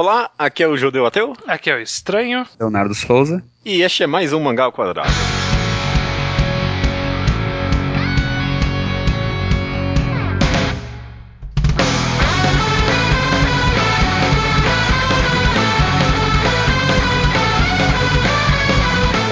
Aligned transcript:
Olá, 0.00 0.30
aqui 0.38 0.62
é 0.62 0.68
o 0.68 0.76
Judeu 0.76 1.04
Ateu. 1.06 1.36
Aqui 1.44 1.68
é 1.68 1.74
o 1.74 1.80
Estranho. 1.80 2.46
Leonardo 2.60 2.94
Souza. 2.94 3.42
E 3.64 3.82
este 3.82 4.04
é 4.04 4.06
mais 4.06 4.32
um 4.32 4.38
Mangá 4.38 4.62
ao 4.62 4.70
Quadrado. 4.70 5.10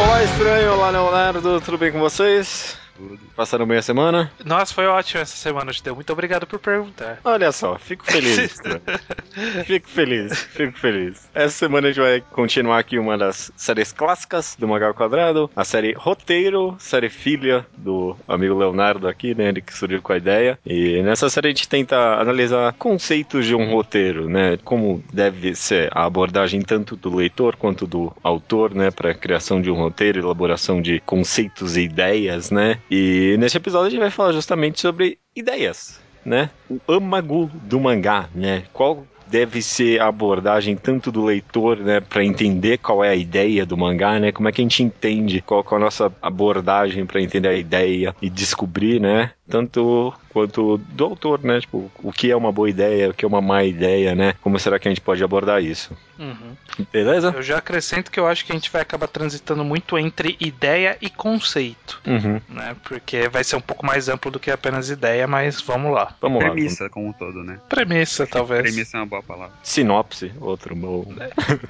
Olá, 0.01 0.25
Estranho. 0.25 0.73
Olá, 0.73 0.91
Leonardo. 0.91 1.61
Tudo 1.61 1.79
bem 1.79 1.93
com 1.93 2.01
vocês? 2.01 2.77
Tudo. 2.97 3.19
Passaram 3.35 3.67
bem 3.67 3.79
a 3.79 3.83
semana? 3.83 4.31
Nossa, 4.45 4.73
foi 4.73 4.87
ótimo 4.87 5.21
essa 5.21 5.37
semana, 5.37 5.73
Judeu. 5.73 5.95
Muito 5.95 6.13
obrigado 6.13 6.47
por 6.47 6.59
perguntar. 6.59 7.19
Olha 7.25 7.53
só, 7.53 7.79
fico 7.79 8.05
feliz. 8.05 8.57
Fico 9.67 9.89
feliz, 9.89 10.45
fico 10.45 10.79
feliz. 10.79 11.29
Essa 11.35 11.59
semana 11.59 11.89
a 11.89 11.91
gente 11.91 12.01
vai 12.03 12.23
continuar 12.33 12.79
aqui 12.79 12.99
uma 12.99 13.19
das 13.19 13.53
séries 13.55 13.93
clássicas 13.93 14.57
do 14.59 14.67
Mangá 14.67 14.87
ao 14.87 14.95
Quadrado, 14.95 15.51
a 15.55 15.63
série 15.63 15.93
Roteiro, 15.93 16.75
série 16.79 17.11
filha 17.11 17.67
do 17.77 18.17
amigo 18.27 18.55
Leonardo 18.55 19.07
aqui, 19.07 19.35
né, 19.35 19.49
ele 19.49 19.61
que 19.61 19.75
surgiu 19.75 20.01
com 20.01 20.13
a 20.13 20.17
ideia. 20.17 20.59
E 20.65 21.03
nessa 21.03 21.29
série 21.29 21.49
a 21.49 21.51
gente 21.51 21.69
tenta 21.69 21.97
analisar 22.19 22.73
conceitos 22.75 23.45
de 23.45 23.55
um 23.55 23.71
roteiro, 23.71 24.27
né, 24.27 24.59
como 24.65 25.05
deve 25.13 25.55
ser 25.55 25.91
a 25.93 26.07
abordagem 26.07 26.63
tanto 26.63 26.97
do 26.97 27.15
leitor 27.15 27.57
quanto 27.57 27.87
do 27.87 28.11
autor, 28.23 28.75
né, 28.75 28.91
para 28.91 29.11
a 29.11 29.15
criação 29.15 29.61
de 29.61 29.71
um 29.71 29.75
roteiro, 29.75 30.21
elaboração 30.21 30.81
de 30.81 31.01
conceitos 31.01 31.77
e 31.77 31.83
ideias, 31.83 32.51
né. 32.51 32.79
E 32.91 33.37
nesse 33.39 33.57
episódio 33.57 33.89
a 33.89 33.91
gente 33.91 34.01
vai 34.01 34.11
falar 34.11 34.33
justamente 34.33 34.81
sobre 34.81 35.19
ideias, 35.35 36.01
né? 36.25 36.51
O 36.69 36.81
âmago 36.89 37.51
do 37.65 37.81
mangá, 37.81 38.29
né? 38.35 38.65
Qual 38.73 39.07
deve 39.27 39.61
ser 39.61 40.01
a 40.01 40.07
abordagem 40.07 40.77
tanto 40.77 41.11
do 41.11 41.25
leitor, 41.25 41.79
né, 41.79 42.01
para 42.01 42.25
entender 42.25 42.79
qual 42.79 43.03
é 43.03 43.09
a 43.09 43.15
ideia 43.15 43.67
do 43.67 43.77
mangá, 43.77 44.19
né? 44.19 44.33
Como 44.33 44.49
é 44.49 44.53
que 44.53 44.61
a 44.61 44.65
gente 44.65 44.83
entende 44.83 45.41
qual, 45.41 45.65
qual 45.65 45.81
é 45.81 45.83
a 45.83 45.85
nossa 45.85 46.13
abordagem 46.23 47.05
para 47.05 47.21
entender 47.21 47.49
a 47.49 47.55
ideia 47.55 48.15
e 48.23 48.31
descobrir, 48.31 49.01
né? 49.01 49.33
Tanto 49.49 50.13
quanto 50.33 50.79
do 50.79 51.05
autor, 51.05 51.43
né? 51.43 51.61
Tipo, 51.61 51.91
o 52.03 52.13
que 52.13 52.31
é 52.31 52.37
uma 52.37 52.53
boa 52.53 52.71
ideia, 52.71 53.11
o 53.11 53.15
que 53.15 53.25
é 53.25 53.29
uma 53.29 53.41
má 53.41 53.65
ideia, 53.65 54.15
né? 54.15 54.35
Como 54.41 54.59
será 54.59 54.79
que 54.79 54.89
a 54.89 54.91
gente 54.91 55.01
pode 55.01 55.23
abordar 55.23 55.63
isso? 55.63 55.97
Uhum. 56.19 56.57
Beleza? 56.93 57.33
Eu 57.35 57.43
já 57.43 57.59
acrescento 57.59 58.11
que 58.11 58.19
eu 58.19 58.27
acho 58.27 58.45
que 58.45 58.53
a 58.53 58.55
gente 58.55 58.71
vai 58.71 58.83
acabar 58.83 59.07
transitando 59.09 59.65
muito 59.65 59.99
entre 59.99 60.37
ideia 60.41 60.97
e 61.01 61.09
conceito, 61.11 62.01
Uhum. 62.07 62.41
né? 62.49 62.77
Porque 62.85 63.29
vai 63.29 63.45
ser 63.45 63.57
um 63.57 63.61
pouco 63.61 63.85
mais 63.85 64.09
amplo 64.09 64.31
do 64.31 64.39
que 64.41 64.51
apenas 64.51 64.89
ideia, 64.91 65.27
mas 65.27 65.61
vamos 65.61 65.93
lá. 65.93 66.15
Vamos 66.21 66.43
lá. 66.43 66.51
Premissa 66.51 66.89
como 66.89 67.09
um 67.09 67.13
todo, 67.13 67.43
né? 67.43 67.59
Premissa, 67.69 68.27
talvez. 68.27 68.63
Premissa 68.63 68.97
é 68.97 69.01
uma 69.01 69.07
boa 69.07 69.23
palavra. 69.23 69.55
Sinopse, 69.63 70.33
outro 70.41 70.75
bom. 70.75 71.07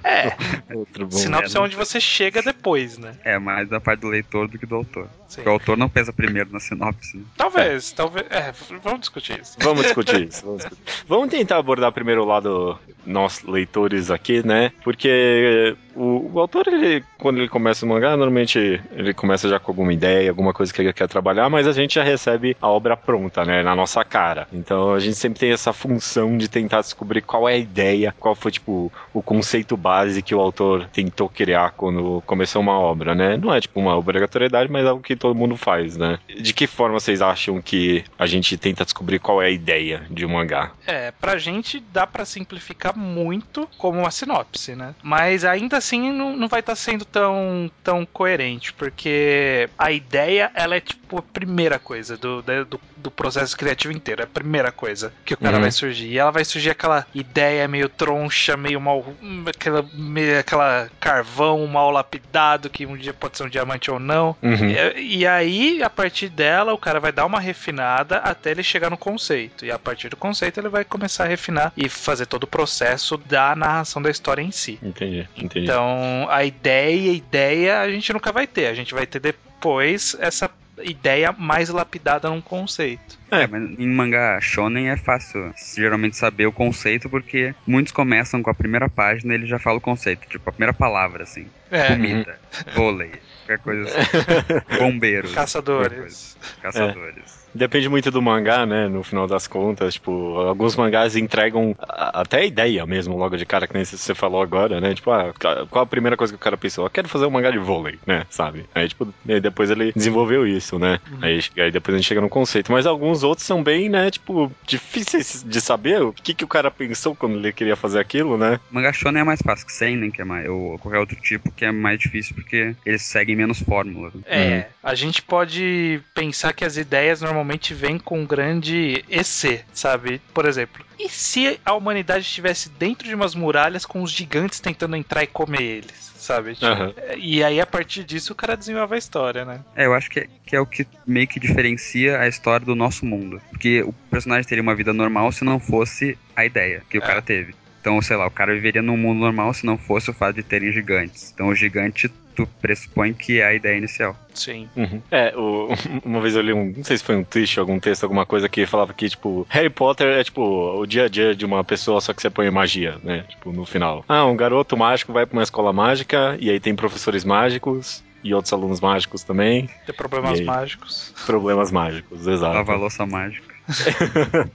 É, 0.05 0.33
Outro 0.75 1.07
bom. 1.07 1.17
sinopse 1.17 1.57
é 1.57 1.61
onde 1.61 1.77
você 1.77 2.01
chega 2.01 2.43
depois, 2.43 2.99
né? 2.99 3.13
É 3.25 3.39
mais 3.39 3.69
da 3.69 3.81
parte 3.81 4.01
do 4.01 4.09
leitor 4.09 4.49
do 4.49 4.59
que 4.59 4.67
do 4.67 4.75
autor. 4.77 5.09
Sim. 5.29 5.37
Porque 5.37 5.49
o 5.49 5.53
autor 5.53 5.77
não 5.77 5.89
pensa 5.89 6.13
primeiro 6.13 6.53
na 6.53 6.61
sinopse. 6.61 7.17
Né? 7.17 7.25
Talvez, 7.37 7.93
talvez. 7.93 8.27
É, 8.31 8.53
vamos 8.83 9.01
discutir 9.01 9.41
isso. 9.41 9.57
Vamos 9.61 9.83
discutir 9.83 10.29
isso. 10.29 10.43
Vamos, 10.47 10.63
discutir. 10.63 11.05
Vamos 11.09 11.31
tentar 11.31 11.59
abordar 11.59 11.91
primeiro 11.93 12.23
o 12.23 12.27
lado 12.27 12.79
nós 13.05 13.43
leitores 13.43 14.11
aqui, 14.11 14.36
né? 14.45 14.73
Porque 14.83 15.77
o, 15.97 16.31
o 16.35 16.41
autor, 16.41 16.69
ele, 16.69 17.03
quando 17.19 17.39
ele 17.39 17.49
começa 17.49 17.85
o 17.85 17.89
mangá, 17.89 18.11
normalmente 18.11 18.81
ele 18.93 19.15
começa 19.15 19.49
já 19.49 19.59
com 19.59 19.71
alguma 19.71 19.93
ideia, 19.93 20.31
alguma 20.31 20.53
coisa 20.53 20.73
que 20.73 20.81
ele 20.81 20.93
quer 20.93 21.09
trabalhar, 21.09 21.49
mas 21.49 21.67
a 21.67 21.73
gente 21.73 21.95
já 21.95 22.03
recebe 22.03 22.57
a 22.61 22.69
obra 22.69 22.97
pronta, 22.97 23.45
né? 23.45 23.63
Na 23.63 23.75
nossa 23.75 24.05
cara. 24.05 24.47
Então 24.53 24.93
a 24.93 25.01
gente 25.01 25.17
sempre 25.17 25.41
tem 25.41 25.53
essa 25.53 25.73
função 25.73 26.37
de 26.37 26.49
tentar 26.49 26.83
descobrir 26.83 27.23
qual 27.23 27.49
é 27.49 27.55
a 27.55 27.59
ideia, 27.59 28.15
qual 28.19 28.35
foi, 28.35 28.53
tipo, 28.53 28.93
o 29.13 29.23
conceito 29.23 29.77
base 29.77 30.23
que 30.23 30.35
o 30.35 30.41
autor 30.41 30.87
tentou 30.93 31.29
criar 31.29 31.73
quando 31.73 32.23
começou 32.27 32.61
uma 32.61 32.79
obra, 32.79 33.15
né? 33.15 33.37
Não 33.37 33.55
é, 33.55 33.61
tipo, 33.61 33.81
uma 33.81 33.97
obrigatoriedade, 33.97 34.71
mas 34.71 34.85
é 34.85 34.89
algo 34.89 35.03
que 35.03 35.17
todo 35.17 35.35
mundo 35.35 35.57
faz, 35.57 35.97
né? 35.97 36.19
De 36.29 36.53
que 36.53 36.67
forma 36.67 37.01
vocês 37.01 37.23
acham 37.23 37.61
que 37.61 38.05
a 38.19 38.27
gente 38.27 38.57
tenta 38.57 38.85
descobrir 38.85 39.19
qual 39.19 39.41
é 39.41 39.47
a 39.47 39.51
ideia 39.51 40.03
de 40.11 40.27
um 40.27 40.31
mangá? 40.31 40.73
É, 40.87 41.11
pra 41.11 41.39
gente 41.39 41.81
dá 41.93 42.07
pra 42.07 42.25
simplificar 42.25 42.97
muito 42.97 43.69
como 43.79 44.01
uma 44.01 44.11
sinopse, 44.27 44.75
né? 44.75 44.95
Mas 45.03 45.45
ainda 45.45 45.77
assim 45.77 46.13
não, 46.13 46.37
não 46.37 46.49
vai 46.49 46.61
estar 46.61 46.75
sendo 46.75 47.05
tão, 47.05 47.71
tão 47.83 48.05
coerente, 48.05 48.73
porque 48.73 49.69
a 49.79 49.93
ideia, 49.93 50.51
ela 50.55 50.75
é 50.75 50.81
tipo 50.81 51.06
a 51.15 51.23
primeira 51.23 51.79
coisa 51.79 52.17
do, 52.17 52.43
do, 52.43 52.81
do 52.97 53.11
processo 53.11 53.57
criativo 53.57 53.93
inteiro, 53.93 54.23
é 54.23 54.25
a 54.25 54.29
primeira 54.29 54.73
coisa 54.73 55.13
que 55.25 55.35
o 55.35 55.37
cara 55.37 55.57
Uhum. 55.57 55.63
vai 55.63 55.71
surgir. 55.71 56.09
E 56.09 56.19
ela 56.19 56.31
vai 56.31 56.45
surgir 56.45 56.71
aquela 56.71 57.07
ideia 57.15 57.69
meio 57.69 57.89
troncha, 57.89 58.57
meio 58.57 58.81
mal. 58.81 59.05
aquela, 59.47 59.85
meio, 59.95 60.39
aquela 60.41 60.89
carvão 60.99 61.67
mal 61.67 61.91
lapidado, 61.91 62.71
que 62.71 62.87
um 62.87 62.97
dia 62.97 63.13
pode 63.13 63.37
ser 63.37 63.45
um 63.45 63.49
diamante 63.49 63.91
ou 63.91 63.99
não. 64.01 64.35
Uhum. 64.43 64.69
E, 64.97 65.19
e 65.19 65.27
aí, 65.27 65.83
a 65.83 65.91
partir 65.91 66.29
dela, 66.29 66.73
o 66.73 66.79
cara 66.79 66.99
vai 66.99 67.13
dar 67.13 67.27
uma 67.27 67.39
refinada 67.41 68.19
até 68.19 68.51
ele 68.51 68.63
chegar 68.63 68.91
no 68.91 68.97
conceito. 68.97 69.65
E 69.65 69.71
a 69.71 69.79
partir 69.79 70.09
do 70.09 70.17
conceito, 70.17 70.59
ele 70.59 70.69
vai 70.69 70.85
começar 70.85 71.25
a 71.25 71.29
refinar 71.29 71.73
e 71.77 71.89
fazer 71.89 72.27
todo 72.27 72.45
o 72.45 72.47
processo 72.47 73.17
da 73.17 73.55
narração 73.55 74.01
da 74.01 74.11
história 74.11 74.43
em 74.43 74.51
si. 74.51 74.79
Entendi, 74.83 75.29
entendi. 75.37 75.65
Então, 75.67 76.27
a 76.31 76.45
ideia, 76.45 77.13
ideia, 77.13 77.81
a 77.81 77.91
gente 77.91 78.13
nunca 78.13 78.33
vai 78.33 78.47
ter. 78.47 78.67
A 78.67 78.75
gente 78.75 78.95
vai 78.95 79.07
ter 79.07 79.21
depois 79.21 80.17
essa 80.21 80.51
ideia 80.83 81.33
mais 81.33 81.69
lapidada 81.69 82.29
num 82.29 82.41
conceito. 82.41 83.19
É. 83.31 83.47
Mas 83.47 83.79
em 83.79 83.89
mangá 83.89 84.41
shonen 84.41 84.89
é 84.89 84.97
fácil 84.97 85.53
geralmente 85.75 86.17
saber 86.17 86.47
o 86.47 86.53
conceito, 86.53 87.09
porque 87.09 87.55
muitos 87.67 87.93
começam 87.93 88.43
com 88.43 88.51
a 88.51 88.55
primeira 88.55 88.89
página 88.89 89.33
e 89.33 89.37
ele 89.37 89.47
já 89.47 89.59
fala 89.59 89.79
o 89.79 89.81
conceito, 89.81 90.29
tipo 90.29 90.49
a 90.49 90.53
primeira 90.53 90.73
palavra, 90.73 91.23
assim. 91.23 91.47
É, 91.71 91.89
Comida, 91.89 92.39
vôlei, 92.75 93.11
qualquer 93.39 93.59
coisa 93.59 93.85
assim. 93.85 94.79
Bombeiros. 94.79 95.33
caçadores. 95.33 96.37
Caçadores. 96.63 97.36
Depende 97.57 97.89
muito 97.89 98.11
do 98.11 98.21
mangá, 98.23 98.67
né? 98.67 98.89
No 98.89 99.03
final 99.03 99.27
das 99.27 99.47
contas, 99.47 99.95
tipo, 99.95 100.37
alguns 100.41 100.77
mangás 100.77 101.17
entregam 101.17 101.75
a- 101.79 102.21
até 102.21 102.41
a 102.41 102.45
ideia 102.45 102.85
mesmo, 102.87 103.17
logo 103.17 103.37
de 103.37 103.47
cara, 103.47 103.67
que 103.67 103.75
nem 103.75 103.85
você 103.85 104.15
falou 104.15 104.43
agora, 104.43 104.81
né? 104.81 104.95
Tipo, 104.95 105.11
ah, 105.11 105.33
qual 105.71 105.83
a 105.85 105.87
primeira 105.87 106.17
coisa 106.17 106.33
que 106.33 106.37
o 106.37 106.41
cara 106.41 106.57
pensou? 106.57 106.85
Eu 106.85 106.91
quero 106.91 107.09
fazer 107.09 107.27
um 107.27 107.31
mangá 107.31 107.51
de 107.51 107.59
vôlei, 107.59 107.99
né? 108.07 108.27
Sabe? 108.31 108.65
Aí, 108.75 108.89
tipo, 108.89 109.13
e 109.27 109.41
depois 109.41 109.71
ele 109.71 109.93
desenvolveu 109.93 110.47
isso, 110.47 110.79
né? 110.79 110.99
Aí, 111.23 111.41
aí 111.59 111.71
depois 111.71 111.95
a 111.95 111.99
gente 111.99 112.07
chega 112.07 112.21
no 112.21 112.29
conceito. 112.29 112.71
Mas 112.71 112.87
alguns 112.87 113.23
outros 113.23 113.47
são 113.47 113.63
bem, 113.63 113.89
né? 113.89 114.11
Tipo, 114.11 114.53
difíceis 114.67 115.43
de 115.47 115.61
saber 115.61 116.03
o 116.03 116.13
que, 116.13 116.35
que 116.35 116.45
o 116.45 116.49
cara 116.49 116.71
pensou 116.71 117.15
quando 117.17 117.37
ele 117.37 117.53
queria 117.53 117.77
fazer 117.77 117.99
aquilo, 118.01 118.37
né? 118.37 118.61
Mangá 118.71 118.93
shonen 118.93 119.21
é 119.23 119.25
mais 119.25 119.41
fácil 119.41 119.67
que 119.67 119.73
seinen, 119.73 120.11
que 120.11 120.21
é 120.21 120.25
mais, 120.25 120.49
ou 120.49 120.79
qualquer 120.79 120.99
outro 120.99 121.17
tipo 121.17 121.51
que 121.53 121.65
é 121.65 121.73
mais 121.73 121.99
difícil 121.99 122.35
porque 122.35 122.75
eles 122.85 123.03
seguem 123.03 123.35
menos 123.37 123.61
fórmulas. 123.61 124.13
né? 124.15 124.21
É, 124.27 124.69
a 124.83 124.95
gente 124.95 125.23
pode 125.23 126.01
pensar 126.15 126.53
que 126.53 126.65
as 126.65 126.77
ideias 126.77 127.21
normalmente 127.23 127.46
vêm 127.75 127.99
com 127.99 128.21
um 128.21 128.27
grande 128.27 129.05
EC, 129.09 129.65
sabe? 129.73 130.21
Por 130.33 130.47
exemplo, 130.47 130.85
e 130.99 131.09
se 131.09 131.61
a 131.65 131.75
humanidade 131.75 132.25
estivesse 132.25 132.69
dentro 132.69 133.07
de 133.07 133.15
umas 133.15 133.35
muralhas 133.35 133.85
com 133.85 134.03
os 134.03 134.11
gigantes 134.11 134.61
tentando 134.61 134.97
entrar 134.97 135.23
e 135.23 135.27
comer 135.27 135.63
eles, 135.63 136.13
sabe? 136.17 136.55
Tipo, 136.55 136.67
Aham. 136.67 136.95
E 137.19 137.45
aí, 137.45 137.61
a 137.61 137.67
partir 137.67 138.05
disso, 138.05 138.33
o 138.33 138.37
cara 138.37 138.57
desenvolve 138.57 138.95
a 138.95 138.99
história, 138.99 139.45
né? 139.45 139.61
É, 139.75 139.87
eu 139.87 139.95
acho 139.95 140.11
que 140.11 140.21
é, 140.21 140.29
que 140.47 140.57
é 140.57 140.61
o 140.61 140.67
que 140.67 140.87
meio 141.07 141.27
que 141.29 141.39
diferencia 141.39 142.19
a 142.19 142.27
história 142.27 142.65
do 142.65 142.75
nosso 142.75 143.05
mundo. 143.05 143.41
Porque 143.51 143.83
o 143.83 143.93
personagem 144.11 144.49
teria 144.49 144.63
uma 144.63 144.75
vida 144.75 144.93
normal 144.93 145.31
se 145.33 145.45
não 145.45 145.61
fosse 145.61 146.17
a 146.35 146.45
ideia 146.45 146.83
que 146.89 146.99
o 146.99 147.03
É. 147.03 147.07
cara 147.07 147.23
teve. 147.23 147.55
Então, 147.81 148.01
sei 148.03 148.17
lá, 148.17 148.27
o 148.27 148.31
cara 148.31 148.53
viveria 148.53 148.83
num 148.83 148.97
mundo 148.97 149.21
normal 149.21 149.55
se 149.55 149.65
não 149.65 149.79
fosse 149.79 150.11
o 150.11 150.15
fato 150.15 150.35
de 150.37 150.43
terem 150.43 150.73
gigantes. 150.73 151.31
Então, 151.33 151.49
o 151.49 151.55
gigante, 151.55 152.11
tu 152.37 152.47
pressupõe 152.61 153.13
que 153.15 153.41
é 153.41 153.47
a 153.47 153.55
ideia 153.55 153.77
inicial. 153.79 154.15
Sim. 154.35 154.69
Uhum. 154.77 155.01
É, 155.11 155.33
o- 155.37 155.69
uma 156.05 156.21
vez 156.21 156.37
eu 156.37 156.43
li 156.43 156.53
um, 156.53 156.73
não 156.77 156.85
sei 156.85 156.99
se 156.99 157.03
foi 157.05 157.17
um 157.17 157.25
tweet, 157.25 157.59
algum 157.59 157.81
texto, 157.81 158.05
alguma 158.05 158.27
coisa 158.27 158.49
que 158.49 158.67
falava 158.67 158.93
que, 158.93 159.09
tipo, 159.09 159.47
Harry 159.49 159.71
Potter 159.71 160.07
é, 160.19 160.23
tipo, 160.23 160.43
o 160.43 160.87
dia 160.87 161.05
a 161.05 161.09
dia 161.09 161.35
de 161.35 161.45
uma 161.47 161.65
pessoa, 161.65 162.01
só 162.01 162.13
que 162.13 162.21
você 162.23 162.29
põe 162.31 162.49
magia, 162.51 162.97
né? 163.03 163.25
Tipo, 163.29 163.51
no 163.53 163.65
final. 163.65 164.05
Ah, 164.09 164.27
um 164.27 164.37
garoto 164.37 164.77
mágico 164.77 165.13
vai 165.13 165.25
pra 165.27 165.37
uma 165.37 165.43
escola 165.43 165.73
mágica, 165.73 166.37
e 166.39 166.51
aí 166.51 166.61
tem 166.61 166.75
professores 166.77 167.25
mágicos, 167.25 168.05
e 168.23 168.35
outros 168.35 168.53
alunos 168.53 168.81
mágicos 168.81 169.23
também, 169.23 169.69
Ter 169.87 169.93
problemas 169.95 170.39
aí? 170.41 170.45
mágicos. 170.45 171.15
problemas 171.25 171.71
mágicos, 171.73 172.27
exato. 172.27 172.55
Lava 172.57 172.73
a 172.73 172.77
louça 172.77 173.07
mágica. 173.07 173.55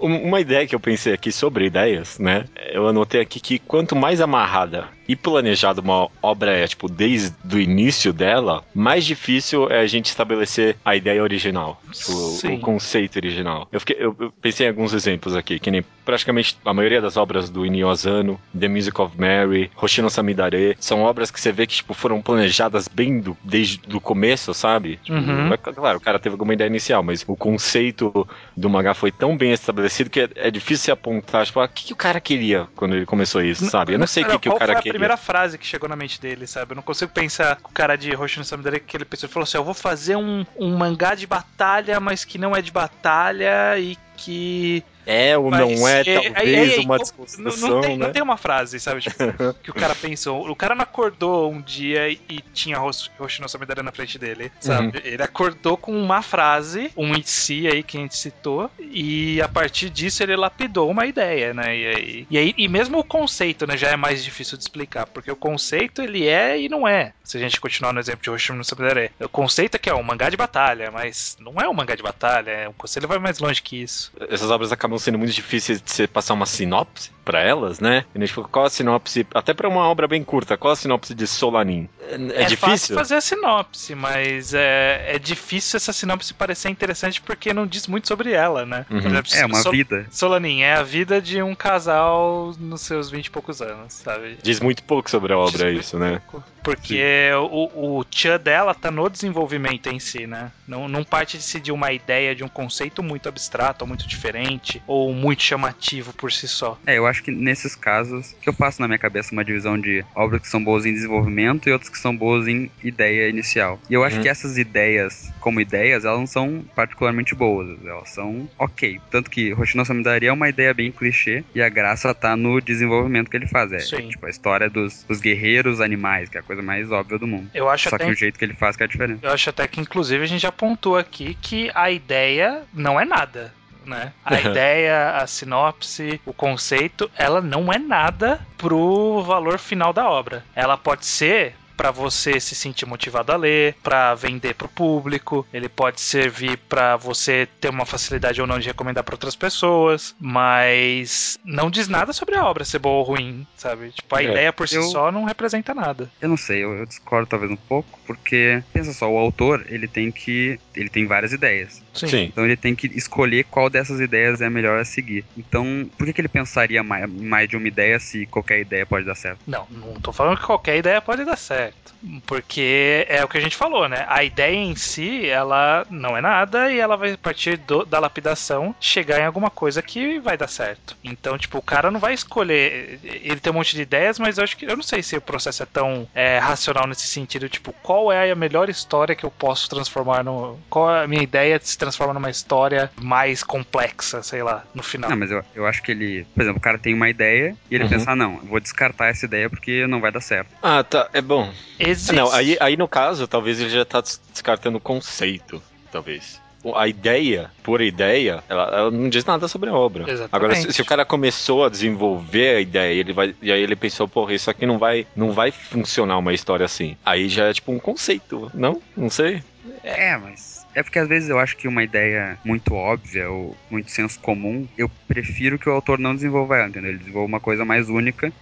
Um- 0.00 0.28
Uma 0.28 0.40
ideia 0.40 0.64
que 0.66 0.74
eu 0.74 0.80
pensei 0.80 1.12
aqui 1.12 1.32
sobre 1.32 1.66
ideias, 1.66 2.18
né? 2.20 2.44
Eu 2.72 2.86
anotei 2.86 3.20
aqui 3.20 3.40
que 3.40 3.58
quanto 3.58 3.96
mais 3.96 4.20
amarrada 4.20 4.86
e 5.08 5.16
planejado 5.16 5.80
uma 5.80 6.08
obra, 6.22 6.52
é, 6.52 6.66
tipo, 6.68 6.88
desde 6.88 7.34
o 7.50 7.58
início 7.58 8.12
dela, 8.12 8.62
mais 8.74 9.06
difícil 9.06 9.70
é 9.70 9.80
a 9.80 9.86
gente 9.86 10.06
estabelecer 10.06 10.76
a 10.84 10.94
ideia 10.94 11.22
original, 11.22 11.80
tipo, 11.90 12.12
o 12.12 12.60
conceito 12.60 13.16
original. 13.16 13.66
Eu, 13.72 13.80
fiquei, 13.80 13.96
eu, 13.98 14.14
eu, 14.20 14.30
pensei 14.30 14.66
em 14.66 14.68
alguns 14.68 14.92
exemplos 14.92 15.34
aqui, 15.34 15.58
que 15.58 15.70
nem 15.70 15.82
praticamente 16.04 16.58
a 16.64 16.74
maioria 16.74 17.00
das 17.00 17.16
obras 17.16 17.48
do 17.48 17.64
Inio 17.64 17.88
Asano, 17.88 18.38
The 18.58 18.68
Music 18.68 19.00
of 19.00 19.18
Mary, 19.18 19.70
Hoshino 19.80 20.10
Samidare, 20.10 20.76
são 20.78 21.02
obras 21.02 21.30
que 21.30 21.40
você 21.40 21.52
vê 21.52 21.66
que, 21.66 21.76
tipo, 21.76 21.94
foram 21.94 22.20
planejadas 22.20 22.88
bem 22.88 23.20
do, 23.20 23.36
desde 23.42 23.80
o 23.94 24.00
começo, 24.00 24.52
sabe? 24.52 24.98
Tipo, 25.02 25.18
uhum. 25.18 25.52
é, 25.52 25.56
claro, 25.56 25.98
o 25.98 26.00
cara 26.00 26.18
teve 26.18 26.34
alguma 26.34 26.52
ideia 26.52 26.68
inicial, 26.68 27.02
mas 27.02 27.24
o 27.26 27.36
conceito 27.36 28.26
do 28.56 28.68
mangá 28.68 28.94
foi 28.94 29.10
tão 29.10 29.36
bem 29.36 29.52
estabelecido 29.52 30.10
que 30.10 30.20
é, 30.20 30.28
é 30.34 30.50
difícil 30.50 30.84
se 30.84 30.90
apontar, 30.90 31.46
tipo, 31.46 31.60
ah, 31.60 31.64
o 31.64 31.68
que, 31.68 31.84
que, 31.86 31.92
o 31.92 31.96
cara 31.96 32.20
queria 32.20 32.66
quando 32.76 32.94
ele 32.94 33.06
começou 33.06 33.42
isso, 33.42 33.66
sabe? 33.66 33.92
Eu 33.94 33.98
não 33.98 34.06
sei 34.06 34.22
o 34.22 34.26
que, 34.26 34.38
que 34.38 34.48
o 34.48 34.54
cara 34.54 34.74
queria. 34.76 34.97
Primeira 34.98 35.16
frase 35.16 35.56
que 35.56 35.64
chegou 35.64 35.88
na 35.88 35.94
mente 35.94 36.20
dele, 36.20 36.44
sabe? 36.44 36.72
Eu 36.72 36.76
não 36.76 36.82
consigo 36.82 37.12
pensar 37.12 37.56
o 37.62 37.68
cara 37.68 37.96
de 37.96 38.14
Hoshino 38.16 38.44
Samidare 38.44 38.80
que 38.80 38.96
ele 38.96 39.04
pensou, 39.04 39.28
ele 39.28 39.32
falou 39.32 39.44
assim, 39.44 39.56
eu 39.56 39.64
vou 39.64 39.74
fazer 39.74 40.16
um, 40.16 40.44
um 40.58 40.76
mangá 40.76 41.14
de 41.14 41.24
batalha, 41.24 42.00
mas 42.00 42.24
que 42.24 42.36
não 42.36 42.54
é 42.54 42.60
de 42.60 42.72
batalha 42.72 43.78
e 43.78 43.96
que 44.18 44.82
é 45.06 45.38
ou 45.38 45.50
não 45.50 45.88
é, 45.88 46.04
talvez, 46.04 46.32
aí, 46.34 46.54
aí, 46.54 46.78
uma 46.80 46.98
desconstrução, 46.98 47.68
não, 47.70 47.80
tem, 47.80 47.96
né? 47.96 48.06
não 48.06 48.12
tem 48.12 48.22
uma 48.22 48.36
frase, 48.36 48.78
sabe, 48.78 49.00
tipo, 49.00 49.16
que 49.62 49.70
o 49.70 49.74
cara 49.74 49.94
pensou. 49.94 50.50
O 50.50 50.54
cara 50.54 50.74
não 50.74 50.82
acordou 50.82 51.50
um 51.50 51.62
dia 51.62 52.10
e 52.10 52.42
tinha 52.52 52.78
Hoshino 52.82 53.48
Samidara 53.48 53.82
na 53.82 53.90
frente 53.92 54.18
dele, 54.18 54.52
sabe? 54.60 54.98
Uhum. 54.98 55.02
Ele 55.02 55.22
acordou 55.22 55.78
com 55.78 55.96
uma 55.98 56.20
frase, 56.20 56.92
um 56.94 57.14
em 57.14 57.22
si 57.22 57.66
aí 57.66 57.82
que 57.82 57.96
a 57.96 58.00
gente 58.00 58.16
citou, 58.16 58.70
e 58.78 59.40
a 59.40 59.48
partir 59.48 59.88
disso 59.88 60.22
ele 60.22 60.36
lapidou 60.36 60.90
uma 60.90 61.06
ideia, 61.06 61.54
né? 61.54 61.74
E 61.74 61.86
aí, 61.86 62.26
e, 62.30 62.38
aí, 62.38 62.54
e 62.58 62.68
mesmo 62.68 62.98
o 62.98 63.04
conceito, 63.04 63.66
né, 63.66 63.78
já 63.78 63.88
é 63.88 63.96
mais 63.96 64.22
difícil 64.22 64.58
de 64.58 64.64
explicar, 64.64 65.06
porque 65.06 65.30
o 65.30 65.36
conceito 65.36 66.02
ele 66.02 66.26
é 66.26 66.60
e 66.60 66.68
não 66.68 66.86
é. 66.86 67.14
Se 67.28 67.36
a 67.36 67.40
gente 67.40 67.60
continuar 67.60 67.92
no 67.92 68.00
exemplo 68.00 68.22
de 68.22 68.30
Hoshino 68.30 68.64
Samidara, 68.64 69.10
o 69.20 69.28
conceito 69.28 69.74
é 69.74 69.78
que 69.78 69.90
é 69.90 69.94
um 69.94 70.02
mangá 70.02 70.30
de 70.30 70.36
batalha, 70.36 70.90
mas 70.90 71.36
não 71.38 71.60
é 71.60 71.68
um 71.68 71.74
mangá 71.74 71.94
de 71.94 72.02
batalha, 72.02 72.50
é, 72.50 72.68
o 72.68 72.72
conceito 72.72 73.06
vai 73.06 73.18
mais 73.18 73.38
longe 73.38 73.60
que 73.60 73.82
isso. 73.82 74.10
Essas 74.30 74.50
obras 74.50 74.72
acabam 74.72 74.98
sendo 74.98 75.18
muito 75.18 75.34
difíceis 75.34 75.82
de 75.82 75.90
você 75.90 76.06
passar 76.06 76.32
uma 76.32 76.46
sinopse 76.46 77.10
para 77.28 77.42
elas, 77.42 77.80
né? 77.80 78.06
E 78.14 78.16
a 78.16 78.20
gente 78.22 78.32
falou, 78.32 78.48
qual 78.48 78.64
a 78.64 78.70
sinopse, 78.70 79.26
até 79.34 79.52
para 79.52 79.68
uma 79.68 79.82
obra 79.82 80.08
bem 80.08 80.24
curta, 80.24 80.56
qual 80.56 80.72
a 80.72 80.76
sinopse 80.76 81.14
de 81.14 81.26
Solanin? 81.26 81.86
É, 82.00 82.14
é, 82.14 82.14
é 82.14 82.44
difícil? 82.46 82.56
fácil 82.56 82.94
fazer 82.96 83.14
a 83.16 83.20
sinopse, 83.20 83.94
mas 83.94 84.54
é, 84.54 85.04
é 85.14 85.18
difícil 85.18 85.76
essa 85.76 85.92
sinopse 85.92 86.32
parecer 86.32 86.70
interessante 86.70 87.20
porque 87.20 87.52
não 87.52 87.66
diz 87.66 87.86
muito 87.86 88.08
sobre 88.08 88.32
ela, 88.32 88.64
né? 88.64 88.86
Uhum. 88.88 89.00
Exemplo, 89.00 89.34
é 89.34 89.44
uma 89.44 89.60
Sol 89.60 89.72
vida. 89.72 90.06
Solanin 90.10 90.62
é 90.62 90.76
a 90.76 90.82
vida 90.82 91.20
de 91.20 91.42
um 91.42 91.54
casal 91.54 92.54
nos 92.58 92.80
seus 92.80 93.10
vinte 93.10 93.26
e 93.26 93.30
poucos 93.30 93.60
anos, 93.60 93.92
sabe? 93.92 94.38
Diz 94.42 94.60
muito 94.60 94.82
pouco 94.82 95.10
sobre 95.10 95.34
a 95.34 95.36
obra, 95.36 95.70
diz 95.70 95.84
isso, 95.84 95.98
né? 95.98 96.22
Pouco. 96.30 96.42
Porque 96.62 97.17
o, 97.34 97.98
o 97.98 98.04
tchan 98.04 98.38
dela 98.38 98.74
tá 98.74 98.90
no 98.90 99.08
desenvolvimento 99.08 99.88
em 99.88 99.98
si, 99.98 100.26
né? 100.26 100.50
Não, 100.66 100.88
não 100.88 101.04
parte 101.04 101.36
de 101.38 101.42
se 101.42 101.60
de 101.60 101.72
uma 101.72 101.92
ideia, 101.92 102.34
de 102.34 102.44
um 102.44 102.48
conceito 102.48 103.02
muito 103.02 103.28
abstrato, 103.28 103.84
ou 103.84 103.88
muito 103.88 104.06
diferente, 104.06 104.82
ou 104.86 105.12
muito 105.12 105.42
chamativo 105.42 106.12
por 106.12 106.32
si 106.32 106.46
só. 106.46 106.78
É, 106.86 106.98
eu 106.98 107.06
acho 107.06 107.22
que 107.22 107.30
nesses 107.30 107.74
casos, 107.74 108.34
que 108.40 108.48
eu 108.48 108.52
faço 108.52 108.80
na 108.80 108.88
minha 108.88 108.98
cabeça 108.98 109.32
uma 109.32 109.44
divisão 109.44 109.78
de 109.78 110.04
obras 110.14 110.42
que 110.42 110.48
são 110.48 110.62
boas 110.62 110.84
em 110.84 110.92
desenvolvimento 110.92 111.68
e 111.68 111.72
outras 111.72 111.90
que 111.90 111.98
são 111.98 112.16
boas 112.16 112.46
em 112.46 112.70
ideia 112.82 113.28
inicial. 113.28 113.80
E 113.88 113.94
eu 113.94 114.04
acho 114.04 114.16
uhum. 114.16 114.22
que 114.22 114.28
essas 114.28 114.58
ideias, 114.58 115.32
como 115.48 115.62
ideias, 115.62 116.04
elas 116.04 116.18
não 116.18 116.26
são 116.26 116.62
particularmente 116.74 117.34
boas, 117.34 117.78
elas 117.82 118.10
são 118.10 118.46
ok. 118.58 119.00
Tanto 119.10 119.30
que 119.30 119.54
Hoshino 119.54 119.82
Samidari 119.82 120.26
é 120.26 120.32
uma 120.32 120.46
ideia 120.46 120.74
bem 120.74 120.92
clichê 120.92 121.42
e 121.54 121.62
a 121.62 121.70
graça 121.70 122.12
tá 122.12 122.36
no 122.36 122.60
desenvolvimento 122.60 123.30
que 123.30 123.36
ele 123.38 123.46
faz. 123.46 123.72
É, 123.72 123.78
Sim. 123.78 124.10
tipo 124.10 124.26
a 124.26 124.28
história 124.28 124.68
dos, 124.68 125.04
dos 125.04 125.22
guerreiros 125.22 125.80
animais, 125.80 126.28
que 126.28 126.36
é 126.36 126.40
a 126.40 126.42
coisa 126.42 126.60
mais 126.60 126.92
óbvia 126.92 127.18
do 127.18 127.26
mundo. 127.26 127.50
Eu 127.54 127.66
acho 127.66 127.88
Só 127.88 127.96
até 127.96 128.04
que 128.04 128.10
o 128.10 128.14
jeito 128.14 128.38
que 128.38 128.44
ele 128.44 128.52
faz 128.52 128.76
que 128.76 128.82
é 128.82 128.86
diferente. 128.86 129.24
Eu 129.24 129.30
acho 129.30 129.48
até 129.48 129.66
que, 129.66 129.80
inclusive, 129.80 130.22
a 130.22 130.26
gente 130.26 130.42
já 130.42 130.50
apontou 130.50 130.98
aqui 130.98 131.34
que 131.40 131.70
a 131.74 131.90
ideia 131.90 132.64
não 132.74 133.00
é 133.00 133.06
nada. 133.06 133.54
Né? 133.86 134.12
A 134.22 134.34
uhum. 134.34 134.40
ideia, 134.52 135.16
a 135.16 135.26
sinopse, 135.26 136.20
o 136.26 136.32
conceito, 136.34 137.10
ela 137.16 137.40
não 137.40 137.72
é 137.72 137.78
nada 137.78 138.38
pro 138.58 139.22
valor 139.22 139.58
final 139.58 139.94
da 139.94 140.10
obra. 140.10 140.44
Ela 140.54 140.76
pode 140.76 141.06
ser 141.06 141.54
para 141.78 141.92
você 141.92 142.40
se 142.40 142.56
sentir 142.56 142.86
motivado 142.86 143.30
a 143.30 143.36
ler, 143.36 143.76
para 143.84 144.12
vender 144.16 144.52
para 144.54 144.66
o 144.66 144.68
público, 144.68 145.46
ele 145.54 145.68
pode 145.68 146.00
servir 146.00 146.58
para 146.68 146.96
você 146.96 147.46
ter 147.60 147.68
uma 147.68 147.86
facilidade 147.86 148.40
ou 148.40 148.48
não 148.48 148.58
de 148.58 148.66
recomendar 148.66 149.04
para 149.04 149.14
outras 149.14 149.36
pessoas, 149.36 150.12
mas 150.18 151.38
não 151.44 151.70
diz 151.70 151.86
nada 151.86 152.12
sobre 152.12 152.34
a 152.34 152.44
obra 152.44 152.64
ser 152.64 152.80
boa 152.80 152.96
ou 152.96 153.04
ruim, 153.04 153.46
sabe? 153.56 153.92
Tipo, 153.92 154.16
a 154.16 154.22
é, 154.24 154.26
ideia 154.26 154.52
por 154.52 154.68
si 154.68 154.74
eu, 154.74 154.82
só 154.82 155.12
não 155.12 155.22
representa 155.22 155.72
nada. 155.72 156.10
Eu 156.20 156.28
não 156.28 156.36
sei, 156.36 156.64
eu, 156.64 156.74
eu, 156.74 156.84
discordo 156.84 157.28
talvez 157.28 157.52
um 157.52 157.56
pouco, 157.56 158.00
porque 158.04 158.60
pensa 158.72 158.92
só, 158.92 159.08
o 159.08 159.16
autor, 159.16 159.64
ele 159.68 159.86
tem 159.86 160.10
que 160.10 160.58
ele 160.74 160.88
tem 160.88 161.06
várias 161.06 161.32
ideias. 161.32 161.80
Sim. 161.94 162.24
Então 162.24 162.44
ele 162.44 162.56
tem 162.56 162.74
que 162.74 162.88
escolher 162.88 163.44
qual 163.44 163.70
dessas 163.70 164.00
ideias 164.00 164.40
é 164.40 164.46
a 164.46 164.50
melhor 164.50 164.80
a 164.80 164.84
seguir. 164.84 165.24
Então, 165.36 165.88
por 165.96 166.06
que, 166.06 166.12
que 166.12 166.20
ele 166.20 166.28
pensaria 166.28 166.82
mais, 166.82 167.10
mais 167.10 167.48
de 167.48 167.56
uma 167.56 167.68
ideia 167.68 167.98
se 168.00 168.26
qualquer 168.26 168.60
ideia 168.60 168.84
pode 168.84 169.06
dar 169.06 169.14
certo? 169.14 169.38
Não, 169.46 169.66
não 169.70 169.94
tô 169.94 170.12
falando 170.12 170.38
que 170.38 170.46
qualquer 170.46 170.76
ideia 170.76 171.00
pode 171.00 171.24
dar 171.24 171.36
certo 171.36 171.67
certo. 171.68 171.94
Porque 172.26 173.06
é 173.08 173.24
o 173.24 173.28
que 173.28 173.38
a 173.38 173.40
gente 173.40 173.56
falou, 173.56 173.88
né? 173.88 174.04
A 174.08 174.22
ideia 174.22 174.54
em 174.54 174.76
si, 174.76 175.28
ela 175.28 175.86
não 175.90 176.16
é 176.16 176.20
nada 176.20 176.72
e 176.72 176.78
ela 176.78 176.96
vai 176.96 177.16
partir 177.16 177.56
do, 177.56 177.84
da 177.84 177.98
lapidação 177.98 178.74
chegar 178.80 179.20
em 179.20 179.24
alguma 179.24 179.50
coisa 179.50 179.82
que 179.82 180.18
vai 180.20 180.36
dar 180.36 180.48
certo. 180.48 180.96
Então, 181.02 181.36
tipo, 181.36 181.58
o 181.58 181.62
cara 181.62 181.90
não 181.90 181.98
vai 181.98 182.14
escolher. 182.14 183.00
Ele 183.02 183.40
tem 183.40 183.52
um 183.52 183.56
monte 183.56 183.74
de 183.74 183.82
ideias, 183.82 184.18
mas 184.18 184.38
eu 184.38 184.44
acho 184.44 184.56
que. 184.56 184.64
Eu 184.64 184.76
não 184.76 184.82
sei 184.82 185.02
se 185.02 185.16
o 185.16 185.20
processo 185.20 185.62
é 185.62 185.66
tão 185.66 186.08
é, 186.14 186.38
racional 186.38 186.86
nesse 186.86 187.06
sentido. 187.06 187.48
Tipo, 187.48 187.72
qual 187.82 188.12
é 188.12 188.30
a 188.30 188.36
melhor 188.36 188.68
história 188.68 189.14
que 189.14 189.24
eu 189.24 189.30
posso 189.30 189.68
transformar 189.68 190.22
no. 190.22 190.58
Qual 190.70 190.94
é 190.94 191.04
a 191.04 191.08
minha 191.08 191.22
ideia 191.22 191.58
de 191.58 191.68
se 191.68 191.78
transformar 191.78 192.14
numa 192.14 192.30
história 192.30 192.90
mais 193.00 193.42
complexa, 193.42 194.22
sei 194.22 194.42
lá, 194.42 194.64
no 194.74 194.82
final. 194.82 195.10
Não, 195.10 195.16
mas 195.16 195.30
eu, 195.30 195.44
eu 195.54 195.66
acho 195.66 195.82
que 195.82 195.90
ele. 195.90 196.26
Por 196.34 196.42
exemplo, 196.42 196.58
o 196.58 196.62
cara 196.62 196.78
tem 196.78 196.94
uma 196.94 197.08
ideia 197.08 197.56
e 197.70 197.74
ele 197.74 197.84
uhum. 197.84 197.90
pensa, 197.90 198.12
ah, 198.12 198.16
não, 198.16 198.36
vou 198.38 198.60
descartar 198.60 199.08
essa 199.08 199.26
ideia 199.26 199.50
porque 199.50 199.86
não 199.86 200.00
vai 200.00 200.12
dar 200.12 200.20
certo. 200.20 200.50
Ah, 200.62 200.84
tá. 200.84 201.08
É 201.12 201.20
bom. 201.20 201.52
Existe. 201.78 202.12
Não, 202.12 202.30
aí, 202.32 202.56
aí 202.60 202.76
no 202.76 202.88
caso, 202.88 203.26
talvez 203.26 203.60
ele 203.60 203.70
já 203.70 203.84
tá 203.84 204.00
descartando 204.00 204.78
o 204.78 204.80
conceito, 204.80 205.62
talvez 205.92 206.40
a 206.74 206.88
ideia, 206.88 207.50
por 207.62 207.80
ideia, 207.80 208.42
ela, 208.48 208.64
ela, 208.64 208.90
não 208.90 209.08
diz 209.08 209.24
nada 209.24 209.46
sobre 209.46 209.70
a 209.70 209.74
obra. 209.74 210.04
Exatamente. 210.10 210.34
Agora, 210.34 210.54
se, 210.54 210.72
se, 210.72 210.82
o 210.82 210.84
cara 210.84 211.04
começou 211.04 211.64
a 211.64 211.68
desenvolver 211.68 212.56
a 212.56 212.60
ideia 212.60 212.92
ele 212.92 213.12
vai, 213.12 213.34
e 213.40 213.52
aí 213.52 213.62
ele 213.62 213.76
pensou, 213.76 214.08
porra, 214.08 214.34
isso 214.34 214.50
aqui 214.50 214.66
não 214.66 214.78
vai, 214.78 215.06
não 215.14 215.32
vai 215.32 215.50
funcionar 215.50 216.18
uma 216.18 216.32
história 216.32 216.66
assim. 216.66 216.96
Aí 217.04 217.28
já 217.28 217.46
é 217.46 217.52
tipo 217.52 217.72
um 217.72 217.78
conceito, 217.78 218.50
não? 218.54 218.82
Não 218.96 219.10
sei. 219.10 219.42
É, 219.82 220.16
mas. 220.16 220.58
É 220.74 220.82
porque 220.82 220.98
às 220.98 221.08
vezes 221.08 221.28
eu 221.28 221.38
acho 221.38 221.56
que 221.56 221.66
uma 221.66 221.82
ideia 221.82 222.38
muito 222.44 222.72
óbvia 222.74 223.28
ou 223.28 223.56
muito 223.70 223.90
senso 223.90 224.20
comum, 224.20 224.68
eu 224.76 224.88
prefiro 225.08 225.58
que 225.58 225.68
o 225.68 225.72
autor 225.72 225.98
não 225.98 226.14
desenvolva 226.14 226.58
ela, 226.58 226.68
entendeu? 226.68 226.90
Ele 226.90 226.98
desenvolva 226.98 227.26
uma 227.26 227.40
coisa 227.40 227.64
mais 227.64 227.88
única 227.88 228.32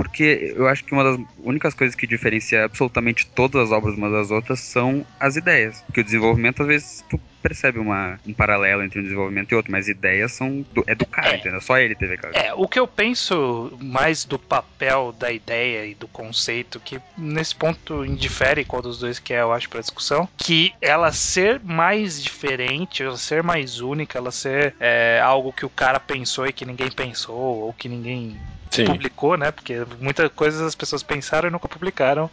porque 0.00 0.54
eu 0.56 0.66
acho 0.66 0.82
que 0.82 0.94
uma 0.94 1.04
das 1.04 1.20
únicas 1.44 1.74
coisas 1.74 1.94
que 1.94 2.06
diferencia 2.06 2.64
absolutamente 2.64 3.26
todas 3.26 3.64
as 3.64 3.70
obras 3.70 3.94
umas 3.98 4.10
das 4.10 4.30
outras 4.30 4.58
são 4.60 5.04
as 5.20 5.36
ideias. 5.36 5.82
Porque 5.82 6.00
o 6.00 6.04
desenvolvimento, 6.04 6.62
às 6.62 6.68
vezes, 6.68 7.04
tu 7.10 7.20
percebe 7.42 7.78
uma, 7.78 8.18
um 8.26 8.32
paralelo 8.32 8.82
entre 8.82 9.00
um 9.00 9.02
desenvolvimento 9.02 9.52
e 9.52 9.54
outro, 9.54 9.72
mas 9.72 9.88
ideias 9.88 10.32
são 10.32 10.64
do, 10.72 10.84
é 10.86 10.94
do 10.94 11.06
cara, 11.06 11.34
é, 11.34 11.36
entendeu? 11.36 11.60
Só 11.60 11.78
ele 11.78 11.94
teve 11.94 12.14
aquela. 12.14 12.34
É, 12.34 12.52
o 12.54 12.68
que 12.68 12.78
eu 12.78 12.86
penso 12.86 13.76
mais 13.80 14.24
do 14.24 14.38
papel 14.38 15.12
da 15.12 15.30
ideia 15.30 15.86
e 15.86 15.94
do 15.94 16.08
conceito, 16.08 16.80
que 16.80 17.00
nesse 17.16 17.54
ponto 17.54 18.04
indifere 18.04 18.64
qual 18.64 18.82
dos 18.82 18.98
dois 18.98 19.18
que 19.18 19.32
é, 19.32 19.40
eu 19.40 19.52
acho, 19.52 19.68
pra 19.68 19.80
discussão, 19.80 20.28
que 20.36 20.72
ela 20.80 21.12
ser 21.12 21.60
mais 21.62 22.22
diferente, 22.22 23.02
ela 23.02 23.16
ser 23.16 23.42
mais 23.42 23.80
única, 23.80 24.18
ela 24.18 24.30
ser 24.30 24.74
é, 24.78 25.20
algo 25.22 25.52
que 25.52 25.66
o 25.66 25.70
cara 25.70 25.98
pensou 25.98 26.46
e 26.46 26.52
que 26.52 26.64
ninguém 26.64 26.90
pensou, 26.90 27.36
ou 27.36 27.72
que 27.72 27.88
ninguém 27.88 28.38
Sim. 28.70 28.84
publicou, 28.84 29.36
né? 29.36 29.50
Porque 29.50 29.84
muitas 29.98 30.30
coisas 30.32 30.60
as 30.62 30.74
pessoas 30.74 31.02
pensaram 31.02 31.48
e 31.48 31.52
nunca 31.52 31.68
publicaram. 31.68 32.30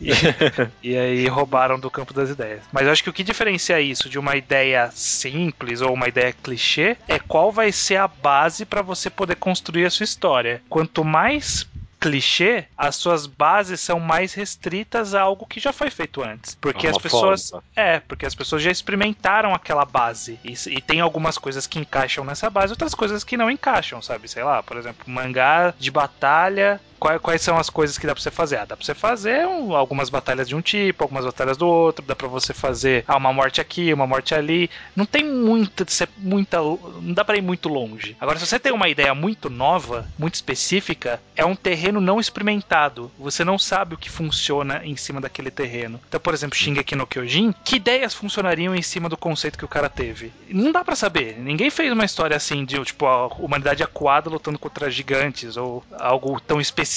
E, 0.00 0.10
e, 0.82 0.96
aí 0.96 1.26
roubaram 1.26 1.78
do 1.78 1.90
campo 1.90 2.14
das 2.14 2.30
ideias. 2.30 2.62
Mas 2.72 2.86
eu 2.86 2.92
acho 2.92 3.02
que 3.02 3.10
o 3.10 3.12
que 3.12 3.24
diferencia 3.24 3.80
isso 3.80 4.08
de 4.08 4.18
uma 4.18 4.36
ideia 4.50 4.90
simples 4.92 5.80
ou 5.80 5.94
uma 5.94 6.08
ideia 6.08 6.32
clichê 6.32 6.96
é 7.06 7.20
qual 7.20 7.52
vai 7.52 7.70
ser 7.70 7.96
a 7.96 8.08
base 8.08 8.66
para 8.66 8.82
você 8.82 9.08
poder 9.08 9.36
construir 9.36 9.86
a 9.86 9.90
sua 9.90 10.02
história. 10.02 10.60
Quanto 10.68 11.04
mais 11.04 11.68
clichê, 12.00 12.64
as 12.76 12.96
suas 12.96 13.26
bases 13.26 13.78
são 13.78 14.00
mais 14.00 14.32
restritas 14.32 15.14
a 15.14 15.20
algo 15.20 15.46
que 15.46 15.60
já 15.60 15.72
foi 15.72 15.90
feito 15.90 16.22
antes. 16.22 16.54
Porque 16.54 16.88
as 16.88 16.96
pessoas. 16.96 17.50
Forma. 17.50 17.64
É, 17.76 18.00
porque 18.00 18.24
as 18.26 18.34
pessoas 18.34 18.62
já 18.62 18.70
experimentaram 18.70 19.54
aquela 19.54 19.84
base. 19.84 20.40
E, 20.42 20.54
e, 20.68 20.80
tem 20.80 21.00
algumas 21.00 21.36
coisas 21.36 21.66
que 21.66 21.78
encaixam 21.78 22.24
nessa 22.24 22.48
base, 22.48 22.72
outras 22.72 22.94
coisas 22.94 23.22
que 23.22 23.36
não 23.36 23.50
encaixam, 23.50 24.00
sabe? 24.00 24.28
Sei 24.28 24.42
lá, 24.42 24.62
por 24.62 24.78
exemplo, 24.78 25.04
mangá 25.06 25.74
de 25.78 25.90
batalha 25.90 26.80
quais, 27.00 27.20
quais 27.20 27.42
são 27.42 27.56
as 27.56 27.70
coisas 27.70 27.96
que 27.96 28.06
dá 28.06 28.14
pra 28.14 28.22
você 28.22 28.30
fazer? 28.30 28.56
Ah, 28.58 28.64
dá 28.66 28.76
pra 28.76 28.84
você 28.84 28.94
fazer 28.94 29.46
um, 29.46 29.74
algumas 29.74 30.10
batalhas 30.10 30.46
de 30.46 30.54
um 30.54 30.60
tipo, 30.60 31.02
algumas 31.02 31.24
batalhas 31.24 31.56
do 31.56 31.66
outro, 31.66 32.04
dá 32.04 32.14
pra 32.14 32.28
você 32.28 32.52
fazer 32.52 33.02
ah, 33.08 33.16
uma 33.16 33.32
morte 33.32 33.60
aqui, 33.60 33.92
uma 33.92 34.06
morte 34.06 34.34
ali. 34.34 34.70
Não 34.94 35.06
tem 35.06 35.24
muita, 35.24 35.86
muita. 36.18 36.58
Não 36.58 37.14
dá 37.14 37.24
pra 37.24 37.36
ir 37.36 37.42
muito 37.42 37.68
longe. 37.68 38.16
Agora, 38.20 38.38
se 38.38 38.46
você 38.46 38.58
tem 38.58 38.72
uma 38.72 38.88
ideia 38.88 39.14
muito 39.14 39.48
nova, 39.48 40.06
muito 40.18 40.34
específica, 40.34 41.20
é 41.34 41.44
um 41.44 41.56
terreno 41.56 42.00
não 42.00 42.20
experimentado. 42.20 43.10
Você 43.18 43.44
não 43.44 43.58
sabe 43.58 43.94
o 43.94 43.98
que 43.98 44.10
funciona 44.10 44.82
em 44.84 44.96
cima 44.96 45.20
daquele 45.20 45.50
terreno. 45.50 45.98
Então, 46.06 46.20
por 46.20 46.34
exemplo, 46.34 46.56
Shingeki 46.56 46.94
no 46.94 47.06
Kyojin, 47.06 47.54
que 47.64 47.76
ideias 47.76 48.12
funcionariam 48.12 48.74
em 48.74 48.82
cima 48.82 49.08
do 49.08 49.16
conceito 49.16 49.58
que 49.58 49.64
o 49.64 49.68
cara 49.68 49.88
teve? 49.88 50.30
Não 50.50 50.70
dá 50.70 50.84
para 50.84 50.94
saber. 50.94 51.38
Ninguém 51.38 51.70
fez 51.70 51.90
uma 51.90 52.04
história 52.04 52.36
assim 52.36 52.64
de, 52.64 52.82
tipo, 52.84 53.06
a 53.06 53.28
humanidade 53.28 53.82
acuada 53.82 54.28
lutando 54.28 54.58
contra 54.58 54.90
gigantes 54.90 55.56
ou 55.56 55.82
algo 55.98 56.38
tão 56.40 56.60
específico 56.60 56.89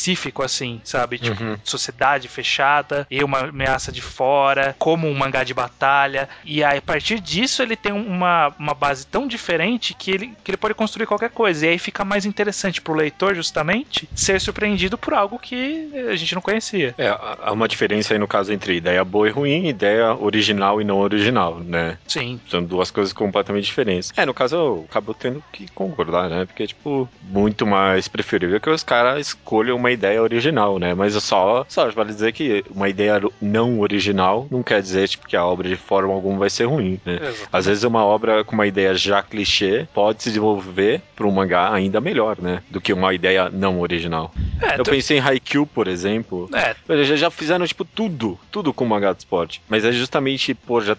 assim, 0.43 0.81
sabe? 0.83 1.17
Tipo, 1.19 1.43
uhum. 1.43 1.57
sociedade 1.63 2.27
fechada 2.27 3.05
e 3.09 3.23
uma 3.23 3.39
ameaça 3.39 3.91
de 3.91 4.01
fora, 4.01 4.75
como 4.79 5.07
um 5.07 5.13
mangá 5.13 5.43
de 5.43 5.53
batalha. 5.53 6.29
E 6.43 6.63
aí, 6.63 6.79
a 6.79 6.81
partir 6.81 7.19
disso, 7.19 7.61
ele 7.61 7.75
tem 7.75 7.91
uma, 7.91 8.53
uma 8.57 8.73
base 8.73 9.05
tão 9.05 9.27
diferente 9.27 9.93
que 9.93 10.11
ele, 10.11 10.33
que 10.43 10.51
ele 10.51 10.57
pode 10.57 10.73
construir 10.73 11.05
qualquer 11.05 11.29
coisa. 11.29 11.65
E 11.65 11.69
aí 11.69 11.79
fica 11.79 12.03
mais 12.03 12.25
interessante 12.25 12.81
pro 12.81 12.93
leitor, 12.93 13.35
justamente, 13.35 14.09
ser 14.15 14.39
surpreendido 14.39 14.97
por 14.97 15.13
algo 15.13 15.37
que 15.37 15.89
a 16.09 16.15
gente 16.15 16.33
não 16.35 16.41
conhecia. 16.41 16.95
É, 16.97 17.07
há 17.07 17.51
uma 17.51 17.67
diferença 17.67 18.13
aí 18.13 18.19
no 18.19 18.27
caso 18.27 18.51
entre 18.51 18.75
ideia 18.75 19.03
boa 19.03 19.27
e 19.27 19.31
ruim, 19.31 19.67
ideia 19.67 20.13
original 20.15 20.81
e 20.81 20.83
não 20.83 20.99
original, 20.99 21.59
né? 21.59 21.97
Sim. 22.07 22.39
São 22.49 22.63
duas 22.63 22.91
coisas 22.91 23.13
completamente 23.13 23.65
diferentes. 23.65 24.11
É, 24.15 24.25
no 24.25 24.33
caso 24.33 24.55
eu 24.55 24.85
acabo 24.89 25.13
tendo 25.13 25.43
que 25.51 25.67
concordar, 25.71 26.29
né? 26.29 26.45
Porque, 26.45 26.67
tipo, 26.67 27.09
muito 27.21 27.65
mais 27.65 28.07
preferível 28.07 28.59
que 28.59 28.69
os 28.69 28.83
caras 28.83 29.27
escolham 29.27 29.77
uma 29.83 29.91
ideia 29.91 30.21
original, 30.21 30.79
né? 30.79 30.93
Mas 30.93 31.13
só, 31.15 31.65
só 31.67 31.89
vale 31.91 32.13
dizer 32.13 32.31
que 32.31 32.63
uma 32.73 32.87
ideia 32.87 33.21
não 33.41 33.81
original 33.81 34.47
não 34.49 34.63
quer 34.63 34.81
dizer, 34.81 35.09
tipo, 35.09 35.27
que 35.27 35.35
a 35.35 35.45
obra 35.45 35.67
de 35.67 35.75
forma 35.75 36.13
alguma 36.13 36.39
vai 36.39 36.49
ser 36.49 36.65
ruim, 36.65 36.99
né? 37.05 37.15
Exatamente. 37.15 37.49
Às 37.51 37.65
vezes 37.65 37.83
uma 37.83 38.03
obra 38.05 38.43
com 38.45 38.53
uma 38.53 38.65
ideia 38.65 38.95
já 38.95 39.21
clichê 39.21 39.85
pode 39.93 40.23
se 40.23 40.29
desenvolver 40.29 41.01
para 41.15 41.27
um 41.27 41.31
mangá 41.31 41.73
ainda 41.73 41.99
melhor, 41.99 42.37
né? 42.39 42.63
Do 42.69 42.79
que 42.79 42.93
uma 42.93 43.13
ideia 43.13 43.49
não 43.49 43.81
original. 43.81 44.33
É, 44.61 44.79
eu 44.79 44.83
tu... 44.83 44.91
pensei 44.91 45.17
em 45.17 45.21
Haikyuu, 45.21 45.67
por 45.67 45.87
exemplo. 45.87 46.49
É. 46.53 46.75
Eles 46.87 47.07
já 47.19 47.29
fizeram, 47.29 47.67
tipo, 47.67 47.83
tudo, 47.83 48.39
tudo 48.49 48.73
com 48.73 48.85
mangá 48.85 49.11
de 49.11 49.19
esporte. 49.19 49.61
Mas 49.67 49.83
é 49.83 49.91
justamente 49.91 50.53
por 50.53 50.83
já 50.83 50.95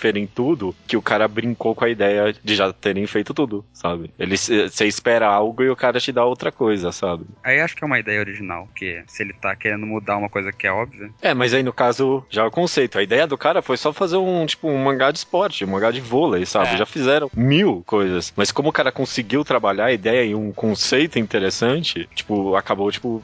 terem 0.00 0.26
tudo 0.26 0.74
que 0.86 0.96
o 0.96 1.02
cara 1.02 1.28
brincou 1.28 1.74
com 1.74 1.84
a 1.84 1.88
ideia 1.88 2.34
de 2.42 2.54
já 2.54 2.72
terem 2.72 3.06
feito 3.06 3.34
tudo, 3.34 3.64
sabe? 3.72 4.10
Ele, 4.18 4.36
você 4.36 4.86
espera 4.86 5.26
algo 5.26 5.62
e 5.62 5.68
o 5.68 5.76
cara 5.76 6.00
te 6.00 6.12
dá 6.12 6.24
outra 6.24 6.50
coisa, 6.50 6.92
sabe? 6.92 7.24
Aí 7.44 7.60
acho 7.60 7.76
que 7.76 7.84
é 7.84 7.86
uma 7.86 7.98
ideia 7.98 8.21
original, 8.22 8.68
que 8.74 9.02
se 9.06 9.22
ele 9.22 9.32
tá 9.32 9.54
querendo 9.54 9.86
mudar 9.86 10.16
uma 10.16 10.28
coisa 10.28 10.52
que 10.52 10.66
é 10.66 10.72
óbvia. 10.72 11.10
É, 11.20 11.34
mas 11.34 11.52
aí 11.52 11.62
no 11.62 11.72
caso, 11.72 12.24
já 12.30 12.42
é 12.42 12.46
o 12.46 12.50
conceito. 12.50 12.98
A 12.98 13.02
ideia 13.02 13.26
do 13.26 13.36
cara 13.36 13.62
foi 13.62 13.76
só 13.76 13.92
fazer 13.92 14.16
um, 14.16 14.46
tipo, 14.46 14.68
um 14.68 14.82
mangá 14.82 15.10
de 15.10 15.18
esporte, 15.18 15.64
um 15.64 15.68
mangá 15.68 15.90
de 15.90 16.00
vôlei, 16.00 16.46
sabe? 16.46 16.74
É. 16.74 16.76
Já 16.76 16.86
fizeram 16.86 17.30
mil 17.34 17.82
coisas. 17.86 18.32
Mas 18.36 18.50
como 18.50 18.68
o 18.68 18.72
cara 18.72 18.92
conseguiu 18.92 19.44
trabalhar 19.44 19.86
a 19.86 19.92
ideia 19.92 20.24
em 20.24 20.34
um 20.34 20.52
conceito 20.52 21.18
interessante, 21.18 22.08
tipo, 22.14 22.54
acabou, 22.54 22.90
tipo, 22.90 23.22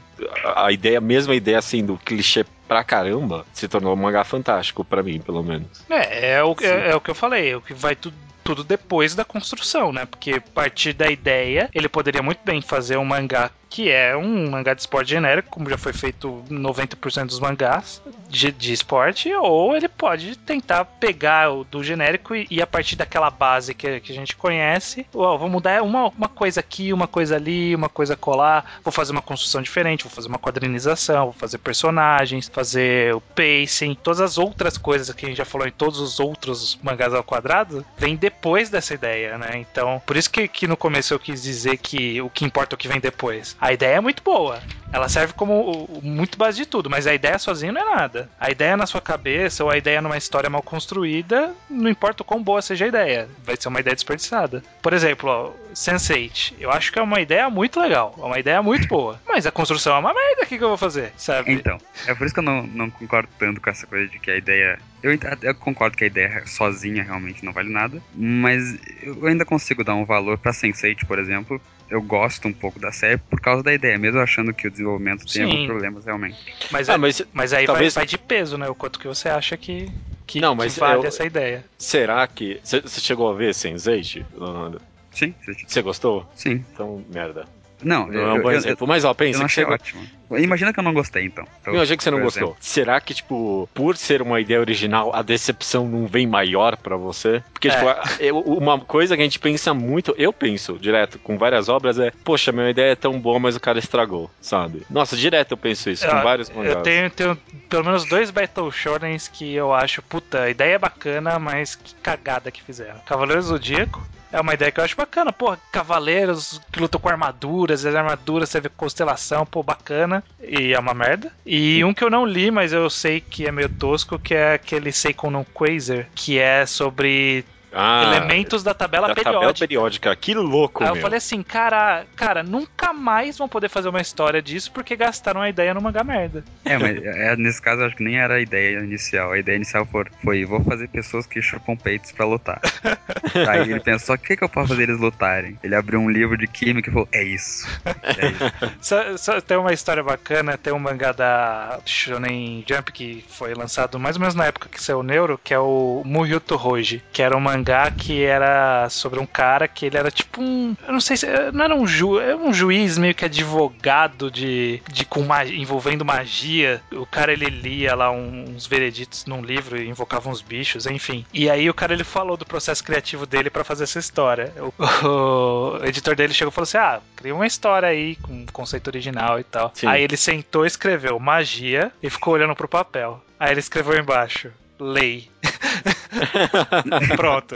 a 0.55 0.71
ideia, 0.71 0.97
a 0.97 1.01
mesma 1.01 1.35
ideia 1.35 1.57
assim 1.57 1.85
do 1.85 1.97
clichê 1.97 2.45
pra 2.67 2.83
caramba, 2.83 3.45
se 3.51 3.67
tornou 3.67 3.93
um 3.93 3.97
mangá 3.97 4.23
fantástico 4.23 4.83
para 4.83 5.01
mim, 5.01 5.19
pelo 5.19 5.43
menos. 5.43 5.83
É, 5.89 6.33
é 6.33 6.43
o, 6.43 6.55
é, 6.61 6.91
é, 6.91 6.95
o 6.95 7.01
que 7.01 7.09
eu 7.09 7.15
falei, 7.15 7.51
é 7.51 7.57
o 7.57 7.61
que 7.61 7.73
vai 7.73 7.95
tudo 7.95 8.15
tudo 8.49 8.63
depois 8.63 9.13
da 9.13 9.23
construção, 9.23 9.93
né? 9.93 10.07
Porque 10.07 10.31
a 10.31 10.41
partir 10.41 10.93
da 10.93 11.07
ideia, 11.07 11.69
ele 11.71 11.87
poderia 11.87 12.23
muito 12.23 12.39
bem 12.43 12.63
fazer 12.63 12.97
um 12.97 13.05
mangá 13.05 13.51
que 13.69 13.89
é 13.89 14.15
um 14.17 14.49
mangá 14.49 14.73
de 14.73 14.81
esporte 14.81 15.09
genérico, 15.09 15.49
como 15.49 15.69
já 15.69 15.77
foi 15.77 15.93
feito 15.93 16.43
90% 16.49 17.27
dos 17.27 17.39
mangás 17.39 18.01
de, 18.27 18.51
de 18.51 18.73
esporte, 18.73 19.33
ou 19.33 19.75
ele 19.75 19.87
pode 19.87 20.35
tentar 20.37 20.85
pegar 20.85 21.51
o 21.51 21.63
do 21.63 21.83
genérico 21.83 22.35
e, 22.35 22.47
e 22.49 22.61
a 22.61 22.67
partir 22.67 22.95
daquela 22.95 23.29
base 23.29 23.73
que, 23.73 23.99
que 23.99 24.11
a 24.11 24.15
gente 24.15 24.35
conhece, 24.35 25.05
vou 25.11 25.49
mudar 25.49 25.83
uma, 25.83 26.07
uma 26.09 26.27
coisa 26.27 26.59
aqui, 26.59 26.91
uma 26.91 27.07
coisa 27.07 27.35
ali, 27.35 27.75
uma 27.75 27.89
coisa 27.89 28.15
colar, 28.15 28.79
vou 28.83 28.91
fazer 28.91 29.11
uma 29.11 29.21
construção 29.21 29.61
diferente, 29.61 30.03
vou 30.03 30.11
fazer 30.11 30.27
uma 30.27 30.39
quadrinização, 30.39 31.25
vou 31.25 31.33
fazer 31.33 31.57
personagens, 31.59 32.49
fazer 32.51 33.13
o 33.13 33.21
pacing, 33.21 33.95
todas 33.95 34.21
as 34.21 34.37
outras 34.37 34.77
coisas 34.77 35.13
que 35.13 35.25
a 35.25 35.29
gente 35.29 35.37
já 35.37 35.45
falou 35.45 35.67
em 35.67 35.71
todos 35.71 35.99
os 35.99 36.19
outros 36.19 36.79
mangás 36.81 37.13
ao 37.13 37.23
quadrado, 37.23 37.85
vem 37.97 38.15
depois 38.15 38.69
dessa 38.69 38.93
ideia, 38.93 39.37
né? 39.37 39.51
Então, 39.55 40.01
por 40.05 40.17
isso 40.17 40.29
que, 40.29 40.47
que 40.47 40.67
no 40.67 40.77
começo 40.77 41.13
eu 41.13 41.19
quis 41.19 41.41
dizer 41.43 41.77
que 41.77 42.21
o 42.21 42.29
que 42.29 42.45
importa 42.45 42.73
é 42.73 42.75
o 42.75 42.79
que 42.79 42.87
vem 42.87 42.99
depois. 42.99 43.55
A 43.59 43.73
ideia 43.73 43.95
é 43.95 43.99
muito 43.99 44.23
boa. 44.23 44.61
Ela 44.91 45.07
serve 45.07 45.33
como 45.33 45.87
muito 46.01 46.37
base 46.37 46.57
de 46.57 46.65
tudo, 46.65 46.89
mas 46.89 47.05
a 47.05 47.13
ideia 47.13 47.37
sozinha 47.37 47.71
não 47.71 47.81
é 47.81 47.95
nada. 47.95 48.29
A 48.39 48.49
ideia 48.49 48.75
na 48.75 48.87
sua 48.87 48.99
cabeça 48.99 49.63
ou 49.63 49.69
a 49.69 49.77
ideia 49.77 50.01
numa 50.01 50.17
história 50.17 50.49
mal 50.49 50.63
construída, 50.63 51.53
não 51.69 51.89
importa 51.89 52.23
o 52.23 52.25
quão 52.25 52.41
boa 52.41 52.61
seja 52.61 52.85
a 52.85 52.87
ideia, 52.87 53.29
vai 53.43 53.55
ser 53.55 53.67
uma 53.67 53.79
ideia 53.79 53.95
desperdiçada. 53.95 54.63
Por 54.81 54.93
exemplo, 54.93 55.55
Sense8. 55.73 56.55
Eu 56.59 56.71
acho 56.71 56.91
que 56.91 56.97
é 56.97 57.01
uma 57.01 57.21
ideia 57.21 57.49
muito 57.49 57.79
legal, 57.79 58.15
é 58.17 58.21
uma 58.23 58.39
ideia 58.39 58.61
muito 58.63 58.87
boa, 58.87 59.19
mas 59.27 59.45
a 59.45 59.51
construção 59.51 59.95
é 59.95 59.99
uma 59.99 60.13
merda, 60.13 60.43
o 60.43 60.47
que, 60.47 60.57
que 60.57 60.63
eu 60.63 60.69
vou 60.69 60.77
fazer, 60.77 61.13
sabe? 61.15 61.53
Então, 61.53 61.77
é 62.07 62.15
por 62.15 62.25
isso 62.25 62.33
que 62.33 62.39
eu 62.39 62.43
não, 62.43 62.63
não 62.63 62.89
concordo 62.89 63.29
tanto 63.37 63.61
com 63.61 63.69
essa 63.69 63.85
coisa 63.85 64.07
de 64.07 64.17
que 64.19 64.31
a 64.31 64.37
ideia. 64.37 64.79
Eu, 65.01 65.17
eu 65.41 65.55
concordo 65.55 65.95
que 65.95 66.03
a 66.03 66.07
ideia 66.07 66.43
sozinha 66.45 67.03
realmente 67.03 67.43
não 67.43 67.53
vale 67.53 67.69
nada, 67.69 68.01
mas 68.13 68.77
eu 69.01 69.25
ainda 69.25 69.45
consigo 69.45 69.83
dar 69.83 69.95
um 69.95 70.05
valor 70.05 70.37
pra 70.37 70.51
Sense8, 70.51 71.05
por 71.05 71.19
exemplo, 71.19 71.61
eu 71.89 72.01
gosto 72.01 72.47
um 72.47 72.53
pouco 72.53 72.79
da 72.79 72.91
série 72.91 73.17
por 73.17 73.39
causa 73.39 73.63
da 73.63 73.73
ideia, 73.73 73.97
mesmo 73.97 74.19
achando 74.19 74.53
que 74.53 74.67
o 74.67 74.71
desenvolvimento 74.71 75.25
tem 75.25 75.43
Sim. 75.43 75.43
alguns 75.43 75.65
problemas 75.65 76.05
realmente. 76.05 76.37
Mas, 76.69 76.89
ah, 76.89 76.97
mas, 76.97 77.21
mas 77.33 77.53
aí 77.53 77.65
talvez... 77.65 77.93
vai, 77.93 78.01
vai, 78.01 78.07
de 78.07 78.17
peso, 78.17 78.57
né? 78.57 78.67
O 78.67 78.75
quanto 78.75 78.99
que 78.99 79.07
você 79.07 79.29
acha 79.29 79.55
que, 79.55 79.89
que, 80.27 80.41
não, 80.41 80.53
mas 80.53 80.73
que 80.73 80.79
vale 80.79 81.03
eu... 81.03 81.07
essa 81.07 81.25
ideia. 81.25 81.65
Será 81.77 82.27
que. 82.27 82.59
Você 82.63 82.81
chegou 82.99 83.31
a 83.31 83.33
ver 83.33 83.53
Sense8, 83.53 84.25
Leonardo? 84.37 84.81
Sim. 85.11 85.33
Você 85.67 85.81
gostou? 85.81 86.29
Sim. 86.35 86.63
Então, 86.71 87.03
merda. 87.11 87.47
Não, 87.83 88.07
não 88.07 88.19
é 88.19 88.33
um 88.33 88.41
bom 88.41 88.51
eu, 88.51 88.57
exemplo. 88.57 88.87
Mas 88.87 89.05
ó, 89.05 89.13
pensa. 89.13 89.39
Eu 89.39 89.45
achei 89.45 89.65
que 89.65 89.71
ótimo. 89.71 90.01
Imagina 90.37 90.71
que 90.71 90.79
eu 90.79 90.83
não 90.83 90.93
gostei, 90.93 91.25
então. 91.25 91.45
Eu, 91.65 91.75
eu 91.75 91.81
achei 91.81 91.97
que 91.97 92.03
você 92.03 92.11
não 92.11 92.21
gostou. 92.21 92.49
Exemplo. 92.49 92.57
Será 92.59 93.01
que, 93.01 93.13
tipo, 93.15 93.67
por 93.73 93.97
ser 93.97 94.21
uma 94.21 94.39
ideia 94.39 94.59
original, 94.59 95.11
a 95.15 95.23
decepção 95.23 95.87
não 95.87 96.05
vem 96.05 96.27
maior 96.27 96.77
para 96.77 96.95
você? 96.95 97.43
Porque, 97.51 97.69
tipo, 97.69 97.89
é. 97.89 98.01
tipo, 98.17 98.39
uma 98.41 98.79
coisa 98.79 99.15
que 99.15 99.21
a 99.21 99.25
gente 99.25 99.39
pensa 99.39 99.73
muito, 99.73 100.13
eu 100.17 100.31
penso 100.31 100.77
direto 100.77 101.17
com 101.19 101.37
várias 101.37 101.67
obras 101.67 101.97
é, 101.97 102.11
poxa, 102.23 102.51
minha 102.51 102.69
ideia 102.69 102.91
é 102.91 102.95
tão 102.95 103.19
boa, 103.19 103.39
mas 103.39 103.55
o 103.55 103.59
cara 103.59 103.79
estragou, 103.79 104.29
sabe? 104.39 104.83
Nossa, 104.89 105.17
direto 105.17 105.51
eu 105.51 105.57
penso 105.57 105.89
isso, 105.89 106.07
com 106.07 106.21
vários 106.21 106.49
mangás. 106.49 106.75
Eu 106.75 106.83
tenho, 106.83 107.09
tenho 107.09 107.37
pelo 107.67 107.85
menos 107.85 108.05
dois 108.05 108.29
Battle 108.29 108.71
Shonens 108.71 109.27
que 109.27 109.55
eu 109.55 109.73
acho, 109.73 110.01
puta, 110.03 110.43
a 110.43 110.49
ideia 110.49 110.75
é 110.75 110.79
bacana, 110.79 111.39
mas 111.39 111.75
que 111.75 111.95
cagada 111.95 112.51
que 112.51 112.61
fizeram. 112.61 112.99
Cavaleiro 112.99 113.41
Zodíaco 113.41 114.01
é 114.31 114.39
uma 114.39 114.53
ideia 114.53 114.71
que 114.71 114.79
eu 114.79 114.83
acho 114.83 114.95
bacana. 114.95 115.31
Pô, 115.31 115.55
cavaleiros 115.71 116.61
que 116.71 116.79
lutam 116.79 116.99
com 116.99 117.09
armaduras, 117.09 117.85
as 117.85 117.95
armaduras 117.95 118.49
você 118.49 118.59
vê 118.59 118.69
constelação, 118.69 119.45
pô, 119.45 119.63
bacana. 119.63 120.23
E 120.41 120.73
é 120.73 120.79
uma 120.79 120.93
merda. 120.93 121.31
E 121.45 121.83
um 121.83 121.93
que 121.93 122.03
eu 122.03 122.09
não 122.09 122.25
li, 122.25 122.51
mas 122.51 122.73
eu 122.73 122.89
sei 122.89 123.19
que 123.19 123.47
é 123.47 123.51
meio 123.51 123.69
tosco, 123.69 124.19
que 124.19 124.33
é 124.33 124.53
aquele 124.53 124.91
Seikon 124.91 125.31
no 125.31 125.45
Quasar, 125.45 126.07
que 126.15 126.37
é 126.37 126.65
sobre 126.65 127.45
ah, 127.71 128.03
elementos 128.05 128.63
da 128.63 128.73
tabela 128.73 129.07
da 129.07 129.15
periódica. 129.15 129.39
Tabela 129.39 129.53
periódica, 129.53 130.15
que 130.15 130.33
louco, 130.33 130.83
Aí 130.83 130.89
meu. 130.89 130.97
eu 130.97 131.01
falei 131.01 131.17
assim, 131.17 131.43
cara, 131.43 132.05
cara, 132.15 132.43
nunca 132.43 132.93
mais 132.93 133.37
vão 133.37 133.47
poder 133.47 133.69
fazer 133.69 133.89
uma 133.89 134.01
história 134.01 134.41
disso 134.41 134.71
porque 134.71 134.95
gastaram 134.95 135.41
a 135.41 135.49
ideia 135.49 135.73
no 135.73 135.81
mangá 135.81 136.03
merda. 136.03 136.43
É, 136.65 136.77
mas 136.77 136.97
é, 137.03 137.35
nesse 137.35 137.61
caso 137.61 137.83
acho 137.83 137.95
que 137.95 138.03
nem 138.03 138.19
era 138.19 138.35
a 138.35 138.41
ideia 138.41 138.79
inicial. 138.79 139.31
A 139.31 139.39
ideia 139.39 139.55
inicial 139.55 139.85
foi, 139.85 140.05
foi 140.23 140.45
vou 140.45 140.63
fazer 140.63 140.87
pessoas 140.89 141.25
que 141.25 141.41
chupam 141.41 141.75
peitos 141.75 142.11
pra 142.11 142.25
lutar. 142.25 142.59
Aí 143.47 143.69
ele 143.69 143.79
pensou, 143.79 144.15
o 144.15 144.17
que, 144.17 144.35
que 144.35 144.43
eu 144.43 144.49
posso 144.49 144.69
fazer 144.69 144.83
eles 144.83 144.99
lutarem? 144.99 145.57
Ele 145.63 145.75
abriu 145.75 145.99
um 145.99 146.09
livro 146.09 146.37
de 146.37 146.47
química 146.47 146.89
e 146.89 146.93
falou, 146.93 147.09
é 147.11 147.23
isso. 147.23 147.67
É 147.85 148.27
isso. 148.27 148.77
só, 148.81 149.17
só, 149.17 149.41
tem 149.41 149.57
uma 149.57 149.73
história 149.73 150.03
bacana, 150.03 150.57
tem 150.57 150.73
um 150.73 150.79
mangá 150.79 151.11
da 151.11 151.79
Shonen 151.85 152.63
Jump 152.67 152.91
que 152.91 153.23
foi 153.29 153.53
lançado 153.53 153.99
mais 153.99 154.15
ou 154.15 154.21
menos 154.21 154.35
na 154.35 154.45
época 154.45 154.69
que 154.69 154.81
saiu 154.81 154.99
o 154.99 155.03
Neuro, 155.03 155.39
que 155.43 155.53
é 155.53 155.59
o 155.59 156.01
Muhyuto 156.05 156.55
Hoji, 156.55 157.03
que 157.11 157.21
era 157.21 157.35
um 157.35 157.41
mangá 157.59 157.91
que 157.91 158.23
era 158.23 158.89
sobre 158.89 159.19
um 159.19 159.25
cara 159.25 159.67
que 159.67 159.85
ele 159.85 159.97
era 159.97 160.09
tipo 160.09 160.41
um. 160.41 160.75
Eu 160.85 160.93
não 160.93 161.01
sei 161.01 161.17
se. 161.17 161.27
Não 161.51 161.65
era 161.65 161.75
um, 161.75 161.85
ju, 161.85 162.19
era 162.19 162.37
um 162.37 162.53
juiz 162.53 162.97
meio 162.97 163.13
que 163.13 163.25
advogado 163.25 164.31
de. 164.31 164.81
de 164.91 165.05
com 165.05 165.23
magia, 165.23 165.57
envolvendo 165.57 166.05
magia. 166.05 166.81
O 166.91 167.05
cara 167.05 167.33
ele 167.33 167.49
lia 167.49 167.95
lá 167.95 168.11
uns 168.11 168.65
vereditos 168.65 169.25
num 169.25 169.41
livro 169.41 169.77
e 169.77 169.87
invocava 169.87 170.29
uns 170.29 170.41
bichos, 170.41 170.85
enfim. 170.85 171.25
E 171.33 171.49
aí 171.49 171.69
o 171.69 171.73
cara 171.73 171.93
ele 171.93 172.03
falou 172.03 172.37
do 172.37 172.45
processo 172.45 172.83
criativo 172.83 173.25
dele 173.25 173.49
para 173.49 173.63
fazer 173.63 173.83
essa 173.83 173.99
história. 173.99 174.53
O, 174.57 174.73
o, 175.07 175.85
editor 175.85 176.15
dele 176.15 176.33
chegou 176.33 176.51
e 176.51 176.55
falou 176.55 176.63
assim: 176.63 176.77
ah, 176.77 176.99
cria 177.15 177.35
uma 177.35 177.47
história 177.47 177.89
aí 177.89 178.15
com 178.15 178.45
conceito 178.51 178.87
original 178.87 179.39
e 179.39 179.43
tal. 179.43 179.71
Sim. 179.73 179.87
Aí 179.87 180.03
ele 180.03 180.17
sentou, 180.17 180.65
escreveu 180.65 181.19
magia 181.19 181.91
e 182.01 182.09
ficou 182.09 182.33
olhando 182.33 182.55
pro 182.55 182.67
papel. 182.67 183.21
Aí 183.39 183.51
ele 183.51 183.59
escreveu 183.59 183.97
embaixo: 183.97 184.51
lei. 184.79 185.29
Pronto. 187.15 187.55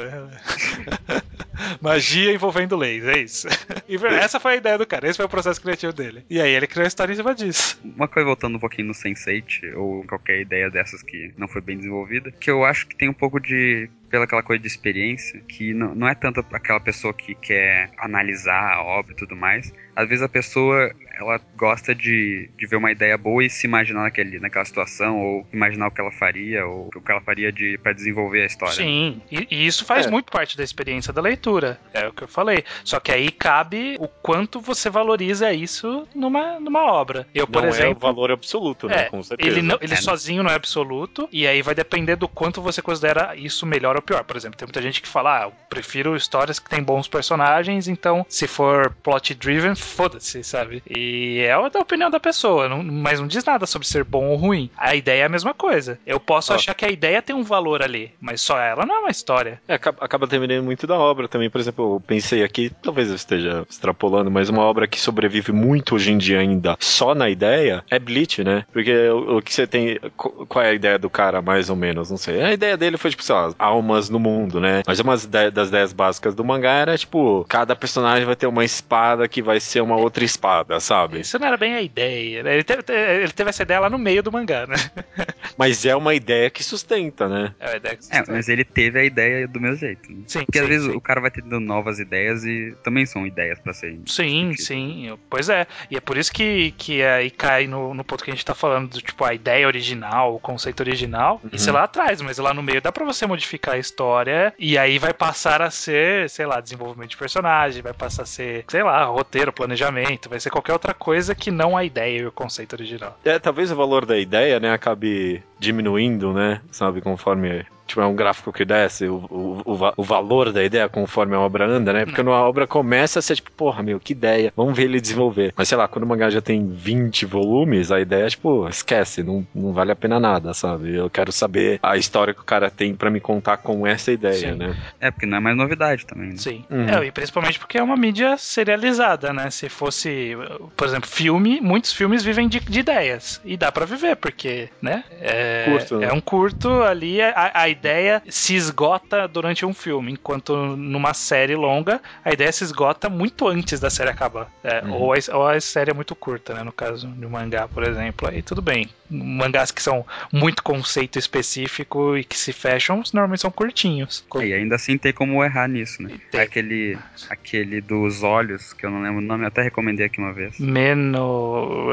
Magia 1.81 2.33
envolvendo 2.33 2.75
leis, 2.75 3.05
é 3.05 3.19
isso. 3.19 3.47
E 3.87 3.95
essa 4.05 4.39
foi 4.39 4.53
a 4.53 4.57
ideia 4.57 4.77
do 4.77 4.85
cara, 4.85 5.07
esse 5.07 5.17
foi 5.17 5.25
o 5.25 5.29
processo 5.29 5.61
criativo 5.61 5.93
dele. 5.93 6.25
E 6.29 6.41
aí 6.41 6.53
ele 6.53 6.67
criou 6.67 6.85
a 6.85 6.87
história 6.87 7.13
em 7.13 7.15
cima 7.15 7.33
disso. 7.33 7.79
Uma 7.83 8.07
coisa 8.07 8.25
voltando 8.25 8.55
um 8.55 8.59
pouquinho 8.59 8.87
no 8.87 8.93
Sense8, 8.93 9.75
ou 9.75 10.03
qualquer 10.05 10.41
ideia 10.41 10.69
dessas 10.69 11.01
que 11.01 11.33
não 11.37 11.47
foi 11.47 11.61
bem 11.61 11.77
desenvolvida, 11.77 12.31
que 12.31 12.49
eu 12.49 12.63
acho 12.63 12.87
que 12.87 12.95
tem 12.95 13.09
um 13.09 13.13
pouco 13.13 13.39
de 13.39 13.89
pela 14.13 14.25
aquela 14.25 14.43
coisa 14.43 14.61
de 14.61 14.67
experiência, 14.67 15.41
que 15.47 15.73
não, 15.73 15.95
não 15.95 16.07
é 16.07 16.13
tanto 16.13 16.45
aquela 16.51 16.79
pessoa 16.79 17.11
que 17.11 17.33
quer 17.33 17.89
analisar 17.97 18.73
a 18.73 18.83
obra 18.83 19.11
e 19.11 19.15
tudo 19.15 19.35
mais. 19.35 19.73
Às 19.95 20.07
vezes 20.07 20.23
a 20.23 20.29
pessoa 20.29 20.93
ela 21.13 21.39
gosta 21.55 21.93
de, 21.93 22.49
de 22.57 22.65
ver 22.65 22.75
uma 22.75 22.91
ideia 22.91 23.17
boa 23.17 23.43
e 23.43 23.49
se 23.49 23.67
imaginar 23.67 24.01
naquele, 24.01 24.39
naquela 24.39 24.65
situação, 24.65 25.19
ou 25.21 25.47
imaginar 25.53 25.87
o 25.87 25.91
que 25.91 26.01
ela 26.01 26.11
faria, 26.11 26.65
ou 26.65 26.89
o 26.93 27.01
que 27.01 27.11
ela 27.11 27.21
faria 27.21 27.51
de, 27.51 27.77
para 27.77 27.93
desenvolver 27.93 28.41
a 28.41 28.45
história. 28.45 28.73
Sim, 28.73 29.21
e, 29.31 29.47
e 29.49 29.67
isso 29.67 29.85
faz 29.85 30.07
é. 30.07 30.09
muito 30.09 30.31
parte 30.31 30.57
da 30.57 30.63
experiência 30.63 31.13
da 31.13 31.21
leitura, 31.21 31.79
é 31.93 32.07
o 32.07 32.13
que 32.13 32.23
eu 32.23 32.27
falei. 32.27 32.63
Só 32.83 32.99
que 32.99 33.11
aí 33.11 33.29
cabe 33.29 33.95
o 33.99 34.07
quanto 34.07 34.59
você 34.59 34.89
valoriza 34.89 35.53
isso 35.53 36.07
numa, 36.15 36.59
numa 36.59 36.83
obra. 36.83 37.27
Eu, 37.33 37.47
por 37.47 37.61
não 37.61 37.69
exemplo. 37.69 37.93
É 37.93 37.95
o 37.95 37.99
valor 37.99 38.31
absoluto, 38.31 38.87
né? 38.87 39.03
É, 39.03 39.09
Com 39.09 39.21
certeza. 39.21 39.49
Ele, 39.49 39.61
não, 39.61 39.77
ele 39.81 39.93
é. 39.93 39.97
sozinho 39.97 40.41
não 40.41 40.49
é 40.49 40.55
absoluto, 40.55 41.29
e 41.31 41.45
aí 41.45 41.61
vai 41.61 41.75
depender 41.75 42.15
do 42.15 42.27
quanto 42.27 42.61
você 42.61 42.81
considera 42.81 43.35
isso 43.35 43.65
melhor 43.65 43.95
ou 43.95 44.01
pior. 44.01 44.23
Por 44.23 44.35
exemplo, 44.35 44.57
tem 44.57 44.65
muita 44.65 44.81
gente 44.81 45.01
que 45.01 45.07
fala, 45.07 45.41
ah, 45.41 45.43
eu 45.45 45.53
prefiro 45.69 46.15
histórias 46.15 46.59
que 46.59 46.69
têm 46.69 46.81
bons 46.81 47.07
personagens, 47.07 47.87
então 47.87 48.25
se 48.27 48.47
for 48.47 48.91
plot 49.03 49.35
driven, 49.35 49.75
foda-se, 49.75 50.43
sabe? 50.43 50.81
E 50.89 51.02
é 51.39 51.51
a 51.51 51.59
opinião 51.59 52.09
da 52.09 52.19
pessoa, 52.19 52.69
não, 52.69 52.83
mas 52.83 53.19
não 53.19 53.27
diz 53.27 53.43
nada 53.43 53.65
sobre 53.65 53.87
ser 53.87 54.03
bom 54.03 54.27
ou 54.27 54.35
ruim. 54.35 54.69
A 54.77 54.95
ideia 54.95 55.23
é 55.23 55.25
a 55.25 55.29
mesma 55.29 55.53
coisa. 55.53 55.99
Eu 56.05 56.19
posso 56.19 56.53
ah. 56.53 56.55
achar 56.55 56.73
que 56.73 56.85
a 56.85 56.91
ideia 56.91 57.21
tem 57.21 57.35
um 57.35 57.43
valor 57.43 57.81
ali, 57.81 58.11
mas 58.19 58.41
só 58.41 58.59
ela 58.59 58.85
não 58.85 58.95
é 58.95 58.99
uma 58.99 59.11
história. 59.11 59.61
É, 59.67 59.75
acaba, 59.75 59.97
acaba 60.01 60.27
terminando 60.27 60.63
muito 60.63 60.87
da 60.87 60.97
obra 60.97 61.27
também. 61.27 61.49
Por 61.49 61.59
exemplo, 61.59 61.95
eu 61.95 61.99
pensei 61.99 62.43
aqui, 62.43 62.71
talvez 62.81 63.09
eu 63.09 63.15
esteja 63.15 63.65
extrapolando, 63.69 64.29
mas 64.31 64.49
uma 64.49 64.63
obra 64.63 64.87
que 64.87 64.99
sobrevive 64.99 65.51
muito 65.51 65.95
hoje 65.95 66.11
em 66.11 66.17
dia 66.17 66.39
ainda 66.39 66.75
só 66.79 67.15
na 67.15 67.29
ideia 67.29 67.83
é 67.89 67.99
Bleach, 67.99 68.43
né? 68.43 68.65
Porque 68.71 68.93
o, 69.09 69.37
o 69.37 69.41
que 69.41 69.53
você 69.53 69.67
tem. 69.67 69.99
Qual 70.15 70.63
é 70.63 70.69
a 70.69 70.73
ideia 70.73 70.97
do 70.97 71.09
cara, 71.09 71.41
mais 71.41 71.69
ou 71.69 71.75
menos? 71.75 72.09
Não 72.09 72.17
sei. 72.17 72.41
A 72.41 72.53
ideia 72.53 72.77
dele 72.77 72.97
foi, 72.97 73.11
tipo, 73.11 73.23
sei 73.23 73.35
lá, 73.35 73.53
almas 73.57 74.09
no 74.09 74.19
mundo, 74.19 74.59
né? 74.59 74.83
Mas 74.85 74.99
uma 74.99 75.15
das 75.51 75.67
ideias 75.69 75.93
básicas 75.93 76.35
do 76.35 76.43
mangá 76.43 76.71
era, 76.71 76.97
tipo, 76.97 77.45
cada 77.47 77.75
personagem 77.75 78.25
vai 78.25 78.35
ter 78.35 78.47
uma 78.47 78.65
espada 78.65 79.27
que 79.27 79.41
vai 79.41 79.59
ser 79.59 79.81
uma 79.81 79.95
outra 79.95 80.23
espada, 80.23 80.79
sabe? 80.79 80.92
Isso 81.19 81.39
não 81.39 81.47
era 81.47 81.57
bem 81.57 81.75
a 81.75 81.81
ideia. 81.81 82.43
Né? 82.43 82.53
Ele 82.53 82.63
teve, 82.63 82.83
ele 82.91 83.31
teve 83.31 83.49
essa 83.49 83.63
ideia 83.63 83.79
lá 83.79 83.89
no 83.89 83.97
meio 83.97 84.23
do 84.23 84.31
mangá, 84.31 84.65
né? 84.67 84.75
Mas 85.57 85.85
é 85.85 85.95
uma 85.95 86.13
ideia 86.13 86.49
que 86.49 86.63
sustenta, 86.63 87.27
né? 87.27 87.53
É 87.59 87.67
uma 87.67 87.75
ideia 87.77 87.95
que 87.95 88.03
sustenta. 88.03 88.31
É, 88.31 88.33
mas 88.33 88.49
ele 88.49 88.63
teve 88.63 88.99
a 88.99 89.03
ideia 89.03 89.47
do 89.47 89.59
meu 89.59 89.75
jeito. 89.75 90.11
Né? 90.11 90.23
Sim. 90.25 90.45
Porque 90.45 90.57
sim, 90.57 90.63
às 90.63 90.69
vezes 90.69 90.87
sim. 90.87 90.97
o 90.97 91.01
cara 91.01 91.21
vai 91.21 91.29
tendo 91.29 91.59
novas 91.59 91.99
ideias 91.99 92.43
e 92.43 92.75
também 92.83 93.05
são 93.05 93.27
ideias 93.27 93.59
para 93.59 93.71
serem. 93.71 94.01
Sim, 94.07 94.53
sim. 94.57 95.15
Pois 95.29 95.49
é. 95.49 95.67
E 95.91 95.97
é 95.97 96.01
por 96.01 96.17
isso 96.17 96.33
que, 96.33 96.71
que 96.71 97.03
aí 97.03 97.29
cai 97.29 97.67
no, 97.67 97.93
no 97.93 98.03
ponto 98.03 98.23
que 98.23 98.31
a 98.31 98.33
gente 98.33 98.45
tá 98.45 98.55
falando 98.55 98.89
do 98.89 99.01
tipo 99.01 99.23
a 99.23 99.33
ideia 99.33 99.67
original, 99.67 100.35
o 100.35 100.39
conceito 100.39 100.79
original. 100.79 101.39
Uhum. 101.43 101.51
Isso 101.53 101.69
é 101.69 101.73
lá 101.73 101.83
atrás, 101.83 102.19
mas 102.21 102.37
lá 102.39 102.53
no 102.53 102.63
meio 102.63 102.81
dá 102.81 102.91
pra 102.91 103.05
você 103.05 103.27
modificar 103.27 103.75
a 103.75 103.77
história 103.77 104.53
e 104.57 104.77
aí 104.77 104.97
vai 104.97 105.13
passar 105.13 105.61
a 105.61 105.69
ser, 105.69 106.29
sei 106.29 106.45
lá, 106.45 106.59
desenvolvimento 106.59 107.11
de 107.11 107.17
personagem, 107.17 107.81
vai 107.81 107.93
passar 107.93 108.23
a 108.23 108.25
ser, 108.25 108.65
sei 108.67 108.83
lá, 108.83 109.03
roteiro, 109.05 109.53
planejamento, 109.53 110.29
vai 110.29 110.39
ser 110.39 110.49
qualquer 110.49 110.73
outra 110.73 110.82
coisa 110.91 111.35
que 111.35 111.51
não 111.51 111.77
a 111.77 111.83
ideia 111.83 112.21
e 112.21 112.25
o 112.25 112.31
conceito 112.31 112.73
original. 112.73 113.15
É, 113.23 113.37
talvez 113.37 113.71
o 113.71 113.75
valor 113.75 114.07
da 114.07 114.17
ideia, 114.17 114.59
né, 114.59 114.71
acabe 114.71 115.43
diminuindo, 115.59 116.33
né, 116.33 116.59
sabe, 116.71 116.99
conforme 116.99 117.63
tipo, 117.87 118.01
é 118.01 118.05
um 118.05 118.15
gráfico 118.15 118.51
que 118.51 118.65
desce 118.65 119.07
o, 119.07 119.15
o, 119.29 119.61
o, 119.65 119.93
o, 119.97 120.03
valor 120.03 120.51
da 120.51 120.63
ideia 120.63 120.87
conforme 120.89 121.35
a 121.35 121.39
obra 121.39 121.67
anda, 121.67 121.93
né? 121.93 122.05
Porque 122.05 122.15
quando 122.15 122.31
a 122.31 122.47
obra 122.47 122.65
começa 122.65 123.19
a 123.19 123.21
ser 123.21 123.35
tipo, 123.35 123.51
porra, 123.51 123.83
meu, 123.83 123.99
que 123.99 124.13
ideia, 124.13 124.53
vamos 124.55 124.75
ver 124.75 124.83
ele 124.83 125.01
desenvolver. 125.01 125.53
Mas 125.55 125.67
sei 125.67 125.77
lá, 125.77 125.87
quando 125.87 126.03
o 126.03 126.07
mangá 126.07 126.29
já 126.29 126.41
tem 126.41 126.67
20 126.67 127.25
volumes, 127.25 127.91
a 127.91 127.99
ideia 127.99 128.25
é 128.25 128.29
tipo, 128.29 128.67
esquece, 128.67 129.23
não, 129.23 129.45
não 129.53 129.73
vale 129.73 129.91
a 129.91 129.95
pena 129.95 130.19
nada, 130.19 130.53
sabe? 130.53 130.95
Eu 130.95 131.09
quero 131.09 131.31
saber 131.31 131.79
a 131.83 131.97
história 131.97 132.33
que 132.33 132.41
o 132.41 132.45
cara 132.45 132.69
tem 132.69 132.95
para 132.95 133.09
me 133.09 133.19
contar 133.19 133.57
com 133.57 133.85
essa 133.85 134.11
ideia, 134.11 134.51
Sim. 134.51 134.57
né? 134.57 134.75
É, 134.99 135.11
porque 135.11 135.25
não 135.25 135.37
é 135.37 135.39
mais 135.39 135.57
novidade 135.57 136.05
também. 136.05 136.29
Né? 136.29 136.37
Sim. 136.37 136.65
Uhum. 136.69 136.89
É, 136.89 137.05
e 137.05 137.11
principalmente 137.11 137.59
porque 137.59 137.77
é 137.77 137.83
uma 137.83 137.95
mídia 137.95 138.37
serializada, 138.37 139.33
né? 139.33 139.49
Se 139.49 139.69
fosse, 139.69 140.37
por 140.75 140.87
exemplo, 140.87 141.09
filme, 141.09 141.59
muitos 141.61 141.93
filmes 141.93 142.23
vivem 142.23 142.47
de, 142.47 142.59
de 142.59 142.79
ideias. 142.79 143.41
E 143.43 143.57
dá 143.57 143.71
para 143.71 143.85
viver, 143.85 144.15
porque, 144.15 144.69
né? 144.81 145.03
É, 145.19 145.65
curto, 145.65 145.97
né? 145.97 146.07
é 146.07 146.13
um 146.13 146.21
curto 146.21 146.81
ali, 146.81 147.21
a, 147.21 147.51
a 147.53 147.69
ideia 147.73 148.03
ideia 148.03 148.21
se 148.27 148.55
esgota 148.55 149.27
durante 149.27 149.65
um 149.65 149.73
filme, 149.73 150.11
enquanto 150.11 150.55
numa 150.75 151.13
série 151.13 151.55
longa 151.55 152.01
a 152.23 152.31
ideia 152.31 152.51
se 152.51 152.63
esgota 152.63 153.09
muito 153.09 153.47
antes 153.47 153.79
da 153.79 153.89
série 153.89 154.09
acabar. 154.09 154.51
É, 154.63 154.83
uhum. 154.83 154.93
ou, 154.93 155.13
a, 155.13 155.37
ou, 155.37 155.47
a, 155.47 155.59
série 155.61 155.91
é 155.91 155.93
muito 155.93 156.15
curta, 156.15 156.53
né? 156.53 156.63
No 156.63 156.71
caso 156.71 157.07
de 157.07 157.25
um 157.25 157.29
mangá, 157.29 157.67
por 157.67 157.83
exemplo. 157.83 158.27
Aí 158.27 158.41
tudo 158.41 158.61
bem. 158.61 158.89
Mangás 159.09 159.71
que 159.71 159.81
são 159.81 160.05
muito 160.31 160.63
conceito 160.63 161.19
específico 161.19 162.17
e 162.17 162.23
que 162.23 162.37
se 162.37 162.51
fecham, 162.51 163.03
normalmente 163.13 163.41
são 163.41 163.51
curtinhos. 163.51 164.25
E 164.41 164.53
ainda 164.53 164.75
assim 164.75 164.97
tem 164.97 165.13
como 165.13 165.43
errar 165.43 165.67
nisso, 165.67 166.01
né? 166.01 166.17
Tem. 166.31 166.41
Aquele, 166.41 166.97
aquele 167.29 167.79
dos 167.79 168.23
olhos, 168.23 168.73
que 168.73 168.85
eu 168.85 168.89
não 168.89 169.01
lembro 169.01 169.19
o 169.19 169.21
nome, 169.21 169.45
até 169.45 169.61
recomendei 169.61 170.05
aqui 170.05 170.19
uma 170.19 170.33
vez. 170.33 170.59
Meno. 170.59 171.87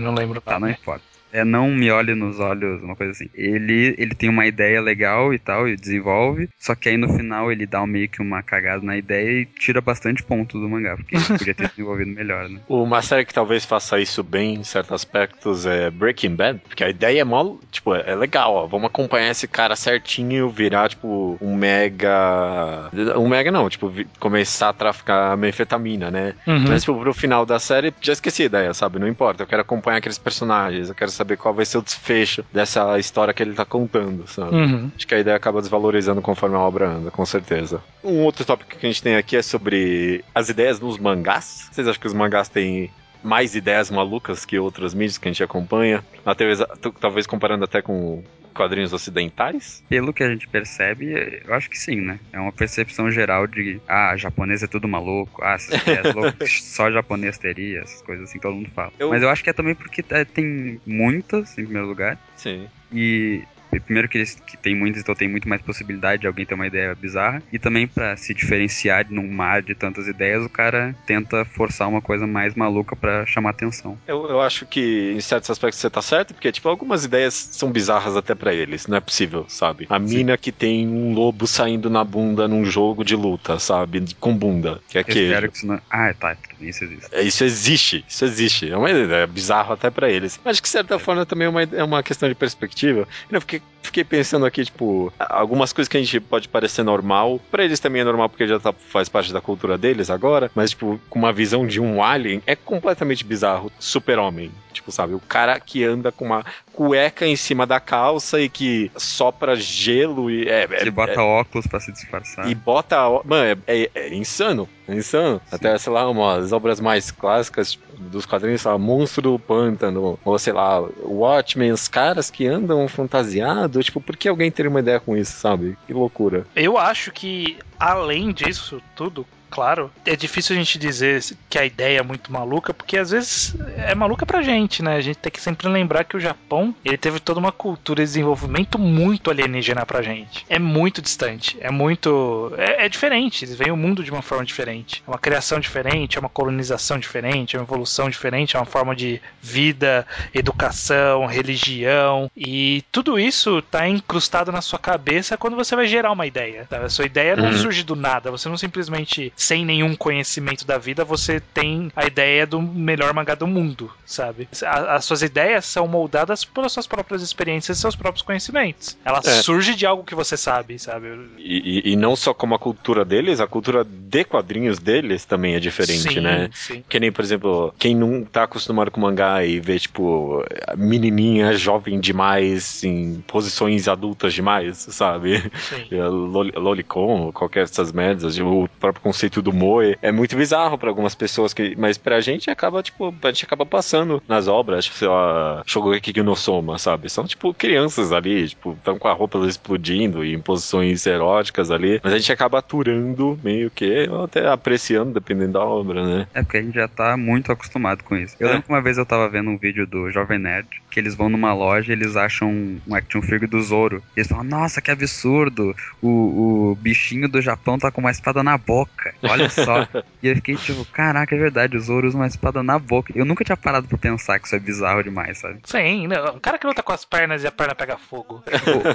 Não 0.00 0.14
lembro. 0.14 0.40
Tá, 0.40 0.58
não 0.58 0.68
importa 0.68 1.11
é 1.32 1.44
não 1.44 1.68
me 1.68 1.90
olhe 1.90 2.14
nos 2.14 2.38
olhos, 2.38 2.82
uma 2.82 2.94
coisa 2.94 3.12
assim. 3.12 3.28
Ele, 3.34 3.94
ele 3.98 4.14
tem 4.14 4.28
uma 4.28 4.46
ideia 4.46 4.80
legal 4.80 5.32
e 5.32 5.38
tal, 5.38 5.68
e 5.68 5.76
desenvolve, 5.76 6.48
só 6.58 6.74
que 6.74 6.88
aí 6.88 6.96
no 6.96 7.08
final 7.08 7.50
ele 7.50 7.66
dá 7.66 7.84
meio 7.86 8.08
que 8.08 8.20
uma 8.20 8.42
cagada 8.42 8.84
na 8.84 8.96
ideia 8.96 9.40
e 9.40 9.46
tira 9.46 9.80
bastante 9.80 10.22
pontos 10.22 10.60
do 10.60 10.68
mangá, 10.68 10.96
porque 10.96 11.16
ele 11.16 11.24
podia 11.24 11.54
ter 11.54 11.68
desenvolvido 11.74 12.10
melhor, 12.10 12.48
né? 12.48 12.60
Uma 12.68 13.02
série 13.02 13.24
que 13.24 13.34
talvez 13.34 13.64
faça 13.64 13.98
isso 13.98 14.22
bem 14.22 14.54
em 14.54 14.64
certos 14.64 14.92
aspectos 14.92 15.66
é 15.66 15.90
Breaking 15.90 16.34
Bad, 16.34 16.60
porque 16.68 16.84
a 16.84 16.90
ideia 16.90 17.20
é 17.20 17.24
mó, 17.24 17.56
tipo, 17.70 17.94
é 17.94 18.14
legal, 18.14 18.54
ó, 18.54 18.66
vamos 18.66 18.86
acompanhar 18.86 19.30
esse 19.30 19.48
cara 19.48 19.74
certinho, 19.74 20.50
virar, 20.50 20.88
tipo, 20.88 21.38
um 21.40 21.56
mega... 21.56 22.90
Um 23.16 23.28
mega 23.28 23.50
não, 23.50 23.68
tipo, 23.68 23.92
começar 24.18 24.68
a 24.70 24.72
traficar 24.72 25.36
metanfetamina, 25.36 26.10
né? 26.10 26.34
Uhum. 26.46 26.64
Mas, 26.68 26.82
tipo, 26.82 26.98
pro 26.98 27.14
final 27.14 27.46
da 27.46 27.58
série, 27.58 27.92
já 28.00 28.12
esqueci 28.12 28.42
a 28.42 28.46
ideia, 28.46 28.74
sabe? 28.74 28.98
Não 28.98 29.08
importa, 29.08 29.42
eu 29.42 29.46
quero 29.46 29.62
acompanhar 29.62 29.98
aqueles 29.98 30.18
personagens, 30.18 30.88
eu 30.88 30.94
quero 30.94 31.10
saber 31.10 31.21
saber 31.22 31.36
qual 31.36 31.54
vai 31.54 31.64
ser 31.64 31.78
o 31.78 31.82
desfecho 31.82 32.44
dessa 32.52 32.98
história 32.98 33.32
que 33.32 33.42
ele 33.42 33.54
tá 33.54 33.64
contando, 33.64 34.26
sabe? 34.28 34.54
Uhum. 34.54 34.90
Acho 34.94 35.06
que 35.06 35.14
a 35.14 35.20
ideia 35.20 35.36
acaba 35.36 35.60
desvalorizando 35.60 36.20
conforme 36.20 36.56
a 36.56 36.60
obra 36.60 36.88
anda, 36.88 37.10
com 37.10 37.24
certeza. 37.24 37.82
Um 38.02 38.20
outro 38.22 38.44
tópico 38.44 38.76
que 38.76 38.84
a 38.84 38.88
gente 38.88 39.02
tem 39.02 39.16
aqui 39.16 39.36
é 39.36 39.42
sobre 39.42 40.24
as 40.34 40.48
ideias 40.48 40.80
nos 40.80 40.98
mangás. 40.98 41.68
Vocês 41.70 41.86
acham 41.86 42.00
que 42.00 42.06
os 42.06 42.14
mangás 42.14 42.48
têm 42.48 42.90
mais 43.22 43.54
ideias 43.54 43.90
malucas 43.90 44.44
que 44.44 44.58
outras 44.58 44.92
mídias 44.92 45.16
que 45.16 45.28
a 45.28 45.32
gente 45.32 45.44
acompanha? 45.44 46.04
Talvez, 46.24 46.58
talvez 47.00 47.26
comparando 47.26 47.64
até 47.64 47.80
com 47.80 48.22
quadrinhos 48.52 48.92
ocidentais? 48.92 49.82
Pelo 49.88 50.12
que 50.12 50.22
a 50.22 50.28
gente 50.28 50.48
percebe, 50.48 51.42
eu 51.44 51.54
acho 51.54 51.68
que 51.68 51.78
sim, 51.78 52.00
né? 52.00 52.18
É 52.32 52.38
uma 52.38 52.52
percepção 52.52 53.10
geral 53.10 53.46
de, 53.46 53.80
ah, 53.88 54.16
japonês 54.16 54.62
é 54.62 54.66
tudo 54.66 54.86
maluco, 54.88 55.42
ah, 55.42 55.56
é 55.86 56.12
louco, 56.12 56.46
só 56.46 56.90
japonês 56.90 57.38
teria, 57.38 57.80
essas 57.80 58.02
coisas 58.02 58.28
assim, 58.28 58.38
todo 58.38 58.54
mundo 58.54 58.70
fala. 58.74 58.92
Eu... 58.98 59.10
Mas 59.10 59.22
eu 59.22 59.30
acho 59.30 59.42
que 59.42 59.50
é 59.50 59.52
também 59.52 59.74
porque 59.74 60.04
é, 60.10 60.24
tem 60.24 60.80
muitas, 60.86 61.58
em 61.58 61.64
primeiro 61.64 61.88
lugar. 61.88 62.18
Sim. 62.36 62.68
E 62.92 63.42
primeiro 63.80 64.08
que 64.08 64.18
eles 64.18 64.34
que 64.46 64.56
tem 64.56 64.74
muitos, 64.74 65.00
então 65.00 65.14
tem 65.14 65.28
muito 65.28 65.48
mais 65.48 65.62
possibilidade 65.62 66.22
de 66.22 66.26
alguém 66.26 66.44
ter 66.44 66.54
uma 66.54 66.66
ideia 66.66 66.94
bizarra. 66.94 67.42
E 67.52 67.58
também 67.58 67.86
para 67.86 68.16
se 68.16 68.34
diferenciar 68.34 69.06
num 69.10 69.30
mar 69.30 69.62
de 69.62 69.74
tantas 69.74 70.06
ideias, 70.06 70.44
o 70.44 70.48
cara 70.48 70.94
tenta 71.06 71.44
forçar 71.44 71.88
uma 71.88 72.00
coisa 72.00 72.26
mais 72.26 72.54
maluca 72.54 72.94
para 72.94 73.24
chamar 73.26 73.50
atenção. 73.50 73.98
Eu, 74.06 74.28
eu 74.28 74.40
acho 74.40 74.66
que 74.66 75.12
em 75.16 75.20
certos 75.20 75.50
aspectos 75.50 75.80
você 75.80 75.90
tá 75.90 76.02
certo, 76.02 76.34
porque 76.34 76.52
tipo, 76.52 76.68
algumas 76.68 77.04
ideias 77.04 77.34
são 77.34 77.70
bizarras 77.70 78.16
até 78.16 78.34
para 78.34 78.54
eles, 78.54 78.86
não 78.86 78.96
é 78.96 79.00
possível, 79.00 79.44
sabe? 79.48 79.86
A 79.88 79.98
Sim. 79.98 80.16
mina 80.16 80.36
que 80.36 80.52
tem 80.52 80.86
um 80.86 81.12
lobo 81.14 81.46
saindo 81.46 81.88
na 81.88 82.04
bunda 82.04 82.46
num 82.46 82.64
jogo 82.64 83.04
de 83.04 83.16
luta, 83.16 83.58
sabe? 83.58 84.02
Com 84.20 84.36
bunda, 84.36 84.80
que 84.88 84.98
é 84.98 85.04
que 85.04 85.20
isso 85.52 85.66
não... 85.66 85.80
Ah, 85.90 86.12
tá, 86.18 86.36
isso 86.60 86.84
existe. 86.84 87.08
É, 87.12 87.22
isso 87.22 87.44
existe, 87.44 88.04
isso 88.08 88.24
existe. 88.24 88.70
É 88.70 88.76
uma 88.76 88.90
ideia 88.90 89.26
bizarra 89.26 89.74
até 89.74 89.90
para 89.90 90.10
eles. 90.10 90.38
Mas 90.44 90.60
que 90.60 90.64
de 90.64 90.70
certa 90.70 90.94
é. 90.94 90.98
forma 90.98 91.26
também 91.26 91.46
é 91.46 91.50
uma, 91.50 91.62
é 91.62 91.84
uma 91.84 92.02
questão 92.02 92.28
de 92.28 92.34
perspectiva. 92.34 93.06
Eu 93.30 93.40
fiquei 93.40 93.61
like 93.62 93.71
fiquei 93.82 94.04
pensando 94.04 94.46
aqui, 94.46 94.64
tipo, 94.64 95.12
algumas 95.18 95.72
coisas 95.72 95.88
que 95.88 95.96
a 95.96 96.00
gente 96.00 96.20
pode 96.20 96.48
parecer 96.48 96.82
normal, 96.82 97.40
para 97.50 97.64
eles 97.64 97.80
também 97.80 98.02
é 98.02 98.04
normal 98.04 98.28
porque 98.28 98.46
já 98.46 98.58
tá, 98.58 98.72
faz 98.72 99.08
parte 99.08 99.32
da 99.32 99.40
cultura 99.40 99.76
deles 99.76 100.10
agora, 100.10 100.50
mas, 100.54 100.70
tipo, 100.70 101.00
com 101.10 101.18
uma 101.18 101.32
visão 101.32 101.66
de 101.66 101.80
um 101.80 102.02
alien, 102.02 102.42
é 102.46 102.56
completamente 102.56 103.24
bizarro. 103.24 103.70
Super-homem. 103.78 104.50
Tipo, 104.72 104.90
sabe, 104.90 105.14
o 105.14 105.20
cara 105.20 105.60
que 105.60 105.84
anda 105.84 106.10
com 106.10 106.24
uma 106.24 106.44
cueca 106.72 107.26
em 107.26 107.36
cima 107.36 107.66
da 107.66 107.78
calça 107.78 108.40
e 108.40 108.48
que 108.48 108.90
sopra 108.96 109.54
gelo 109.54 110.30
e. 110.30 110.48
É, 110.48 110.66
é, 110.70 110.90
bota 110.90 111.12
é, 111.12 111.18
óculos 111.18 111.66
para 111.66 111.78
se 111.78 111.92
disfarçar. 111.92 112.48
E 112.50 112.54
bota. 112.54 112.96
Mano, 113.24 113.60
é, 113.66 113.82
é, 113.84 113.90
é 113.94 114.14
insano. 114.14 114.68
Insano. 114.88 115.40
Até, 115.50 115.76
sei 115.78 115.92
lá, 115.92 116.08
umas 116.08 116.52
obras 116.52 116.80
mais 116.80 117.10
clássicas 117.10 117.78
dos 117.98 118.26
quadrinhos, 118.26 118.62
sei 118.62 118.70
lá, 118.70 118.78
Monstro 118.78 119.22
do 119.22 119.38
Pântano, 119.38 120.18
ou 120.24 120.38
sei 120.38 120.52
lá, 120.52 120.80
Watchmen, 121.02 121.72
os 121.72 121.86
caras 121.86 122.30
que 122.30 122.46
andam 122.46 122.88
fantasiados, 122.88 123.71
tipo, 123.80 124.00
por 124.00 124.16
que 124.16 124.28
alguém 124.28 124.50
teria 124.50 124.68
uma 124.70 124.80
ideia 124.80 124.98
com 124.98 125.16
isso, 125.16 125.32
sabe? 125.32 125.76
Que 125.86 125.92
loucura. 125.92 126.46
Eu 126.56 126.76
acho 126.76 127.12
que, 127.12 127.58
além 127.78 128.32
disso 128.32 128.82
tudo, 128.96 129.26
claro, 129.52 129.92
é 130.06 130.16
difícil 130.16 130.56
a 130.56 130.58
gente 130.58 130.78
dizer 130.78 131.22
que 131.50 131.58
a 131.58 131.64
ideia 131.64 131.98
é 131.98 132.02
muito 132.02 132.32
maluca, 132.32 132.72
porque 132.72 132.96
às 132.96 133.10
vezes 133.10 133.54
é 133.76 133.94
maluca 133.94 134.24
pra 134.24 134.40
gente, 134.40 134.82
né? 134.82 134.96
A 134.96 135.00
gente 135.02 135.18
tem 135.18 135.30
que 135.30 135.40
sempre 135.40 135.68
lembrar 135.68 136.04
que 136.04 136.16
o 136.16 136.20
Japão, 136.20 136.74
ele 136.82 136.96
teve 136.96 137.20
toda 137.20 137.38
uma 137.38 137.52
cultura 137.52 138.02
de 138.02 138.08
desenvolvimento 138.08 138.78
muito 138.78 139.30
alienígena 139.30 139.84
pra 139.84 140.00
gente. 140.00 140.46
É 140.48 140.58
muito 140.58 141.02
distante, 141.02 141.58
é 141.60 141.70
muito... 141.70 142.50
É, 142.56 142.86
é 142.86 142.88
diferente, 142.88 143.44
eles 143.44 143.54
veem 143.54 143.70
o 143.70 143.76
mundo 143.76 144.02
de 144.02 144.10
uma 144.10 144.22
forma 144.22 144.44
diferente. 144.44 145.04
É 145.06 145.10
uma 145.10 145.18
criação 145.18 145.60
diferente, 145.60 146.16
é 146.16 146.20
uma 146.20 146.30
colonização 146.30 146.98
diferente, 146.98 147.54
é 147.54 147.58
uma 147.58 147.66
evolução 147.66 148.08
diferente, 148.08 148.56
é 148.56 148.58
uma 148.58 148.64
forma 148.64 148.96
de 148.96 149.20
vida, 149.42 150.06
educação, 150.32 151.26
religião, 151.26 152.30
e 152.34 152.82
tudo 152.90 153.18
isso 153.18 153.60
tá 153.60 153.86
incrustado 153.86 154.50
na 154.50 154.62
sua 154.62 154.78
cabeça 154.78 155.36
quando 155.36 155.56
você 155.56 155.76
vai 155.76 155.86
gerar 155.86 156.10
uma 156.10 156.26
ideia. 156.26 156.66
Tá? 156.68 156.78
A 156.78 156.88
sua 156.88 157.04
ideia 157.04 157.36
não 157.36 157.50
uhum. 157.50 157.58
surge 157.58 157.82
do 157.82 157.94
nada, 157.94 158.30
você 158.30 158.48
não 158.48 158.56
simplesmente 158.56 159.30
sem 159.42 159.64
nenhum 159.64 159.96
conhecimento 159.96 160.66
da 160.66 160.78
vida, 160.78 161.04
você 161.04 161.40
tem 161.40 161.90
a 161.96 162.06
ideia 162.06 162.46
do 162.46 162.60
melhor 162.60 163.12
mangá 163.12 163.34
do 163.34 163.46
mundo, 163.46 163.90
sabe? 164.06 164.48
as 164.62 165.04
suas 165.04 165.22
ideias 165.22 165.64
são 165.66 165.88
moldadas 165.88 166.44
pelas 166.44 166.72
suas 166.72 166.86
próprias 166.86 167.22
experiências 167.22 167.78
e 167.78 167.80
seus 167.80 167.96
próprios 167.96 168.22
conhecimentos. 168.22 168.96
Ela 169.04 169.20
é. 169.24 169.42
surge 169.42 169.74
de 169.74 169.84
algo 169.84 170.04
que 170.04 170.14
você 170.14 170.36
sabe, 170.36 170.78
sabe? 170.78 171.08
E, 171.38 171.88
e, 171.88 171.92
e, 171.92 171.96
não 171.96 172.14
só 172.14 172.32
como 172.32 172.54
a 172.54 172.58
cultura 172.58 173.04
deles, 173.04 173.40
a 173.40 173.46
cultura 173.46 173.84
de 173.84 174.24
quadrinhos 174.24 174.78
deles 174.78 175.24
também 175.24 175.54
é 175.54 175.60
diferente, 175.60 176.14
sim, 176.14 176.20
né? 176.20 176.48
Sim. 176.52 176.84
Que 176.88 177.00
nem, 177.00 177.10
por 177.10 177.24
exemplo, 177.24 177.74
quem 177.78 177.94
não 177.94 178.24
tá 178.24 178.44
acostumado 178.44 178.90
com 178.90 179.00
mangá 179.00 179.44
e 179.44 179.58
vê, 179.58 179.78
tipo, 179.78 180.44
menininha 180.76 181.54
jovem 181.54 181.98
demais 181.98 182.84
em 182.84 183.22
posições 183.26 183.88
adultas 183.88 184.34
demais, 184.34 184.86
sabe? 184.90 185.40
Sim. 185.68 185.88
Lolicon, 186.56 187.32
qualquer 187.32 187.66
dessas 187.66 187.92
merdas, 187.92 188.38
o 188.38 188.68
próprio 188.78 189.02
conceito 189.02 189.31
conceito 189.32 189.40
do 189.40 189.52
Moe 189.52 189.96
é 190.02 190.12
muito 190.12 190.36
bizarro 190.36 190.76
para 190.76 190.90
algumas 190.90 191.14
pessoas, 191.14 191.54
que, 191.54 191.74
mas 191.78 191.96
pra 191.96 192.20
gente 192.20 192.50
acaba, 192.50 192.82
tipo, 192.82 193.14
a 193.22 193.26
gente 193.28 193.44
acaba 193.44 193.64
passando 193.64 194.22
nas 194.28 194.46
obras, 194.46 194.84
sei 194.84 195.08
lá, 195.08 195.62
Shogeki 195.64 196.22
no 196.22 196.36
Soma, 196.36 196.78
sabe? 196.78 197.08
São, 197.08 197.24
tipo, 197.24 197.54
crianças 197.54 198.12
ali, 198.12 198.48
tipo, 198.48 198.72
estão 198.72 198.98
com 198.98 199.08
a 199.08 199.12
roupa 199.12 199.38
explodindo 199.46 200.24
e 200.24 200.34
em 200.34 200.40
posições 200.40 201.06
eróticas 201.06 201.70
ali, 201.70 202.00
mas 202.02 202.12
a 202.12 202.18
gente 202.18 202.32
acaba 202.32 202.58
aturando 202.58 203.38
meio 203.42 203.70
que, 203.70 204.08
ou 204.10 204.24
até 204.24 204.46
apreciando, 204.48 205.12
dependendo 205.12 205.52
da 205.52 205.64
obra, 205.64 206.04
né? 206.04 206.26
É, 206.34 206.42
porque 206.42 206.58
a 206.58 206.62
gente 206.62 206.74
já 206.74 206.88
tá 206.88 207.16
muito 207.16 207.50
acostumado 207.50 208.04
com 208.04 208.16
isso. 208.16 208.36
Eu 208.38 208.48
é. 208.48 208.50
lembro 208.50 208.66
que 208.66 208.72
uma 208.72 208.82
vez 208.82 208.98
eu 208.98 209.06
tava 209.06 209.28
vendo 209.28 209.50
um 209.50 209.56
vídeo 209.56 209.86
do 209.86 210.10
Jovem 210.10 210.38
Nerd, 210.38 210.68
que 210.90 211.00
eles 211.00 211.14
vão 211.14 211.28
numa 211.28 211.54
loja 211.54 211.90
e 211.90 211.96
eles 211.96 212.16
acham 212.16 212.50
um 212.86 212.94
action 212.94 213.22
figure 213.22 213.46
do 213.46 213.62
Zoro. 213.62 214.02
E 214.16 214.20
eles 214.20 214.28
falam, 214.28 214.44
nossa, 214.44 214.82
que 214.82 214.90
absurdo, 214.90 215.74
o, 216.02 216.72
o 216.72 216.78
bichinho 216.80 217.28
do 217.28 217.40
Japão 217.40 217.78
tá 217.78 217.90
com 217.90 218.00
uma 218.00 218.10
espada 218.10 218.42
na 218.42 218.58
boca. 218.58 219.14
Olha 219.22 219.48
só. 219.48 219.86
e 220.22 220.28
eu 220.28 220.36
fiquei 220.36 220.56
tipo, 220.56 220.84
caraca, 220.86 221.34
é 221.34 221.38
verdade, 221.38 221.76
o 221.76 221.80
Zoro 221.80 222.08
usa 222.08 222.16
uma 222.16 222.26
espada 222.26 222.62
na 222.62 222.78
boca. 222.78 223.12
Eu 223.14 223.24
nunca 223.24 223.44
tinha 223.44 223.56
parado 223.56 223.86
pra 223.86 223.98
pensar 223.98 224.38
que 224.38 224.46
isso 224.46 224.56
é 224.56 224.58
bizarro 224.58 225.02
demais, 225.02 225.38
sabe? 225.38 225.60
Sim, 225.64 226.06
não, 226.06 226.36
um 226.36 226.40
cara 226.40 226.58
que 226.58 226.66
luta 226.66 226.82
com 226.82 226.92
as 226.92 227.04
pernas 227.04 227.42
e 227.42 227.46
a 227.46 227.52
perna 227.52 227.74
pega 227.74 227.96
fogo. 227.96 228.42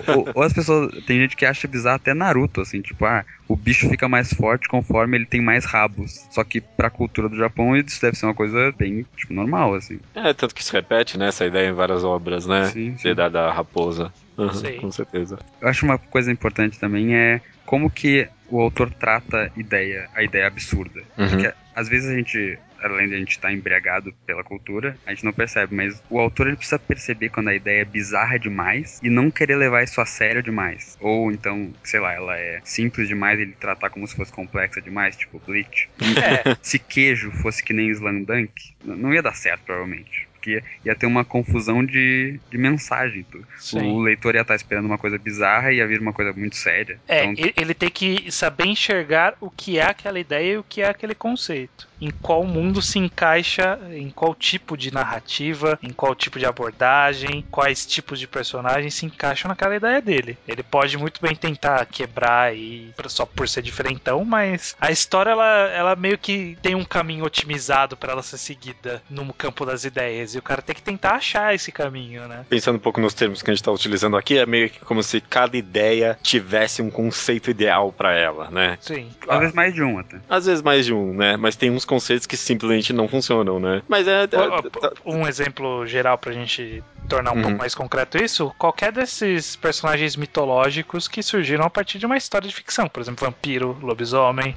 ou, 0.08 0.16
ou, 0.16 0.30
ou, 0.36 0.44
as 0.44 0.54
pessoas. 0.54 0.92
Tem 1.06 1.20
gente 1.20 1.36
que 1.36 1.46
acha 1.46 1.68
bizarro 1.68 1.96
até 1.98 2.14
Naruto, 2.14 2.62
assim, 2.62 2.82
tipo, 2.82 3.06
ah, 3.06 3.24
o 3.48 3.56
bicho 3.56 3.90
fica 3.90 4.08
mais 4.08 4.34
forte 4.34 4.68
conforme 4.68 5.18
ele 5.18 5.26
tem 5.26 5.42
mais 5.42 5.66
rabos. 5.66 6.26
Só 6.32 6.44
que 6.44 6.62
pra 6.62 6.90
cultura 6.90 7.30
do 7.30 7.38
Japão 7.38 7.76
isso 7.76 8.02
deve 8.02 8.18
ser 8.18 8.26
uma 8.26 8.36
coisa 8.36 8.72
bem, 8.78 9.06
tipo, 9.16 9.34
normal, 9.34 9.76
assim. 9.76 10.00
É, 10.14 10.34
tanto 10.34 10.54
que 10.54 10.64
se 10.64 10.74
repete, 10.74 11.18
né, 11.18 11.28
essa 11.28 11.46
ideia 11.46 11.70
em 11.70 11.74
várias 11.74 12.04
obras, 12.04 12.46
né? 12.46 12.66
Sim, 12.66 12.98
sim. 12.98 13.14
Da, 13.14 13.30
da 13.30 13.52
raposa. 13.52 14.12
Uhum, 14.38 14.82
com 14.82 14.92
certeza. 14.92 15.40
Eu 15.60 15.68
acho 15.68 15.86
uma 15.86 15.98
coisa 15.98 16.32
importante 16.32 16.80
também 16.80 17.16
é 17.16 17.42
como 17.66 17.90
que 17.90 18.30
o 18.50 18.62
autor 18.62 18.92
trata 18.92 19.52
ideia, 19.58 20.10
a 20.16 20.24
ideia 20.24 20.48
absurda. 20.48 21.02
Uhum. 21.18 21.30
Porque 21.30 21.54
às 21.76 21.90
vezes 21.90 22.10
a 22.10 22.16
gente, 22.16 22.58
além 22.82 23.08
de 23.08 23.16
a 23.16 23.18
gente 23.18 23.32
estar 23.32 23.50
tá 23.50 23.54
embriagado 23.54 24.14
pela 24.26 24.44
cultura, 24.44 24.98
a 25.06 25.10
gente 25.10 25.26
não 25.26 25.34
percebe, 25.34 25.76
mas 25.76 26.02
o 26.10 26.20
autor 26.20 26.48
ele 26.48 26.56
precisa 26.56 26.80
perceber 26.80 27.30
quando 27.30 27.50
a 27.50 27.56
ideia 27.56 27.82
é 27.82 27.86
bizarra 27.86 28.38
demais 28.40 29.00
e 29.04 29.10
não 29.10 29.30
querer 29.30 29.56
levar 29.58 29.84
isso 29.84 30.00
a 30.00 30.06
sério 30.06 30.42
demais. 30.42 30.98
Ou 31.02 31.32
então, 31.32 31.74
sei 31.84 32.00
lá, 32.00 32.14
ela 32.14 32.38
é 32.38 32.62
simples 32.64 33.08
demais 33.08 33.40
e 33.40 33.44
ele 33.44 33.56
tratar 33.60 33.90
como 33.90 34.08
se 34.08 34.16
fosse 34.16 34.32
complexa 34.32 34.82
demais, 34.82 35.16
tipo 35.16 35.42
Bleach. 35.46 35.90
É. 36.00 36.56
se 36.62 36.80
queijo 36.80 37.32
fosse 37.32 37.64
que 37.64 37.74
nem 37.74 37.90
Slam 37.90 38.24
Dunk, 38.24 38.74
não 38.84 39.14
ia 39.14 39.22
dar 39.22 39.36
certo, 39.36 39.64
provavelmente 39.66 40.27
porque 40.48 40.64
ia 40.86 40.96
ter 40.96 41.06
uma 41.06 41.26
confusão 41.26 41.86
de, 41.86 42.40
de 42.50 42.58
mensagem. 42.58 43.26
O 43.74 44.00
leitor 44.00 44.36
ia 44.36 44.42
estar 44.42 44.56
esperando 44.56 44.86
uma 44.86 44.98
coisa 44.98 45.18
bizarra 45.18 45.74
e 45.74 45.78
ia 45.78 45.88
vir 45.88 46.00
uma 46.00 46.14
coisa 46.14 46.32
muito 46.32 46.56
séria. 46.56 46.98
É, 47.08 47.26
então... 47.26 47.52
ele 47.56 47.74
tem 47.74 47.90
que 47.90 48.32
saber 48.32 48.66
enxergar 48.66 49.36
o 49.42 49.50
que 49.50 49.78
é 49.78 49.84
aquela 49.84 50.20
ideia 50.20 50.54
e 50.54 50.58
o 50.58 50.64
que 50.64 50.82
é 50.82 50.90
aquele 50.90 51.14
conceito 51.14 51.87
em 52.00 52.12
qual 52.12 52.44
mundo 52.44 52.82
se 52.82 53.00
encaixa, 53.00 53.80
em 53.92 54.10
qual 54.10 54.34
tipo 54.36 54.78
de 54.78 54.94
narrativa, 54.94 55.78
em 55.82 55.92
qual 55.92 56.16
tipo 56.16 56.40
de 56.40 56.46
abordagem, 56.46 57.44
quais 57.50 57.86
tipos 57.86 58.20
de 58.20 58.28
personagens 58.28 58.94
se 58.94 59.06
encaixam 59.06 59.50
naquela 59.50 59.76
ideia 59.76 60.02
dele. 60.02 60.38
Ele 60.48 60.64
pode 60.64 60.98
muito 60.98 61.22
bem 61.22 61.36
tentar 61.36 61.86
quebrar 61.86 62.56
e 62.56 62.94
só 63.08 63.26
por 63.26 63.48
ser 63.48 63.62
diferentão, 63.62 64.26
mas 64.26 64.76
a 64.80 64.92
história 64.92 65.32
ela, 65.32 65.70
ela 65.70 65.96
meio 65.96 66.18
que 66.18 66.58
tem 66.62 66.76
um 66.76 66.84
caminho 66.84 67.26
otimizado 67.26 67.96
para 67.96 68.12
ela 68.12 68.22
ser 68.22 68.38
seguida 68.38 69.02
no 69.10 69.34
campo 69.34 69.66
das 69.66 69.86
ideias 69.86 70.36
e 70.36 70.38
o 70.38 70.42
cara 70.42 70.62
tem 70.62 70.76
que 70.76 70.82
tentar 70.82 71.16
achar 71.16 71.56
esse 71.56 71.72
caminho, 71.72 72.28
né? 72.28 72.46
Pensando 72.50 72.76
um 72.76 72.80
pouco 72.80 73.00
nos 73.00 73.14
termos 73.14 73.42
que 73.42 73.50
a 73.50 73.54
gente 73.54 73.62
está 73.62 73.72
utilizando 73.72 74.18
aqui, 74.18 74.38
é 74.38 74.46
meio 74.46 74.70
que 74.70 74.80
como 74.80 75.02
se 75.02 75.22
cada 75.22 75.58
ideia 75.58 76.18
tivesse 76.22 76.82
um 76.82 76.90
conceito 76.90 77.50
ideal 77.50 77.92
para 77.92 78.14
ela, 78.14 78.50
né? 78.52 78.78
Sim. 78.82 79.10
Às 79.28 79.40
vezes 79.40 79.56
mais 79.56 79.74
de 79.74 79.84
um 79.84 80.00
até. 80.00 80.18
Às 80.30 80.46
vezes 80.46 80.62
mais 80.62 80.86
de 80.86 80.94
um, 80.94 81.14
né? 81.14 81.38
Mas 81.38 81.56
tem 81.56 81.72
uns 81.72 81.86
conceitos 81.88 82.28
que 82.28 82.38
simplesmente 82.38 82.94
não 82.94 83.08
funcionam, 83.08 83.60
né? 83.60 83.82
Mas 83.88 84.08
é. 84.08 84.24
é 84.24 84.94
um 85.06 85.28
exemplo 85.28 85.88
geral 85.88 86.18
pra 86.18 86.32
gente 86.32 86.84
tornar 87.08 87.32
um 87.32 87.38
uhum. 87.38 87.42
pouco 87.44 87.58
mais 87.58 87.74
concreto 87.74 88.18
isso, 88.18 88.54
qualquer 88.58 88.92
desses 88.92 89.56
personagens 89.56 90.16
mitológicos 90.16 91.08
que 91.08 91.24
surgiram 91.24 91.66
a 91.66 91.70
partir 91.70 91.98
de 91.98 92.06
uma 92.06 92.18
história 92.18 92.48
de 92.48 92.54
ficção, 92.54 92.88
por 92.88 93.02
exemplo, 93.02 93.26
vampiro, 93.26 93.78
lobisomem, 93.82 94.56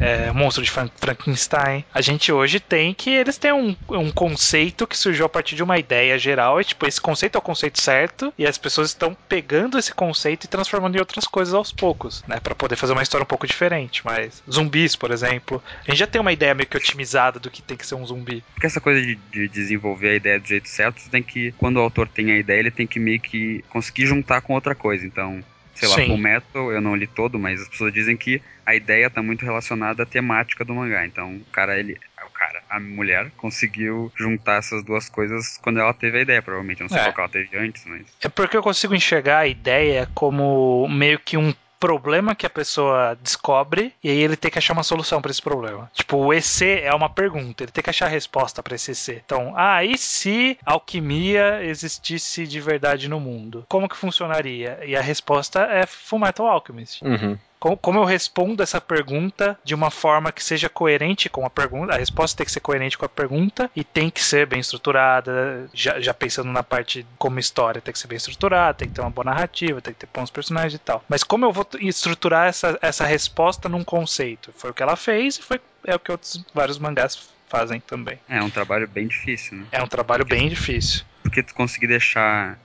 é, 0.00 0.30
monstro 0.32 0.62
de 0.62 0.70
Frankenstein. 0.70 1.84
A 1.92 2.00
gente 2.00 2.32
hoje 2.32 2.60
tem 2.60 2.94
que 2.94 3.10
eles 3.10 3.38
têm 3.38 3.52
um, 3.52 3.76
um 3.90 4.10
conceito 4.10 4.86
que 4.86 4.96
surgiu 4.96 5.26
a 5.26 5.28
partir 5.28 5.56
de 5.56 5.62
uma 5.62 5.78
ideia 5.78 6.18
geral, 6.18 6.60
e 6.60 6.64
tipo, 6.64 6.86
esse 6.86 7.00
conceito 7.00 7.36
é 7.36 7.38
o 7.38 7.42
conceito 7.42 7.80
certo, 7.80 8.32
e 8.38 8.46
as 8.46 8.58
pessoas 8.58 8.88
estão 8.88 9.16
pegando 9.28 9.78
esse 9.78 9.92
conceito 9.92 10.44
e 10.44 10.48
transformando 10.48 10.96
em 10.96 11.00
outras 11.00 11.26
coisas 11.26 11.54
aos 11.54 11.72
poucos, 11.72 12.22
né, 12.26 12.40
para 12.40 12.54
poder 12.54 12.76
fazer 12.76 12.92
uma 12.92 13.02
história 13.02 13.24
um 13.24 13.26
pouco 13.26 13.46
diferente. 13.46 14.02
Mas 14.04 14.42
zumbis, 14.50 14.94
por 14.94 15.10
exemplo, 15.10 15.62
a 15.86 15.90
gente 15.90 15.98
já 15.98 16.06
tem 16.06 16.20
uma 16.20 16.32
ideia 16.32 16.54
meio 16.54 16.68
que 16.68 16.76
otimizada 16.76 17.38
do 17.38 17.50
que 17.50 17.62
tem 17.62 17.76
que 17.76 17.86
ser 17.86 17.94
um 17.94 18.06
zumbi. 18.06 18.44
Porque 18.54 18.66
essa 18.66 18.80
coisa 18.80 19.00
de, 19.00 19.16
de 19.32 19.48
desenvolver 19.48 20.10
a 20.10 20.14
ideia 20.14 20.40
do 20.40 20.46
jeito 20.46 20.68
certo, 20.68 21.00
você 21.00 21.10
tem 21.10 21.22
que, 21.22 21.52
quando 21.52 21.78
o 21.78 21.87
autor 21.88 22.08
tem 22.08 22.30
a 22.30 22.38
ideia, 22.38 22.60
ele 22.60 22.70
tem 22.70 22.86
que 22.86 23.00
meio 23.00 23.20
que 23.20 23.64
conseguir 23.68 24.06
juntar 24.06 24.40
com 24.40 24.54
outra 24.54 24.74
coisa. 24.74 25.06
Então, 25.06 25.42
sei 25.74 25.88
lá, 25.88 25.94
Sim. 25.94 26.06
Full 26.06 26.18
Metal, 26.18 26.72
eu 26.72 26.80
não 26.80 26.94
li 26.94 27.06
todo, 27.06 27.38
mas 27.38 27.60
as 27.60 27.68
pessoas 27.68 27.92
dizem 27.92 28.16
que 28.16 28.42
a 28.66 28.74
ideia 28.74 29.08
tá 29.08 29.22
muito 29.22 29.44
relacionada 29.44 30.02
à 30.02 30.06
temática 30.06 30.64
do 30.64 30.74
mangá. 30.74 31.06
Então, 31.06 31.36
o 31.36 31.44
cara, 31.52 31.78
ele. 31.78 31.96
O 32.26 32.30
cara, 32.38 32.62
a 32.70 32.78
mulher 32.78 33.30
conseguiu 33.36 34.12
juntar 34.16 34.58
essas 34.58 34.84
duas 34.84 35.08
coisas 35.08 35.58
quando 35.58 35.80
ela 35.80 35.92
teve 35.92 36.18
a 36.18 36.22
ideia, 36.22 36.42
provavelmente. 36.42 36.80
Eu 36.80 36.84
não 36.84 36.96
sei 36.96 37.08
é. 37.08 37.12
qual 37.12 37.24
ela 37.24 37.32
teve 37.32 37.56
antes, 37.56 37.84
mas. 37.86 38.02
É 38.22 38.28
porque 38.28 38.56
eu 38.56 38.62
consigo 38.62 38.94
enxergar 38.94 39.38
a 39.38 39.46
ideia 39.46 40.08
como 40.14 40.86
meio 40.88 41.18
que 41.18 41.36
um 41.36 41.52
problema 41.78 42.34
que 42.34 42.46
a 42.46 42.50
pessoa 42.50 43.16
descobre 43.22 43.92
e 44.02 44.10
aí 44.10 44.18
ele 44.18 44.36
tem 44.36 44.50
que 44.50 44.58
achar 44.58 44.72
uma 44.72 44.82
solução 44.82 45.20
para 45.22 45.30
esse 45.30 45.42
problema. 45.42 45.90
Tipo, 45.94 46.16
o 46.18 46.32
EC 46.32 46.82
é 46.82 46.94
uma 46.94 47.08
pergunta, 47.08 47.62
ele 47.62 47.72
tem 47.72 47.82
que 47.82 47.90
achar 47.90 48.06
a 48.06 48.10
resposta 48.10 48.62
para 48.62 48.74
esse 48.74 48.92
EC. 48.92 49.22
Então, 49.24 49.52
ah, 49.56 49.84
e 49.84 49.96
se 49.96 50.58
alquimia 50.64 51.64
existisse 51.64 52.46
de 52.46 52.60
verdade 52.60 53.08
no 53.08 53.20
mundo? 53.20 53.64
Como 53.68 53.88
que 53.88 53.96
funcionaria? 53.96 54.78
E 54.84 54.96
a 54.96 55.00
resposta 55.00 55.62
é 55.62 55.86
Fullmetal 55.86 56.46
Alchemist. 56.46 57.02
Uhum. 57.02 57.38
Como, 57.58 57.98
eu 57.98 58.04
respondo 58.04 58.62
essa 58.62 58.80
pergunta 58.80 59.58
de 59.64 59.74
uma 59.74 59.90
forma 59.90 60.30
que 60.30 60.42
seja 60.42 60.68
coerente 60.68 61.28
com 61.28 61.44
a 61.44 61.50
pergunta? 61.50 61.94
A 61.94 61.98
resposta 61.98 62.36
tem 62.36 62.46
que 62.46 62.52
ser 62.52 62.60
coerente 62.60 62.96
com 62.96 63.04
a 63.04 63.08
pergunta 63.08 63.70
e 63.74 63.82
tem 63.82 64.08
que 64.08 64.22
ser 64.22 64.46
bem 64.46 64.60
estruturada. 64.60 65.68
Já, 65.74 66.00
já 66.00 66.14
pensando 66.14 66.52
na 66.52 66.62
parte 66.62 67.04
como 67.18 67.38
história, 67.38 67.80
tem 67.80 67.92
que 67.92 67.98
ser 67.98 68.06
bem 68.06 68.16
estruturada, 68.16 68.74
tem 68.74 68.88
que 68.88 68.94
ter 68.94 69.00
uma 69.00 69.10
boa 69.10 69.24
narrativa, 69.24 69.80
tem 69.80 69.92
que 69.92 70.00
ter 70.00 70.08
bons 70.12 70.30
personagens 70.30 70.74
e 70.74 70.78
tal. 70.78 71.04
Mas 71.08 71.24
como 71.24 71.44
eu 71.44 71.52
vou 71.52 71.66
estruturar 71.80 72.46
essa, 72.46 72.78
essa 72.80 73.04
resposta 73.04 73.68
num 73.68 73.82
conceito? 73.82 74.52
Foi 74.56 74.70
o 74.70 74.74
que 74.74 74.82
ela 74.82 74.96
fez 74.96 75.36
e 75.36 75.42
foi 75.42 75.60
é 75.84 75.94
o 75.94 75.98
que 75.98 76.10
outros 76.12 76.44
vários 76.54 76.78
mangás 76.78 77.30
fazem 77.48 77.80
também. 77.80 78.18
É 78.28 78.42
um 78.42 78.50
trabalho 78.50 78.86
bem 78.86 79.08
difícil, 79.08 79.58
né? 79.58 79.66
É 79.72 79.82
um 79.82 79.86
trabalho 79.86 80.24
porque, 80.24 80.36
bem 80.36 80.48
difícil. 80.48 81.04
Porque 81.22 81.42
tu 81.42 81.54
conseguir 81.54 81.86
deixar 81.86 82.58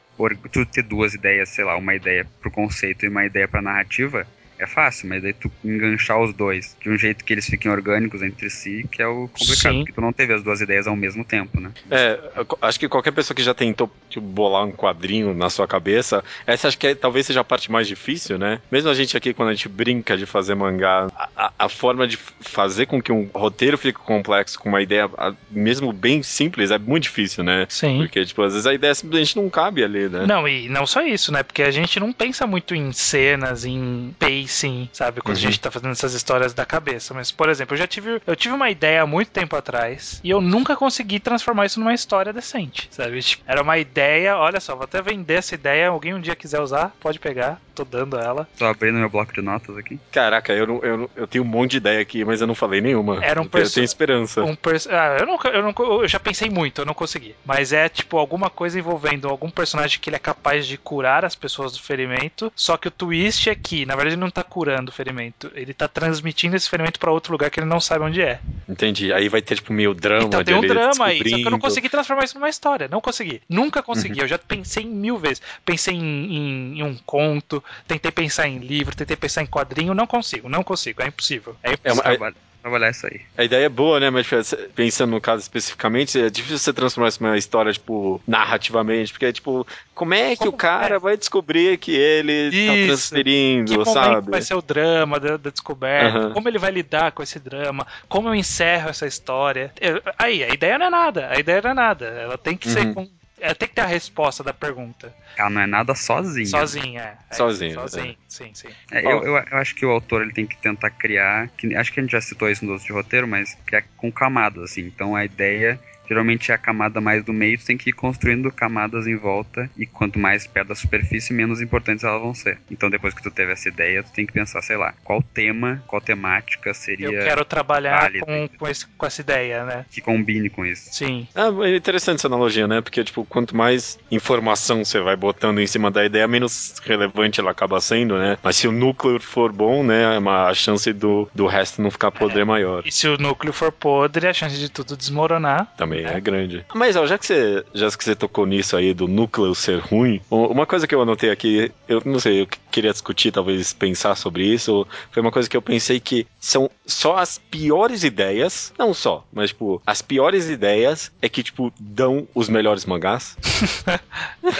tu 0.51 0.65
ter 0.65 0.83
duas 0.83 1.13
ideias, 1.13 1.49
sei 1.49 1.63
lá, 1.63 1.75
uma 1.75 1.95
ideia 1.95 2.27
pro 2.41 2.51
conceito 2.51 3.05
e 3.05 3.09
uma 3.09 3.25
ideia 3.25 3.47
pra 3.47 3.61
narrativa, 3.61 4.27
é 4.63 4.67
fácil, 4.67 5.07
mas 5.09 5.21
daí 5.21 5.33
tu 5.33 5.51
enganchar 5.63 6.19
os 6.21 6.33
dois 6.33 6.75
de 6.81 6.89
um 6.89 6.97
jeito 6.97 7.23
que 7.23 7.33
eles 7.33 7.45
fiquem 7.45 7.69
orgânicos 7.71 8.21
entre 8.21 8.49
si, 8.49 8.87
que 8.91 9.01
é 9.01 9.07
o 9.07 9.27
complicado, 9.27 9.73
Sim. 9.73 9.79
porque 9.79 9.93
tu 9.93 10.01
não 10.01 10.13
teve 10.13 10.33
as 10.33 10.43
duas 10.43 10.61
ideias 10.61 10.87
ao 10.87 10.95
mesmo 10.95 11.23
tempo, 11.25 11.59
né? 11.59 11.71
É, 11.91 12.19
acho 12.61 12.79
que 12.79 12.87
qualquer 12.89 13.11
pessoa 13.11 13.35
que 13.35 13.43
já 13.43 13.53
tentou 13.53 13.91
tipo, 14.09 14.25
bolar 14.25 14.65
um 14.65 14.71
quadrinho 14.71 15.33
na 15.33 15.49
sua 15.49 15.67
cabeça, 15.67 16.23
essa 16.45 16.67
acho 16.67 16.77
que 16.77 16.87
é- 16.87 16.95
talvez 16.95 17.25
seja 17.25 17.41
a 17.41 17.43
parte 17.43 17.71
mais 17.71 17.87
difícil, 17.87 18.37
né? 18.39 18.59
Mesmo 18.71 18.89
a 18.89 18.93
gente 18.93 19.15
aqui, 19.17 19.33
quando 19.33 19.49
a 19.49 19.53
gente 19.53 19.69
brinca 19.69 20.17
de 20.17 20.25
fazer 20.25 20.55
mangá, 20.55 21.07
a, 21.35 21.51
a- 21.59 21.69
forma 21.69 22.07
de 22.07 22.17
fazer 22.41 22.85
com 22.85 23.01
que 23.01 23.11
um 23.11 23.29
roteiro 23.35 23.77
fique 23.77 23.99
complexo 23.99 24.59
com 24.59 24.69
uma 24.69 24.81
ideia, 24.81 25.09
a- 25.17 25.33
mesmo 25.49 25.91
bem 25.91 26.21
simples, 26.23 26.71
é 26.71 26.77
muito 26.77 27.03
difícil, 27.03 27.43
né? 27.43 27.65
Sim. 27.69 27.97
Porque, 27.97 28.23
tipo, 28.25 28.41
às 28.43 28.53
vezes 28.53 28.65
a 28.67 28.73
ideia 28.73 28.93
simplesmente 28.95 29.35
não 29.35 29.49
cabe 29.49 29.83
ali, 29.83 30.07
né? 30.09 30.25
Não, 30.25 30.47
e 30.47 30.69
não 30.69 30.85
só 30.85 31.01
isso, 31.01 31.31
né? 31.31 31.43
Porque 31.43 31.63
a 31.63 31.71
gente 31.71 31.99
não 31.99 32.13
pensa 32.13 32.45
muito 32.47 32.75
em 32.75 32.91
cenas, 32.91 33.65
em 33.65 34.15
pacing, 34.53 34.89
sabe? 34.93 35.21
Quando 35.21 35.37
Uhum. 35.37 35.41
a 35.43 35.45
gente 35.45 35.59
tá 35.59 35.71
fazendo 35.71 35.91
essas 35.91 36.13
histórias 36.13 36.53
da 36.53 36.65
cabeça. 36.65 37.13
Mas, 37.13 37.31
por 37.31 37.49
exemplo, 37.49 37.73
eu 37.73 37.77
já 37.79 37.87
tive, 37.87 38.21
eu 38.25 38.35
tive 38.35 38.53
uma 38.53 38.69
ideia 38.69 39.01
há 39.01 39.07
muito 39.07 39.31
tempo 39.31 39.55
atrás 39.55 40.19
e 40.23 40.29
eu 40.29 40.39
nunca 40.39 40.75
consegui 40.75 41.19
transformar 41.19 41.65
isso 41.65 41.79
numa 41.79 41.93
história 41.93 42.31
decente, 42.31 42.87
sabe? 42.91 43.19
Tipo, 43.21 43.43
era 43.47 43.61
uma 43.61 43.77
ideia, 43.77 44.37
olha 44.37 44.59
só, 44.59 44.75
vou 44.75 44.83
até 44.85 45.01
vender 45.01 45.35
essa 45.35 45.55
ideia, 45.55 45.87
alguém 45.89 46.13
um 46.13 46.21
dia 46.21 46.35
quiser 46.35 46.61
usar, 46.61 46.93
pode 46.99 47.19
pegar, 47.19 47.59
tô 47.73 47.83
dando 47.83 48.17
ela. 48.19 48.47
Tô 48.57 48.65
abrindo 48.65 48.99
meu 48.99 49.09
bloco 49.09 49.33
de 49.33 49.41
notas 49.41 49.75
aqui. 49.77 49.99
Caraca, 50.11 50.53
eu, 50.53 50.67
não, 50.67 50.79
eu, 50.83 50.97
não- 50.97 51.09
eu 51.15 51.27
tenho 51.27 51.43
um 51.43 51.47
monte 51.47 51.71
de 51.71 51.77
ideia 51.77 52.01
aqui, 52.01 52.23
mas 52.23 52.39
eu 52.41 52.47
não 52.47 52.55
falei 52.55 52.81
nenhuma. 52.81 53.23
Era 53.23 53.41
um 53.41 53.45
eu, 53.45 53.49
tenho- 53.49 53.61
eu 53.61 53.63
perso- 53.63 53.73
tenho 53.75 53.85
esperança. 53.85 54.43
Um 54.43 54.55
pers- 54.55 54.87
ah, 54.87 55.17
eu, 55.19 55.25
não, 55.25 55.39
eu, 55.51 55.63
não, 55.63 55.73
eu 56.01 56.07
já 56.07 56.19
pensei 56.19 56.49
muito, 56.49 56.81
eu 56.81 56.85
não 56.85 56.93
consegui. 56.93 57.35
Mas 57.45 57.73
é 57.73 57.89
tipo 57.89 58.17
alguma 58.17 58.49
coisa 58.49 58.77
envolvendo 58.77 59.27
algum 59.27 59.49
personagem 59.49 59.99
que 59.99 60.09
ele 60.09 60.15
é 60.17 60.19
capaz 60.19 60.67
de 60.67 60.77
curar 60.77 61.25
as 61.25 61.35
pessoas 61.35 61.73
do 61.73 61.81
ferimento. 61.81 62.51
Só 62.55 62.77
que 62.77 62.87
o 62.87 62.91
twist 62.91 63.49
é 63.49 63.55
que, 63.55 63.85
na 63.85 63.95
verdade, 63.95 64.15
ele 64.15 64.21
não 64.21 64.27
tá 64.33 64.43
curando 64.43 64.89
o 64.89 64.93
ferimento. 64.93 65.51
Ele 65.53 65.73
tá 65.73 65.87
transmitindo 65.87 66.55
esse 66.55 66.69
ferimento 66.69 66.99
pra 66.99 67.11
outro 67.11 67.31
lugar 67.31 67.49
que 67.49 67.59
ele 67.59 67.67
não 67.67 67.79
sabe 67.79 68.03
onde 68.03 68.21
é. 68.21 68.39
Entendi. 68.67 69.13
Aí 69.13 69.29
vai 69.29 69.41
ter, 69.41 69.55
tipo, 69.55 69.71
meio 69.71 69.93
drama 69.93 70.25
então 70.25 70.43
tem 70.43 70.55
um 70.55 70.61
drama 70.61 71.05
aí. 71.05 71.17
Só 71.29 71.35
que 71.37 71.45
eu 71.45 71.51
não 71.51 71.59
consegui 71.59 71.89
transformar 71.89 72.23
isso 72.23 72.35
numa 72.37 72.49
história. 72.49 72.87
Não 72.89 72.99
consegui. 73.01 73.41
Nunca 73.47 73.83
consegui. 73.83 74.19
Eu 74.19 74.27
já 74.27 74.37
pensei 74.39 74.83
em 74.83 74.87
mil 74.89 75.17
vezes. 75.17 75.41
Pensei 75.65 75.93
em, 75.95 75.99
em- 76.01 76.79
em 76.79 76.83
um 76.83 76.97
conto, 77.05 77.63
tentei 77.87 78.11
pensar 78.11 78.47
em 78.47 78.57
livro, 78.59 78.95
tentei 78.95 79.15
pensar 79.15 79.41
em 79.43 79.47
quadrinho. 79.47 79.93
Não 79.93 80.07
consigo, 80.07 80.49
não 80.49 80.63
consigo. 80.63 81.01
É 81.01 81.07
impossível. 81.07 81.55
É 81.61 81.69
É 81.69 81.73
impossível. 81.73 81.93
uma- 81.95 82.03
Trabalha- 82.03 82.35
trabalhar 82.63 82.89
isso 82.89 83.05
aí. 83.05 83.21
A 83.37 83.43
ideia 83.43 83.65
é 83.65 83.69
boa, 83.69 83.99
né? 83.99 84.09
Mas 84.09 84.25
pensando 84.73 85.11
no 85.11 85.21
caso 85.21 85.41
especificamente, 85.43 86.19
é 86.19 86.29
difícil 86.29 86.57
você 86.57 86.73
transformar 86.73 87.09
isso 87.09 87.21
numa 87.21 87.37
história, 87.37 87.71
tipo, 87.71 88.19
narrativamente. 88.27 89.11
Porque, 89.11 89.31
tipo, 89.33 89.67
como 89.93 90.13
é 90.13 90.31
que 90.31 90.37
Como- 90.37 90.51
o 90.51 90.53
cara 90.57 90.95
é. 90.95 90.99
vai 90.99 91.17
descobrir 91.17 91.77
que 91.77 91.91
ele 91.91 92.49
tá 92.49 92.57
Isso. 92.75 92.85
transferindo, 92.87 93.71
Que 93.73 93.77
momento 93.77 93.93
sabe? 93.93 94.31
vai 94.31 94.41
ser 94.41 94.55
o 94.55 94.61
drama 94.61 95.19
da, 95.19 95.37
da 95.37 95.49
descoberta? 95.49 96.29
Como 96.31 96.47
ele 96.47 96.57
vai 96.57 96.71
lidar 96.71 97.11
com 97.11 97.21
esse 97.21 97.37
drama? 97.39 97.85
Como 98.07 98.29
eu 98.29 98.35
encerro 98.35 98.89
essa 98.89 99.05
história? 99.05 99.71
Eu- 99.79 100.01
aí, 100.17 100.43
a 100.43 100.53
ideia 100.53 100.77
não 100.79 100.85
é 100.85 100.89
nada. 100.89 101.29
A 101.29 101.39
ideia 101.39 101.61
não 101.61 101.71
é 101.71 101.73
nada. 101.73 102.05
Ela 102.05 102.37
tem 102.37 102.55
que 102.57 102.69
ser. 102.69 102.85
Uhum. 102.87 102.93
com- 102.93 103.09
ela 103.43 103.53
tem 103.53 103.67
que 103.67 103.75
ter 103.75 103.81
a 103.81 103.85
resposta 103.85 104.41
da 104.41 104.53
pergunta. 104.53 105.13
Ela 105.37 105.49
não 105.49 105.61
é 105.61 105.67
nada 105.67 105.93
sozinha. 105.93 106.45
Sozinha. 106.45 107.01
é. 107.01 107.17
É, 107.29 107.35
Sozinha, 107.35 107.73
Sozinho, 107.73 108.15
sim, 108.29 108.51
sim. 108.53 108.69
É, 108.89 109.03
eu, 109.03 109.21
eu, 109.21 109.35
eu 109.35 109.57
acho 109.57 109.75
que 109.75 109.85
o 109.85 109.91
autor 109.91 110.21
ele 110.21 110.31
tem 110.31 110.47
que 110.47 110.55
tentar 110.57 110.89
criar, 110.91 111.49
que, 111.49 111.75
acho 111.75 111.91
que 111.91 111.99
a 111.99 112.03
gente 112.03 112.13
já 112.13 112.21
citou 112.21 112.49
isso 112.49 112.63
no 112.63 112.71
outro 112.71 112.87
de 112.87 112.93
roteiro, 112.93 113.27
mas 113.27 113.53
criar 113.65 113.83
com 113.97 114.09
camadas, 114.09 114.63
assim. 114.63 114.81
Então 114.81 115.13
a 115.13 115.25
ideia 115.25 115.77
geralmente 116.07 116.51
é 116.51 116.55
a 116.55 116.57
camada 116.57 116.99
mais 117.01 117.23
do 117.23 117.33
meio, 117.33 117.57
tu 117.57 117.65
tem 117.65 117.77
que 117.77 117.89
ir 117.89 117.93
construindo 117.93 118.51
camadas 118.51 119.07
em 119.07 119.15
volta, 119.15 119.69
e 119.77 119.85
quanto 119.85 120.19
mais 120.19 120.45
perto 120.47 120.69
da 120.69 120.75
superfície, 120.75 121.33
menos 121.33 121.61
importantes 121.61 122.03
elas 122.03 122.21
vão 122.21 122.33
ser. 122.33 122.59
Então 122.69 122.89
depois 122.89 123.13
que 123.13 123.21
tu 123.23 123.31
teve 123.31 123.51
essa 123.53 123.69
ideia, 123.69 124.03
tu 124.03 124.11
tem 124.11 124.25
que 124.25 124.33
pensar, 124.33 124.61
sei 124.61 124.77
lá, 124.77 124.93
qual 125.03 125.21
tema, 125.21 125.83
qual 125.87 126.01
temática 126.01 126.73
seria 126.73 127.07
Eu 127.07 127.23
quero 127.23 127.45
trabalhar 127.45 128.01
válido. 128.01 128.25
com, 128.25 128.49
com, 128.59 128.67
esse- 128.67 128.85
com 128.87 129.05
essa 129.05 129.21
ideia, 129.21 129.63
né? 129.65 129.85
que 129.91 130.01
combine 130.01 130.49
com 130.49 130.65
isso. 130.65 130.89
Sim. 130.93 131.27
Ah, 131.35 131.49
é 131.65 131.75
interessante 131.75 132.17
essa 132.17 132.27
analogia, 132.27 132.67
né? 132.67 132.81
Porque, 132.81 133.03
tipo, 133.03 133.25
quanto 133.25 133.55
mais 133.55 133.97
informação 134.11 134.83
você 134.83 134.99
vai 134.99 135.15
botando 135.15 135.59
em 135.59 135.67
cima 135.67 135.91
da 135.91 136.05
ideia, 136.05 136.27
menos 136.27 136.75
relevante 136.83 137.39
ela 137.39 137.51
acaba 137.51 137.79
sendo, 137.81 138.17
né? 138.17 138.37
Mas 138.41 138.55
se 138.55 138.67
o 138.67 138.71
núcleo 138.71 139.19
for 139.19 139.51
bom, 139.51 139.83
né? 139.83 140.17
uma- 140.17 140.47
A 140.47 140.53
chance 140.53 140.91
do, 140.93 141.29
do 141.33 141.45
resto 141.47 141.81
não 141.81 141.89
ficar 141.91 142.11
podre 142.11 142.41
é 142.41 142.45
maior. 142.45 142.83
E 142.85 142.91
se 142.91 143.07
o 143.07 143.17
núcleo 143.17 143.53
for 143.53 143.71
podre, 143.71 144.27
a 144.27 144.33
chance 144.33 144.57
de 144.57 144.69
tudo 144.69 144.97
desmoronar. 144.97 145.67
Também 145.77 145.92
é 146.01 146.19
grande. 146.19 146.65
Mas, 146.73 146.95
ó, 146.95 147.05
já 147.05 147.17
que 147.17 147.25
você, 147.25 147.63
já 147.73 147.89
que 147.91 148.03
você 148.03 148.15
tocou 148.15 148.45
nisso 148.45 148.75
aí 148.75 148.93
do 148.93 149.07
núcleo 149.07 149.53
ser 149.55 149.79
ruim, 149.79 150.21
uma 150.29 150.65
coisa 150.65 150.87
que 150.87 150.93
eu 150.95 151.01
anotei 151.01 151.29
aqui, 151.29 151.71
eu 151.87 152.01
não 152.05 152.19
sei, 152.19 152.41
eu 152.41 152.47
queria 152.71 152.91
discutir, 152.91 153.31
talvez 153.31 153.73
pensar 153.73 154.15
sobre 154.15 154.45
isso, 154.45 154.87
foi 155.11 155.21
uma 155.21 155.31
coisa 155.31 155.49
que 155.49 155.55
eu 155.57 155.61
pensei 155.61 155.99
que 155.99 156.25
são 156.39 156.69
só 156.85 157.17
as 157.17 157.37
piores 157.37 158.03
ideias, 158.03 158.73
não 158.77 158.93
só, 158.93 159.25
mas, 159.31 159.49
tipo, 159.49 159.81
as 159.85 160.01
piores 160.01 160.49
ideias 160.49 161.11
é 161.21 161.29
que, 161.29 161.43
tipo, 161.43 161.73
dão 161.79 162.27
os 162.33 162.49
melhores 162.49 162.85
mangás. 162.85 163.37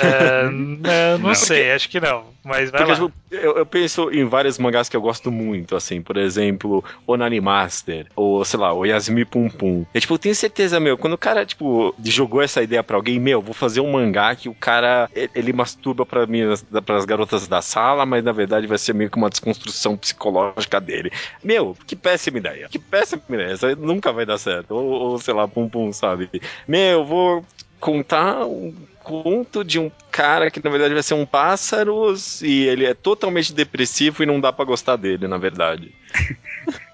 É, 0.01 0.43
não, 0.49 1.17
não 1.19 1.27
Não. 1.29 1.35
sei, 1.35 1.71
acho 1.71 1.89
que 1.89 1.99
não. 1.99 2.25
Mas 2.43 2.69
vai 2.69 2.85
Porque, 2.85 3.01
lá. 3.01 3.07
tipo, 3.07 3.13
eu, 3.31 3.57
eu 3.57 3.65
penso 3.65 4.11
em 4.11 4.25
vários 4.25 4.57
mangás 4.57 4.89
que 4.89 4.97
eu 4.97 5.01
gosto 5.01 5.31
muito, 5.31 5.75
assim, 5.75 6.01
por 6.01 6.17
exemplo, 6.17 6.83
Onani 7.07 7.39
Master, 7.39 8.07
ou, 8.15 8.43
sei 8.43 8.59
lá, 8.59 8.73
o 8.73 8.85
Yasumi 8.85 9.23
Pum 9.23 9.49
Pum. 9.49 9.85
Eu, 9.93 10.01
tipo, 10.01 10.13
eu 10.13 10.19
tenho 10.19 10.35
certeza, 10.35 10.79
meu, 10.79 10.97
quando 10.97 11.13
o 11.13 11.17
cara, 11.17 11.45
tipo, 11.45 11.95
jogou 12.03 12.41
essa 12.41 12.61
ideia 12.61 12.83
pra 12.83 12.97
alguém, 12.97 13.19
meu, 13.19 13.41
vou 13.41 13.53
fazer 13.53 13.79
um 13.79 13.91
mangá 13.91 14.35
que 14.35 14.49
o 14.49 14.53
cara, 14.53 15.09
ele, 15.15 15.31
ele 15.35 15.53
masturba 15.53 16.05
pra 16.05 16.25
mim, 16.25 16.41
pras 16.85 17.05
garotas 17.05 17.47
da 17.47 17.61
sala, 17.61 18.05
mas 18.05 18.23
na 18.23 18.31
verdade 18.31 18.67
vai 18.67 18.77
ser 18.77 18.93
meio 18.93 19.09
que 19.09 19.17
uma 19.17 19.29
desconstrução 19.29 19.95
psicológica 19.95 20.81
dele. 20.81 21.11
Meu, 21.43 21.77
que 21.87 21.95
péssima 21.95 22.39
ideia. 22.39 22.67
Que 22.69 22.79
péssima 22.79 23.21
ideia. 23.29 23.53
Isso 23.53 23.65
aí 23.65 23.75
nunca 23.75 24.11
vai 24.11 24.25
dar 24.25 24.37
certo. 24.37 24.71
Ou, 24.71 24.83
ou, 24.83 25.19
sei 25.19 25.33
lá, 25.33 25.47
Pum 25.47 25.69
Pum, 25.69 25.93
sabe? 25.93 26.29
Meu, 26.67 27.05
vou 27.05 27.45
contar 27.79 28.45
um 28.45 28.73
conto 29.03 29.63
de 29.63 29.77
um 29.77 29.91
cara 30.11 30.49
que 30.49 30.63
na 30.63 30.69
verdade 30.69 30.93
vai 30.93 31.03
ser 31.03 31.13
um 31.13 31.25
pássaro 31.25 32.15
e 32.41 32.63
ele 32.67 32.85
é 32.85 32.93
totalmente 32.93 33.53
depressivo 33.53 34.23
e 34.23 34.25
não 34.25 34.39
dá 34.39 34.51
pra 34.51 34.65
gostar 34.65 34.95
dele, 34.95 35.27
na 35.27 35.37
verdade. 35.37 35.93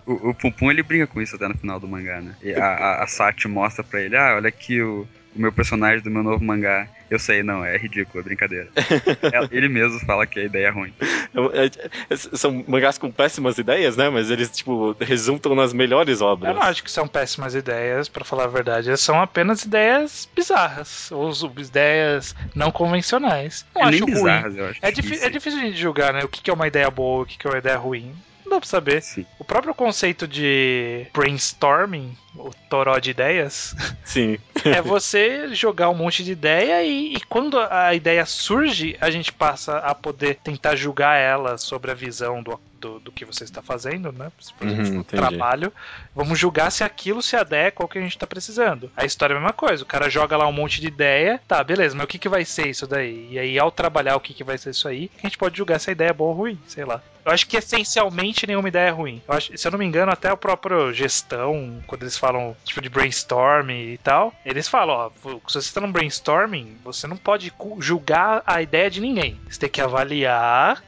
O, 0.09 0.29
o 0.29 0.33
Pum 0.33 0.51
Pum 0.51 0.71
ele 0.71 0.81
brinca 0.81 1.05
com 1.05 1.21
isso 1.21 1.35
até 1.35 1.47
no 1.47 1.55
final 1.55 1.79
do 1.79 1.87
mangá, 1.87 2.19
né? 2.19 2.35
E 2.41 2.51
a, 2.55 2.65
a, 2.65 3.03
a 3.03 3.07
Sati 3.07 3.47
mostra 3.47 3.83
pra 3.83 4.01
ele, 4.01 4.17
ah, 4.17 4.33
olha 4.37 4.47
aqui 4.47 4.81
o, 4.81 5.07
o 5.39 5.41
meu 5.41 5.53
personagem 5.53 6.01
do 6.03 6.11
meu 6.11 6.21
novo 6.21 6.43
mangá. 6.43 6.85
Eu 7.09 7.17
sei, 7.17 7.41
não, 7.41 7.63
é 7.65 7.75
ridículo, 7.77 8.19
é 8.19 8.23
brincadeira. 8.23 8.67
É, 8.75 9.47
ele 9.55 9.67
mesmo 9.69 9.97
fala 10.01 10.27
que 10.27 10.39
a 10.39 10.43
ideia 10.43 10.67
é 10.67 10.69
ruim. 10.69 10.93
É- 11.01 12.13
é- 12.13 12.15
são 12.15 12.63
mangás 12.67 12.97
com 12.97 13.09
péssimas 13.09 13.57
ideias, 13.57 13.95
né? 13.97 14.09
Mas 14.09 14.29
eles, 14.29 14.51
tipo, 14.51 14.95
resultam 14.99 15.55
nas 15.55 15.71
melhores 15.73 16.21
obras. 16.21 16.49
Eu 16.53 16.55
não 16.59 16.61
acho 16.67 16.83
que 16.83 16.91
são 16.91 17.07
péssimas 17.07 17.55
ideias, 17.55 18.07
pra 18.09 18.25
falar 18.25 18.43
a 18.43 18.47
verdade. 18.47 18.95
São 18.97 19.19
apenas 19.21 19.63
ideias 19.63 20.27
bizarras. 20.35 21.09
Ou 21.11 21.31
ideias 21.57 22.35
não 22.53 22.69
convencionais. 22.69 23.65
Não 23.73 23.81
É 23.83 23.85
acho 23.85 23.91
nem 23.91 24.01
ruim. 24.01 24.13
bizarras, 24.13 24.57
eu 24.57 24.65
acho. 24.67 24.79
É, 24.81 24.91
difí- 24.91 25.19
é 25.23 25.29
difícil 25.29 25.59
a 25.59 25.63
gente 25.63 25.77
julgar, 25.77 26.13
né? 26.13 26.19
O 26.23 26.27
que 26.27 26.49
é 26.49 26.53
uma 26.53 26.67
ideia 26.67 26.91
boa, 26.91 27.23
o 27.23 27.25
que 27.25 27.47
é 27.47 27.49
uma 27.49 27.57
ideia 27.59 27.77
ruim. 27.77 28.13
Pra 28.59 28.67
saber. 28.67 29.01
Sim. 29.01 29.25
O 29.37 29.43
próprio 29.43 29.73
conceito 29.73 30.27
de 30.27 31.07
brainstorming, 31.13 32.15
o 32.35 32.51
toró 32.69 32.99
de 32.99 33.11
ideias, 33.11 33.75
Sim. 34.03 34.37
é 34.65 34.81
você 34.81 35.53
jogar 35.53 35.89
um 35.89 35.95
monte 35.95 36.23
de 36.23 36.31
ideia 36.31 36.83
e, 36.83 37.15
e 37.15 37.19
quando 37.21 37.59
a 37.59 37.93
ideia 37.93 38.25
surge, 38.25 38.97
a 38.99 39.09
gente 39.09 39.31
passa 39.31 39.77
a 39.77 39.95
poder 39.95 40.35
tentar 40.43 40.75
julgar 40.75 41.17
ela 41.17 41.57
sobre 41.57 41.91
a 41.91 41.95
visão 41.95 42.43
do, 42.43 42.59
do, 42.79 42.99
do 42.99 43.11
que 43.11 43.25
você 43.25 43.43
está 43.43 43.61
fazendo, 43.61 44.11
né? 44.11 44.31
Por 44.57 44.67
exemplo, 44.67 44.79
Uhum, 44.79 44.85
se 44.85 44.91
for 44.91 44.97
um 44.97 45.01
entendi. 45.01 45.37
trabalho. 45.37 45.73
Vamos 46.15 46.39
julgar 46.39 46.71
se 46.71 46.83
aquilo 46.83 47.21
se 47.21 47.35
adequa 47.35 47.83
ao 47.83 47.87
que 47.89 47.97
a 47.97 48.01
gente 48.01 48.15
está 48.15 48.25
precisando. 48.27 48.91
A 48.95 49.05
história 49.05 49.33
é 49.33 49.37
a 49.37 49.39
mesma 49.39 49.53
coisa. 49.53 49.83
O 49.83 49.87
cara 49.87 50.09
joga 50.09 50.37
lá 50.37 50.47
um 50.47 50.51
monte 50.51 50.81
de 50.81 50.87
ideia. 50.87 51.39
Tá, 51.47 51.63
beleza, 51.63 51.95
mas 51.95 52.05
o 52.05 52.07
que, 52.07 52.17
que 52.17 52.29
vai 52.29 52.45
ser 52.45 52.67
isso 52.67 52.87
daí? 52.87 53.27
E 53.31 53.39
aí, 53.39 53.59
ao 53.59 53.71
trabalhar 53.71 54.15
o 54.15 54.19
que, 54.19 54.33
que 54.33 54.43
vai 54.43 54.57
ser 54.57 54.71
isso 54.71 54.87
aí, 54.87 55.09
a 55.19 55.21
gente 55.27 55.37
pode 55.37 55.57
julgar 55.57 55.79
se 55.79 55.89
a 55.89 55.93
ideia 55.93 56.09
é 56.09 56.13
boa 56.13 56.29
ou 56.31 56.35
ruim, 56.37 56.59
sei 56.67 56.85
lá. 56.85 57.01
Eu 57.25 57.33
acho 57.33 57.45
que 57.47 57.57
essencialmente 57.57 58.47
nenhuma 58.47 58.69
ideia 58.69 58.87
é 58.87 58.91
ruim. 58.91 59.21
Eu 59.27 59.33
acho, 59.35 59.55
se 59.55 59.67
eu 59.67 59.71
não 59.71 59.77
me 59.77 59.85
engano, 59.85 60.11
até 60.11 60.31
o 60.31 60.37
próprio 60.37 60.91
gestão, 60.93 61.79
quando 61.85 62.03
eles 62.03 62.17
falam 62.17 62.55
tipo 62.63 62.81
de 62.81 62.89
brainstorming 62.89 63.91
e 63.91 63.97
tal, 63.97 64.33
eles 64.45 64.67
falam, 64.67 64.95
ó, 64.95 65.09
se 65.47 65.53
você 65.53 65.59
está 65.59 65.81
num 65.81 65.91
brainstorming, 65.91 66.77
você 66.83 67.05
não 67.07 67.17
pode 67.17 67.51
julgar 67.79 68.41
a 68.47 68.61
ideia 68.61 68.89
de 68.89 69.01
ninguém. 69.01 69.39
Você 69.49 69.59
tem 69.59 69.69
que 69.69 69.81
avaliar 69.81 70.81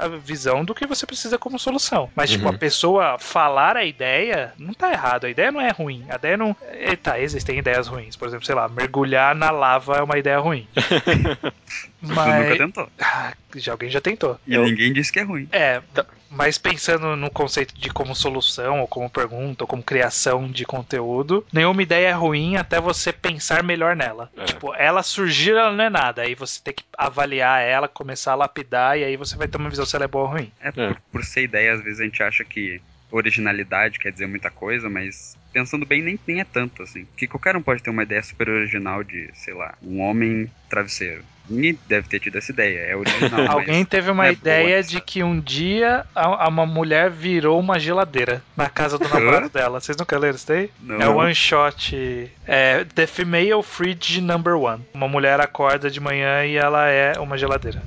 a 0.00 0.08
visão 0.08 0.64
do 0.64 0.74
que 0.74 0.86
você 0.86 1.06
precisa 1.06 1.35
como 1.38 1.58
solução. 1.58 2.10
Mas, 2.14 2.30
tipo, 2.30 2.44
Uhum. 2.48 2.54
a 2.54 2.58
pessoa 2.58 3.18
falar 3.18 3.76
a 3.76 3.84
ideia 3.84 4.52
não 4.58 4.72
tá 4.74 4.90
errado. 4.92 5.24
A 5.26 5.30
ideia 5.30 5.50
não 5.52 5.60
é 5.60 5.70
ruim. 5.70 6.04
A 6.08 6.16
ideia 6.16 6.36
não. 6.36 6.56
Tá, 7.02 7.18
existem 7.20 7.58
ideias 7.58 7.86
ruins. 7.86 8.16
Por 8.16 8.28
exemplo, 8.28 8.44
sei 8.46 8.54
lá, 8.54 8.68
mergulhar 8.68 9.34
na 9.34 9.50
lava 9.50 9.96
é 9.96 10.02
uma 10.02 10.18
ideia 10.18 10.38
ruim. 10.38 10.66
Tu 12.00 12.08
nunca 12.08 12.24
Mas. 12.26 12.58
tentou. 12.58 12.90
Ah, 13.00 13.32
já 13.56 13.72
alguém 13.72 13.90
já 13.90 14.00
tentou. 14.00 14.38
E 14.46 14.54
Eu- 14.54 14.64
ninguém 14.64 14.92
disse 14.92 15.12
que 15.12 15.18
é 15.18 15.22
ruim. 15.22 15.48
É, 15.52 15.80
Tá. 15.94 16.04
Mas 16.28 16.58
pensando 16.58 17.14
no 17.16 17.30
conceito 17.30 17.72
de 17.78 17.88
como 17.88 18.14
solução, 18.14 18.80
ou 18.80 18.88
como 18.88 19.08
pergunta, 19.08 19.62
ou 19.62 19.68
como 19.68 19.82
criação 19.82 20.50
de 20.50 20.64
conteúdo, 20.66 21.46
nenhuma 21.52 21.82
ideia 21.82 22.08
é 22.08 22.12
ruim 22.12 22.56
até 22.56 22.80
você 22.80 23.12
pensar 23.12 23.62
melhor 23.62 23.94
nela. 23.94 24.28
É. 24.36 24.44
Tipo, 24.44 24.74
ela 24.74 25.04
surgir, 25.04 25.52
ela 25.52 25.72
não 25.72 25.84
é 25.84 25.88
nada. 25.88 26.22
Aí 26.22 26.34
você 26.34 26.60
tem 26.62 26.74
que 26.74 26.82
avaliar 26.98 27.62
ela, 27.62 27.86
começar 27.86 28.32
a 28.32 28.34
lapidar, 28.34 28.98
e 28.98 29.04
aí 29.04 29.16
você 29.16 29.36
vai 29.36 29.46
ter 29.46 29.56
uma 29.56 29.70
visão 29.70 29.86
se 29.86 29.94
ela 29.94 30.04
é 30.04 30.08
boa 30.08 30.24
ou 30.24 30.30
ruim. 30.32 30.52
É, 30.60 30.72
por, 30.72 31.00
por 31.12 31.24
ser 31.24 31.44
ideia, 31.44 31.72
às 31.72 31.80
vezes 31.80 32.00
a 32.00 32.04
gente 32.04 32.22
acha 32.22 32.44
que 32.44 32.80
originalidade 33.10 33.98
quer 33.98 34.10
dizer 34.12 34.26
muita 34.26 34.50
coisa, 34.50 34.90
mas 34.90 35.36
pensando 35.52 35.86
bem, 35.86 36.02
nem, 36.02 36.18
nem 36.26 36.40
é 36.40 36.44
tanto 36.44 36.82
assim. 36.82 37.04
Porque 37.06 37.26
qualquer 37.28 37.56
um 37.56 37.62
pode 37.62 37.82
ter 37.82 37.90
uma 37.90 38.02
ideia 38.02 38.22
super 38.22 38.48
original 38.48 39.02
de, 39.04 39.30
sei 39.34 39.54
lá, 39.54 39.74
um 39.82 40.00
homem 40.00 40.50
travesseiro. 40.68 41.24
Ninguém 41.48 41.78
deve 41.86 42.08
ter 42.08 42.18
tido 42.20 42.36
essa 42.38 42.50
ideia, 42.52 42.80
é 42.90 42.96
original. 42.96 43.46
Alguém 43.52 43.84
teve 43.84 44.10
uma 44.10 44.26
é 44.28 44.32
ideia 44.32 44.68
boa, 44.78 44.82
de 44.82 45.00
que 45.00 45.22
um 45.22 45.38
dia 45.40 46.04
a- 46.14 46.44
a- 46.44 46.48
uma 46.48 46.66
mulher 46.66 47.08
virou 47.10 47.58
uma 47.60 47.78
geladeira 47.78 48.42
na 48.56 48.68
casa 48.68 48.98
do 48.98 49.06
namorado 49.08 49.48
dela. 49.48 49.80
Vocês 49.80 49.96
nunca 49.96 50.18
leram 50.18 50.34
isso 50.36 50.46
daí? 50.48 50.70
Não. 50.80 51.00
É 51.00 51.08
one 51.08 51.34
shot. 51.34 52.30
É 52.46 52.84
The 52.94 53.06
Female 53.06 53.62
Fridge 53.62 54.20
Number 54.20 54.54
One. 54.56 54.84
Uma 54.92 55.06
mulher 55.08 55.40
acorda 55.40 55.88
de 55.90 56.00
manhã 56.00 56.44
e 56.44 56.56
ela 56.56 56.88
é 56.88 57.12
uma 57.20 57.38
geladeira. 57.38 57.80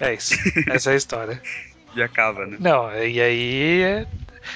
É 0.00 0.14
isso. 0.14 0.34
Essa 0.68 0.90
é 0.90 0.94
a 0.94 0.96
história. 0.96 1.42
E 1.94 2.02
acaba, 2.02 2.46
né? 2.46 2.56
Não, 2.60 2.90
e 2.94 3.20
aí. 3.20 3.82
é- 3.82 4.06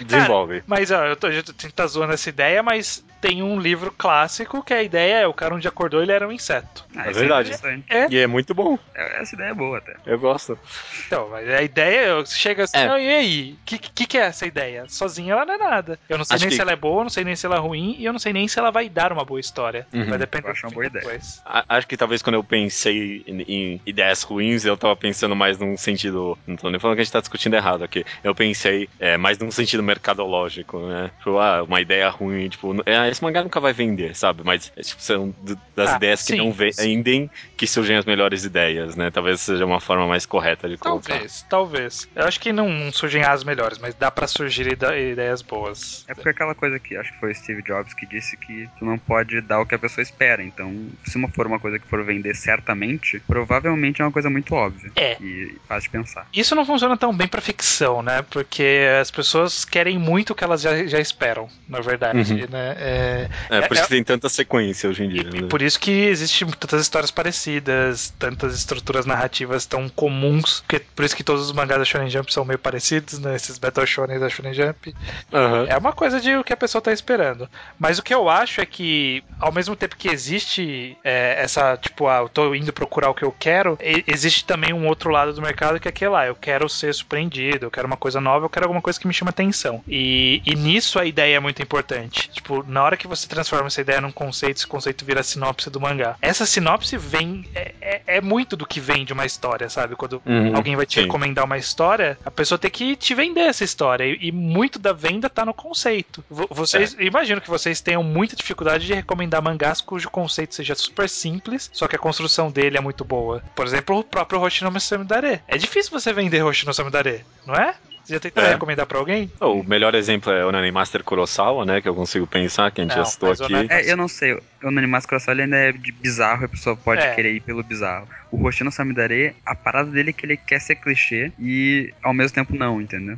Desenvolve. 0.04 0.62
Mas 0.68 0.90
ó, 0.92 1.04
eu 1.04 1.16
tô, 1.16 1.28
eu 1.28 1.42
tô, 1.42 1.52
tá 1.74 1.86
zoando 1.86 2.12
essa 2.12 2.28
ideia, 2.28 2.62
mas 2.62 3.04
tem 3.20 3.42
um 3.42 3.58
livro 3.60 3.92
clássico 3.96 4.62
que 4.62 4.72
a 4.74 4.82
ideia 4.82 5.20
é: 5.20 5.26
o 5.26 5.34
cara 5.34 5.58
dia 5.58 5.68
acordou 5.68 6.02
ele 6.02 6.12
era 6.12 6.26
um 6.26 6.32
inseto. 6.32 6.84
Ah, 6.96 7.06
É 7.06 7.10
isso 7.10 7.20
verdade. 7.20 7.48
interessante. 7.50 7.84
É, 7.90 8.06
E 8.10 8.18
é 8.18 8.26
muito 8.26 8.54
bom. 8.54 8.78
É, 8.94 9.20
Essa 9.20 9.34
ideia 9.34 9.50
é 9.50 9.54
boa 9.54 9.78
até. 9.78 9.94
Eu 10.06 10.18
gosto. 10.18 10.58
Então, 11.06 11.28
mas 11.30 11.48
a 11.48 11.62
ideia 11.62 12.24
chega 12.26 12.64
assim, 12.64 12.78
É. 12.78 12.86
"Não, 12.88 12.98
e 12.98 13.08
aí? 13.08 13.52
O 13.60 13.64
que, 13.66 13.78
que, 13.78 14.06
que 14.06 14.18
é 14.18 14.22
essa 14.22 14.46
ideia? 14.46 14.84
Sozinha 14.88 15.32
ela 15.34 15.44
não 15.44 15.54
é 15.54 15.58
nada. 15.58 15.98
Eu 16.08 16.16
não 16.18 16.24
sei 16.24 16.36
Acho 16.36 16.44
nem 16.44 16.48
que- 16.50 16.54
se 16.56 16.60
ela 16.62 16.72
é 16.72 16.76
boa, 16.76 17.00
eu 17.00 17.04
não 17.04 17.10
sei 17.10 17.24
nem 17.24 17.36
se 17.36 17.44
ela 17.46 17.56
é 17.56 17.58
ruim, 17.58 17.96
e 17.98 18.04
eu 18.04 18.12
não 18.12 18.18
sei 18.18 18.32
nem 18.32 18.48
se 18.48 18.58
ela 18.58 18.70
vai 18.70 18.88
dar 18.88 19.12
uma 19.12 19.24
boa 19.24 19.38
história. 19.40 19.86
Uhum. 19.92 20.04
Vai 20.06 20.18
depender 20.18 20.46
Eu 20.48 20.52
acho 20.52 20.66
uma 20.66 20.72
boa 20.72 20.86
ideia. 20.86 21.04
depois. 21.04 21.42
Acho 21.44 21.86
que 21.86 21.96
talvez 21.96 22.22
quando 22.22 22.34
eu 22.36 22.44
pensei 22.44 23.22
em, 23.26 23.42
em 23.42 23.80
ideias 23.84 24.22
ruins, 24.22 24.64
eu 24.64 24.76
tava 24.76 24.96
pensando 24.96 25.36
mais 25.36 25.58
num 25.58 25.76
sentido. 25.76 26.38
Não 26.46 26.56
tô 26.56 26.70
nem 26.70 26.80
falando 26.80 26.96
que 26.96 27.02
a 27.02 27.04
gente 27.04 27.12
tá 27.12 27.20
discutindo 27.20 27.54
errado 27.54 27.82
aqui. 27.84 28.04
Eu 28.24 28.34
pensei 28.34 28.88
é, 28.98 29.16
mais 29.16 29.38
num 29.38 29.50
sentido 29.50 29.82
mercadológico, 29.82 30.78
né? 30.86 31.10
Tipo, 31.18 31.38
ah, 31.38 31.62
uma 31.62 31.80
ideia 31.80 32.08
ruim, 32.08 32.48
tipo, 32.48 32.74
é, 32.86 33.09
esse 33.10 33.22
mangá 33.22 33.42
nunca 33.42 33.60
vai 33.60 33.72
vender, 33.72 34.14
sabe? 34.14 34.42
Mas 34.44 34.72
é, 34.76 34.80
tipo, 34.82 35.00
são 35.02 35.34
das 35.76 35.90
Ah, 35.92 35.96
ideias 35.96 36.20
que 36.22 36.32
sim, 36.32 36.38
não 36.38 36.52
vendem 36.52 37.30
que 37.56 37.66
surgem 37.66 37.96
as 37.96 38.04
melhores 38.04 38.44
ideias, 38.44 38.96
né? 38.96 39.10
Talvez 39.10 39.40
seja 39.40 39.64
uma 39.66 39.80
forma 39.80 40.06
mais 40.06 40.24
correta 40.26 40.68
de 40.68 40.76
colocar. 40.76 41.08
Talvez, 41.14 41.46
talvez. 41.48 42.08
Eu 42.14 42.24
acho 42.26 42.40
que 42.40 42.52
não, 42.52 42.92
surgem 42.92 43.22
as 43.22 43.44
melhores, 43.44 43.78
mas 43.78 43.94
dá 43.94 44.10
pra 44.10 44.26
surgir 44.26 44.66
ideias 44.72 45.42
boas. 45.42 46.04
É 46.08 46.14
porque 46.14 46.28
aquela 46.30 46.54
coisa 46.54 46.78
que 46.78 46.96
acho 46.96 47.12
que 47.12 47.18
foi 47.18 47.32
o 47.32 47.34
Steve 47.34 47.62
Jobs 47.62 47.94
que 47.94 48.06
disse 48.06 48.36
que 48.36 48.68
tu 48.78 48.84
não 48.84 48.98
pode 48.98 49.40
dar 49.40 49.60
o 49.60 49.66
que 49.66 49.74
a 49.74 49.78
pessoa 49.78 50.02
espera. 50.02 50.42
Então, 50.42 50.88
se 51.04 51.16
uma 51.16 51.28
for 51.28 51.46
uma 51.46 51.58
coisa 51.60 51.78
que 51.78 51.86
for 51.86 52.02
vender 52.04 52.34
certamente, 52.34 53.20
provavelmente 53.26 54.00
é 54.00 54.04
uma 54.04 54.12
coisa 54.12 54.30
muito 54.30 54.54
óbvia. 54.54 54.90
É. 54.96 55.16
E 55.20 55.56
faz 55.68 55.84
de 55.84 55.90
pensar. 55.90 56.26
Isso 56.32 56.54
não 56.54 56.64
funciona 56.64 56.96
tão 56.96 57.14
bem 57.14 57.26
pra 57.28 57.40
ficção, 57.40 58.02
né? 58.02 58.22
Porque 58.22 58.86
as 59.00 59.10
pessoas 59.10 59.64
querem 59.64 59.98
muito 59.98 60.30
o 60.30 60.34
que 60.34 60.44
elas 60.44 60.60
já, 60.62 60.86
já 60.86 60.98
esperam, 61.00 61.48
na 61.68 61.80
verdade, 61.80 62.32
Uhum. 62.32 62.46
né? 62.50 62.76
É, 62.78 62.99
É, 63.48 63.60
por 63.62 63.76
É- 63.76 63.80
isso 63.80 63.88
que 63.88 63.94
tem 63.94 64.04
tanta 64.04 64.28
sequência 64.28 64.88
hoje 64.88 65.04
em 65.04 65.08
dia. 65.08 65.30
E 65.34 65.42
né? 65.42 65.48
por 65.48 65.62
isso 65.62 65.78
que 65.78 65.90
existem 65.90 66.48
tantas 66.48 66.82
histórias 66.82 67.10
parecidas, 67.10 68.12
tantas 68.18 68.54
estruturas 68.54 69.06
narrativas 69.06 69.66
tão 69.66 69.88
comuns, 69.88 70.62
que 70.68 70.78
por 70.80 71.04
isso 71.04 71.16
que 71.16 71.24
todos 71.24 71.46
os 71.46 71.52
mangás 71.52 71.78
da 71.78 71.84
Shonen 71.84 72.10
Jump 72.10 72.32
são 72.32 72.44
meio 72.44 72.58
parecidos, 72.58 73.18
né? 73.18 73.34
Esses 73.36 73.58
Battle 73.58 73.86
Shonen 73.86 74.18
da 74.18 74.28
Shonen 74.28 74.54
Jump. 74.54 74.94
Aham. 75.32 75.66
É 75.68 75.76
uma 75.76 75.92
coisa 75.92 76.20
de 76.20 76.34
o 76.36 76.44
que 76.44 76.52
a 76.52 76.56
pessoa 76.56 76.82
tá 76.82 76.92
esperando. 76.92 77.48
Mas 77.78 77.98
o 77.98 78.02
que 78.02 78.14
eu 78.14 78.28
acho 78.28 78.60
é 78.60 78.66
que, 78.66 79.22
ao 79.38 79.52
mesmo 79.52 79.74
tempo 79.76 79.96
que 79.96 80.08
existe 80.08 80.96
é, 81.04 81.36
essa, 81.42 81.76
tipo, 81.76 82.06
ah, 82.08 82.18
eu 82.18 82.28
tô 82.28 82.54
indo 82.54 82.72
procurar 82.72 83.10
o 83.10 83.14
que 83.14 83.24
eu 83.24 83.32
quero, 83.32 83.78
existe 84.06 84.44
também 84.44 84.72
um 84.72 84.86
outro 84.86 85.10
lado 85.10 85.32
do 85.32 85.42
mercado 85.42 85.78
que 85.80 85.88
é 85.88 85.90
aquele 85.90 86.10
lá, 86.10 86.26
eu 86.26 86.34
quero 86.34 86.68
ser 86.68 86.92
surpreendido, 86.94 87.66
eu 87.66 87.70
quero 87.70 87.86
uma 87.86 87.96
coisa 87.96 88.20
nova, 88.20 88.44
eu 88.46 88.50
quero 88.50 88.66
alguma 88.66 88.82
coisa 88.82 88.98
que 88.98 89.06
me 89.06 89.14
chama 89.14 89.30
atenção. 89.30 89.82
E, 89.88 90.42
e 90.44 90.54
nisso 90.54 90.98
a 90.98 91.04
ideia 91.04 91.36
é 91.36 91.40
muito 91.40 91.62
importante. 91.62 92.28
Tipo, 92.30 92.64
na 92.66 92.82
hora 92.82 92.89
que 92.96 93.06
você 93.06 93.26
transforma 93.28 93.66
essa 93.66 93.80
ideia 93.80 94.00
num 94.00 94.12
conceito, 94.12 94.58
esse 94.58 94.66
conceito 94.66 95.04
vira 95.04 95.20
a 95.20 95.24
sinopse 95.24 95.70
do 95.70 95.80
mangá. 95.80 96.16
Essa 96.22 96.46
sinopse 96.46 96.96
vem. 96.96 97.44
É, 97.54 97.74
é- 97.80 98.02
é 98.06 98.20
muito 98.20 98.56
do 98.56 98.66
que 98.66 98.80
vem 98.80 99.04
de 99.04 99.12
uma 99.12 99.24
história, 99.26 99.68
sabe? 99.68 99.94
Quando 99.96 100.20
Uhum, 100.26 100.56
alguém 100.56 100.76
vai 100.76 100.84
te 100.86 100.94
sim. 100.94 101.02
recomendar 101.02 101.44
uma 101.44 101.56
história, 101.58 102.18
a 102.24 102.30
pessoa 102.30 102.58
tem 102.58 102.70
que 102.70 102.96
te 102.96 103.14
vender 103.14 103.42
essa 103.42 103.62
história. 103.64 104.04
E, 104.04 104.28
e 104.28 104.32
muito 104.32 104.78
da 104.78 104.92
venda 104.92 105.28
tá 105.30 105.44
no 105.44 105.54
conceito. 105.54 106.24
Vo- 106.28 106.48
Vocês, 106.50 106.96
É. 106.98 107.04
imagino 107.04 107.40
que 107.40 107.48
vocês 107.50 107.80
tenham 107.80 108.02
muita 108.02 108.34
dificuldade 108.36 108.86
de 108.86 108.94
recomendar 108.94 109.42
mangás 109.42 109.80
cujo 109.80 110.10
conceito 110.10 110.54
seja 110.54 110.74
super 110.74 111.08
simples, 111.08 111.70
só 111.72 111.86
que 111.86 111.96
a 111.96 111.98
construção 111.98 112.50
dele 112.50 112.76
é 112.76 112.80
muito 112.80 113.04
boa. 113.04 113.42
Por 113.54 113.66
exemplo, 113.66 113.98
o 113.98 114.04
próprio 114.04 114.40
Hoshino 114.40 114.70
Samidare. 114.80 115.40
É 115.46 115.56
difícil 115.58 115.90
você 115.90 116.12
vender 116.12 116.42
Hoshino 116.42 116.72
Samidare, 116.74 117.24
não 117.46 117.54
é? 117.54 117.74
Você 118.10 118.14
já 118.14 118.20
tentou 118.20 118.42
É. 118.42 118.48
recomendar 118.50 118.86
pra 118.86 118.98
alguém? 118.98 119.30
O 119.40 119.62
melhor 119.62 119.94
exemplo 119.94 120.32
é 120.32 120.44
o 120.44 120.72
Master 120.72 121.04
Kurosawa, 121.04 121.64
né? 121.64 121.80
Que 121.80 121.88
eu 121.88 121.94
consigo 121.94 122.26
pensar, 122.26 122.68
que 122.72 122.80
a 122.80 122.84
gente 122.84 122.96
Não, 122.96 123.04
já 123.04 123.04
citou 123.04 123.30
aqui. 123.30 123.54
É, 123.70 123.90
eu 123.90 123.96
não 123.96 124.08
sei. 124.08 124.36
O 124.62 125.08
Coração 125.08 125.32
ele 125.32 125.42
ainda 125.42 125.56
é 125.56 125.72
de 125.72 125.90
bizarro 125.90 126.44
a 126.44 126.48
pessoa 126.48 126.76
pode 126.76 127.00
É. 127.02 127.14
querer 127.14 127.32
ir 127.32 127.40
pelo 127.40 127.62
bizarro. 127.62 128.06
O 128.30 128.44
Hoshino 128.46 128.70
Samidare, 128.70 129.34
a 129.44 129.54
parada 129.56 129.90
dele 129.90 130.10
é 130.10 130.12
que 130.12 130.24
ele 130.24 130.36
quer 130.36 130.60
ser 130.60 130.76
clichê 130.76 131.32
e 131.38 131.92
ao 132.02 132.12
mesmo 132.14 132.34
tempo 132.34 132.54
não, 132.54 132.80
entendeu? 132.80 133.16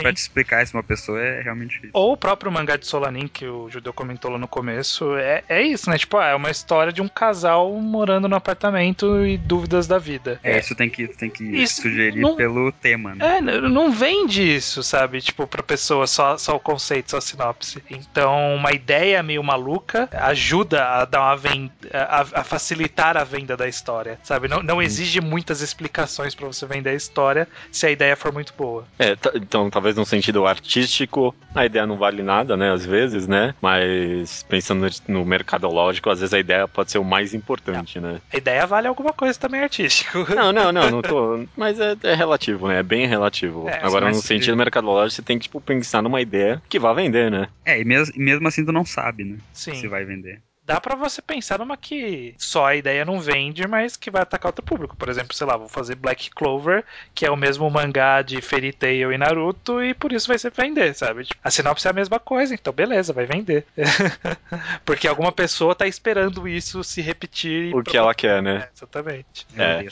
pra 0.00 0.12
te 0.12 0.18
explicar 0.18 0.62
isso 0.62 0.72
pra 0.72 0.78
uma 0.80 0.84
pessoa 0.84 1.20
é 1.20 1.40
realmente 1.40 1.70
difícil. 1.70 1.90
Ou 1.94 2.12
o 2.12 2.16
próprio 2.16 2.50
mangá 2.52 2.76
de 2.76 2.86
Solanin, 2.86 3.26
que 3.28 3.46
o 3.46 3.70
Judeu 3.70 3.92
comentou 3.92 4.30
lá 4.30 4.36
no 4.38 4.46
começo, 4.48 5.16
é, 5.16 5.42
é 5.48 5.62
isso, 5.62 5.88
né? 5.88 5.96
Tipo, 5.96 6.18
ah, 6.18 6.26
é 6.28 6.34
uma 6.34 6.50
história 6.50 6.92
de 6.92 7.00
um 7.00 7.08
casal 7.08 7.72
morando 7.80 8.28
no 8.28 8.36
apartamento 8.36 9.24
e 9.24 9.38
dúvidas 9.38 9.86
da 9.86 9.98
vida. 9.98 10.38
É, 10.42 10.58
isso 10.58 10.74
tem 10.74 10.90
que, 10.90 11.06
tem 11.08 11.30
que 11.30 11.44
Isso 11.44 11.82
sugerir 11.82 12.20
não- 12.20 12.36
pelo 12.36 12.70
tema, 12.72 13.14
né? 13.14 13.38
É, 13.38 13.40
não 13.40 13.90
vende 13.92 14.42
isso, 14.42 14.82
sabe? 14.82 15.20
Tipo, 15.22 15.46
pra 15.46 15.62
pessoa, 15.62 16.06
só, 16.06 16.36
só 16.36 16.56
o 16.56 16.60
conceito, 16.60 17.12
só 17.12 17.16
a 17.18 17.20
sinopse. 17.22 17.82
Então, 17.88 18.54
uma 18.56 18.72
ideia 18.72 19.22
meio 19.22 19.42
maluca 19.42 20.08
ajuda 20.12 20.79
a 20.82 21.04
dar 21.04 21.20
uma 21.20 21.36
venda, 21.36 21.72
a, 21.92 22.20
a 22.40 22.44
facilitar 22.44 23.16
a 23.16 23.24
venda 23.24 23.56
da 23.56 23.68
história, 23.68 24.18
sabe? 24.22 24.48
Não, 24.48 24.62
não 24.62 24.80
exige 24.82 25.20
muitas 25.20 25.60
explicações 25.60 26.34
pra 26.34 26.46
você 26.46 26.66
vender 26.66 26.90
a 26.90 26.94
história 26.94 27.48
se 27.70 27.86
a 27.86 27.90
ideia 27.90 28.16
for 28.16 28.32
muito 28.32 28.52
boa. 28.56 28.84
É, 28.98 29.16
t- 29.16 29.30
então 29.36 29.70
talvez 29.70 29.96
no 29.96 30.04
sentido 30.06 30.46
artístico 30.46 31.34
a 31.54 31.64
ideia 31.66 31.86
não 31.86 31.96
vale 31.96 32.22
nada, 32.22 32.56
né? 32.56 32.72
Às 32.72 32.84
vezes, 32.84 33.26
né? 33.26 33.54
Mas 33.60 34.44
pensando 34.48 34.86
no 35.08 35.24
mercadológico, 35.24 36.10
às 36.10 36.20
vezes 36.20 36.34
a 36.34 36.38
ideia 36.38 36.66
pode 36.68 36.90
ser 36.90 36.98
o 36.98 37.04
mais 37.04 37.34
importante, 37.34 37.98
né? 38.00 38.20
A 38.32 38.36
ideia 38.36 38.66
vale 38.66 38.86
alguma 38.88 39.12
coisa 39.12 39.38
também 39.38 39.60
artístico. 39.62 40.26
Não, 40.34 40.52
não, 40.52 40.72
não, 40.72 40.90
não 40.90 41.02
tô. 41.02 41.44
Mas 41.56 41.78
é, 41.80 41.94
é 42.04 42.14
relativo, 42.14 42.68
né? 42.68 42.78
É 42.78 42.82
bem 42.82 43.06
relativo. 43.06 43.68
É, 43.68 43.80
Agora, 43.84 44.08
no 44.08 44.14
se- 44.14 44.28
sentido 44.28 44.56
mercadológico, 44.56 45.16
você 45.16 45.22
tem 45.22 45.38
que, 45.38 45.44
tipo, 45.44 45.60
pensar 45.60 46.02
numa 46.02 46.20
ideia 46.20 46.62
que 46.68 46.78
vá 46.78 46.92
vender, 46.92 47.30
né? 47.30 47.48
É, 47.64 47.80
e 47.80 47.84
mesmo, 47.84 48.14
e 48.16 48.20
mesmo 48.20 48.46
assim 48.48 48.64
tu 48.64 48.72
não 48.72 48.84
sabe, 48.84 49.24
né? 49.24 49.38
Sim. 49.52 49.74
Se 49.74 49.88
vai 49.88 50.04
vender. 50.04 50.40
Dá 50.70 50.80
pra 50.80 50.94
você 50.94 51.20
pensar 51.20 51.58
numa 51.58 51.76
que 51.76 52.32
só 52.38 52.66
a 52.66 52.76
ideia 52.76 53.04
não 53.04 53.18
vende, 53.18 53.66
mas 53.66 53.96
que 53.96 54.08
vai 54.08 54.22
atacar 54.22 54.50
outro 54.50 54.64
público. 54.64 54.96
Por 54.96 55.08
exemplo, 55.08 55.34
sei 55.34 55.44
lá, 55.44 55.56
vou 55.56 55.68
fazer 55.68 55.96
Black 55.96 56.30
Clover, 56.30 56.84
que 57.12 57.26
é 57.26 57.30
o 57.30 57.36
mesmo 57.36 57.68
mangá 57.68 58.22
de 58.22 58.40
Fairy 58.40 58.72
Tail 58.72 59.12
e 59.12 59.18
Naruto, 59.18 59.82
e 59.82 59.92
por 59.94 60.12
isso 60.12 60.28
vai 60.28 60.38
ser 60.38 60.52
vender, 60.52 60.94
sabe? 60.94 61.24
Tipo, 61.24 61.40
a 61.42 61.50
sinopse 61.50 61.88
é 61.88 61.90
a 61.90 61.92
mesma 61.92 62.20
coisa, 62.20 62.54
então 62.54 62.72
beleza, 62.72 63.12
vai 63.12 63.26
vender. 63.26 63.66
Porque 64.86 65.08
alguma 65.08 65.32
pessoa 65.32 65.74
tá 65.74 65.88
esperando 65.88 66.46
isso 66.46 66.84
se 66.84 67.00
repetir. 67.00 67.70
e 67.70 67.74
O 67.74 67.82
que 67.82 67.96
ela 67.96 68.14
quer, 68.14 68.40
né? 68.40 68.68
É, 68.68 68.68
exatamente. 68.76 69.46
É. 69.58 69.84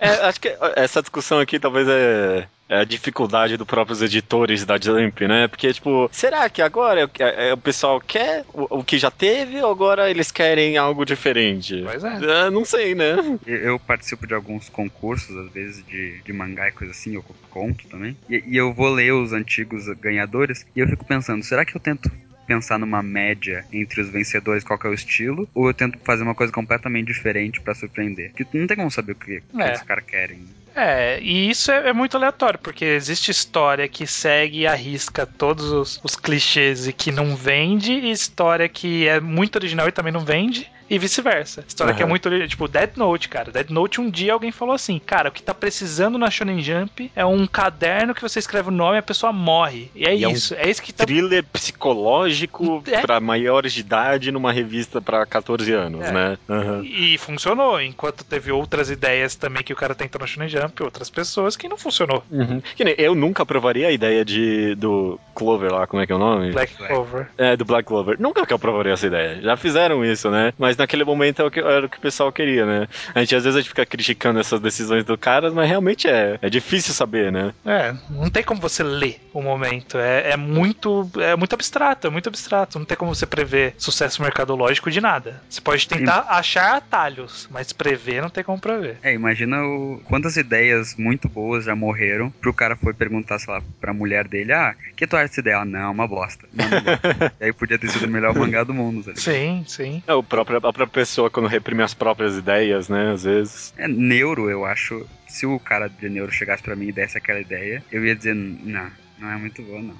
É, 0.00 0.08
acho 0.26 0.40
que 0.40 0.56
essa 0.76 1.02
discussão 1.02 1.40
aqui 1.40 1.60
talvez 1.60 1.86
é 1.86 2.48
a 2.68 2.84
dificuldade 2.84 3.56
dos 3.56 3.66
próprios 3.66 4.02
editores 4.02 4.64
da 4.64 4.76
Jump, 4.78 5.26
né? 5.26 5.46
Porque, 5.48 5.72
tipo, 5.72 6.08
será 6.12 6.48
que 6.50 6.60
agora 6.60 7.08
é, 7.18 7.48
é, 7.48 7.52
o 7.52 7.56
pessoal 7.56 8.00
quer 8.00 8.44
o, 8.52 8.78
o 8.78 8.84
que 8.84 8.98
já 8.98 9.10
teve 9.10 9.62
ou 9.62 9.70
agora 9.70 10.10
eles 10.10 10.30
querem 10.32 10.76
algo 10.76 11.04
diferente? 11.04 11.82
Pois 11.84 12.02
é. 12.02 12.46
É, 12.46 12.50
não 12.50 12.64
sei, 12.64 12.94
né? 12.94 13.16
Eu, 13.46 13.56
eu 13.56 13.78
participo 13.78 14.26
de 14.26 14.34
alguns 14.34 14.68
concursos, 14.68 15.36
às 15.36 15.52
vezes, 15.52 15.84
de, 15.86 16.20
de 16.22 16.32
mangá 16.32 16.68
e 16.68 16.72
coisa 16.72 16.92
assim, 16.92 17.14
eu 17.14 17.24
conto 17.50 17.86
também. 17.88 18.16
E, 18.28 18.42
e 18.46 18.56
eu 18.56 18.72
vou 18.74 18.88
ler 18.88 19.12
os 19.12 19.32
antigos 19.32 19.86
ganhadores 20.00 20.66
e 20.74 20.80
eu 20.80 20.88
fico 20.88 21.04
pensando, 21.04 21.44
será 21.44 21.64
que 21.64 21.76
eu 21.76 21.80
tento 21.80 22.10
pensar 22.46 22.78
numa 22.78 23.02
média 23.02 23.64
entre 23.72 24.00
os 24.00 24.08
vencedores, 24.08 24.62
qual 24.62 24.78
que 24.78 24.86
é 24.86 24.90
o 24.90 24.94
estilo, 24.94 25.48
ou 25.52 25.66
eu 25.68 25.74
tento 25.74 25.98
fazer 26.04 26.22
uma 26.22 26.34
coisa 26.34 26.52
completamente 26.52 27.08
diferente 27.08 27.60
pra 27.60 27.74
surpreender? 27.74 28.30
Porque 28.30 28.44
tu 28.44 28.56
não 28.56 28.66
tem 28.68 28.76
como 28.76 28.90
saber 28.90 29.12
o 29.12 29.16
que, 29.16 29.40
que 29.40 29.62
É. 29.62 29.72
os 29.74 29.82
caras 29.82 30.04
querem. 30.04 30.44
É, 30.78 31.18
e 31.22 31.48
isso 31.48 31.70
é, 31.72 31.88
é 31.88 31.92
muito 31.94 32.18
aleatório, 32.18 32.58
porque 32.58 32.84
existe 32.84 33.30
história 33.30 33.88
que 33.88 34.06
segue 34.06 34.60
e 34.60 34.66
arrisca 34.66 35.24
todos 35.26 35.72
os, 35.72 35.98
os 36.04 36.14
clichês 36.14 36.86
e 36.86 36.92
que 36.92 37.10
não 37.10 37.34
vende, 37.34 37.92
e 37.94 38.10
história 38.10 38.68
que 38.68 39.08
é 39.08 39.18
muito 39.18 39.56
original 39.56 39.88
e 39.88 39.92
também 39.92 40.12
não 40.12 40.20
vende, 40.22 40.70
e 40.88 40.98
vice-versa. 40.98 41.64
História 41.66 41.92
Uhum. 41.92 41.96
que 41.96 42.02
é 42.02 42.06
muito. 42.06 42.48
Tipo, 42.48 42.68
Dead 42.68 42.90
Note, 42.96 43.28
cara. 43.28 43.50
Dead 43.50 43.70
Note, 43.70 44.00
um 44.00 44.10
dia 44.10 44.32
alguém 44.32 44.52
falou 44.52 44.74
assim: 44.74 44.98
Cara, 44.98 45.28
o 45.28 45.32
que 45.32 45.42
tá 45.42 45.54
precisando 45.54 46.18
na 46.18 46.30
Shonen 46.30 46.60
Jump 46.62 47.10
é 47.14 47.24
um 47.24 47.46
caderno 47.46 48.14
que 48.14 48.22
você 48.22 48.38
escreve 48.38 48.68
o 48.68 48.72
nome 48.72 48.96
e 48.96 48.98
a 48.98 49.02
pessoa 49.02 49.32
morre. 49.32 49.90
E 49.94 50.04
é 50.04 50.14
E 50.16 50.24
é 50.24 50.28
um 50.28 50.30
isso. 50.32 50.54
É 50.54 50.68
isso 50.68 50.82
que 50.82 50.92
tá. 50.92 51.04
Thriller 51.04 51.44
psicológico 51.44 52.82
É. 52.86 53.00
pra 53.00 53.20
maiores 53.20 53.72
de 53.72 53.80
idade 53.80 54.30
numa 54.30 54.52
revista 54.52 55.00
pra 55.00 55.24
14 55.26 55.72
anos, 55.72 56.04
É. 56.06 56.12
né? 56.12 56.38
Aham. 56.48 56.82
E 56.84 57.16
funcionou, 57.18 57.80
enquanto 57.80 58.24
teve 58.24 58.50
outras 58.52 58.90
ideias 58.90 59.34
também 59.34 59.62
que 59.62 59.72
o 59.72 59.76
cara 59.76 59.94
tentou 59.94 60.20
na 60.20 60.26
Shonen 60.26 60.48
Jump, 60.48 60.82
outras 60.82 61.10
pessoas 61.10 61.56
que 61.56 61.68
não 61.68 61.76
funcionou. 61.76 62.22
Uhum. 62.30 62.60
Eu 62.98 63.14
nunca 63.14 63.42
aprovaria 63.42 63.88
a 63.88 63.92
ideia 63.92 64.24
de 64.24 64.74
do 64.76 65.18
Clover 65.34 65.72
lá, 65.72 65.86
como 65.86 66.02
é 66.02 66.06
que 66.06 66.12
é 66.12 66.14
o 66.14 66.18
nome? 66.18 66.52
Black. 66.52 66.74
Clover. 66.74 67.28
É, 67.38 67.56
do 67.56 67.64
Black 67.64 67.86
Clover. 67.86 68.16
Nunca 68.20 68.46
que 68.46 68.52
eu 68.52 68.56
aprovaria 68.56 68.92
essa 68.92 69.06
ideia. 69.06 69.40
Já 69.42 69.56
fizeram 69.56 70.04
isso, 70.04 70.30
né? 70.30 70.52
Mas 70.58 70.75
naquele 70.76 71.04
momento 71.04 71.40
era 71.40 71.48
o 71.48 71.50
que, 71.50 71.60
era 71.60 71.86
o, 71.86 71.88
que 71.88 71.98
o 71.98 72.00
pessoal 72.00 72.32
queria, 72.32 72.66
né? 72.66 72.88
A 73.14 73.20
gente 73.20 73.34
às 73.36 73.44
vezes 73.44 73.56
a 73.56 73.60
gente 73.60 73.68
fica 73.68 73.86
criticando 73.86 74.40
essas 74.40 74.60
decisões 74.60 75.04
do 75.04 75.16
cara, 75.16 75.50
mas 75.50 75.68
realmente 75.68 76.08
é. 76.08 76.38
É 76.42 76.50
difícil 76.50 76.94
saber, 76.94 77.30
né? 77.30 77.52
É, 77.64 77.94
não 78.10 78.30
tem 78.30 78.42
como 78.42 78.60
você 78.60 78.82
ler 78.82 79.20
o 79.32 79.42
momento. 79.42 79.98
É, 79.98 80.32
é 80.32 80.36
muito 80.36 81.10
é 81.18 81.36
muito 81.36 81.54
abstrato, 81.54 82.06
é 82.06 82.10
muito 82.10 82.28
abstrato. 82.28 82.78
Não 82.78 82.86
tem 82.86 82.96
como 82.96 83.14
você 83.14 83.26
prever 83.26 83.74
sucesso 83.78 84.22
mercadológico 84.22 84.90
de 84.90 85.00
nada. 85.00 85.42
Você 85.48 85.60
pode 85.60 85.86
tentar 85.86 86.26
achar 86.28 86.76
atalhos, 86.76 87.48
mas 87.50 87.72
prever 87.72 88.22
não 88.22 88.30
tem 88.30 88.44
como 88.44 88.60
prever. 88.60 88.98
É, 89.02 89.12
imagina 89.12 89.62
o, 89.62 90.00
quantas 90.04 90.36
ideias 90.36 90.94
muito 90.96 91.28
boas 91.28 91.64
já 91.64 91.76
morreram 91.76 92.30
pro 92.40 92.54
cara 92.54 92.76
foi 92.76 92.94
perguntar, 92.94 93.38
sei 93.38 93.52
lá, 93.52 93.62
pra 93.80 93.92
mulher 93.92 94.26
dele, 94.26 94.52
ah, 94.52 94.74
que 94.96 95.06
tu 95.06 95.16
acha 95.16 95.28
dessa 95.28 95.40
ideia? 95.40 95.58
Ah, 95.58 95.64
não, 95.64 95.80
é 95.80 95.88
uma 95.88 96.08
bosta. 96.08 96.46
Não, 96.52 96.68
não 96.68 96.82
gosto. 96.82 97.34
e 97.40 97.44
aí 97.44 97.52
podia 97.52 97.78
ter 97.78 97.88
sido 97.88 98.06
o 98.06 98.08
melhor 98.08 98.34
mangá 98.34 98.64
do 98.64 98.74
mundo, 98.74 99.02
tá 99.02 99.10
ligado? 99.10 99.22
Sim, 99.22 99.64
sim. 99.66 100.02
É 100.06 100.14
o 100.14 100.22
próprio, 100.22 100.60
própria 100.72 100.86
pessoa 100.86 101.30
quando 101.30 101.48
reprime 101.48 101.82
as 101.82 101.94
próprias 101.94 102.36
ideias, 102.36 102.88
né? 102.88 103.12
Às 103.12 103.24
vezes. 103.24 103.74
É, 103.76 103.86
neuro, 103.88 104.50
eu 104.50 104.64
acho. 104.64 105.06
Se 105.26 105.44
o 105.46 105.58
cara 105.58 105.88
de 105.88 106.08
neuro 106.08 106.32
chegasse 106.32 106.62
pra 106.62 106.76
mim 106.76 106.88
e 106.88 106.92
desse 106.92 107.18
aquela 107.18 107.40
ideia, 107.40 107.82
eu 107.92 108.04
ia 108.04 108.14
dizer, 108.14 108.34
não, 108.34 108.90
não 109.18 109.30
é 109.30 109.36
muito 109.36 109.62
boa, 109.62 109.80
não. 109.80 109.94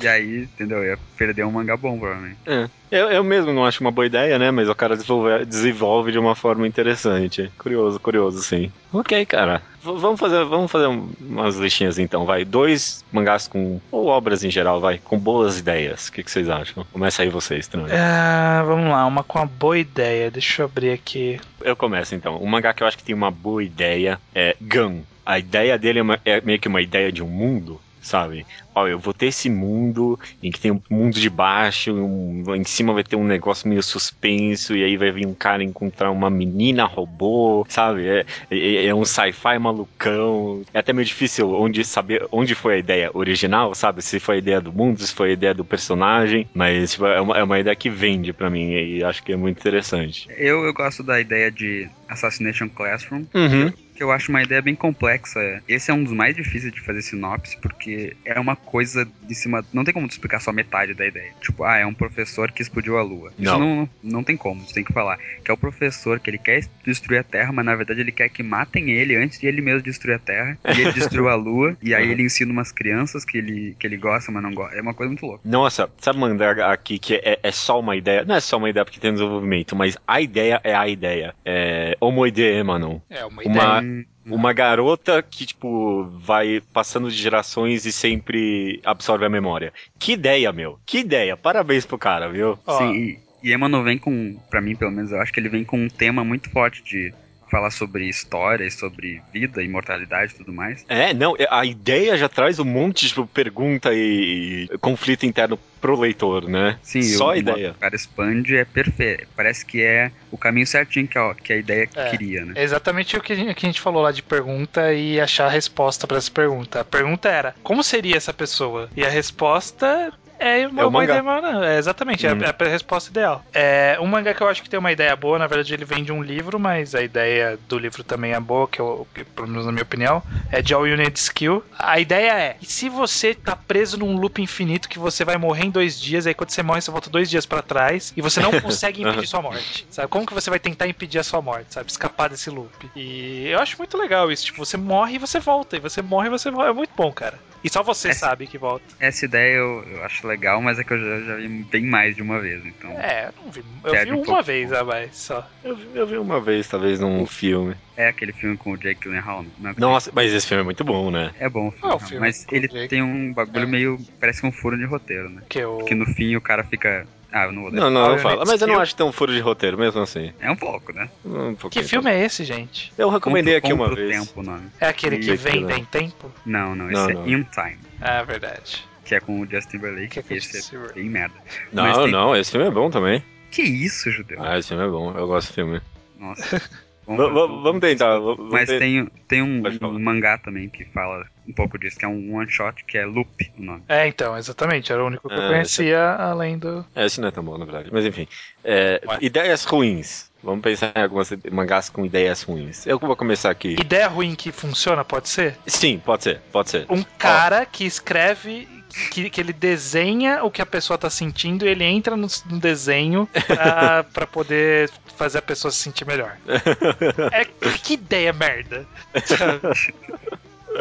e 0.00 0.08
aí, 0.08 0.42
entendeu? 0.42 0.78
Eu 0.78 0.92
ia 0.92 0.98
perder 1.16 1.44
um 1.46 1.50
mangá 1.52 1.76
bom, 1.76 1.98
provavelmente. 1.98 2.38
É. 2.46 2.68
Eu, 2.90 3.08
eu 3.10 3.24
mesmo 3.24 3.52
não 3.52 3.64
acho 3.64 3.80
uma 3.80 3.90
boa 3.90 4.04
ideia, 4.06 4.38
né? 4.38 4.50
Mas 4.50 4.68
o 4.68 4.74
cara 4.74 4.96
desenvolve, 4.96 5.44
desenvolve 5.46 6.12
de 6.12 6.18
uma 6.18 6.34
forma 6.34 6.66
interessante. 6.66 7.50
Curioso, 7.58 7.98
curioso, 8.00 8.42
sim. 8.42 8.70
Ok, 8.92 9.24
cara. 9.24 9.62
V- 9.82 9.94
vamos 9.98 10.20
fazer, 10.20 10.44
vamos 10.44 10.70
fazer 10.70 10.88
um- 10.88 11.08
umas 11.20 11.56
listinhas 11.56 11.98
então, 11.98 12.26
vai. 12.26 12.44
Dois 12.44 13.02
mangás 13.10 13.48
com. 13.48 13.80
ou 13.90 14.06
obras 14.08 14.44
em 14.44 14.50
geral, 14.50 14.78
vai, 14.80 14.98
com 14.98 15.18
boas 15.18 15.58
ideias. 15.58 16.08
O 16.08 16.12
que, 16.12 16.22
que 16.22 16.30
vocês 16.30 16.48
acham? 16.50 16.84
Começa 16.92 17.22
aí 17.22 17.28
vocês, 17.30 17.66
também. 17.66 17.86
Ah, 17.96 18.62
vamos 18.66 18.90
lá, 18.90 19.06
uma 19.06 19.22
com 19.24 19.38
uma 19.38 19.46
boa 19.46 19.78
ideia. 19.78 20.30
Deixa 20.30 20.62
eu 20.62 20.66
abrir 20.66 20.90
aqui. 20.90 21.40
Eu 21.62 21.74
começo 21.76 22.14
então. 22.14 22.36
Um 22.42 22.46
mangá 22.46 22.74
que 22.74 22.82
eu 22.82 22.86
acho 22.86 22.98
que 22.98 23.04
tem 23.04 23.14
uma 23.14 23.30
boa 23.30 23.64
ideia 23.64 24.20
é 24.34 24.54
Gun. 24.60 25.00
A 25.24 25.38
ideia 25.38 25.78
dele 25.78 26.00
é, 26.00 26.02
uma- 26.02 26.20
é 26.24 26.40
meio 26.42 26.58
que 26.58 26.68
uma 26.68 26.82
ideia 26.82 27.10
de 27.10 27.22
um 27.22 27.28
mundo, 27.28 27.80
sabe? 28.02 28.46
Ó, 28.74 28.86
eu 28.88 28.98
vou 28.98 29.14
ter 29.14 29.26
esse 29.26 29.48
mundo 29.50 30.18
em 30.42 30.50
que 30.50 30.60
tem 30.60 30.70
um 30.72 30.82
mundo 30.90 31.18
de 31.20 31.30
baixo, 31.30 31.92
um- 31.94 32.54
em 32.54 32.64
cima 32.64 32.92
vai 32.92 33.04
ter 33.04 33.16
um 33.16 33.24
negócio 33.24 33.68
meio 33.68 33.82
suspenso, 33.82 34.74
e 34.76 34.82
aí 34.84 34.96
vai 34.96 35.10
vir 35.12 35.26
um 35.26 35.34
cara 35.34 35.62
encontrar 35.62 36.10
uma 36.10 36.28
menina 36.30 36.84
robô, 36.84 37.64
sabe? 37.68 38.06
É, 38.08 38.24
é- 38.50 38.86
é 38.86 38.94
um 38.94 39.04
sci-fi 39.04 39.58
malucão. 39.58 40.62
É 40.72 40.78
até 40.80 40.92
meio 40.92 41.06
difícil 41.06 41.50
onde 41.52 41.84
saber 41.84 42.26
onde 42.32 42.54
foi 42.54 42.74
a 42.74 42.78
ideia 42.78 43.10
original, 43.14 43.74
sabe? 43.74 44.02
Se 44.02 44.18
foi 44.20 44.36
a 44.36 44.38
ideia 44.38 44.60
do 44.60 44.72
mundo, 44.72 45.00
se 45.00 45.12
foi 45.14 45.30
a 45.30 45.32
ideia 45.32 45.54
do 45.54 45.64
personagem, 45.64 46.48
mas 46.54 46.92
tipo, 46.92 47.06
é, 47.06 47.20
uma, 47.20 47.38
é 47.38 47.42
uma 47.42 47.58
ideia 47.60 47.76
que 47.76 47.90
vende 47.90 48.32
pra 48.32 48.50
mim, 48.50 48.70
e 48.72 49.04
acho 49.04 49.22
que 49.22 49.32
é 49.32 49.36
muito 49.36 49.58
interessante. 49.58 50.26
Eu, 50.36 50.64
eu 50.64 50.72
gosto 50.74 51.02
da 51.02 51.20
ideia 51.20 51.50
de 51.50 51.88
Assassination 52.08 52.68
Classroom, 52.68 53.26
Uhum. 53.34 53.72
Que 53.94 54.02
eu 54.02 54.10
acho 54.10 54.30
uma 54.30 54.42
ideia 54.42 54.60
bem 54.62 54.74
complexa. 54.74 55.62
Esse 55.68 55.90
é 55.90 55.94
um 55.94 56.02
dos 56.04 56.12
mais 56.12 56.34
difíceis 56.34 56.72
de 56.72 56.80
fazer 56.80 57.02
sinopse, 57.02 57.56
porque 57.60 58.16
é 58.24 58.38
uma 58.38 58.56
coisa 58.56 59.06
de 59.22 59.34
cima. 59.34 59.64
Não 59.72 59.84
tem 59.84 59.92
como 59.94 60.06
tu 60.08 60.12
explicar 60.12 60.40
só 60.40 60.52
metade 60.52 60.94
da 60.94 61.06
ideia. 61.06 61.32
Tipo, 61.40 61.64
ah, 61.64 61.76
é 61.76 61.86
um 61.86 61.94
professor 61.94 62.50
que 62.50 62.62
explodiu 62.62 62.98
a 62.98 63.02
lua. 63.02 63.32
Isso 63.38 63.50
Não. 63.58 63.58
não, 63.76 63.90
não 64.02 64.24
tem 64.24 64.36
como, 64.36 64.64
tu 64.64 64.72
tem 64.74 64.84
que 64.84 64.92
falar. 64.92 65.18
Que 65.44 65.50
é 65.50 65.54
o 65.54 65.56
professor 65.56 66.18
que 66.20 66.30
ele 66.30 66.38
quer 66.38 66.64
destruir 66.84 67.18
a 67.18 67.22
Terra, 67.24 67.52
mas 67.52 67.64
na 67.64 67.74
verdade 67.74 68.00
ele 68.00 68.12
quer 68.12 68.28
que 68.28 68.42
matem 68.42 68.90
ele 68.90 69.16
antes 69.16 69.38
de 69.38 69.46
ele 69.46 69.60
mesmo 69.60 69.82
destruir 69.82 70.14
a 70.14 70.18
Terra. 70.18 70.58
E 70.76 70.80
ele 70.80 70.92
destruiu 70.92 71.28
a 71.28 71.34
lua, 71.34 71.76
e 71.82 71.94
aí 71.94 72.06
Uhum. 72.06 72.12
ele 72.12 72.22
ensina 72.24 72.52
umas 72.52 72.72
crianças 72.72 73.24
que 73.24 73.38
ele, 73.38 73.76
que 73.78 73.86
ele 73.86 73.96
gosta, 73.96 74.30
mas 74.32 74.42
não 74.42 74.52
gosta. 74.52 74.76
É 74.76 74.80
uma 74.82 74.94
coisa 74.94 75.08
muito 75.10 75.24
louca. 75.26 75.40
Nossa, 75.44 75.90
sabe 75.98 76.18
mandar 76.18 76.58
aqui 76.60 76.98
que 76.98 77.14
é, 77.16 77.38
é 77.42 77.52
só 77.52 77.78
uma 77.80 77.94
ideia? 77.96 78.24
Não 78.24 78.34
é 78.34 78.40
só 78.40 78.56
uma 78.56 78.68
ideia 78.70 78.84
porque 78.84 79.00
tem 79.00 79.12
desenvolvimento, 79.12 79.76
mas 79.76 79.96
a 80.06 80.20
ideia 80.20 80.60
é 80.64 80.74
a 80.74 80.88
ideia. 80.88 81.34
É 81.44 81.96
Homo 82.00 82.26
ideia, 82.26 82.62
mano. 82.64 83.02
É 83.10 83.24
uma 83.24 83.42
Uma- 83.42 83.81
Hum, 83.82 84.04
Uma 84.26 84.52
garota 84.52 85.22
que, 85.22 85.44
tipo, 85.44 86.04
vai 86.20 86.62
passando 86.72 87.10
de 87.10 87.16
gerações 87.16 87.84
e 87.86 87.92
sempre 87.92 88.80
absorve 88.84 89.24
a 89.24 89.28
memória. 89.28 89.72
Que 89.98 90.12
ideia, 90.12 90.52
meu. 90.52 90.78
Que 90.86 90.98
ideia. 90.98 91.36
Parabéns 91.36 91.84
pro 91.84 91.98
cara, 91.98 92.28
viu? 92.28 92.58
Sim, 92.78 92.94
e, 92.94 93.18
e 93.42 93.52
Emmanuel 93.52 93.82
vem 93.82 93.98
com, 93.98 94.36
pra 94.48 94.60
mim 94.60 94.76
pelo 94.76 94.90
menos, 94.92 95.10
eu 95.10 95.20
acho 95.20 95.32
que 95.32 95.40
ele 95.40 95.48
vem 95.48 95.64
com 95.64 95.76
um 95.78 95.88
tema 95.88 96.24
muito 96.24 96.48
forte 96.50 96.82
de 96.84 97.12
falar 97.52 97.70
sobre 97.70 98.08
história, 98.08 98.64
e 98.64 98.70
sobre 98.70 99.20
vida, 99.30 99.62
imortalidade 99.62 100.32
e 100.32 100.36
tudo 100.38 100.54
mais. 100.54 100.86
É, 100.88 101.12
não, 101.12 101.36
a 101.50 101.66
ideia 101.66 102.16
já 102.16 102.26
traz 102.26 102.58
um 102.58 102.64
monte 102.64 103.06
de 103.06 103.26
pergunta 103.26 103.92
e, 103.92 104.66
e 104.72 104.78
conflito 104.78 105.26
interno 105.26 105.58
pro 105.78 105.98
leitor, 105.98 106.48
né? 106.48 106.78
Sim, 106.82 107.02
Só 107.02 107.26
o, 107.26 107.30
a 107.30 107.36
ideia. 107.36 107.72
O 107.72 107.74
cara 107.74 107.94
expande 107.94 108.56
é 108.56 108.64
perfeito. 108.64 109.26
Parece 109.36 109.66
que 109.66 109.82
é 109.82 110.10
o 110.30 110.38
caminho 110.38 110.66
certinho 110.66 111.06
que 111.06 111.18
a, 111.18 111.34
que 111.34 111.52
a 111.52 111.56
ideia 111.56 111.88
É. 111.94 112.08
queria, 112.10 112.44
né? 112.44 112.52
É 112.56 112.62
exatamente 112.62 113.16
o 113.16 113.20
que 113.20 113.32
a 113.32 113.36
gente 113.36 113.54
que 113.54 113.66
a 113.66 113.68
gente 113.68 113.80
falou 113.80 114.02
lá 114.02 114.12
de 114.12 114.22
pergunta 114.22 114.94
e 114.94 115.20
achar 115.20 115.46
a 115.46 115.50
resposta 115.50 116.06
pra 116.06 116.16
essa 116.16 116.30
pergunta. 116.30 116.80
A 116.80 116.84
pergunta 116.84 117.28
era: 117.28 117.54
como 117.62 117.82
seria 117.82 118.16
essa 118.16 118.32
pessoa? 118.32 118.88
E 118.96 119.04
a 119.04 119.08
resposta 119.10 120.12
é 120.42 120.66
uma 120.66 120.82
É 120.82 120.84
o 120.84 120.90
boa 120.90 121.02
mangá. 121.02 121.04
ideia, 121.18 121.22
mano. 121.22 121.64
É, 121.64 121.78
exatamente, 121.78 122.26
é 122.26 122.32
Hum. 122.32 122.38
a- 122.42 122.64
é 122.64 122.68
a 122.68 122.70
resposta 122.70 123.10
ideal. 123.10 123.42
É, 123.54 123.96
um 124.00 124.06
mangá 124.06 124.34
que 124.34 124.42
eu 124.42 124.48
acho 124.48 124.62
que 124.62 124.68
tem 124.68 124.78
uma 124.78 124.92
ideia 124.92 125.14
boa, 125.16 125.38
na 125.38 125.46
verdade 125.46 125.72
ele 125.74 125.84
vem 125.84 126.02
de 126.04 126.12
um 126.12 126.22
livro, 126.22 126.58
mas 126.58 126.94
a 126.94 127.02
ideia 127.02 127.56
do 127.68 127.78
livro 127.78 128.02
também 128.04 128.32
é 128.32 128.40
boa, 128.40 128.66
que 128.68 128.80
eu, 128.80 129.06
que, 129.14 129.24
pelo 129.24 129.48
menos 129.48 129.66
na 129.66 129.72
minha 129.72 129.82
opinião, 129.82 130.22
é 130.50 130.60
de 130.62 130.74
All 130.74 130.84
Need 130.84 131.18
Skill. 131.18 131.62
A 131.78 131.98
ideia 132.00 132.32
é: 132.32 132.56
e 132.60 132.66
se 132.66 132.88
você 132.88 133.34
tá 133.34 133.54
preso 133.56 133.96
num 133.98 134.16
loop 134.16 134.40
infinito 134.42 134.88
que 134.88 134.98
você 134.98 135.24
vai 135.24 135.36
morrer 135.36 135.64
em 135.66 135.70
dois 135.70 136.00
dias, 136.00 136.26
aí 136.26 136.34
quando 136.34 136.50
você 136.50 136.62
morre, 136.62 136.80
você 136.80 136.90
volta 136.90 137.10
dois 137.10 137.28
dias 137.30 137.46
pra 137.46 137.62
trás 137.62 138.12
e 138.16 138.20
você 138.22 138.40
não 138.40 138.50
consegue 138.60 139.02
impedir 139.02 139.26
sua 139.26 139.42
morte? 139.42 139.86
Sabe? 139.90 140.08
Como 140.08 140.26
que 140.26 140.34
você 140.34 140.50
vai 140.50 140.58
tentar 140.58 140.86
impedir 140.86 141.18
a 141.18 141.22
sua 141.24 141.40
morte, 141.42 141.72
sabe? 141.74 141.90
Escapar 141.90 142.28
desse 142.28 142.50
loop. 142.50 142.90
E 142.94 143.48
eu 143.48 143.58
acho 143.60 143.76
muito 143.78 143.96
legal 143.98 144.30
isso. 144.30 144.44
Tipo, 144.46 144.64
você 144.64 144.76
morre 144.76 145.14
e 145.14 145.18
você 145.18 145.38
volta. 145.38 145.76
E 145.76 145.80
você 145.80 146.02
morre 146.02 146.26
e 146.26 146.30
você 146.30 146.50
volta. 146.50 146.70
É 146.70 146.72
muito 146.72 146.92
bom, 146.96 147.12
cara. 147.12 147.40
E 147.64 147.70
só 147.70 147.82
você 147.82 148.08
Essa- 148.08 148.26
sabe 148.26 148.46
que 148.46 148.58
volta. 148.58 148.94
Essa 148.98 149.24
ideia 149.24 149.54
eu, 149.56 149.84
eu 149.84 150.04
acho 150.04 150.26
legal, 150.26 150.60
mas 150.60 150.78
é 150.78 150.84
que 150.84 150.92
eu 150.92 150.98
já, 150.98 151.20
já 151.20 151.36
vi 151.36 151.64
bem 151.64 151.84
mais 151.86 152.16
de 152.16 152.22
uma 152.22 152.40
vez, 152.40 152.64
então. 152.66 152.90
É, 153.00 153.28
eu 153.28 153.32
não 153.44 153.50
vi. 153.52 153.60
Eu 153.84 154.04
vi 154.04 154.12
um 154.12 154.16
uma 154.16 154.24
pouco. 154.24 154.42
vez 154.42 154.72
a 154.72 154.84
mais 154.84 155.16
só. 155.16 155.46
Eu, 155.62 155.76
vi- 155.76 155.90
eu 155.94 156.06
vi 156.06 156.18
uma 156.18 156.40
vez, 156.40 156.66
talvez, 156.68 156.98
num 156.98 157.24
filme. 157.26 157.76
É 157.96 158.08
aquele 158.08 158.32
filme 158.32 158.56
com 158.56 158.72
o 158.72 158.76
Jake 158.76 159.00
Gyllenhaal, 159.02 159.44
não 159.58 159.70
é? 159.70 159.74
Nossa, 159.78 160.10
mas 160.12 160.32
esse 160.32 160.46
filme 160.46 160.62
é 160.62 160.64
muito 160.64 160.82
bom, 160.82 161.10
né? 161.10 161.32
É 161.38 161.48
bom 161.48 161.68
o 161.68 161.70
filme, 161.72 161.92
Ah, 161.92 161.96
o 161.96 162.00
filme 162.00 162.20
mas 162.20 162.44
ele 162.50 162.66
Jake. 162.66 162.88
tem 162.88 163.02
um 163.02 163.32
bagulho 163.32 163.62
É. 163.64 163.66
meio. 163.66 163.96
Parece 164.18 164.44
um 164.44 164.50
furo 164.52 164.76
de 164.76 164.84
roteiro, 164.86 165.30
né? 165.30 165.42
Que 165.48 165.60
eu. 165.60 165.78
Que 165.78 165.94
no 165.94 166.06
fim 166.06 166.34
o 166.36 166.40
cara 166.40 166.64
fica. 166.64 167.06
Ah, 167.32 167.44
eu 167.46 167.52
não 167.52 167.62
vou. 167.62 167.72
Não, 167.72 167.90
não, 167.90 168.10
não 168.10 168.18
fala. 168.18 168.44
Mas 168.46 168.60
eu 168.60 168.68
não 168.68 168.78
acho 168.78 168.94
tão 168.94 169.10
furo 169.10 169.32
de 169.32 169.40
roteiro, 169.40 169.78
mesmo 169.78 170.00
assim. 170.02 170.32
É 170.38 170.50
um 170.50 170.56
pouco, 170.56 170.92
né? 170.92 171.08
Um 171.24 171.54
Que 171.54 171.60
pouquinho. 171.62 171.88
filme 171.88 172.10
é 172.10 172.24
esse, 172.24 172.44
gente? 172.44 172.92
Eu 172.98 173.08
recomendei 173.08 173.56
aqui 173.56 173.72
uma 173.72 173.94
vez. 173.94 174.18
tempo 174.18 174.42
nome. 174.42 174.66
É 174.78 174.88
aquele 174.88 175.18
que 175.18 175.34
vem 175.34 175.66
tem 175.66 175.84
tempo? 175.84 176.30
Não, 176.44 176.74
não, 176.74 176.90
esse 176.90 176.94
Não, 177.00 177.10
é 177.10 177.14
não. 177.14 177.28
In 177.28 177.42
Time. 177.44 177.78
Ah, 178.00 178.22
verdade. 178.22 178.84
Que 179.04 179.14
é 179.14 179.20
com 179.20 179.40
o 179.40 179.46
Justin 179.50 179.78
Timberlake, 179.78 180.08
Que 180.08 180.18
é 180.18 180.22
que, 180.22 180.28
com 180.28 180.34
o 180.34 180.36
esse 180.36 180.52
Justin 180.58 180.76
é 180.76 180.92
bem 180.94 181.04
merda. 181.08 181.34
Mas 181.72 181.96
Não, 181.96 182.02
tem- 182.04 182.12
não, 182.12 182.36
esse 182.36 182.50
filme 182.50 182.66
é 182.66 182.70
bom 182.70 182.90
também. 182.90 183.22
Que 183.50 183.62
isso, 183.62 184.10
Judeu? 184.10 184.42
Ah, 184.42 184.58
esse 184.58 184.68
filme 184.68 184.84
é 184.84 184.88
bom. 184.88 185.12
Eu 185.16 185.26
gosto 185.26 185.48
do 185.48 185.54
filme. 185.54 185.80
Nossa. 186.18 186.60
V- 187.04 187.16
v- 187.16 187.32
Vamos 187.62 187.80
tentar. 187.80 188.16
vamos 188.20 188.48
Mas 188.52 188.68
tem, 188.68 189.06
tem 189.26 189.42
um, 189.42 189.60
um 189.82 189.98
mangá 189.98 190.38
também 190.38 190.68
que 190.68 190.84
fala 190.84 191.26
um 191.46 191.52
pouco 191.52 191.78
disso, 191.78 191.98
que 191.98 192.04
é 192.04 192.08
um 192.08 192.34
one 192.34 192.50
shot, 192.50 192.84
que 192.84 192.96
é 192.96 193.04
Loop 193.04 193.52
o 193.58 193.62
nome. 193.62 193.82
É, 193.88 194.06
então, 194.06 194.36
exatamente. 194.36 194.92
Era 194.92 195.02
o 195.02 195.06
único 195.06 195.28
que 195.28 195.34
eu 195.34 195.42
É, 195.42 195.48
conhecia, 195.48 196.14
além 196.14 196.58
do. 196.58 196.84
É, 196.94 197.06
esse 197.06 197.20
não 197.20 197.28
é 197.28 197.30
tão 197.30 197.42
bom, 197.42 197.58
na 197.58 197.64
verdade. 197.64 197.88
Mas 197.92 198.04
enfim. 198.04 198.28
É, 198.64 199.00
ideias 199.20 199.64
ruins. 199.64 200.30
Vamos 200.42 200.62
pensar 200.62 200.92
em 200.96 201.02
algumas 201.02 201.32
mangás 201.52 201.88
com 201.88 202.04
ideias 202.04 202.42
ruins. 202.42 202.84
Eu 202.86 202.98
vou 202.98 203.14
começar 203.14 203.50
aqui. 203.50 203.76
Ideia 203.80 204.08
ruim 204.08 204.34
que 204.34 204.50
funciona, 204.50 205.04
pode 205.04 205.28
ser? 205.28 205.56
Sim, 205.66 206.00
pode 206.04 206.24
ser, 206.24 206.40
pode 206.50 206.70
ser. 206.70 206.86
Um 206.88 207.02
cara 207.18 207.64
que 207.64 207.84
escreve. 207.84 208.68
Que, 209.10 209.30
que 209.30 209.40
ele 209.40 209.54
desenha 209.54 210.44
o 210.44 210.50
que 210.50 210.60
a 210.60 210.66
pessoa 210.66 210.98
tá 210.98 211.08
sentindo 211.08 211.64
e 211.64 211.68
ele 211.70 211.82
entra 211.82 212.14
no, 212.14 212.26
no 212.50 212.58
desenho 212.58 213.26
pra, 213.46 214.04
pra 214.12 214.26
poder 214.26 214.90
fazer 215.16 215.38
a 215.38 215.42
pessoa 215.42 215.72
se 215.72 215.78
sentir 215.78 216.06
melhor. 216.06 216.36
É, 217.32 217.46
que 217.78 217.94
ideia 217.94 218.34
merda. 218.34 218.86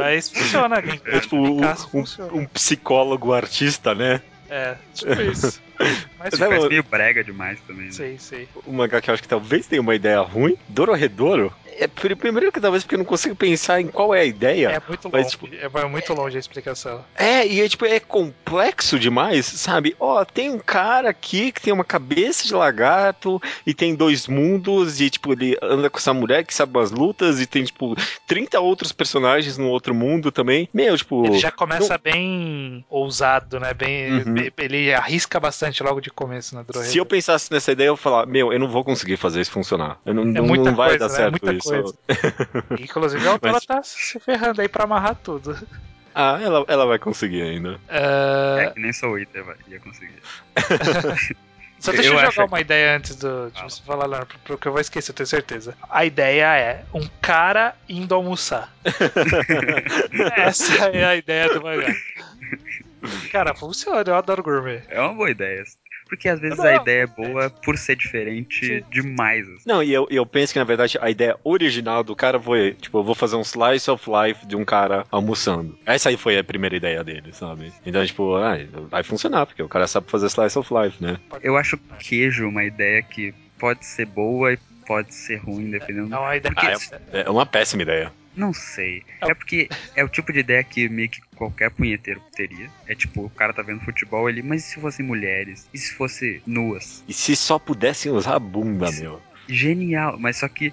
Mas 0.02 0.30
funciona. 0.30 0.82
Quem 0.82 1.00
É 1.06 1.20
tipo 1.20 1.36
um, 1.38 1.62
um- 1.66 1.76
funciona. 1.76 2.34
um 2.34 2.46
psicólogo 2.46 3.34
artista, 3.34 3.94
né? 3.96 4.22
É, 4.50 4.76
tipo 4.94 5.22
isso. 5.22 5.62
Mas 6.20 6.34
Sabe, 6.36 6.50
Parece 6.50 6.66
eu- 6.66 6.70
meio 6.70 6.84
brega 6.84 7.24
demais 7.24 7.60
também. 7.68 7.86
Né? 7.88 7.92
sei, 7.92 8.18
sei. 8.20 8.48
O 8.66 8.72
mangá 8.72 9.02
que 9.02 9.10
eu 9.10 9.14
acho 9.14 9.22
que 9.24 9.28
talvez 9.30 9.66
tenha 9.68 9.82
uma 9.82 9.96
ideia 9.96 10.20
ruim, 10.22 10.56
Dororedoro, 10.70 11.54
é 11.80 11.88
pri- 11.88 12.16
primeiro 12.16 12.52
que 12.52 12.60
talvez 12.60 12.84
porque 12.84 12.96
eu 12.96 13.00
não 13.00 13.06
consigo 13.06 13.36
pensar 13.36 13.80
em 13.82 13.88
qual 13.88 14.14
é 14.14 14.22
a 14.22 14.26
ideia. 14.26 14.68
É 14.70 14.82
muito 14.88 15.10
Mas, 15.12 15.24
longe. 15.24 15.30
tipo- 15.38 15.50
É 15.56 15.68
vai 15.70 15.86
muito 15.86 16.14
longe 16.14 16.38
a 16.38 16.40
explicação. 16.40 17.04
É, 17.16 17.46
e 17.48 17.62
é, 17.62 17.68
tipo, 17.70 17.86
é 17.86 18.00
complexo 18.00 19.00
demais, 19.00 19.46
sabe? 19.46 19.96
Ó, 20.00 20.24
tem 20.26 20.50
um 20.52 20.60
cara 20.60 21.10
aqui 21.10 21.52
que 21.52 21.62
tem 21.62 21.74
uma 21.74 21.84
cabeça 21.84 22.44
de 22.46 22.54
lagarto 22.54 23.42
e 23.66 23.74
tem 23.74 23.96
dois 23.96 24.28
mundos 24.28 25.00
e, 25.02 25.10
tipo, 25.10 25.32
ele 25.34 25.58
anda 25.62 25.90
com 25.90 25.98
essa 25.98 26.14
mulher 26.14 26.44
que 26.46 26.54
sabe 26.54 26.78
as 26.80 26.92
lutas 26.92 27.40
e 27.40 27.46
tem, 27.46 27.64
tipo, 27.64 27.96
30 28.28 28.60
outros 28.60 28.92
personagens 28.92 29.58
no 29.58 29.68
outro 29.70 29.94
mundo 29.96 30.32
também. 30.32 30.70
Meu, 30.74 30.96
tipo... 30.98 31.26
Ele 31.26 31.40
já 31.40 31.52
começa 31.52 31.98
bem 31.98 32.86
ousado, 32.90 33.60
né? 33.60 33.74
Bem, 33.74 34.12
Uhum. 34.14 34.36
ele 34.58 34.94
arrisca 34.94 35.40
bastante 35.40 35.71
logo 35.80 36.02
de 36.02 36.10
começo 36.10 36.54
na 36.56 36.64
Droid. 36.64 36.88
Se 36.90 36.98
eu 36.98 37.06
pensasse 37.06 37.52
nessa 37.52 37.72
ideia, 37.72 37.88
eu 37.88 37.94
ia 37.94 37.98
falar, 37.98 38.26
meu, 38.26 38.52
eu 38.52 38.60
não 38.60 38.68
vou 38.68 38.84
conseguir 38.84 39.16
fazer 39.18 39.42
isso 39.42 39.52
funcionar. 39.52 39.98
Eu 40.06 40.14
não, 40.14 40.26
não- 40.26 40.44
muita 40.46 40.66
não 40.72 40.76
vai 40.76 40.90
coisa, 40.98 41.08
dar 41.08 41.12
né? 41.12 41.16
certo 41.18 41.32
Muita 41.32 41.54
isso. 41.54 41.70
coisa. 41.70 41.98
Inclusive 42.84 43.28
a 43.28 43.32
autora 43.32 43.54
Mas- 43.54 43.66
tá 43.66 43.82
se 43.84 44.20
ferrando 44.20 44.62
aí 44.62 44.68
pra 44.68 44.84
amarrar 44.84 45.16
tudo. 45.16 45.58
Ah, 46.14 46.38
ela, 46.42 46.66
ela 46.68 46.86
vai 46.86 47.00
conseguir 47.00 47.42
ainda. 47.42 47.80
Ah, 47.88 48.58
É 48.60 48.70
que 48.72 48.80
nem 48.82 48.92
sou 48.92 49.12
vai- 49.12 49.28
ia 49.70 49.80
conseguir. 49.80 50.20
Só 51.80 51.92
deixa 51.92 52.10
eu, 52.10 52.20
Eu 52.20 52.32
jogar 52.32 52.46
uma 52.46 52.62
ideia 52.62 52.96
antes 52.96 53.16
do, 53.16 53.48
de 53.50 53.54
Fala. 53.58 53.70
você 53.72 53.82
falar, 53.82 54.06
Leonardo, 54.06 54.36
porque 54.46 54.68
eu 54.68 54.72
vou 54.72 54.80
esquecer, 54.80 55.10
eu 55.12 55.16
tenho 55.16 55.26
certeza. 55.26 55.74
A 55.90 56.06
ideia 56.06 56.46
é 56.56 56.84
um 56.94 57.08
cara 57.20 57.74
indo 57.90 58.14
almoçar. 58.14 58.72
Essa 60.38 60.90
é 60.90 61.04
a 61.06 61.16
ideia 61.16 61.52
do 61.52 61.60
mangá. 61.64 61.92
Cara, 63.32 63.54
funciona, 63.56 64.04
eu 64.06 64.16
adoro 64.16 64.44
gourmet. 64.44 64.84
É 64.90 65.00
uma 65.00 65.14
boa 65.14 65.30
ideia. 65.30 65.64
Porque 66.08 66.28
às 66.28 66.42
vezes 66.42 66.58
Não. 66.58 66.66
a 66.66 66.76
ideia 66.76 67.04
é 67.04 67.08
boa 67.08 67.50
por 67.50 67.78
ser 67.78 67.96
diferente 67.96 68.84
demais. 68.92 69.48
assim. 69.48 69.64
Não, 69.66 69.82
e 69.82 69.94
eu, 69.94 70.06
eu 70.12 70.26
penso 70.26 70.52
que, 70.52 70.60
na 70.60 70.66
verdade, 70.66 70.98
a 71.02 71.10
ideia 71.10 71.38
original 71.42 72.04
do 72.04 72.14
cara 72.16 72.38
foi, 72.38 72.74
tipo, 72.74 72.98
eu 72.98 73.04
vou 73.04 73.16
fazer 73.16 73.38
um 73.38 73.42
slice 73.42 73.90
of 73.90 74.04
life 74.10 74.46
de 74.46 74.58
um 74.58 74.66
cara 74.66 75.06
almoçando. 75.10 75.78
Essa 75.86 76.10
aí 76.10 76.18
foi 76.18 76.38
a 76.38 76.44
primeira 76.44 76.76
ideia 76.76 77.02
dele, 77.02 77.32
sabe? 77.32 77.72
Então, 77.86 78.06
tipo, 78.06 78.36
ah, 78.36 78.58
vai 78.90 79.04
funcionar, 79.04 79.46
porque 79.46 79.64
o 79.64 79.70
cara 79.70 79.88
sabe 79.88 80.12
fazer 80.12 80.26
slice 80.28 80.60
of 80.60 80.70
life, 80.74 81.02
né? 81.02 81.18
Eu 81.42 81.56
acho 81.56 81.78
queijo 81.98 82.46
uma 82.46 82.66
ideia 82.66 83.02
que 83.02 83.34
pode 83.58 83.86
ser 83.86 84.06
boa 84.06 84.52
e 84.52 84.58
pode 84.86 85.16
ser 85.16 85.38
ruim, 85.38 85.70
dependendo. 85.70 86.14
É 86.14 86.18
uma 86.20 86.36
ideia. 86.36 86.54
Ah, 86.58 87.00
É 87.14 87.30
uma 87.30 87.46
péssima 87.46 87.84
ideia. 87.84 88.12
Não 88.36 88.54
sei. 88.54 89.04
É 89.20 89.34
porque 89.34 89.70
é 89.96 90.04
o 90.04 90.10
tipo 90.10 90.32
de 90.32 90.40
ideia 90.40 90.64
que 90.64 90.88
meio 90.88 91.10
que 91.10 91.22
qualquer 91.36 91.70
punheteiro 91.72 92.22
teria. 92.36 92.70
É 92.88 92.96
tipo, 92.96 93.26
o 93.26 93.30
cara 93.30 93.54
tá 93.54 93.62
vendo 93.62 93.82
futebol 93.82 94.28
ali, 94.28 94.42
mas 94.42 94.66
e 94.66 94.68
se 94.70 94.80
fossem 94.80 95.06
mulheres? 95.06 95.68
E 95.74 95.78
se 95.78 95.94
fosse 95.94 96.42
nuas? 96.46 97.04
E 97.08 97.14
se 97.14 97.36
só 97.36 97.60
pudessem 97.60 98.12
usar 98.12 98.36
a 98.36 98.40
bunda, 98.40 98.92
meu? 98.92 99.22
Genial, 99.48 100.18
mas 100.18 100.38
só 100.38 100.48
que 100.48 100.72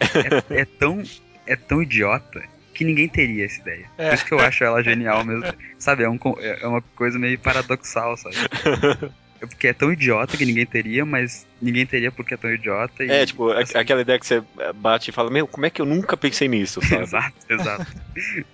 é, 0.50 0.61
é 0.61 0.64
tão 0.64 1.02
é 1.46 1.56
tão 1.56 1.82
idiota 1.82 2.42
que 2.74 2.84
ninguém 2.84 3.09
teria 3.09 3.44
essa 3.44 3.61
ideia. 3.61 3.90
É. 3.98 4.09
Por 4.09 4.14
isso 4.14 4.24
que 4.24 4.34
eu 4.34 4.38
acho 4.38 4.62
ela 4.62 4.82
genial 4.84 5.24
mesmo. 5.24 5.52
Sabe, 5.78 6.04
é, 6.04 6.09
um 6.09 6.18
é 6.38 6.66
uma 6.66 6.80
coisa 6.94 7.18
meio 7.18 7.38
paradoxal, 7.38 8.16
sabe? 8.16 8.36
É 9.41 9.47
porque 9.47 9.68
é 9.68 9.72
tão 9.72 9.93
idiota 9.93 10.36
que 10.36 10.45
ninguém 10.45 10.66
teria, 10.66 11.05
mas 11.05 11.47
ninguém 11.61 11.86
teria 11.86 12.11
porque 12.11 12.34
é 12.34 12.36
tão 12.36 12.53
idiota. 12.53 13.05
E, 13.05 13.11
É, 13.11 13.26
tipo, 13.26 13.51
assim, 13.51 13.78
aquela 13.78 14.01
ideia 14.01 14.18
que 14.18 14.26
você 14.26 14.43
bate 14.76 15.11
e 15.11 15.12
fala, 15.12 15.30
meu, 15.30 15.47
como 15.47 15.66
é 15.66 15.70
que 15.70 15.80
eu 15.80 15.86
nunca 15.86 16.16
pensei 16.16 16.49
nisso, 16.49 16.80
sabe? 16.82 17.03
Exato, 17.09 17.34
exato. 17.49 17.86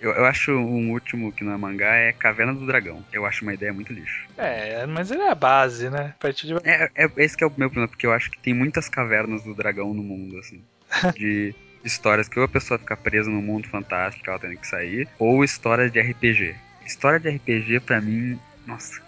eu, 0.01 0.13
eu 0.13 0.25
acho 0.27 0.53
um 0.53 0.93
último 0.93 1.33
que 1.33 1.43
não 1.43 1.53
é 1.53 1.57
mangá 1.57 1.95
é 1.95 2.13
Caverna 2.13 2.55
do 2.55 2.67
Dragão. 2.67 3.05
Eu 3.13 3.25
acho 3.25 3.43
uma 3.43 3.55
ideia 3.55 3.73
muito 3.73 3.93
lixo. 3.93 4.27
É, 4.37 4.87
mas 4.87 5.11
ele 5.11 5.23
é 5.23 5.31
a 5.31 5.35
base, 5.35 5.89
né? 5.89 6.15
A 6.17 6.23
partir 6.23 6.47
de. 6.47 6.55
É, 6.65 6.91
é 6.95 7.11
esse 7.17 7.37
que 7.37 7.45
é 7.45 7.47
o 7.47 7.53
meu 7.57 7.69
problema, 7.69 7.89
porque 7.89 8.07
eu 8.07 8.13
acho 8.13 8.31
que 8.31 8.39
tem 8.39 8.53
muitas 8.55 8.89
cavernas 8.89 9.43
do 9.43 9.55
dragão 9.55 9.95
no 9.95 10.03
mundo, 10.03 10.39
assim. 10.39 10.63
De 11.17 11.55
histórias 11.85 12.29
que 12.29 12.39
ou 12.39 12.45
a 12.45 12.49
pessoa 12.49 12.79
fica 12.79 12.97
presa 12.97 13.31
num 13.31 13.43
mundo 13.43 13.69
fantástico, 13.69 14.29
ela 14.29 14.39
tendo 14.39 14.57
que 14.57 14.67
sair, 14.67 15.09
ou 15.19 15.45
histórias 15.45 15.93
de 15.93 16.01
RPG. 16.01 16.55
História 16.87 17.21
de 17.21 17.29
RPG, 17.29 17.81
pra 17.81 18.01
mim, 18.01 18.39
nossa. 18.67 19.04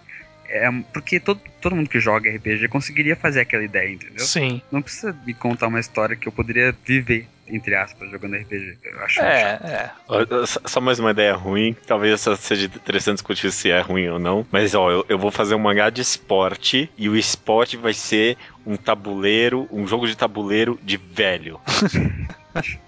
É, 0.48 0.70
porque 0.92 1.18
todo, 1.20 1.40
todo 1.60 1.74
mundo 1.76 1.88
que 1.88 2.00
joga 2.00 2.30
RPG 2.30 2.68
conseguiria 2.68 3.16
fazer 3.16 3.40
aquela 3.40 3.64
ideia, 3.64 3.90
entendeu? 3.90 4.24
Sim. 4.24 4.60
Não 4.70 4.80
precisa 4.82 5.16
me 5.26 5.34
contar 5.34 5.66
uma 5.68 5.80
história 5.80 6.16
que 6.16 6.26
eu 6.28 6.32
poderia 6.32 6.74
viver, 6.84 7.26
entre 7.48 7.74
aspas, 7.74 8.10
jogando 8.10 8.36
RPG. 8.36 8.78
Eu 8.84 9.00
acho 9.04 9.20
É, 9.20 9.40
chato. 9.58 9.64
é. 9.66 10.46
Só 10.68 10.80
mais 10.80 10.98
uma 10.98 11.10
ideia 11.10 11.34
ruim, 11.34 11.76
talvez 11.86 12.14
essa 12.14 12.36
seja 12.36 12.66
interessante 12.66 13.16
discutir 13.16 13.50
se 13.52 13.70
é 13.70 13.80
ruim 13.80 14.08
ou 14.08 14.18
não, 14.18 14.46
mas 14.50 14.74
ó, 14.74 14.90
eu, 14.90 15.04
eu 15.08 15.18
vou 15.18 15.30
fazer 15.30 15.54
um 15.54 15.58
mangá 15.58 15.90
de 15.90 16.00
esporte 16.00 16.90
e 16.96 17.08
o 17.08 17.16
esporte 17.16 17.76
vai 17.76 17.92
ser 17.94 18.36
um 18.64 18.76
tabuleiro, 18.76 19.68
um 19.72 19.86
jogo 19.86 20.06
de 20.06 20.16
tabuleiro 20.16 20.78
de 20.82 20.96
velho. 20.96 21.60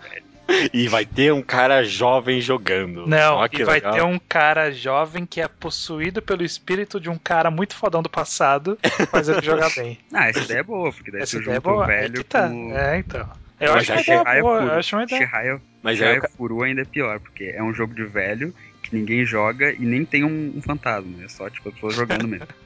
e 0.72 0.88
vai 0.88 1.04
ter 1.04 1.32
um 1.32 1.42
cara 1.42 1.84
jovem 1.84 2.40
jogando. 2.40 3.06
Não, 3.06 3.46
que 3.48 3.62
e 3.62 3.64
vai 3.64 3.76
legal. 3.76 3.92
ter 3.92 4.02
um 4.02 4.18
cara 4.18 4.70
jovem 4.72 5.26
que 5.26 5.40
é 5.40 5.48
possuído 5.48 6.22
pelo 6.22 6.44
espírito 6.44 6.98
de 7.00 7.10
um 7.10 7.18
cara 7.18 7.50
muito 7.50 7.74
fodão 7.74 8.02
do 8.02 8.08
passado, 8.08 8.78
faz 9.10 9.28
ele 9.28 9.42
jogar 9.42 9.70
bem. 9.76 9.98
Ah, 10.12 10.28
essa 10.28 10.40
ideia 10.40 10.60
é 10.60 10.62
boa, 10.62 10.92
porque 10.92 11.10
daí 11.10 11.22
Essa 11.22 11.36
você 11.36 11.42
ideia 11.42 11.56
é 11.56 11.60
boa. 11.60 11.84
É 11.84 11.86
velho 11.86 12.14
que 12.14 12.24
tá. 12.24 12.48
com... 12.48 12.76
É, 12.76 12.98
então. 12.98 13.26
Eu 13.60 13.72
Mas 13.74 13.90
acho 13.90 14.02
ideia 14.02 14.18
Shihaya 14.20 14.42
boa, 14.42 14.60
eu 14.62 14.72
acho 14.74 14.96
uma 14.96 15.02
ideia. 15.02 15.26
Shihaya, 15.26 15.60
Mas 15.82 15.98
Shihaya 15.98 16.18
o 16.18 16.22
ca- 16.22 16.28
Furu 16.36 16.62
ainda 16.62 16.82
é 16.82 16.84
pior, 16.84 17.18
porque 17.18 17.44
é 17.54 17.62
um 17.62 17.74
jogo 17.74 17.92
de 17.92 18.04
velho 18.04 18.54
que 18.88 18.96
ninguém 18.96 19.24
joga 19.24 19.72
e 19.72 19.80
nem 19.80 20.04
tem 20.04 20.24
um, 20.24 20.54
um 20.56 20.62
fantasma. 20.62 21.22
É 21.22 21.28
só, 21.28 21.48
tipo, 21.50 21.68
a 21.68 21.72
pessoa 21.72 21.92
jogando 21.92 22.26
mesmo. 22.26 22.48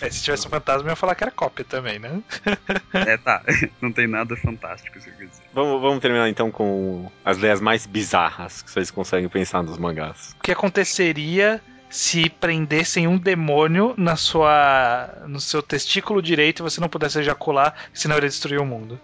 É, 0.00 0.10
se 0.10 0.24
tivesse 0.24 0.46
um 0.46 0.50
fantasma, 0.50 0.88
eu 0.88 0.90
ia 0.90 0.96
falar 0.96 1.14
que 1.14 1.22
era 1.22 1.30
cópia 1.30 1.64
também, 1.64 1.98
né? 1.98 2.22
é, 2.94 3.16
tá. 3.16 3.42
Não 3.80 3.92
tem 3.92 4.06
nada 4.06 4.36
fantástico, 4.36 4.96
isso 4.96 5.10
que 5.10 5.22
eu 5.22 5.28
dizer. 5.28 5.42
Vamos, 5.52 5.80
vamos 5.80 6.00
terminar 6.00 6.28
então 6.28 6.50
com 6.50 7.10
as 7.24 7.36
ideias 7.36 7.60
mais 7.60 7.86
bizarras 7.86 8.62
que 8.62 8.70
vocês 8.70 8.90
conseguem 8.90 9.28
pensar 9.28 9.62
nos 9.62 9.78
mangás. 9.78 10.34
O 10.38 10.42
que 10.42 10.52
aconteceria 10.52 11.60
se 11.88 12.30
prendessem 12.30 13.06
um 13.06 13.18
demônio 13.18 13.94
na 13.96 14.16
sua 14.16 15.22
no 15.26 15.40
seu 15.40 15.62
testículo 15.62 16.22
direito 16.22 16.60
e 16.60 16.62
você 16.62 16.80
não 16.80 16.88
pudesse 16.88 17.18
ejacular, 17.18 17.74
senão 17.92 18.16
ele 18.16 18.28
destruía 18.28 18.62
o 18.62 18.66
mundo? 18.66 18.98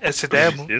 Essa 0.00 0.26
ideia 0.26 0.46
é 0.46 0.78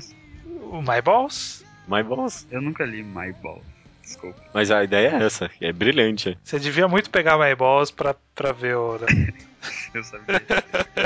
o 0.62 0.80
My 0.80 1.00
Balls? 1.04 1.64
My 1.86 2.02
Balls. 2.02 2.46
Eu 2.50 2.62
nunca 2.62 2.84
li 2.84 3.02
My 3.02 3.32
Ball. 3.42 3.62
Desculpa. 4.10 4.42
Mas 4.52 4.72
a 4.72 4.82
ideia 4.82 5.08
é 5.16 5.22
essa, 5.24 5.48
é 5.60 5.72
brilhante. 5.72 6.36
Você 6.42 6.58
devia 6.58 6.88
muito 6.88 7.10
pegar 7.10 7.38
My 7.38 7.54
Balls 7.54 7.92
pra, 7.92 8.12
pra 8.34 8.50
ver 8.50 8.76
o. 8.76 8.98
Eu 9.94 10.02
sabia. 10.02 10.42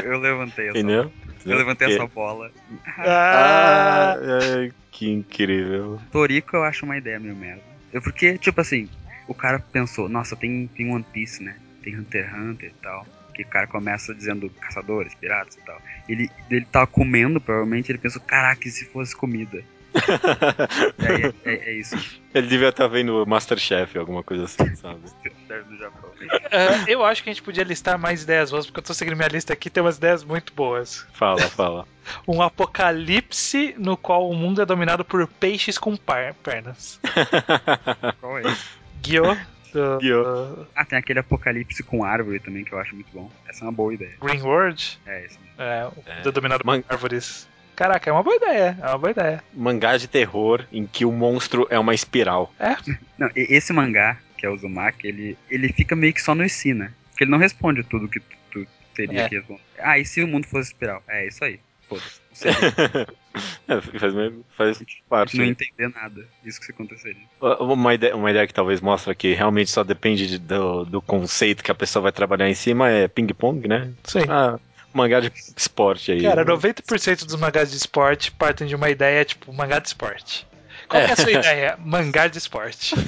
Eu, 0.04 0.18
levantei 0.20 0.68
essa 0.68 0.78
Entendeu? 0.78 1.12
Eu 1.44 1.56
levantei 1.56 1.88
Que- 1.88 1.94
essa 1.94 2.06
bola. 2.06 2.50
Ah, 2.96 4.16
ai, 4.16 4.72
que 4.90 5.10
incrível. 5.10 6.00
Toriko 6.12 6.56
eu 6.56 6.62
acho 6.64 6.84
uma 6.84 6.96
ideia 6.96 7.18
meio 7.18 7.34
merda. 7.34 7.62
Eu, 7.92 8.00
porque, 8.00 8.38
tipo 8.38 8.60
assim, 8.60 8.88
o 9.26 9.34
cara 9.34 9.58
pensou, 9.58 10.08
nossa, 10.08 10.36
tem, 10.36 10.66
tem 10.68 10.90
One 10.92 11.04
Piece, 11.12 11.42
né? 11.42 11.56
Tem 11.82 11.98
Hunter 11.98 12.24
x 12.26 12.34
Hunter 12.38 12.70
e 12.70 12.82
tal. 12.82 13.06
Que 13.34 13.42
o 13.42 13.46
cara 13.46 13.66
começa 13.66 14.14
dizendo 14.14 14.48
caçadores, 14.48 15.14
piratas 15.16 15.56
e 15.56 15.60
tal. 15.62 15.80
Ele, 16.08 16.30
ele 16.50 16.64
tava 16.64 16.86
comendo, 16.86 17.40
provavelmente, 17.40 17.90
ele 17.90 17.98
pensou, 17.98 18.22
caraca, 18.22 18.68
e 18.68 18.70
se 18.70 18.84
fosse 18.86 19.14
comida? 19.16 19.62
É, 21.44 21.50
é, 21.50 21.54
é 21.70 21.72
isso. 21.74 21.96
Ele 22.34 22.46
devia 22.48 22.68
estar 22.70 22.86
vendo 22.88 23.24
Masterchef, 23.26 23.96
alguma 23.98 24.22
coisa 24.22 24.44
assim, 24.44 24.74
sabe? 24.76 25.00
Japão. 25.78 26.10
Ah, 26.50 26.84
eu 26.88 27.04
acho 27.04 27.22
que 27.22 27.30
a 27.30 27.32
gente 27.32 27.42
podia 27.42 27.62
listar 27.64 27.98
mais 27.98 28.22
ideias 28.24 28.50
boas, 28.50 28.66
porque 28.66 28.80
eu 28.80 28.84
tô 28.84 28.92
seguindo 28.94 29.16
minha 29.16 29.28
lista 29.28 29.52
aqui 29.52 29.70
tem 29.70 29.82
umas 29.82 29.96
ideias 29.98 30.24
muito 30.24 30.52
boas. 30.52 31.06
Fala, 31.12 31.40
fala. 31.42 31.86
Um 32.28 32.42
apocalipse 32.42 33.74
no 33.78 33.96
qual 33.96 34.28
o 34.28 34.34
mundo 34.34 34.60
é 34.60 34.66
dominado 34.66 35.04
por 35.04 35.26
peixes 35.26 35.78
com 35.78 35.96
par- 35.96 36.34
pernas. 36.34 37.00
Qual 38.20 38.38
é 38.38 38.42
esse? 38.42 38.66
Gyo, 39.02 39.38
do, 39.72 40.68
Ah, 40.76 40.84
tem 40.84 40.98
aquele 40.98 41.20
apocalipse 41.20 41.82
com 41.82 42.04
árvore 42.04 42.40
também, 42.40 42.62
que 42.62 42.72
eu 42.72 42.78
acho 42.78 42.94
muito 42.94 43.08
bom. 43.12 43.30
Essa 43.48 43.64
é 43.64 43.68
uma 43.68 43.72
boa 43.72 43.94
ideia. 43.94 44.12
Green 44.20 44.42
World, 44.42 44.98
É, 45.06 45.24
esse 45.24 45.38
mesmo. 45.38 45.54
é, 45.58 45.86
o 45.86 46.02
É. 46.10 46.16
mundo 46.16 46.28
é 46.28 46.32
dominado 46.32 46.66
Man- 46.66 46.82
por 46.82 46.92
árvores. 46.92 47.48
Caraca, 47.76 48.08
é 48.08 48.12
uma 48.12 48.22
boa 48.22 48.36
ideia, 48.36 48.76
é 48.80 48.86
uma 48.86 48.98
boa 48.98 49.10
ideia. 49.10 49.42
Mangá 49.52 49.96
de 49.96 50.06
terror 50.08 50.64
em 50.72 50.86
que 50.86 51.04
o 51.04 51.10
monstro 51.12 51.66
é 51.70 51.78
uma 51.78 51.94
espiral. 51.94 52.52
Não, 53.18 53.28
e- 53.34 53.46
esse 53.54 53.72
mangá, 53.72 54.16
que 54.38 54.46
é 54.46 54.48
o 54.48 54.54
Uzumaki, 54.54 55.06
ele, 55.08 55.38
ele 55.50 55.68
fica 55.72 55.96
meio 55.96 56.12
que 56.12 56.22
só 56.22 56.34
no 56.34 56.44
IC, 56.44 56.72
né? 56.74 56.92
Porque 57.10 57.24
ele 57.24 57.30
não 57.30 57.38
responde 57.38 57.82
tudo 57.82 58.08
que 58.08 58.20
tu, 58.20 58.26
tu 58.50 58.66
teria 58.94 59.22
É. 59.22 59.28
que 59.28 59.36
responder. 59.36 59.60
Ah, 59.80 59.98
e 59.98 60.04
se 60.04 60.22
o 60.22 60.28
mundo 60.28 60.46
fosse 60.46 60.70
espiral? 60.72 61.02
É, 61.08 61.26
isso 61.26 61.44
aí. 61.44 61.58
Foda-se. 61.88 62.20
É, 63.66 63.80
faz, 63.98 64.14
faz 64.56 64.78
parte. 65.08 65.36
não 65.36 65.44
entender 65.44 65.88
nada. 65.92 66.24
Isso 66.44 66.60
que 66.60 66.70
aconteceria. 66.70 67.20
Uma 67.40 67.94
ideia, 67.94 68.14
uma 68.14 68.30
ideia 68.30 68.46
que 68.46 68.54
talvez 68.54 68.80
mostra 68.80 69.12
que 69.12 69.32
realmente 69.34 69.70
só 69.70 69.82
depende 69.82 70.28
de- 70.28 70.38
do, 70.38 70.84
do 70.84 71.02
conceito 71.02 71.64
que 71.64 71.70
a 71.70 71.74
pessoa 71.74 72.04
vai 72.04 72.12
trabalhar 72.12 72.48
em 72.48 72.54
cima 72.54 72.88
é 72.90 73.08
ping-pong, 73.08 73.66
né? 73.66 73.90
Sim. 74.04 74.20
Ah, 74.28 74.56
mangá 74.94 75.20
de 75.20 75.30
esporte 75.56 76.12
aí. 76.12 76.22
Cara, 76.22 76.44
90% 76.44 77.24
dos 77.24 77.36
mangás 77.36 77.70
de 77.70 77.76
esporte 77.76 78.30
partem 78.32 78.66
de 78.66 78.74
uma 78.74 78.88
ideia 78.88 79.24
tipo 79.24 79.52
mangá 79.52 79.78
de 79.78 79.88
esporte. 79.88 80.46
Qual 80.88 81.02
que 81.02 81.10
é 81.10 81.12
a 81.12 81.16
sua 81.16 81.32
ideia? 81.32 81.78
Mangá 81.84 82.28
de 82.28 82.38
esporte. 82.38 82.94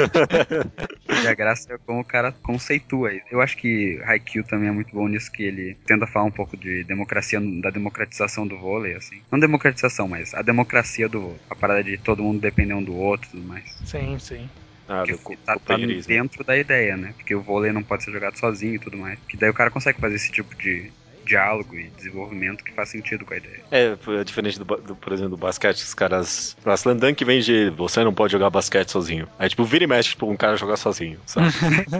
E 1.09 1.29
a 1.29 1.35
graça 1.35 1.73
é 1.73 1.79
como 1.79 2.01
o 2.01 2.05
cara 2.05 2.33
conceitua. 2.43 3.11
Eu 3.31 3.41
acho 3.41 3.57
que 3.57 4.01
Haikyuu 4.05 4.45
também 4.45 4.69
é 4.69 4.73
muito 4.73 4.95
bom 4.95 5.09
nisso, 5.09 5.33
que 5.33 5.43
ele 5.43 5.77
tenta 5.87 6.07
falar 6.07 6.27
um 6.27 6.31
pouco 6.31 6.57
de 6.57 6.85
democracia, 6.85 7.41
da 7.41 7.71
democratização 7.71 8.47
do 8.47 8.59
vôlei, 8.59 8.95
assim. 8.95 9.23
Não 9.31 9.39
democratização, 9.39 10.07
mas 10.07 10.35
a 10.35 10.43
democracia 10.43 11.09
do 11.09 11.21
vôlei. 11.21 11.41
A 11.49 11.55
parada 11.55 11.83
de 11.83 11.97
todo 11.97 12.23
mundo 12.23 12.41
depender 12.41 12.75
um 12.75 12.83
do 12.83 12.95
outro 12.95 13.29
e 13.29 13.31
tudo 13.33 13.49
mais. 13.49 13.65
Sim, 13.85 14.19
sim. 14.19 14.49
Ah, 14.89 15.05
que 15.05 15.13
do 15.13 15.37
tá, 15.45 15.57
tá 15.59 15.77
dentro 16.07 16.45
da 16.45 16.57
ideia, 16.57 16.97
né? 16.97 17.15
Porque 17.17 17.35
o 17.35 17.41
vôlei 17.41 17.73
não 17.73 17.83
pode 17.83 18.05
ser 18.05 18.13
jogado 18.13 18.37
sozinho 18.37 18.75
e 18.75 18.79
tudo 18.79 18.97
mais. 18.97 19.19
Que 19.29 19.37
daí 19.37 19.51
o 19.51 19.55
cara 19.55 19.71
consegue 19.71 20.01
fazer 20.01 20.17
esse 20.17 20.31
tipo 20.31 20.55
de 20.57 20.91
diálogo 21.27 21.75
e 21.75 21.91
desenvolvimento 21.91 22.65
que 22.65 22.73
faz 22.73 22.89
sentido 22.89 23.25
com 23.25 23.35
a 23.35 23.37
ideia. 23.37 23.61
É, 23.71 23.97
é 24.21 24.25
diferente 24.25 24.59
do, 24.59 24.65
do, 24.65 24.97
por 24.97 25.13
exemplo, 25.13 25.31
do 25.31 25.37
basquete, 25.37 25.79
os 25.79 25.93
caras. 25.93 26.57
A 26.65 26.75
Slam 26.75 26.97
Dunk 26.97 27.25
vem 27.25 27.41
de 27.41 27.71
você 27.71 28.03
não 28.03 28.15
pode 28.15 28.33
jogar 28.33 28.49
basquete 28.49 28.91
sozinho. 28.91 29.29
Aí, 29.39 29.49
tipo, 29.49 29.65
vira 29.65 29.85
e 29.85 29.87
mexe, 29.87 30.11
tipo, 30.11 30.31
um 30.31 30.37
cara 30.37 30.57
jogar 30.57 30.77
sozinho, 30.77 31.19
sabe? 31.27 31.49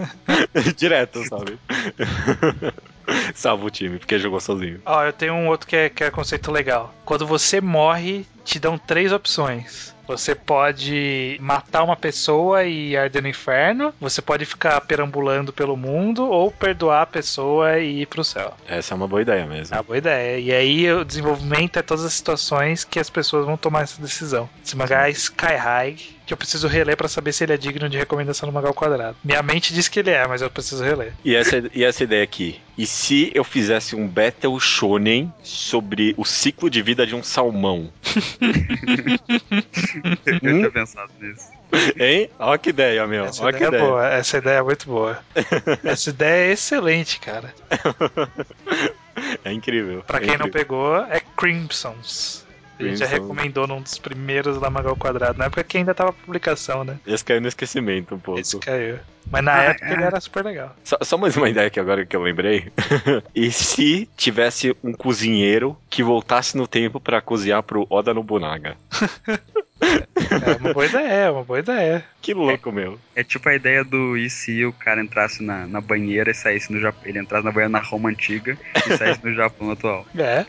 Direto, 0.75 1.23
sabe? 1.27 1.59
Salva 3.33 3.65
o 3.65 3.69
time, 3.69 3.99
porque 3.99 4.19
jogou 4.19 4.39
sozinho. 4.39 4.81
Ó, 4.85 5.03
eu 5.03 5.13
tenho 5.13 5.33
um 5.33 5.47
outro 5.47 5.67
que 5.67 5.75
é, 5.75 5.89
que 5.89 6.03
é 6.03 6.11
conceito 6.11 6.51
legal. 6.51 6.93
Quando 7.05 7.25
você 7.25 7.61
morre, 7.61 8.25
te 8.43 8.59
dão 8.59 8.77
três 8.77 9.11
opções. 9.11 9.95
Você 10.07 10.33
pode 10.33 11.37
matar 11.41 11.83
uma 11.83 11.95
pessoa 11.95 12.63
e 12.63 12.95
arder 12.95 13.21
no 13.21 13.27
inferno, 13.27 13.93
você 13.99 14.21
pode 14.21 14.45
ficar 14.45 14.79
perambulando 14.81 15.51
pelo 15.51 15.75
mundo, 15.75 16.27
ou 16.29 16.51
perdoar 16.51 17.01
a 17.01 17.05
pessoa 17.05 17.77
e 17.79 18.01
ir 18.01 18.05
pro 18.05 18.23
céu. 18.23 18.53
Essa 18.67 18.93
é 18.93 18.95
uma 18.95 19.07
boa 19.07 19.21
ideia 19.21 19.45
mesmo. 19.45 19.75
É 19.75 19.77
uma 19.77 19.83
boa 19.83 19.97
ideia. 19.97 20.39
E 20.39 20.51
aí 20.53 20.91
o 20.91 21.03
desenvolvimento 21.03 21.77
é 21.77 21.81
todas 21.81 22.05
as 22.05 22.13
situações 22.13 22.83
que 22.83 22.99
as 22.99 23.09
pessoas 23.09 23.45
vão 23.45 23.57
tomar 23.57 23.83
essa 23.83 24.01
decisão. 24.01 24.49
É 24.89 25.09
Sky 25.09 25.55
High, 25.55 26.16
que 26.27 26.33
eu 26.33 26.37
preciso 26.37 26.67
reler 26.67 26.97
pra 26.97 27.07
saber 27.07 27.31
se 27.31 27.45
ele 27.45 27.53
é 27.53 27.57
digno 27.57 27.87
de 27.87 27.97
recomendação 27.97 28.45
no 28.47 28.53
mangá 28.53 28.67
ao 28.67 28.73
quadrado. 28.73 29.15
Minha 29.23 29.41
mente 29.41 29.73
diz 29.73 29.87
que 29.87 29.99
ele 30.01 30.11
é, 30.11 30.27
mas 30.27 30.41
eu 30.41 30.49
preciso 30.49 30.83
reler. 30.83 31.13
E 31.23 31.33
essa, 31.33 31.63
e 31.73 31.85
essa 31.85 32.03
ideia 32.03 32.21
aqui? 32.21 32.59
E 32.77 32.85
se 32.85 33.31
eu 33.33 33.45
fizesse 33.45 33.95
um 33.95 34.05
Battle 34.05 34.59
Shonen 34.59 35.33
sobre 35.41 36.13
o 36.17 36.25
ciclo 36.25 36.69
de 36.69 36.81
vida 36.81 37.07
de 37.07 37.15
um 37.15 37.23
salmão? 37.23 37.89
Eu 40.25 40.39
tinha 40.39 40.71
pensado 40.71 41.11
nisso. 41.19 41.49
Hein? 41.97 42.29
Olha 42.37 42.57
que 42.57 42.69
ideia, 42.69 43.07
meu. 43.07 43.25
Essa 43.25 43.43
Olha 43.43 43.57
que 43.57 43.63
ideia 43.63 43.67
é 43.67 43.75
ideia. 43.75 43.91
boa, 43.91 44.07
essa 44.07 44.37
ideia 44.37 44.57
é 44.57 44.61
muito 44.61 44.85
boa. 44.85 45.19
essa 45.83 46.09
ideia 46.09 46.49
é 46.49 46.51
excelente, 46.53 47.19
cara. 47.19 47.53
É 49.43 49.51
incrível. 49.51 50.03
Pra 50.05 50.17
é 50.17 50.19
quem 50.19 50.27
não 50.29 50.35
incrível. 50.35 50.51
pegou, 50.51 50.95
é 50.97 51.19
Crimsons. 51.35 52.45
A 52.79 52.83
gente 52.83 52.97
já 52.97 53.05
recomendou 53.07 53.65
num 53.67 53.81
dos 53.81 53.97
primeiros 53.97 54.59
da 54.59 54.69
Mangá 54.69 54.89
ao 54.89 54.95
Quadrado, 54.95 55.37
na 55.39 55.45
época 55.45 55.63
que 55.63 55.77
ainda 55.77 55.93
tava 55.93 56.13
publicação, 56.13 56.83
né? 56.83 56.99
Esse 57.07 57.23
caiu 57.23 57.41
no 57.41 57.47
esquecimento 57.47 58.13
um 58.15 58.19
pouco. 58.19 58.39
Esse 58.39 58.59
caiu. 58.59 58.99
Mas 59.29 59.43
na 59.43 59.53
Ah, 59.55 59.63
época 59.63 59.85
é. 59.87 59.93
ele 59.93 60.03
era 60.03 60.19
super 60.21 60.45
legal. 60.45 60.75
Só, 60.83 60.97
só 61.01 61.17
mais 61.17 61.35
uma 61.35 61.49
ideia 61.49 61.69
que 61.69 61.79
agora 61.79 62.05
que 62.05 62.15
eu 62.15 62.21
lembrei. 62.21 62.71
e 63.35 63.51
se 63.51 64.07
tivesse 64.15 64.75
um 64.83 64.93
cozinheiro 64.93 65.75
que 65.89 66.01
voltasse 66.03 66.55
no 66.55 66.67
tempo 66.67 66.99
pra 66.99 67.19
cozinhar 67.19 67.61
pro 67.63 67.85
Oda 67.89 68.13
Nobunaga? 68.13 68.77
É 69.81 70.55
uma 70.59 70.73
boa 70.73 70.85
ideia, 70.85 71.07
é 71.07 71.29
uma 71.31 71.43
boa 71.43 71.59
ideia. 71.59 72.03
Que 72.21 72.33
louco, 72.33 72.71
meu. 72.73 72.99
É 73.15 73.23
tipo 73.23 73.47
a 73.47 73.55
ideia 73.55 73.85
do 73.85 74.17
e 74.17 74.29
se 74.29 74.65
o 74.65 74.73
cara 74.73 75.01
entrasse 75.01 75.41
na, 75.41 75.65
na 75.65 75.79
banheira 75.79 76.29
e 76.29 76.33
saísse 76.33 76.73
no 76.73 76.79
Japão. 76.79 77.01
Ele 77.05 77.19
entrasse 77.19 77.45
na 77.45 77.51
banheira 77.53 77.69
na 77.69 77.79
Roma 77.79 78.09
antiga 78.09 78.57
e 78.85 78.97
saísse 78.97 79.23
no 79.23 79.33
Japão 79.33 79.71
atual. 79.71 80.05
É, 80.17 80.45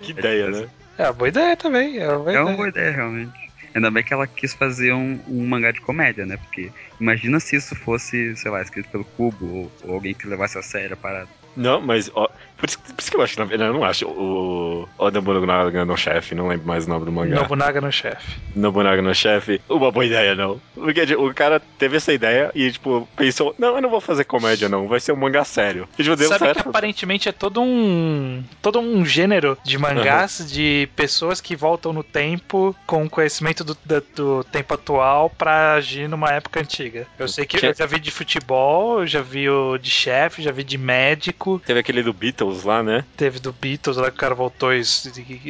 Que 0.00 0.10
ideia, 0.10 0.50
né? 0.50 0.68
É 0.98 1.04
uma 1.04 1.12
boa 1.12 1.28
ideia 1.28 1.56
também. 1.56 1.98
É 1.98 2.08
uma 2.08 2.18
boa 2.18 2.30
É 2.30 2.34
ideia. 2.34 2.44
uma 2.46 2.56
boa 2.56 2.68
ideia, 2.68 2.90
realmente. 2.92 3.42
Ainda 3.74 3.90
bem 3.90 4.04
que 4.04 4.12
ela 4.12 4.26
quis 4.26 4.52
fazer 4.52 4.92
um, 4.92 5.18
um 5.26 5.46
mangá 5.46 5.70
de 5.70 5.80
comédia, 5.80 6.26
né? 6.26 6.36
Porque 6.36 6.70
imagina 7.00 7.40
se 7.40 7.56
isso 7.56 7.74
fosse, 7.74 8.36
sei 8.36 8.50
lá, 8.50 8.60
escrito 8.60 8.88
pelo 8.90 9.04
Cubo 9.04 9.46
ou, 9.46 9.72
ou 9.84 9.94
alguém 9.94 10.12
que 10.14 10.26
levasse 10.26 10.58
a 10.58 10.62
sério 10.62 10.92
a 10.92 10.96
parada. 10.96 11.28
Não, 11.56 11.80
mas 11.80 12.10
ó, 12.14 12.28
por, 12.62 12.68
isso, 12.68 12.78
por 12.78 12.94
isso 12.98 13.10
que 13.10 13.16
eu 13.16 13.22
acho, 13.22 13.36
verdade, 13.44 13.70
eu 13.70 13.74
não 13.74 13.84
acho 13.84 14.06
o 14.06 14.88
Oda 14.96 15.20
Nobunaga 15.20 15.84
no 15.84 15.96
chefe, 15.96 16.34
não 16.34 16.46
lembro 16.48 16.66
mais 16.66 16.86
o 16.86 16.88
nome 16.88 17.04
do 17.04 17.10
mangá. 17.12 17.34
Nobunaga 17.34 17.80
no 17.80 17.90
chefe. 17.90 18.36
Nobunaga 18.54 19.02
no 19.02 19.12
chefe, 19.14 19.60
uma 19.68 19.90
boa 19.90 20.06
ideia, 20.06 20.34
não. 20.36 20.60
Porque 20.74 21.04
tipo, 21.04 21.26
o 21.28 21.34
cara 21.34 21.60
teve 21.78 21.96
essa 21.96 22.12
ideia 22.12 22.50
e, 22.54 22.70
tipo, 22.70 23.08
pensou, 23.16 23.54
não, 23.58 23.74
eu 23.76 23.82
não 23.82 23.90
vou 23.90 24.00
fazer 24.00 24.24
comédia, 24.24 24.68
não, 24.68 24.86
vai 24.86 25.00
ser 25.00 25.10
um 25.12 25.16
mangá 25.16 25.44
sério. 25.44 25.88
E, 25.98 26.02
tipo, 26.04 26.14
deu 26.16 26.28
Sabe 26.28 26.44
certo. 26.44 26.62
que 26.62 26.68
aparentemente 26.68 27.28
é 27.28 27.32
todo 27.32 27.60
um 27.60 28.44
todo 28.60 28.78
um 28.78 29.04
gênero 29.04 29.58
de 29.64 29.76
mangás 29.78 30.46
de 30.50 30.88
pessoas 30.94 31.40
que 31.40 31.56
voltam 31.56 31.92
no 31.92 32.02
tempo 32.04 32.76
com 32.86 33.08
conhecimento 33.08 33.64
do, 33.64 33.76
da- 33.84 34.02
do 34.14 34.44
tempo 34.44 34.74
atual 34.74 35.28
pra 35.30 35.74
agir 35.74 36.08
numa 36.08 36.28
época 36.30 36.60
antiga. 36.60 37.06
Eu 37.18 37.26
sei 37.26 37.44
que 37.44 37.58
Que- 37.58 37.66
eu 37.66 37.74
já 37.74 37.86
vi 37.86 37.98
de 37.98 38.10
futebol, 38.10 39.00
eu 39.00 39.06
já 39.06 39.20
vi 39.22 39.48
o 39.48 39.78
de 39.78 39.90
chefe, 39.90 40.42
já 40.42 40.52
vi 40.52 40.62
de 40.64 40.78
médico, 40.78 41.60
Teve 41.66 41.80
aquele 41.80 42.02
do 42.02 42.12
Beatles 42.12 42.51
lá, 42.64 42.82
né? 42.82 43.04
teve 43.16 43.38
do 43.40 43.52
Beatles, 43.52 43.96
lá 43.96 44.10
que 44.10 44.16
o 44.16 44.20
cara 44.20 44.34
voltou 44.34 44.72
e, 44.74 44.82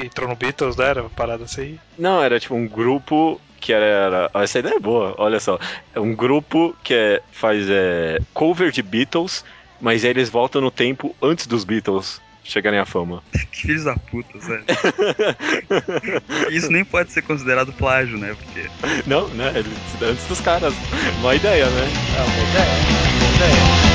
entrou 0.05 0.29
no 0.29 0.37
Beatles, 0.37 0.77
né? 0.77 0.87
Era 0.87 1.01
uma 1.03 1.11
parada 1.11 1.45
assim. 1.45 1.79
Não, 1.99 2.23
era 2.23 2.39
tipo 2.39 2.55
um 2.55 2.67
grupo 2.67 3.41
que 3.61 3.73
era. 3.73 3.85
era- 3.85 4.31
essa 4.35 4.59
ideia 4.59 4.75
é 4.75 4.81
boa, 4.81 5.15
olha 5.19 5.41
só. 5.41 5.59
É 5.95 6.01
um 6.01 6.15
grupo 6.15 6.77
que 6.83 6.95
é, 6.95 7.23
faz 7.33 7.67
é, 7.71 8.21
cover 8.35 8.71
de 8.71 8.83
Beatles, 8.83 9.45
mas 9.81 10.05
aí 10.05 10.11
eles 10.11 10.29
voltam 10.29 10.61
no 10.61 10.71
tempo 10.71 11.15
antes 11.23 11.47
dos 11.47 11.65
Beatles 11.65 12.21
chegarem 12.45 12.81
à 12.81 12.85
fama. 12.85 13.23
Que 13.53 13.63
filhos 13.69 13.85
da 13.85 13.95
puta, 13.97 14.41
sério. 14.41 14.65
Isso 16.51 16.71
nem 16.71 16.85
pode 16.85 17.13
ser 17.13 17.23
considerado 17.23 17.73
plágio, 17.73 18.19
né? 18.19 18.35
Porque 18.35 18.69
Não, 19.07 19.29
né? 19.29 19.53
Antes 20.03 20.27
dos 20.27 20.41
caras. 20.41 20.75
Uma 21.21 21.35
ideia, 21.35 21.71
né? 21.71 21.89
É 22.17 22.23
uma 22.23 22.31
boa 22.35 22.47
ideia, 22.47 22.77
uma 23.21 23.35
ideia. 23.35 23.92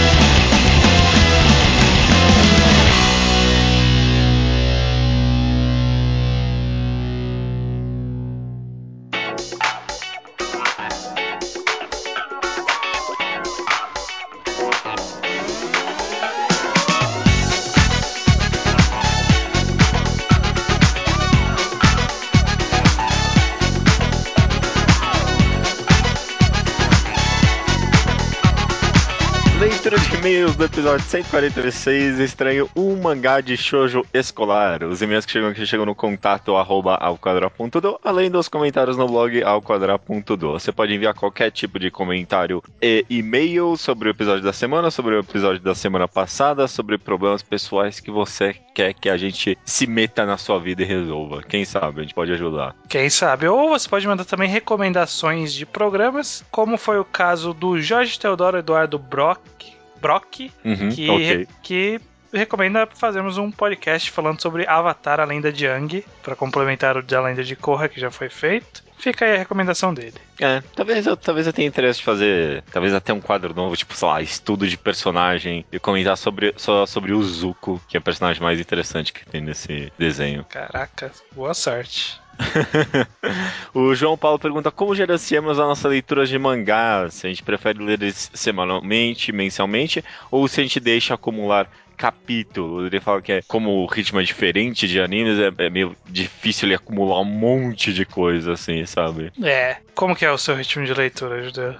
Do 30.57 30.65
episódio 30.65 31.05
146, 31.05 32.17
estranho 32.17 32.67
um 32.75 32.95
mangá 32.95 33.41
de 33.41 33.55
shoujo 33.55 34.03
escolar. 34.11 34.83
Os 34.83 35.03
e-mails 35.03 35.23
que 35.23 35.31
chegam 35.31 35.49
aqui 35.49 35.63
chegam 35.67 35.85
no 35.85 35.93
contato 35.93 36.55
arroba 36.55 36.95
alquadra.do, 36.95 37.99
além 38.03 38.31
dos 38.31 38.49
comentários 38.49 38.97
no 38.97 39.07
blog 39.07 39.43
alquadra.do. 39.43 40.53
Você 40.53 40.71
pode 40.71 40.95
enviar 40.95 41.13
qualquer 41.13 41.51
tipo 41.51 41.77
de 41.77 41.91
comentário 41.91 42.63
e 42.81 43.05
e-mail 43.07 43.77
sobre 43.77 44.09
o 44.09 44.11
episódio 44.11 44.43
da 44.43 44.51
semana, 44.51 44.89
sobre 44.89 45.13
o 45.13 45.19
episódio 45.19 45.61
da 45.61 45.75
semana 45.75 46.07
passada, 46.07 46.67
sobre 46.67 46.97
problemas 46.97 47.43
pessoais 47.43 47.99
que 47.99 48.09
você 48.09 48.55
quer 48.73 48.95
que 48.95 49.09
a 49.09 49.17
gente 49.17 49.55
se 49.63 49.85
meta 49.85 50.25
na 50.25 50.37
sua 50.37 50.59
vida 50.59 50.81
e 50.81 50.85
resolva. 50.85 51.43
Quem 51.43 51.65
sabe, 51.65 51.99
a 51.99 52.01
gente 52.01 52.15
pode 52.15 52.31
ajudar. 52.31 52.75
Quem 52.89 53.11
sabe? 53.11 53.47
Ou 53.47 53.69
você 53.69 53.87
pode 53.87 54.07
mandar 54.07 54.25
também 54.25 54.49
recomendações 54.49 55.53
de 55.53 55.67
programas, 55.67 56.43
como 56.49 56.79
foi 56.79 56.97
o 56.97 57.05
caso 57.05 57.53
do 57.53 57.79
Jorge 57.79 58.19
Teodoro 58.19 58.57
Eduardo 58.57 58.97
Brock, 58.97 59.76
Brock 60.01 60.51
Uhum, 60.63 60.89
que, 60.89 61.09
ok. 61.09 61.47
que 61.63 62.01
recomenda 62.33 62.87
fazermos 62.93 63.37
um 63.37 63.51
podcast 63.51 64.11
falando 64.11 64.41
sobre 64.41 64.67
Avatar, 64.67 65.19
a 65.19 65.25
lenda 65.25 65.51
de 65.51 65.67
Aang, 65.67 66.03
para 66.21 66.35
complementar 66.35 66.97
o 66.97 67.03
da 67.03 67.21
lenda 67.21 67.43
de 67.43 67.55
Korra, 67.55 67.87
que 67.87 67.99
já 67.99 68.11
foi 68.11 68.29
feito. 68.29 68.83
Fica 68.97 69.25
aí 69.25 69.35
a 69.35 69.37
recomendação 69.37 69.93
dele. 69.93 70.15
É, 70.39 70.61
talvez 70.75 71.05
eu, 71.05 71.15
talvez 71.15 71.45
eu 71.45 71.53
tenha 71.53 71.67
interesse 71.67 71.99
de 71.99 72.05
fazer, 72.05 72.63
talvez 72.71 72.93
até 72.93 73.13
um 73.13 73.21
quadro 73.21 73.53
novo, 73.53 73.77
tipo, 73.77 73.95
sei 73.95 74.07
lá, 74.07 74.21
estudo 74.21 74.67
de 74.67 74.75
personagem 74.75 75.63
e 75.71 75.79
comentar 75.79 76.17
sobre, 76.17 76.53
só 76.57 76.85
sobre 76.85 77.13
o 77.13 77.21
Zuko, 77.21 77.79
que 77.87 77.95
é 77.95 77.99
o 77.99 78.03
personagem 78.03 78.41
mais 78.41 78.59
interessante 78.59 79.13
que 79.13 79.25
tem 79.25 79.39
nesse 79.39 79.93
desenho. 79.99 80.43
Caraca, 80.45 81.11
boa 81.31 81.53
sorte. 81.53 82.19
o 83.73 83.93
João 83.95 84.17
Paulo 84.17 84.39
pergunta 84.39 84.71
como 84.71 84.95
gerenciamos 84.95 85.59
a 85.59 85.65
nossa 85.65 85.87
leitura 85.87 86.25
de 86.25 86.37
mangá, 86.37 87.07
se 87.09 87.25
a 87.25 87.29
gente 87.29 87.43
prefere 87.43 87.83
ler 87.83 88.13
semanalmente, 88.13 89.31
mensalmente, 89.31 90.03
ou 90.29 90.47
se 90.47 90.61
a 90.61 90.63
gente 90.63 90.79
deixa 90.79 91.13
acumular 91.13 91.69
capítulos. 91.97 92.85
Ele 92.85 92.99
fala 92.99 93.21
que 93.21 93.31
é 93.31 93.41
como 93.47 93.71
o 93.71 93.85
ritmo 93.87 94.19
é 94.19 94.23
diferente 94.23 94.87
de 94.87 95.01
animes, 95.01 95.39
é, 95.39 95.51
é 95.65 95.69
meio 95.69 95.95
difícil 96.07 96.67
ele 96.67 96.75
acumular 96.75 97.19
um 97.21 97.25
monte 97.25 97.91
de 97.93 98.05
coisa, 98.05 98.53
assim, 98.53 98.85
sabe? 98.85 99.31
É, 99.47 99.77
como 99.95 100.15
que 100.15 100.25
é 100.25 100.31
o 100.31 100.37
seu 100.37 100.55
ritmo 100.55 100.85
de 100.85 100.93
leitura, 100.93 101.41
Judeu? 101.43 101.73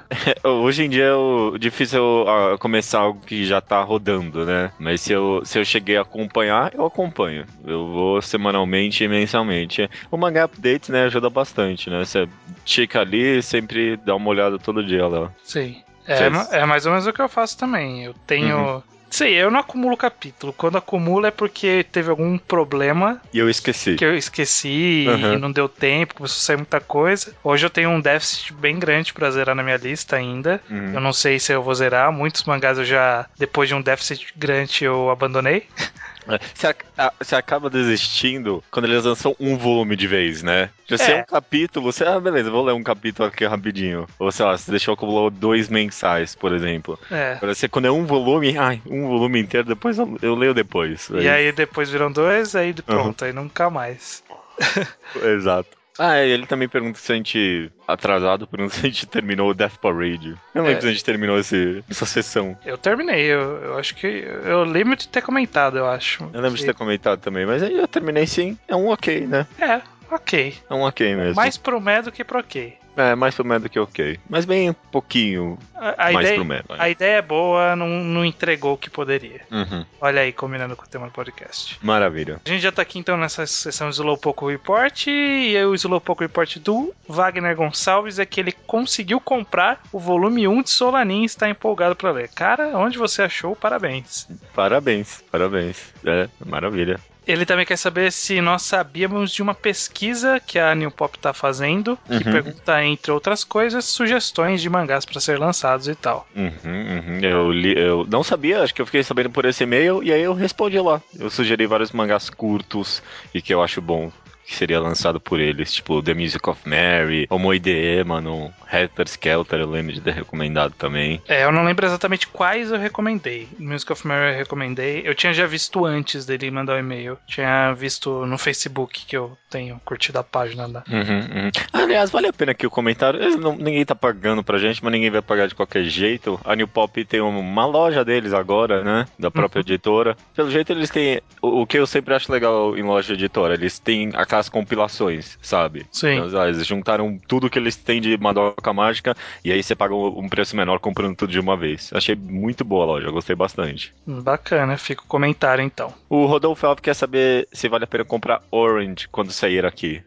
Hoje 0.43 0.83
em 0.85 0.89
dia 0.89 1.03
é 1.05 1.13
o- 1.13 1.57
difícil 1.59 1.99
eu, 1.99 2.25
ah, 2.27 2.57
começar 2.57 2.99
algo 2.99 3.19
que 3.19 3.45
já 3.45 3.59
tá 3.61 3.81
rodando, 3.81 4.45
né? 4.45 4.71
Mas 4.79 5.01
se 5.01 5.11
eu, 5.13 5.41
se 5.45 5.59
eu 5.59 5.65
cheguei 5.65 5.97
a 5.97 6.01
acompanhar, 6.01 6.73
eu 6.73 6.85
acompanho. 6.85 7.45
Eu 7.65 7.87
vou 7.89 8.21
semanalmente 8.21 9.03
e 9.03 9.07
mensalmente. 9.07 9.87
O 10.09 10.17
mangá 10.17 10.45
update, 10.45 10.91
né, 10.91 11.03
ajuda 11.03 11.29
bastante, 11.29 11.89
né? 11.89 11.99
Você 12.05 12.27
checa 12.65 13.01
ali 13.01 13.37
e 13.39 13.43
sempre 13.43 13.97
dá 13.97 14.15
uma 14.15 14.29
olhada 14.29 14.57
todo 14.57 14.83
dia 14.85 15.05
lá. 15.05 15.31
Sim. 15.43 15.83
É, 16.07 16.15
Fez. 16.15 16.53
é 16.53 16.65
mais 16.65 16.85
ou 16.85 16.93
menos 16.93 17.05
o 17.05 17.11
que 17.13 17.21
eu 17.21 17.27
faço 17.29 17.57
também. 17.57 18.05
Eu 18.05 18.13
tenho. 18.25 18.57
Uhum. 18.57 18.83
Sei, 19.09 19.33
eu 19.35 19.49
não 19.49 19.59
acumulo 19.61 19.95
capítulo. 19.95 20.51
Quando 20.51 20.77
acumula 20.77 21.29
é 21.29 21.31
porque 21.31 21.85
teve 21.91 22.09
algum 22.09 22.37
problema 22.37 23.21
E 23.33 23.39
eu 23.39 23.49
esqueci. 23.49 23.95
que 23.95 24.03
eu 24.05 24.15
esqueci 24.15 25.05
Uhum. 25.07 25.33
e 25.33 25.37
não 25.37 25.51
deu 25.51 25.69
tempo, 25.69 26.15
começou 26.15 26.35
a 26.37 26.41
sair 26.41 26.57
muita 26.57 26.79
coisa. 26.81 27.33
Hoje 27.43 27.65
eu 27.65 27.69
tenho 27.69 27.89
um 27.89 28.01
déficit 28.01 28.53
bem 28.53 28.77
grande 28.77 29.13
pra 29.13 29.31
zerar 29.31 29.55
na 29.55 29.63
minha 29.63 29.77
lista 29.77 30.15
ainda. 30.17 30.61
Uhum. 30.69 30.93
Eu 30.93 30.99
não 30.99 31.13
sei 31.13 31.39
se 31.39 31.53
eu 31.53 31.63
vou 31.63 31.73
zerar. 31.73 32.11
Muitos 32.11 32.43
mangás 32.43 32.77
eu 32.77 32.85
já, 32.85 33.25
depois 33.39 33.69
de 33.69 33.75
um 33.75 33.81
déficit 33.81 34.33
grande, 34.35 34.83
eu 34.83 35.09
abandonei. 35.09 35.65
É, 36.27 36.39
Você, 36.53 36.67
ac- 36.67 36.85
você 37.19 37.35
acaba 37.35 37.69
desistindo 37.69 38.63
quando 38.71 38.85
eles 38.85 39.03
lançam 39.05 39.35
um 39.39 39.57
volume 39.57 39.95
de 39.95 40.07
vez, 40.07 40.43
né? 40.43 40.69
Já 40.87 40.97
se 40.97 41.11
é 41.11 41.15
É. 41.17 41.21
um 41.21 41.25
capítulo, 41.25 41.91
você, 41.91 42.03
ah, 42.05 42.19
beleza, 42.19 42.49
vou 42.51 42.63
ler 42.63 42.73
um 42.73 42.83
capítulo 42.83 43.27
aqui 43.27 43.45
rapidinho. 43.45 44.05
Ou 44.19 44.31
sei 44.31 44.45
lá, 44.45 44.57
você 44.57 44.69
deixou 44.71 44.93
acumular 44.93 45.29
dois 45.29 45.69
mensais, 45.69 46.35
por 46.35 46.53
exemplo. 46.53 46.99
É. 47.11 47.35
Você, 47.41 47.67
quando 47.67 47.85
é 47.85 47.91
um 47.91 48.05
volume, 48.05 48.57
ai, 48.57 48.81
um 48.85 49.07
volume 49.07 49.39
inteiro, 49.39 49.67
depois 49.67 49.97
eu, 49.97 50.17
eu 50.21 50.35
leio 50.35 50.53
depois. 50.53 51.09
E 51.09 51.27
aí 51.29 51.51
depois 51.51 51.89
viram 51.89 52.11
dois, 52.11 52.55
aí 52.55 52.73
pronto, 52.73 53.23
aí 53.25 53.33
nunca 53.33 53.69
mais. 53.69 54.23
Exato. 55.23 55.69
Ah, 55.99 56.23
e 56.23 56.29
ele 56.29 56.45
também 56.45 56.67
pergunta 56.69 56.99
se 56.99 57.11
a 57.11 57.15
gente, 57.15 57.71
atrasado, 57.87 58.45
pergunta 58.47 58.73
se 58.75 58.79
a 58.85 58.89
gente 58.89 59.05
terminou 59.07 59.49
o 59.49 59.53
Death 59.53 59.77
Parade. 59.81 60.29
Eu 60.53 60.61
não 60.61 60.63
lembro 60.63 60.77
É. 60.77 60.81
se 60.81 60.87
a 60.87 60.91
gente 60.91 61.03
terminou 61.03 61.39
esse, 61.39 61.83
essa 61.89 62.05
sessão. 62.05 62.57
Eu 62.65 62.77
terminei, 62.77 63.25
eu, 63.25 63.39
eu 63.63 63.77
acho 63.77 63.95
que. 63.95 64.05
Eu 64.07 64.63
lembro 64.63 64.95
de 64.95 65.07
ter 65.07 65.21
comentado, 65.21 65.77
eu 65.77 65.87
acho. 65.87 66.23
Eu 66.33 66.41
lembro 66.41 66.57
de 66.57 66.65
Que- 66.65 66.71
ter 66.71 66.77
comentado 66.77 67.19
também, 67.19 67.45
mas 67.45 67.63
aí 67.63 67.77
eu 67.77 67.87
terminei 67.87 68.27
sim. 68.27 68.57
É 68.67 68.75
um 68.75 68.87
ok, 68.89 69.21
né? 69.27 69.47
É, 69.59 69.81
ok. 70.11 70.55
É 70.69 70.73
um 70.73 70.81
ok 70.81 71.15
mesmo. 71.15 71.35
Mais 71.35 71.57
pro 71.57 71.79
mé 71.81 72.01
do 72.01 72.11
que 72.11 72.23
pro 72.23 72.39
ok. 72.39 72.75
É, 72.97 73.13
mais 73.15 73.35
pro 73.35 73.45
meio 73.45 73.59
do 73.59 73.69
que 73.69 73.79
ok. 73.79 74.19
Mas 74.27 74.43
bem 74.43 74.71
um 74.71 74.73
pouquinho 74.73 75.57
A, 75.75 76.07
a 76.09 76.11
mais 76.11 76.25
ideia, 76.25 76.35
pro 76.35 76.45
meio. 76.45 76.63
vai. 76.67 76.79
a 76.79 76.89
ideia 76.89 77.17
é 77.17 77.21
boa, 77.21 77.75
não, 77.75 77.87
não 77.87 78.25
entregou 78.25 78.73
o 78.73 78.77
que 78.77 78.89
poderia. 78.89 79.41
Uhum. 79.51 79.85
Olha 80.01 80.21
aí, 80.21 80.33
combinando 80.33 80.75
com 80.75 80.83
o 80.83 80.87
tema 80.87 81.05
do 81.05 81.11
podcast. 81.11 81.77
Maravilha. 81.81 82.41
A 82.43 82.49
gente 82.49 82.61
já 82.61 82.71
tá 82.71 82.81
aqui 82.81 82.97
então 82.97 83.15
nessa 83.15 83.45
sessão 83.45 83.89
Slowpoke 83.89 84.45
Report. 84.45 85.07
E 85.07 85.55
o 85.63 85.75
Slowpoke 85.75 86.23
Report 86.23 86.57
do 86.57 86.93
Wagner 87.07 87.55
Gonçalves 87.55 88.17
é 88.17 88.25
que 88.25 88.39
ele 88.39 88.51
conseguiu 88.51 89.19
comprar 89.21 89.79
o 89.91 89.99
volume 89.99 90.47
1 90.47 90.63
de 90.63 90.69
Solanin 90.71 91.21
e 91.21 91.25
está 91.25 91.47
empolgado 91.47 91.95
pra 91.95 92.11
ler. 92.11 92.29
Cara, 92.29 92.75
onde 92.77 92.97
você 92.97 93.21
achou? 93.21 93.55
Parabéns. 93.55 94.27
Parabéns, 94.55 95.23
parabéns. 95.31 95.93
É, 96.03 96.27
maravilha. 96.45 96.99
Ele 97.27 97.45
também 97.45 97.65
quer 97.65 97.75
saber 97.77 98.11
se 98.11 98.39
nós 98.39 98.61
sabíamos 98.61 99.31
de 99.31 99.41
uma 99.41 99.53
pesquisa 99.53 100.39
que 100.39 100.57
a 100.57 100.73
New 100.73 100.89
Pop 100.89 101.19
tá 101.19 101.33
fazendo, 101.33 101.97
que 102.07 102.13
Uhum. 102.13 102.31
pergunta, 102.31 102.83
entre 102.85 103.11
outras 103.11 103.43
coisas, 103.43 103.83
sugestões 103.85 104.61
de 104.61 104.69
mangás 104.69 105.05
pra 105.05 105.19
ser 105.19 105.37
lançados 105.37 105.87
e 105.89 105.95
tal. 105.95 106.25
Uhum, 106.35 106.49
uhum. 106.63 107.19
Eu, 107.21 107.51
li, 107.51 107.77
eu 107.77 108.05
não 108.09 108.23
sabia, 108.23 108.63
acho 108.63 108.73
que 108.73 108.81
eu 108.81 108.85
fiquei 108.85 109.03
sabendo 109.03 109.29
por 109.29 109.43
esse 109.45 109.63
e-mail 109.63 110.01
e 110.01 110.13
aí 110.13 110.21
eu 110.21 110.33
respondi 110.33 110.79
lá. 110.79 111.01
Eu 111.19 111.29
sugeri 111.29 111.65
vários 111.65 111.91
mangás 111.91 112.29
curtos 112.29 113.03
e 113.33 113.41
que 113.41 113.53
eu 113.53 113.61
acho 113.61 113.81
bom 113.81 114.09
que 114.47 114.55
seria 114.55 114.79
lançado 114.79 115.19
por 115.19 115.39
eles, 115.39 115.73
tipo 115.73 116.01
The 116.01 116.13
Music 116.13 116.49
of 116.49 116.61
Mary, 116.67 117.27
Homoidee, 117.29 118.03
mano, 118.05 118.53
Helter 118.71 119.05
Skelter, 119.07 119.59
eu 119.59 119.69
lembro 119.69 119.93
de 119.93 119.99
ter 120.01 120.13
recomendado 120.13 120.73
também. 120.77 121.21
É, 121.27 121.43
eu 121.43 121.51
não 121.51 121.63
lembro 121.65 121.85
exatamente 121.85 122.27
quais 122.27 122.71
eu 122.71 122.77
recomendei. 122.77 123.47
Music 123.59 123.91
of 123.91 124.07
Mary 124.07 124.31
eu 124.33 124.37
recomendei. 124.37 125.01
Eu 125.05 125.13
tinha 125.13 125.33
já 125.33 125.45
visto 125.45 125.85
antes 125.85 126.25
dele 126.25 126.49
mandar 126.49 126.75
o 126.75 126.79
e-mail. 126.79 127.17
Tinha 127.27 127.73
visto 127.73 128.25
no 128.25 128.37
Facebook 128.37 129.05
que 129.05 129.17
eu 129.17 129.37
tenho 129.49 129.79
curtido 129.83 130.19
a 130.19 130.23
página 130.23 130.67
da. 130.67 130.83
Uhum, 130.89 131.43
uhum. 131.43 131.51
Aliás, 131.73 132.09
vale 132.09 132.27
a 132.27 132.33
pena 132.33 132.51
aqui 132.53 132.65
o 132.65 132.71
comentário. 132.71 133.37
Não- 133.37 133.57
ninguém 133.57 133.85
tá 133.85 133.95
pagando 133.95 134.43
pra 134.43 134.57
gente, 134.57 134.81
mas 134.83 134.91
ninguém 134.93 135.09
vai 135.09 135.21
pagar 135.21 135.47
de 135.47 135.55
qualquer 135.55 135.83
jeito. 135.83 136.39
A 136.45 136.55
New 136.55 136.67
Pop 136.67 137.03
tem 137.03 137.19
uma 137.19 137.65
loja 137.65 138.03
deles 138.05 138.33
agora, 138.33 138.81
né? 138.83 139.05
Da 139.19 139.29
própria 139.29 139.59
editora. 139.59 140.15
Pelo 140.33 140.49
jeito, 140.49 140.71
eles 140.71 140.89
têm. 140.89 141.21
O, 141.41 141.61
o 141.61 141.67
que 141.67 141.77
eu 141.77 141.85
sempre 141.87 142.13
acho 142.13 142.31
legal 142.31 142.77
em 142.77 142.83
loja 142.83 143.13
editora, 143.13 143.53
eles 143.53 143.77
têm 143.79 144.11
aquelas 144.37 144.49
compilações, 144.49 145.37
sabe? 145.41 145.85
Sim. 145.91 146.19
Então, 146.19 146.47
eles 146.47 146.65
juntaram 146.65 147.19
tudo 147.27 147.49
que 147.49 147.57
eles 147.57 147.75
têm 147.75 147.99
de 147.99 148.17
Madoka 148.17 148.71
Mágica 148.71 149.15
e 149.43 149.51
aí 149.51 149.61
você 149.63 149.75
paga 149.75 149.95
um 149.95 150.29
preço 150.29 150.55
menor 150.55 150.79
comprando 150.79 151.15
tudo 151.15 151.31
de 151.31 151.39
uma 151.39 151.57
vez. 151.57 151.89
Achei 151.93 152.15
muito 152.15 152.63
boa 152.63 152.83
a 152.83 152.87
loja, 152.87 153.09
gostei 153.11 153.35
bastante. 153.35 153.93
Bacana, 154.05 154.77
fica 154.77 155.01
o 155.01 155.07
comentário 155.07 155.63
então. 155.63 155.93
O 156.09 156.25
Rodolfo 156.25 156.65
Alves 156.65 156.81
quer 156.81 156.93
saber 156.93 157.47
se 157.51 157.67
vale 157.67 157.83
a 157.83 157.87
pena 157.87 158.05
comprar 158.05 158.41
Orange 158.51 159.07
quando 159.11 159.31
sair 159.31 159.65
aqui. 159.65 160.01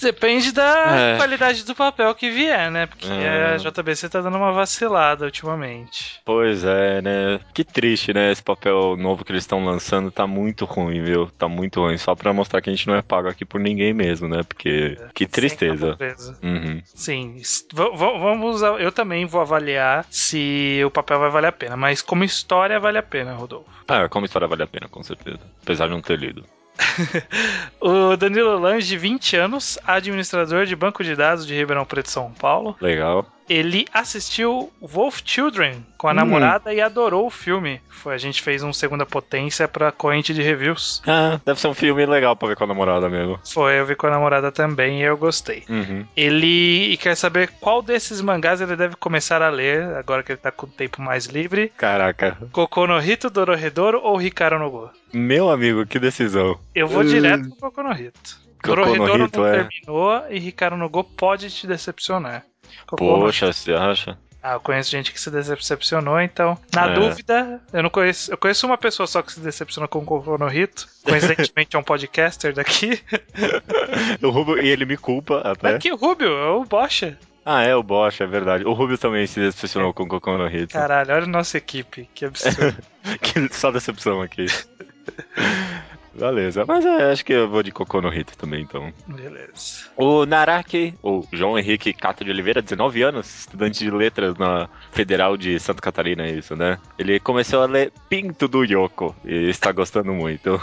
Depende 0.00 0.52
da 0.52 0.64
É. 0.96 1.16
qualidade 1.16 1.64
do 1.64 1.74
papel 1.74 2.14
que 2.14 2.30
vier, 2.30 2.70
né? 2.70 2.86
Porque 2.86 3.06
É. 3.06 3.54
a 3.54 3.56
JBC 3.56 4.08
tá 4.08 4.20
dando 4.20 4.36
uma 4.36 4.52
vacilada 4.52 5.24
ultimamente. 5.24 6.20
Pois 6.24 6.64
é, 6.64 7.02
né? 7.02 7.40
Que 7.52 7.64
triste, 7.64 8.12
né? 8.12 8.32
Esse 8.32 8.42
papel 8.42 8.96
novo 8.96 9.24
que 9.24 9.32
eles 9.32 9.42
estão 9.42 9.64
lançando 9.64 10.10
tá 10.10 10.26
muito 10.26 10.64
ruim, 10.64 11.02
viu? 11.02 11.30
Tá 11.38 11.48
muito 11.48 11.80
ruim. 11.80 11.96
Só 11.98 12.14
pra 12.14 12.32
mostrar 12.32 12.60
que 12.60 12.70
a 12.70 12.72
gente 12.72 12.86
não 12.86 12.94
é 12.94 13.02
pago 13.02 13.28
aqui 13.28 13.44
por 13.44 13.60
ninguém 13.60 13.73
mesmo, 13.92 14.28
né? 14.28 14.42
Porque. 14.42 14.96
Que 15.14 15.24
Sem 15.24 15.28
tristeza. 15.28 15.98
Uhum. 16.42 16.82
Sim, 16.84 17.40
vamos. 17.72 18.62
Eu 18.62 18.92
também 18.92 19.26
vou 19.26 19.40
avaliar 19.40 20.06
se 20.10 20.82
o 20.84 20.90
papel 20.90 21.18
vai 21.18 21.30
valer 21.30 21.48
a 21.48 21.52
pena, 21.52 21.76
mas 21.76 22.02
como 22.02 22.24
história 22.24 22.78
vale 22.78 22.98
a 22.98 23.02
pena, 23.02 23.34
Rodolfo. 23.34 23.68
Ah, 23.88 24.08
como 24.08 24.26
história 24.26 24.48
vale 24.48 24.62
a 24.62 24.66
pena, 24.66 24.88
com 24.88 25.02
certeza. 25.02 25.40
Apesar 25.62 25.86
de 25.86 25.92
não 25.92 26.02
ter 26.02 26.18
lido. 26.18 26.44
O 27.80 28.16
Danilo 28.16 28.58
Lange, 28.58 28.96
20 28.96 29.36
anos, 29.36 29.78
administrador 29.86 30.64
de 30.66 30.74
banco 30.74 31.04
de 31.04 31.14
dados 31.14 31.46
de 31.46 31.54
Ribeirão 31.54 31.84
Preto, 31.84 32.10
São 32.10 32.32
Paulo. 32.32 32.76
Legal. 32.80 33.26
Ele 33.48 33.86
assistiu 33.92 34.72
Wolf 34.80 35.20
Children 35.24 35.84
com 35.98 36.08
a 36.08 36.12
Hum. 36.12 36.14
namorada 36.14 36.72
e 36.72 36.80
adorou 36.80 37.26
o 37.26 37.30
filme. 37.30 37.80
Foi, 37.88 38.14
a 38.14 38.18
gente 38.18 38.42
fez 38.42 38.62
um 38.62 38.72
Segunda 38.72 39.04
Potência 39.06 39.66
pra 39.68 39.90
corrente 39.92 40.32
de 40.34 40.42
reviews. 40.42 41.02
Ah, 41.06 41.40
deve 41.44 41.60
ser 41.60 41.68
um 41.68 41.74
filme 41.74 42.04
legal 42.06 42.36
pra 42.36 42.48
ver 42.48 42.56
com 42.56 42.64
a 42.64 42.66
namorada 42.66 43.08
mesmo. 43.08 43.38
Foi, 43.44 43.78
eu 43.78 43.86
vi 43.86 43.94
com 43.96 44.06
a 44.06 44.10
namorada 44.10 44.50
também 44.52 45.00
e 45.00 45.02
eu 45.04 45.16
gostei. 45.16 45.64
Uhum. 45.68 46.04
Ele 46.16 46.96
quer 46.98 47.14
saber 47.16 47.50
qual 47.60 47.80
desses 47.82 48.20
mangás 48.20 48.60
ele 48.60 48.76
deve 48.76 48.96
começar 48.96 49.40
a 49.42 49.48
ler, 49.50 49.82
agora 49.96 50.22
que 50.22 50.32
ele 50.32 50.38
tá 50.38 50.50
com 50.50 50.66
o 50.66 50.70
tempo 50.70 51.00
mais 51.02 51.26
livre. 51.26 51.72
Caraca. 51.76 52.36
Kokono 52.52 52.94
no 52.94 53.02
Hito, 53.02 53.30
Dorohedoro 53.30 54.00
ou 54.02 54.20
Hikaru 54.20 54.58
no 54.58 54.70
Go? 54.70 54.90
Meu 55.12 55.50
amigo, 55.50 55.86
que 55.86 55.98
decisão. 55.98 56.58
Eu 56.74 56.86
vou 56.88 57.02
Hum. 57.02 57.06
direto 57.06 57.48
pro 57.58 57.70
Kokono 57.70 57.88
no 57.90 57.94
Hito. 57.94 58.44
Kokono 58.62 58.76
Dorohedoro 58.84 59.24
Hito, 59.24 59.40
não 59.40 59.46
é. 59.46 59.52
terminou 59.64 60.22
e 60.30 60.36
Hikaru 60.48 60.76
no 60.76 60.88
Go 60.88 61.04
pode 61.04 61.50
te 61.50 61.66
decepcionar. 61.66 62.44
Kokono- 62.86 63.20
Poxa, 63.26 63.52
você 63.52 63.72
acha? 63.72 64.18
Ah, 64.42 64.52
eu 64.54 64.60
conheço 64.60 64.90
gente 64.90 65.10
que 65.10 65.18
se 65.18 65.30
decepcionou, 65.30 66.20
então. 66.20 66.58
Na 66.74 66.90
É. 66.90 66.92
dúvida, 66.94 67.62
eu 67.72 67.82
não 67.82 67.88
conheço. 67.88 68.30
Eu 68.30 68.36
conheço 68.36 68.66
uma 68.66 68.76
pessoa 68.76 69.06
só 69.06 69.22
que 69.22 69.32
se 69.32 69.40
decepcionou 69.40 69.88
com 69.88 70.00
o 70.00 70.04
Kokono 70.04 70.36
no 70.44 70.52
Hito. 70.54 70.86
Coincidentemente 71.02 71.74
é 71.74 71.78
um 71.78 71.82
podcaster 71.82 72.52
daqui. 72.52 73.00
O 74.22 74.28
Rubio, 74.30 74.58
e 74.62 74.68
ele 74.68 74.84
me 74.84 74.96
culpa 74.98 75.38
até. 75.40 75.74
Aqui, 75.74 75.90
o 75.90 75.96
Rubio, 75.96 76.28
é 76.28 76.50
o 76.50 76.64
Bocha. 76.64 77.18
Ah, 77.46 77.62
é 77.62 77.74
o 77.74 77.82
Bosch, 77.82 78.20
é 78.22 78.26
verdade. 78.26 78.64
O 78.64 78.72
Rubio 78.72 78.96
também 78.98 79.26
se 79.26 79.38
decepcionou 79.40 79.92
com 79.94 80.04
o 80.04 80.08
Cocô 80.08 80.36
no 80.38 80.46
Hits. 80.46 80.72
Caralho, 80.72 81.10
olha 81.14 81.24
a 81.24 81.26
nossa 81.26 81.56
equipe, 81.58 82.08
que 82.14 82.24
absurdo. 82.26 82.76
Que 83.22 83.52
só 83.54 83.70
decepção 83.70 84.20
aqui. 84.22 84.46
Beleza, 86.18 86.64
mas 86.66 86.84
é, 86.84 87.10
acho 87.10 87.24
que 87.24 87.32
eu 87.32 87.48
vou 87.48 87.62
de 87.62 87.70
Cocô 87.70 88.00
no 88.00 88.08
Hit 88.08 88.36
também, 88.36 88.62
então. 88.62 88.92
Beleza. 89.06 89.88
O 89.96 90.24
Naraki, 90.24 90.94
o 91.02 91.24
João 91.32 91.58
Henrique 91.58 91.92
Cato 91.92 92.24
de 92.24 92.30
Oliveira, 92.30 92.62
19 92.62 93.02
anos, 93.02 93.40
estudante 93.40 93.78
de 93.78 93.90
letras 93.90 94.36
na 94.36 94.68
Federal 94.92 95.36
de 95.36 95.58
Santa 95.58 95.82
Catarina, 95.82 96.24
é 96.24 96.30
isso, 96.30 96.54
né? 96.54 96.78
Ele 96.98 97.18
começou 97.18 97.62
a 97.62 97.66
ler 97.66 97.92
Pinto 98.08 98.46
do 98.48 98.64
Yoko 98.64 99.14
e 99.24 99.48
está 99.48 99.72
gostando 99.72 100.12
muito. 100.12 100.60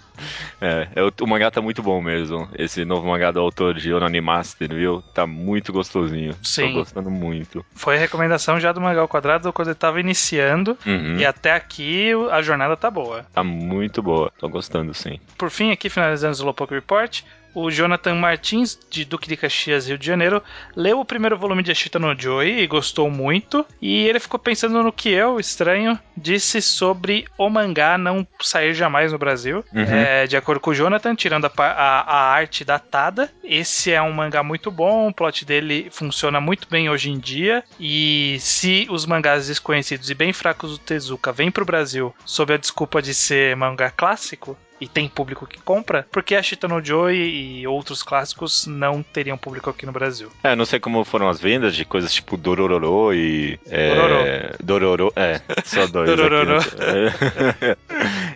é, 0.60 0.88
é, 0.94 1.02
o, 1.02 1.12
o 1.20 1.26
mangá 1.26 1.50
tá 1.50 1.60
muito 1.60 1.82
bom 1.82 2.00
mesmo. 2.00 2.48
Esse 2.58 2.84
novo 2.84 3.06
mangá 3.06 3.30
do 3.30 3.40
autor 3.40 3.74
de 3.74 3.92
Onani 3.92 4.20
Master, 4.20 4.68
viu? 4.68 5.02
Tá 5.14 5.26
muito 5.26 5.72
gostosinho. 5.72 6.34
Sim. 6.42 6.68
Tô 6.68 6.78
gostando 6.80 7.10
muito. 7.10 7.64
Foi 7.74 7.96
a 7.96 7.98
recomendação 7.98 8.58
já 8.58 8.72
do 8.72 8.80
Mangal 8.80 9.08
Quadrado 9.08 9.52
quando 9.52 9.68
ele 9.68 9.74
tava 9.74 10.00
iniciando. 10.00 10.76
Uhum. 10.86 11.16
E 11.18 11.26
até 11.26 11.52
aqui 11.52 12.10
a 12.30 12.42
jornada 12.42 12.76
tá 12.76 12.90
boa. 12.90 13.26
Tá 13.32 13.44
muito 13.44 14.02
boa. 14.02 14.32
Tô 14.38 14.48
gostando, 14.48 14.85
sim. 14.94 15.18
Por 15.38 15.50
fim, 15.50 15.70
aqui 15.72 15.88
finalizando 15.88 16.32
o 16.32 16.36
Slowpoke 16.36 16.74
Report, 16.74 17.22
o 17.58 17.70
Jonathan 17.70 18.14
Martins, 18.16 18.78
de 18.90 19.02
Duque 19.06 19.26
de 19.26 19.34
Caxias, 19.34 19.88
Rio 19.88 19.96
de 19.96 20.06
Janeiro, 20.06 20.42
leu 20.76 21.00
o 21.00 21.06
primeiro 21.06 21.38
volume 21.38 21.62
de 21.62 21.70
Ashita 21.72 21.98
no 21.98 22.14
Joy 22.14 22.60
e 22.60 22.66
gostou 22.66 23.08
muito. 23.10 23.64
E 23.80 24.06
ele 24.06 24.20
ficou 24.20 24.38
pensando 24.38 24.82
no 24.82 24.92
que 24.92 25.08
eu, 25.08 25.40
estranho, 25.40 25.98
disse 26.14 26.60
sobre 26.60 27.24
o 27.38 27.48
mangá 27.48 27.96
não 27.96 28.28
sair 28.42 28.74
jamais 28.74 29.10
no 29.10 29.16
Brasil. 29.18 29.64
Uhum. 29.72 29.80
É, 29.84 30.26
de 30.26 30.36
acordo 30.36 30.60
com 30.60 30.68
o 30.70 30.74
Jonathan, 30.74 31.14
tirando 31.14 31.46
a, 31.46 31.50
a- 31.56 32.00
a 32.02 32.30
arte 32.30 32.62
datada, 32.62 33.32
esse 33.42 33.90
é 33.90 34.02
um 34.02 34.12
mangá 34.12 34.42
muito 34.42 34.70
bom, 34.70 35.08
o 35.08 35.14
plot 35.14 35.46
dele 35.46 35.88
funciona 35.90 36.38
muito 36.38 36.68
bem 36.68 36.90
hoje 36.90 37.10
em 37.10 37.18
dia. 37.18 37.64
E 37.80 38.36
se 38.38 38.86
os 38.90 39.06
mangás 39.06 39.46
desconhecidos 39.46 40.10
e 40.10 40.14
bem 40.14 40.30
fracos 40.30 40.72
do 40.72 40.78
Tezuka 40.78 41.32
vêm 41.32 41.50
pro 41.50 41.64
Brasil 41.64 42.14
sob 42.26 42.52
a 42.52 42.58
desculpa 42.58 43.00
de 43.00 43.14
ser 43.14 43.56
mangá 43.56 43.90
clássico, 43.90 44.58
e 44.80 44.86
tem 44.86 45.08
público 45.08 45.46
que 45.46 45.60
compra, 45.60 46.06
porque 46.10 46.34
a 46.34 46.42
Chitano 46.42 46.84
Joy 46.84 47.16
e 47.16 47.66
outros 47.66 48.02
clássicos 48.02 48.66
não 48.66 49.02
teriam 49.02 49.38
público 49.38 49.70
aqui 49.70 49.86
no 49.86 49.92
Brasil. 49.92 50.30
É, 50.42 50.54
não 50.54 50.64
sei 50.64 50.78
como 50.78 51.04
foram 51.04 51.28
as 51.28 51.40
vendas 51.40 51.74
de 51.74 51.84
coisas 51.84 52.12
tipo 52.12 52.36
Dorororo 52.36 53.14
e. 53.14 53.58
É, 53.66 54.54
Dororo. 54.62 55.12
É, 55.16 55.40
só 55.64 55.86
dois. 55.86 56.08
Dorororo. 56.08 56.58
Aqui, 56.58 56.76
né? 56.76 57.76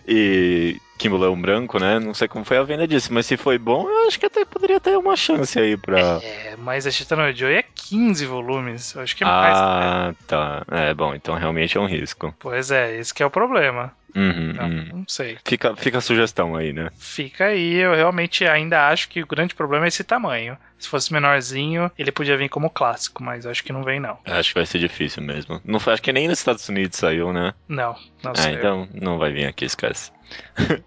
e 0.07 0.77
Kimbolão 1.01 1.39
Branco, 1.39 1.79
né? 1.79 1.99
Não 1.99 2.13
sei 2.13 2.27
como 2.27 2.45
foi 2.45 2.57
a 2.57 2.63
venda 2.63 2.87
disso, 2.87 3.11
mas 3.11 3.25
se 3.25 3.35
foi 3.35 3.57
bom, 3.57 3.89
eu 3.89 4.07
acho 4.07 4.19
que 4.19 4.25
até 4.27 4.45
poderia 4.45 4.79
ter 4.79 4.95
uma 4.95 5.15
chance 5.15 5.59
aí 5.59 5.75
pra. 5.75 6.19
É, 6.21 6.55
mas 6.57 6.85
a 6.85 6.91
Chitano 6.91 7.33
Joy 7.33 7.55
é 7.55 7.63
15 7.63 8.23
volumes. 8.27 8.93
Eu 8.93 9.01
acho 9.01 9.15
que 9.15 9.23
é 9.23 9.27
mais. 9.27 9.57
Ah, 9.57 10.07
né? 10.09 10.15
tá. 10.27 10.63
É, 10.69 10.93
bom, 10.93 11.15
então 11.15 11.33
realmente 11.33 11.75
é 11.75 11.81
um 11.81 11.87
risco. 11.87 12.33
Pois 12.37 12.69
é, 12.69 12.95
esse 12.97 13.11
que 13.11 13.23
é 13.23 13.25
o 13.25 13.31
problema. 13.31 13.91
Uhum, 14.15 14.53
Não, 14.53 14.65
uhum. 14.65 14.89
não 14.93 15.05
sei. 15.07 15.37
Fica, 15.45 15.75
fica 15.75 15.97
a 15.97 16.01
sugestão 16.01 16.55
aí, 16.55 16.73
né? 16.73 16.89
Fica 16.97 17.45
aí, 17.45 17.75
eu 17.75 17.93
realmente 17.93 18.45
ainda 18.45 18.87
acho 18.87 19.09
que 19.09 19.21
o 19.21 19.27
grande 19.27 19.55
problema 19.55 19.85
é 19.85 19.87
esse 19.87 20.03
tamanho. 20.03 20.57
Se 20.77 20.89
fosse 20.89 21.13
menorzinho, 21.13 21.91
ele 21.97 22.11
podia 22.11 22.35
vir 22.35 22.49
como 22.49 22.69
clássico, 22.69 23.23
mas 23.23 23.45
acho 23.45 23.63
que 23.63 23.71
não 23.71 23.83
vem, 23.83 23.99
não. 23.99 24.17
Acho 24.25 24.49
que 24.49 24.55
vai 24.55 24.65
ser 24.65 24.79
difícil 24.79 25.21
mesmo. 25.21 25.61
Não 25.63 25.79
foi, 25.79 25.93
acho 25.93 26.01
que 26.01 26.11
nem 26.11 26.27
nos 26.27 26.39
Estados 26.39 26.67
Unidos 26.67 26.97
saiu, 26.97 27.31
né? 27.31 27.53
Não, 27.67 27.95
não 28.23 28.33
Ah, 28.35 28.51
então 28.51 28.89
não 28.93 29.19
vai 29.19 29.31
vir 29.31 29.45
aqui, 29.45 29.65
esquece. 29.65 30.11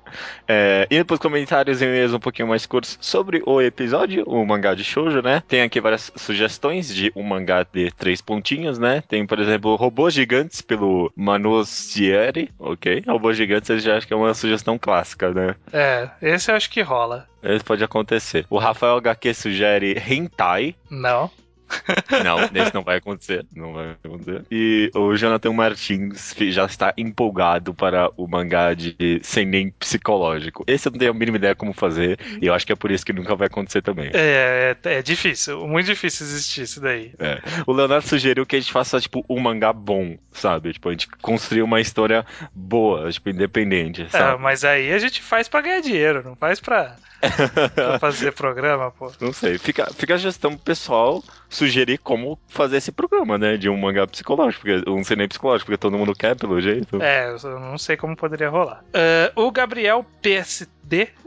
é, 0.48 0.86
indo 0.90 1.04
para 1.04 1.14
os 1.14 1.20
comentários 1.20 1.80
e 1.80 1.84
e-mails 1.84 2.14
um 2.14 2.18
pouquinho 2.18 2.48
mais 2.48 2.66
curtos 2.66 2.98
sobre 3.00 3.42
o 3.46 3.60
episódio, 3.60 4.24
o 4.26 4.44
mangá 4.44 4.74
de 4.74 4.84
shoujo, 4.84 5.20
né? 5.22 5.42
Tem 5.46 5.62
aqui 5.62 5.80
várias 5.80 6.10
sugestões 6.16 6.92
de 6.94 7.12
um 7.14 7.22
mangá 7.22 7.62
de 7.62 7.90
três 7.92 8.20
pontinhos, 8.20 8.78
né? 8.78 9.02
Tem, 9.06 9.26
por 9.26 9.38
exemplo, 9.38 9.74
Robôs 9.76 10.14
Gigantes 10.14 10.60
pelo 10.60 11.12
Manosieri, 11.16 12.50
ok? 12.58 13.02
Robôs 13.14 13.36
Gigantes 13.36 13.70
eu 13.70 13.78
já 13.78 13.96
acho 13.96 14.06
que 14.06 14.12
é 14.12 14.16
uma 14.16 14.34
sugestão 14.34 14.76
clássica, 14.76 15.30
né? 15.32 15.54
É, 15.72 16.08
esse 16.20 16.50
eu 16.50 16.56
acho 16.56 16.68
que 16.68 16.82
rola. 16.82 17.28
Esse 17.42 17.64
pode 17.64 17.84
acontecer. 17.84 18.44
O 18.50 18.58
Rafael 18.58 18.96
HQ 18.96 19.34
sugere 19.34 20.02
Hentai. 20.08 20.74
Não. 20.90 21.30
Não, 22.24 22.38
esse 22.62 22.74
não 22.74 22.82
vai 22.82 22.96
acontecer. 22.98 23.44
Não 23.54 23.72
vai 23.72 23.90
acontecer. 24.04 24.42
E 24.50 24.90
o 24.94 25.14
Jonathan 25.16 25.52
Martins 25.52 26.34
já 26.50 26.64
está 26.64 26.92
empolgado 26.96 27.74
para 27.74 28.10
o 28.16 28.26
mangá 28.26 28.74
de 28.74 29.20
sem 29.22 29.44
nem 29.46 29.70
psicológico. 29.70 30.64
Esse 30.66 30.88
eu 30.88 30.92
não 30.92 30.98
tenho 30.98 31.10
a 31.10 31.14
mínima 31.14 31.36
ideia 31.36 31.54
como 31.54 31.72
fazer. 31.72 32.18
E 32.40 32.46
eu 32.46 32.54
acho 32.54 32.66
que 32.66 32.72
é 32.72 32.76
por 32.76 32.90
isso 32.90 33.04
que 33.04 33.12
nunca 33.12 33.34
vai 33.34 33.46
acontecer 33.46 33.82
também. 33.82 34.10
É, 34.14 34.76
é, 34.84 34.94
é 34.94 35.02
difícil, 35.02 35.66
muito 35.66 35.86
difícil 35.86 36.26
existir 36.26 36.62
isso 36.62 36.80
daí. 36.80 37.12
O 37.66 37.72
Leonardo 37.72 38.06
sugeriu 38.06 38.46
que 38.46 38.56
a 38.56 38.60
gente 38.60 38.72
faça, 38.72 39.00
tipo, 39.00 39.24
um 39.28 39.40
mangá 39.40 39.72
bom, 39.72 40.16
sabe? 40.32 40.72
Tipo, 40.72 40.88
a 40.88 40.92
gente 40.92 41.08
construir 41.22 41.62
uma 41.62 41.80
história 41.80 42.24
boa, 42.54 43.10
tipo, 43.10 43.28
independente, 43.30 44.02
É, 44.02 44.08
sabe? 44.08 44.42
mas 44.42 44.64
aí 44.64 44.92
a 44.92 44.98
gente 44.98 45.22
faz 45.22 45.48
pra 45.48 45.60
ganhar 45.60 45.80
dinheiro, 45.80 46.22
não 46.24 46.36
faz 46.36 46.60
pra, 46.60 46.96
pra 47.74 47.98
fazer 48.00 48.32
programa, 48.32 48.90
pô. 48.90 49.10
Não 49.20 49.32
sei. 49.32 49.58
Fica, 49.58 49.86
fica 49.94 50.14
a 50.14 50.18
gestão 50.18 50.56
pessoal 50.56 51.22
sugerir 51.48 51.98
como 51.98 52.38
fazer 52.48 52.78
esse 52.78 52.92
programa, 52.92 53.38
né? 53.38 53.56
De 53.56 53.68
um 53.68 53.76
mangá 53.76 54.06
psicológico, 54.06 54.64
porque, 54.64 54.90
um 54.90 55.04
cinema 55.04 55.28
psicológico, 55.28 55.66
porque 55.66 55.78
todo 55.78 55.96
mundo 55.98 56.14
quer, 56.14 56.36
pelo 56.36 56.60
jeito. 56.60 57.00
É, 57.02 57.34
eu 57.42 57.60
não 57.60 57.78
sei 57.78 57.96
como 57.96 58.16
poderia 58.16 58.48
rolar. 58.48 58.84
Ah, 58.92 59.32
o 59.36 59.50
Gabriel 59.50 60.04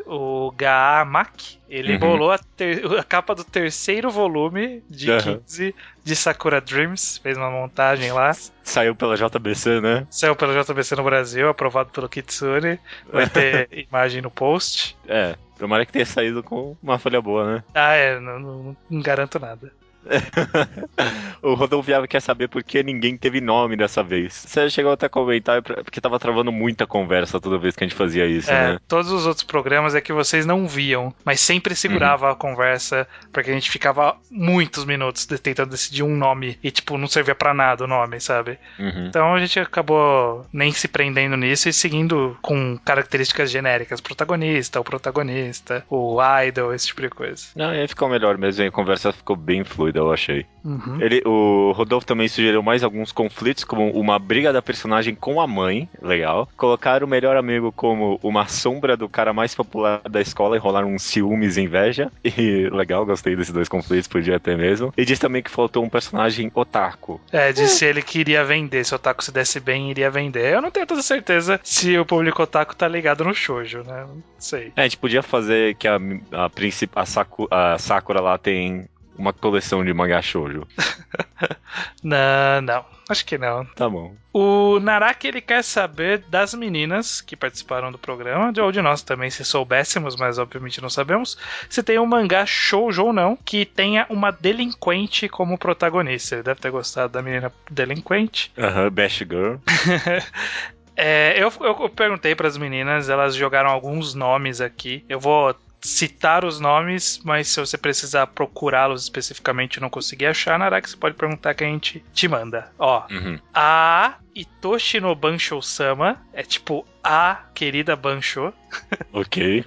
O 0.05 0.51
GAMAC, 0.55 1.59
ele 1.69 1.93
Uhum. 1.93 1.99
bolou 1.99 2.31
a, 2.31 2.37
ter- 2.37 2.85
a 2.97 3.03
capa 3.03 3.35
do 3.35 3.43
terceiro 3.43 4.09
volume 4.09 4.81
de 4.89 5.11
Aham. 5.11 5.39
15 5.45 5.75
de 6.03 6.15
Sakura 6.15 6.61
Dreams, 6.61 7.19
fez 7.21 7.37
uma 7.37 7.51
montagem 7.51 8.11
lá. 8.13 8.31
Saiu 8.63 8.95
pela 8.95 9.15
JBC, 9.17 9.81
né? 9.81 10.07
Saiu 10.09 10.35
pelo 10.35 10.53
JBC 10.63 10.95
no 10.95 11.03
Brasil, 11.03 11.49
aprovado 11.49 11.89
pelo 11.89 12.07
Kitsune. 12.07 12.79
Vai 13.11 13.27
ter 13.29 13.67
imagem 13.89 14.21
no 14.21 14.31
post. 14.31 14.95
É, 15.07 15.35
tomara 15.59 15.85
que 15.85 15.91
tenha 15.91 16.05
saído 16.05 16.41
com 16.41 16.77
uma 16.81 16.97
folha 16.97 17.21
boa, 17.21 17.55
né? 17.55 17.63
Ah, 17.75 17.93
é, 17.95 18.17
não, 18.19 18.39
não- 18.39 18.77
não 18.89 19.01
garanto 19.01 19.37
nada. 19.39 19.73
o 21.41 21.53
Rodolfo 21.53 21.85
Viava 21.87 22.07
quer 22.07 22.21
saber 22.21 22.47
por 22.47 22.63
que 22.63 22.81
ninguém 22.83 23.17
teve 23.17 23.41
nome 23.41 23.75
dessa 23.75 24.03
vez. 24.03 24.33
Você 24.47 24.69
chegou 24.69 24.91
até 24.91 25.05
a 25.05 25.09
comentar 25.09 25.61
pra- 25.61 25.83
porque 25.83 26.01
tava 26.01 26.19
travando 26.19 26.51
muita 26.51 26.85
conversa 26.87 27.39
toda 27.39 27.57
vez 27.57 27.75
que 27.75 27.83
a 27.83 27.87
gente 27.87 27.95
fazia 27.97 28.25
isso, 28.25 28.49
É, 28.51 28.73
né? 28.73 28.79
todos 28.87 29.11
os 29.11 29.25
outros 29.25 29.43
programas 29.43 29.95
é 29.95 30.01
que 30.01 30.13
vocês 30.13 30.45
não 30.45 30.67
viam, 30.67 31.13
mas 31.23 31.39
sempre 31.39 31.75
segurava 31.75 32.31
a 32.31 32.35
conversa, 32.35 33.07
porque 33.31 33.51
a 33.51 33.53
gente 33.53 33.69
ficava 33.69 34.15
muitos 34.29 34.85
minutos 34.85 35.25
tentando 35.25 35.71
decidir 35.71 36.03
um 36.03 36.15
nome 36.15 36.57
e, 36.63 36.71
tipo, 36.71 36.97
não 36.97 37.07
servia 37.07 37.35
pra 37.35 37.53
nada 37.53 37.83
o 37.83 37.87
nome, 37.87 38.19
sabe? 38.19 38.57
Uhum. 38.79 39.07
Então 39.07 39.33
a 39.33 39.39
gente 39.39 39.59
acabou 39.59 40.45
nem 40.51 40.71
se 40.71 40.87
prendendo 40.87 41.37
nisso 41.37 41.69
e 41.69 41.73
seguindo 41.73 42.37
com 42.41 42.77
características 42.83 43.49
genéricas: 43.51 44.01
protagonista, 44.01 44.79
o 44.79 44.83
protagonista, 44.83 45.83
o 45.89 46.17
idol, 46.45 46.73
esse 46.73 46.87
tipo 46.87 47.01
de 47.01 47.09
coisa. 47.09 47.45
Não, 47.55 47.69
aí 47.69 47.87
ficou 47.87 48.09
melhor 48.09 48.37
mesmo, 48.37 48.65
a 48.65 48.71
conversa 48.71 49.11
ficou 49.11 49.35
bem 49.35 49.63
fluida, 49.63 49.96
eu 49.99 50.11
achei. 50.11 50.45
Uhum. 50.63 50.97
Ele, 50.99 51.21
o 51.25 51.71
Rodolfo 51.71 52.05
também 52.05 52.27
sugeriu 52.27 52.61
mais 52.61 52.83
alguns 52.83 53.11
conflitos, 53.11 53.63
como 53.63 53.89
uma 53.91 54.19
briga 54.19 54.51
da 54.51 54.61
personagem 54.61 55.15
com 55.15 55.39
a 55.39 55.47
mãe, 55.47 55.89
legal. 56.01 56.47
Colocar 56.57 57.03
o 57.03 57.07
melhor 57.07 57.37
amigo 57.37 57.71
como 57.71 58.19
uma 58.21 58.47
sombra 58.47 58.97
do 58.97 59.07
cara 59.07 59.33
mais 59.33 59.55
popular 59.55 60.01
da 60.09 60.21
escola 60.21 60.55
e 60.55 60.59
rolar 60.59 60.85
uns 60.85 61.03
ciúmes 61.03 61.57
e 61.57 61.61
inveja. 61.61 62.11
E 62.23 62.69
legal, 62.69 63.05
gostei 63.05 63.35
desses 63.35 63.53
dois 63.53 63.67
conflitos, 63.67 64.07
podia 64.07 64.39
ter 64.39 64.57
mesmo. 64.57 64.93
E 64.95 65.05
diz 65.05 65.17
também 65.17 65.41
que 65.41 65.49
faltou 65.49 65.83
um 65.83 65.89
personagem 65.89 66.51
otaku. 66.53 67.19
É, 67.31 67.51
disse 67.51 67.85
ele 67.85 68.01
que 68.01 68.19
iria 68.19 68.43
vender. 68.43 68.85
Se 68.85 68.93
o 68.93 68.95
Otaku 68.95 69.23
se 69.23 69.31
desse 69.31 69.59
bem, 69.59 69.89
iria 69.89 70.09
vender. 70.11 70.53
Eu 70.53 70.61
não 70.61 70.71
tenho 70.71 70.85
toda 70.85 71.01
certeza 71.01 71.59
se 71.63 71.97
o 71.97 72.05
público 72.05 72.43
Otaku 72.43 72.75
tá 72.75 72.87
ligado 72.87 73.23
no 73.23 73.33
shoujo, 73.33 73.83
né? 73.83 74.05
Não 74.07 74.21
sei. 74.37 74.71
É, 74.75 74.81
a 74.81 74.83
gente 74.83 74.97
podia 74.97 75.23
fazer 75.23 75.75
que 75.75 75.87
a, 75.87 75.97
a, 76.31 76.49
a, 76.95 77.73
a 77.73 77.77
Sakura 77.77 78.21
lá 78.21 78.37
tem 78.37 78.87
uma 79.17 79.33
coleção 79.33 79.83
de 79.83 79.93
mangá 79.93 80.21
shoujo. 80.21 80.67
Não, 82.03 82.61
não. 82.61 82.85
Acho 83.09 83.25
que 83.25 83.37
não. 83.37 83.65
Tá 83.65 83.89
bom. 83.89 84.15
O 84.33 84.79
Naraki 84.79 85.27
ele 85.27 85.41
quer 85.41 85.63
saber 85.63 86.19
das 86.29 86.53
meninas 86.53 87.21
que 87.21 87.35
participaram 87.35 87.91
do 87.91 87.97
programa, 87.97 88.51
ou 88.61 88.71
de 88.71 88.81
nós 88.81 89.01
também, 89.01 89.29
se 89.29 89.43
soubéssemos, 89.45 90.15
mas 90.15 90.37
obviamente 90.37 90.81
não 90.81 90.89
sabemos, 90.89 91.37
se 91.69 91.83
tem 91.83 91.99
um 91.99 92.05
mangá 92.05 92.45
shoujo 92.45 93.05
ou 93.05 93.13
não 93.13 93.35
que 93.35 93.65
tenha 93.65 94.05
uma 94.09 94.31
delinquente 94.31 95.27
como 95.29 95.57
protagonista. 95.57 96.35
Ele 96.35 96.43
deve 96.43 96.59
ter 96.59 96.71
gostado 96.71 97.13
da 97.13 97.21
menina 97.21 97.51
delinquente. 97.69 98.51
Aham, 98.57 98.89
Bash 98.91 99.19
Girl. 99.19 99.57
É, 100.99 101.35
eu, 101.37 101.53
eu 101.61 101.89
perguntei 101.89 102.33
para 102.33 102.47
as 102.47 102.57
meninas, 102.57 103.07
elas 103.07 103.35
jogaram 103.35 103.69
alguns 103.69 104.15
nomes 104.15 104.59
aqui. 104.59 105.05
Eu 105.07 105.19
vou 105.19 105.55
citar 105.81 106.43
os 106.43 106.59
nomes, 106.59 107.19
mas 107.23 107.47
se 107.47 107.59
você 107.59 107.77
precisar 107.77 108.27
procurá-los 108.27 109.03
especificamente 109.03 109.75
e 109.75 109.79
não 109.79 109.89
conseguir 109.89 110.25
achar, 110.25 110.57
Naraki, 110.59 110.89
você 110.89 110.97
pode 110.97 111.15
perguntar 111.15 111.53
que 111.53 111.63
a 111.63 111.67
gente 111.67 112.03
te 112.13 112.27
manda. 112.27 112.71
Ó, 112.79 113.03
Uhum. 113.11 113.39
a 113.53 114.15
Itoshi 114.35 114.99
no 114.99 115.15
Banshou-sama 115.15 116.21
é 116.33 116.43
tipo 116.43 116.85
a 117.03 117.43
querida 117.53 117.95
Banshou, 117.95 118.53
Ok. 119.13 119.63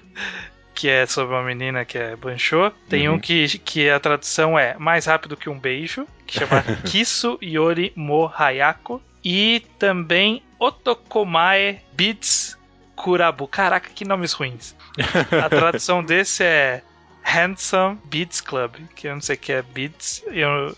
que 0.75 0.89
é 0.89 1.07
sobre 1.07 1.35
uma 1.35 1.43
menina 1.45 1.85
que 1.85 1.97
é 1.99 2.17
Banshou. 2.17 2.71
Tem 2.89 3.09
Uhum. 3.09 3.15
um 3.17 3.19
que, 3.21 3.59
que 3.61 3.89
a 3.89 3.99
tradução 4.01 4.59
é 4.59 4.77
mais 4.79 5.07
rápido 5.07 5.37
que 5.37 5.49
um 5.49 5.59
beijo, 5.59 6.07
que 6.27 6.39
chama 6.39 6.63
Kisu 6.91 7.39
Yori 7.43 7.93
Mo 7.97 8.31
Hayako. 8.37 9.01
E 9.23 9.63
também 9.79 10.43
Otokomae 10.59 11.79
Beats 11.93 12.57
Kurabu. 12.97 13.47
Caraca, 13.47 13.91
que 13.95 14.05
nomes 14.05 14.33
ruins. 14.33 14.75
A 15.45 15.49
tradução 15.49 16.03
desse 16.03 16.43
é 16.43 16.83
Handsome 17.25 17.99
Beats 18.05 18.41
Club, 18.41 18.75
que 18.95 19.09
eu 19.09 19.15
não 19.15 19.21
sei 19.21 19.37
o 19.37 19.39
que 19.39 19.53
é 19.53 19.63
Beats. 19.63 20.23
Eu... 20.27 20.75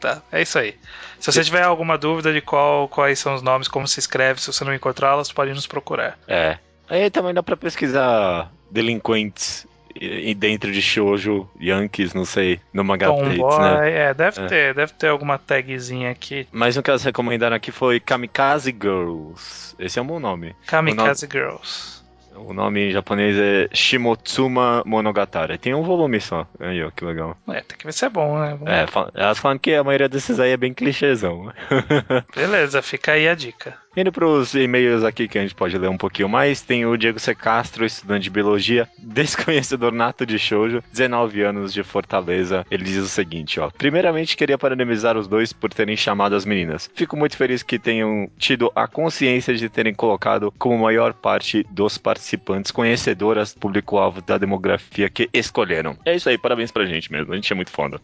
Tá, 0.00 0.22
é 0.30 0.42
isso 0.42 0.58
aí. 0.58 0.74
Se 1.18 1.32
você 1.32 1.42
tiver 1.42 1.62
alguma 1.62 1.96
dúvida 1.96 2.32
de 2.32 2.40
qual, 2.42 2.86
quais 2.86 3.18
são 3.18 3.34
os 3.34 3.40
nomes, 3.42 3.66
como 3.66 3.88
se 3.88 3.98
escreve, 3.98 4.40
se 4.40 4.52
você 4.52 4.62
não 4.62 4.74
encontrá-los, 4.74 5.32
pode 5.32 5.52
nos 5.54 5.66
procurar. 5.66 6.18
É. 6.28 6.58
Aí 6.88 7.10
também 7.10 7.32
dá 7.32 7.42
pra 7.42 7.56
pesquisar 7.56 8.52
delinquentes 8.70 9.66
e 9.98 10.34
dentro 10.34 10.70
de 10.70 10.82
shoujo, 10.82 11.48
Yankees, 11.58 12.12
não 12.12 12.26
sei, 12.26 12.60
no 12.72 12.84
mangá 12.84 13.06
Tomboy, 13.06 13.58
né? 13.58 13.90
é, 14.10 14.14
deve 14.14 14.42
É. 14.42 14.46
ter, 14.46 14.74
deve 14.74 14.92
ter 14.92 15.08
alguma 15.08 15.38
tagzinha 15.38 16.10
aqui. 16.10 16.46
Mas 16.52 16.76
um 16.76 16.82
que 16.82 16.90
elas 16.90 17.02
recomendaram 17.02 17.56
aqui 17.56 17.72
foi 17.72 17.98
Kamikaze 17.98 18.70
Girls. 18.78 19.74
Esse 19.78 19.98
é 19.98 20.02
um 20.02 20.06
bom 20.06 20.20
nome. 20.20 20.54
Kamikaze 20.66 21.26
Girls. 21.30 21.95
O 22.38 22.52
nome 22.52 22.88
em 22.88 22.92
japonês 22.92 23.36
é 23.38 23.68
Shimotsuma 23.72 24.82
Monogatari. 24.86 25.58
Tem 25.58 25.74
um 25.74 25.82
volume 25.82 26.20
só. 26.20 26.46
Aí, 26.60 26.82
ó, 26.82 26.90
que 26.90 27.04
legal. 27.04 27.36
É, 27.48 27.60
tem 27.60 27.76
que 27.78 27.84
ver 27.86 27.92
se 27.92 28.04
é 28.04 28.08
bom, 28.08 28.38
né? 28.38 28.56
É, 28.66 28.86
fa- 28.86 29.10
elas 29.14 29.38
falam 29.38 29.58
que 29.58 29.74
a 29.74 29.82
maioria 29.84 30.08
desses 30.08 30.38
aí 30.40 30.50
é 30.50 30.56
bem 30.56 30.72
clichêzão. 30.74 31.52
Beleza, 32.34 32.82
fica 32.82 33.12
aí 33.12 33.28
a 33.28 33.34
dica. 33.34 33.74
Indo 33.96 34.12
pros 34.12 34.54
e-mails 34.54 35.02
aqui 35.04 35.26
que 35.26 35.38
a 35.38 35.42
gente 35.42 35.54
pode 35.54 35.76
ler 35.78 35.88
um 35.88 35.96
pouquinho 35.96 36.28
mais, 36.28 36.60
tem 36.60 36.84
o 36.84 36.98
Diego 36.98 37.18
C. 37.18 37.34
Castro, 37.34 37.82
estudante 37.84 38.24
de 38.24 38.30
biologia, 38.30 38.86
desconhecedor 38.98 39.90
nato 39.90 40.26
de 40.26 40.38
shoujo, 40.38 40.82
19 40.92 41.40
anos 41.42 41.72
de 41.72 41.82
Fortaleza. 41.82 42.66
Ele 42.70 42.84
diz 42.84 42.98
o 42.98 43.08
seguinte, 43.08 43.58
ó. 43.58 43.70
Primeiramente, 43.70 44.36
queria 44.36 44.58
parabenizar 44.58 45.16
os 45.16 45.26
dois 45.26 45.50
por 45.52 45.72
terem 45.72 45.96
chamado 45.96 46.34
as 46.36 46.44
meninas. 46.44 46.90
Fico 46.94 47.16
muito 47.16 47.38
feliz 47.38 47.62
que 47.62 47.78
tenham 47.78 48.28
tido 48.36 48.70
a 48.74 48.86
consciência 48.86 49.54
de 49.54 49.66
terem 49.70 49.94
colocado 49.94 50.52
como 50.58 50.76
maior 50.78 51.14
parte 51.14 51.66
dos 51.70 51.96
participantes 52.26 52.72
conhecedoras 52.72 53.54
público-alvo 53.54 54.20
da 54.20 54.36
demografia 54.36 55.08
que 55.08 55.28
escolheram. 55.32 55.96
É 56.04 56.16
isso 56.16 56.28
aí, 56.28 56.36
parabéns 56.36 56.72
pra 56.72 56.84
gente 56.84 57.12
mesmo. 57.12 57.32
A 57.32 57.36
gente 57.36 57.52
é 57.52 57.56
muito 57.56 57.70
foda. 57.70 58.00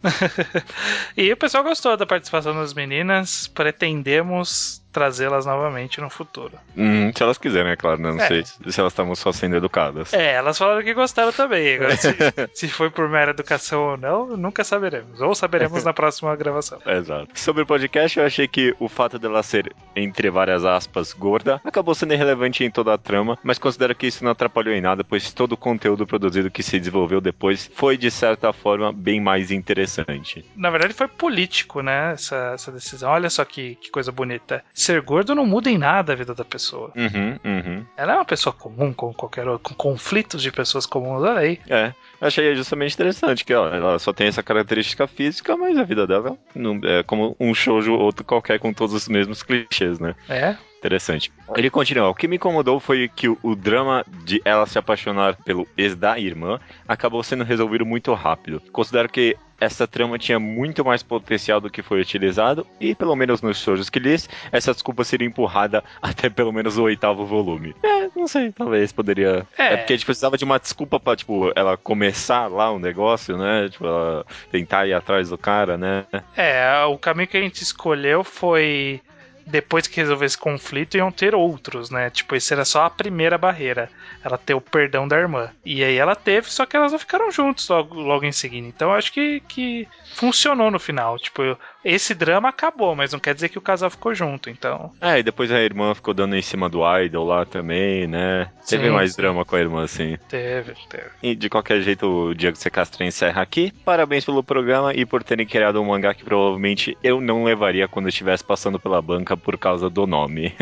e 1.17 1.33
o 1.33 1.37
pessoal 1.37 1.65
gostou 1.65 1.97
da 1.97 2.07
participação 2.07 2.55
das 2.55 2.73
meninas. 2.73 3.49
Pretendemos 3.49 4.82
trazê-las 4.93 5.47
novamente 5.47 6.01
no 6.01 6.11
futuro. 6.11 6.53
Hum, 6.77 7.11
se 7.15 7.23
elas 7.23 7.39
quiserem, 7.39 7.73
é 7.73 7.77
claro, 7.77 8.01
né? 8.01 8.13
Não 8.13 8.21
é. 8.21 8.29
sei 8.29 8.45
se 8.45 8.81
elas 8.81 8.93
estavam 8.93 9.15
só 9.15 9.33
sendo 9.33 9.57
educadas. 9.57 10.13
É, 10.13 10.35
elas 10.35 10.59
falaram 10.59 10.83
que 10.83 10.95
gostaram 10.95 11.33
também. 11.33 11.77
Agora, 11.77 11.97
se, 11.97 12.15
se 12.55 12.69
foi 12.69 12.91
por 12.91 13.09
mera 13.09 13.31
educação 13.31 13.93
ou 13.93 13.97
não, 13.97 14.37
nunca 14.37 14.63
saberemos. 14.63 15.21
Ou 15.21 15.35
saberemos 15.35 15.85
na 15.85 15.93
próxima 15.93 16.35
gravação. 16.37 16.79
Exato. 16.87 17.29
Sobre 17.35 17.63
o 17.63 17.67
podcast, 17.67 18.19
eu 18.19 18.27
achei 18.27 18.47
que 18.47 18.75
o 18.79 18.89
fato 18.89 19.19
dela 19.19 19.43
ser, 19.43 19.75
entre 19.97 20.31
várias 20.31 20.65
aspas, 20.65 21.13
gorda, 21.13 21.61
acabou 21.65 21.95
sendo 21.95 22.13
irrelevante 22.13 22.63
em 22.63 22.71
toda 22.71 22.93
a 22.93 22.99
trama, 22.99 23.39
mas 23.43 23.59
considero 23.59 23.95
que 23.95 24.07
isso 24.07 24.25
não 24.25 24.33
atrapalhou 24.33 24.75
em 24.75 24.81
nada, 24.81 25.03
pois 25.03 25.33
todo 25.33 25.53
o 25.53 25.57
conteúdo 25.57 26.07
produzido 26.07 26.51
que 26.51 26.63
se 26.63 26.79
desenvolveu 26.79 27.21
depois 27.21 27.71
foi, 27.75 27.97
de 27.97 28.11
certa 28.11 28.53
forma, 28.53 28.93
bem 28.93 29.21
mais 29.21 29.51
interessante. 29.51 30.45
Na 30.55 30.71
verdade, 30.71 30.93
foi 30.93 31.09
político, 31.09 31.81
né? 31.81 32.13
Essa, 32.13 32.53
essa 32.55 32.71
decisão. 32.71 33.11
Olha 33.11 33.31
só 33.31 33.45
que, 33.45 33.77
que 33.77 33.91
coisa 33.91 34.13
bonita 34.13 34.65
ser 34.83 35.01
gordo 35.01 35.35
não 35.35 35.47
muda 35.47 35.71
em 35.71 35.79
nada 35.79 36.13
a 36.13 36.17
vida 36.17 36.35
da 36.35 36.45
pessoa. 36.45 36.93
Uhum, 36.97 37.39
uhum. 37.45 37.87
Ela 37.97 38.15
é 38.15 38.17
uma 38.17 38.25
pessoa 38.25 38.53
comum, 38.53 38.93
como 38.93 39.15
qualquer 39.15 39.47
outra, 39.47 39.69
com 39.69 39.75
conflitos 39.75 40.43
de 40.43 40.51
pessoas 40.51 40.87
comuns, 40.87 41.23
olha 41.23 41.39
aí. 41.39 41.61
É, 41.69 41.93
achei 42.21 42.55
justamente 42.55 42.95
interessante 42.95 43.45
que 43.45 43.55
ó, 43.55 43.69
ela 43.69 43.99
só 43.99 44.13
tem 44.13 44.27
essa 44.27 44.43
característica 44.43 45.07
física, 45.07 45.57
mas 45.57 45.79
a 45.79 45.85
vida 45.85 46.07
dela 46.07 46.37
não, 46.55 46.81
é 46.83 47.03
como 47.03 47.37
um 47.39 47.55
shoujo 47.55 47.95
outro 47.95 48.25
qualquer 48.25 48.59
com 48.59 48.73
todos 48.73 48.95
os 48.95 49.09
mesmos 49.09 49.43
clichês, 49.43 49.99
né? 49.99 50.15
É, 50.29 50.57
Interessante. 50.83 51.33
Ele 51.55 51.71
continua. 51.71 52.09
O 52.09 52.15
que 52.15 52.27
me 52.27 52.35
incomodou 52.35 52.81
foi 52.81 53.09
que 53.09 53.29
o, 53.29 53.39
o, 53.41 53.55
drama 53.55 54.05
de 54.25 54.43
ela 54.45 54.67
se 54.67 54.77
apaixonar 54.77 55.37
pelo 55.37 55.65
ex 55.79 55.95
da 55.95 56.19
irmã 56.19 56.59
acabou 56.89 57.23
sendo 57.23 57.45
resolvido 57.45 57.87
muito 57.87 58.13
rápido. 58.15 58.61
Considero 58.73 59.09
que 59.09 59.37
essa 59.63 59.87
trama 59.87 60.19
tinha 60.19 60.41
muito 60.41 60.85
mais 60.85 61.03
potencial 61.03 61.61
do 61.61 61.71
que 61.71 61.83
foi 61.83 62.01
utilizado, 62.01 62.67
e 62.81 62.95
pelo 62.95 63.15
menos 63.15 63.41
nos 63.41 63.59
shows 63.59 63.89
que 63.89 64.01
li, 64.01 64.13
essa 64.51 64.73
desculpa 64.73 65.05
seria 65.05 65.27
empurrada 65.27 65.85
até 66.03 66.29
pelo 66.29 66.53
menos 66.53 66.77
o 66.77 66.83
oitavo 66.83 67.25
volume. 67.25 67.75
É, 67.83 68.09
não 68.17 68.27
sei, 68.27 68.51
talvez 68.51 68.91
poderia. 68.91 69.47
É, 69.57 69.75
é 69.75 69.77
porque 69.77 69.93
a 69.93 69.97
gente 69.97 70.05
precisava 70.05 70.37
de 70.37 70.45
uma 70.45 70.59
desculpa 70.59 70.99
pra, 70.99 71.15
tipo, 71.15 71.53
ela 71.55 71.77
começar 71.77 72.49
lá 72.49 72.73
um 72.73 72.79
negócio, 72.79 73.37
né? 73.39 73.69
Tipo, 73.69 73.87
ela 73.87 74.27
tentar 74.51 74.87
ir 74.87 74.95
atrás 74.95 75.29
do 75.29 75.39
cara, 75.39 75.79
né? 75.79 76.05
É, 76.37 76.85
o 76.85 76.99
caminho 76.99 77.29
que 77.29 77.37
a 77.37 77.41
gente 77.41 77.63
escolheu 77.63 78.25
foi 78.25 79.01
depois 79.47 79.87
que 79.87 80.01
resolver 80.01 80.27
esse 80.27 80.39
conflito, 80.39 80.97
iam 80.97 81.11
ter 81.11 81.35
outros, 81.35 81.91
né? 81.91 82.11
Tipo, 82.11 82.35
esse 82.35 82.53
era 82.53 82.65
só 82.65 82.85
a 82.85 82.91
primeira 82.91 83.37
barreira. 83.37 83.91
Ela 84.25 84.39
ter 84.39 84.55
o 84.55 84.61
perdão 84.61 85.07
da 85.07 85.17
irmã. 85.19 85.51
E 85.65 85.83
aí 85.83 85.97
ela 85.97 86.15
teve, 86.15 86.51
só 86.51 86.67
que 86.67 86.77
elas 86.77 86.93
não 86.93 86.99
ficaram 86.99 87.31
juntos 87.31 87.69
logo, 87.69 87.95
logo 87.95 88.25
em 88.25 88.33
seguida. 88.33 88.67
Então 88.67 88.93
acho 88.93 89.13
que, 89.13 89.41
que 89.49 89.89
funcionou 90.15 90.71
no 90.71 90.79
final. 90.79 91.19
Tipo, 91.19 91.59
esse 91.85 92.15
drama 92.15 92.49
acabou, 92.49 92.95
mas 92.95 93.13
não 93.13 93.21
quer 93.21 93.35
dizer 93.35 93.49
que 93.49 93.59
o 93.59 93.63
casal 93.63 93.91
ficou 93.91 94.15
junto, 94.15 94.49
então. 94.49 94.93
É, 95.01 95.19
e 95.19 95.23
depois 95.23 95.51
a 95.51 95.61
irmã 95.61 95.95
ficou 95.95 96.15
dando 96.15 96.37
em 96.37 96.43
cima 96.43 96.69
do 96.69 96.81
Idol 97.01 97.27
lá 97.27 97.45
também, 97.45 98.07
né? 98.07 98.51
Sim, 98.61 98.77
teve 98.77 98.91
mais 98.91 99.17
drama 99.17 99.45
com 99.45 99.57
a 99.57 99.61
irmã, 99.61 99.85
assim. 99.85 100.17
Teve, 100.29 100.75
teve. 100.89 101.11
E 101.23 101.35
de 101.35 101.49
qualquer 101.49 101.81
jeito, 101.83 102.07
o 102.07 102.35
Diego 102.35 102.57
Secastre 102.57 103.05
encerra 103.05 103.43
aqui. 103.43 103.73
Parabéns 103.85 104.25
pelo 104.25 104.43
programa 104.43 104.95
e 104.95 105.05
por 105.05 105.23
terem 105.23 105.47
criado 105.47 105.81
um 105.81 105.87
mangá 105.87 106.15
que 106.15 106.25
provavelmente 106.25 106.97
eu 107.03 107.21
não 107.21 107.45
levaria 107.45 107.89
quando 107.89 108.09
estivesse 108.09 108.45
passando 108.45 108.79
pela 108.79 109.03
banca 109.03 109.37
por 109.37 109.59
causa 109.59 109.91
do 109.91 110.07
nome. 110.07 110.55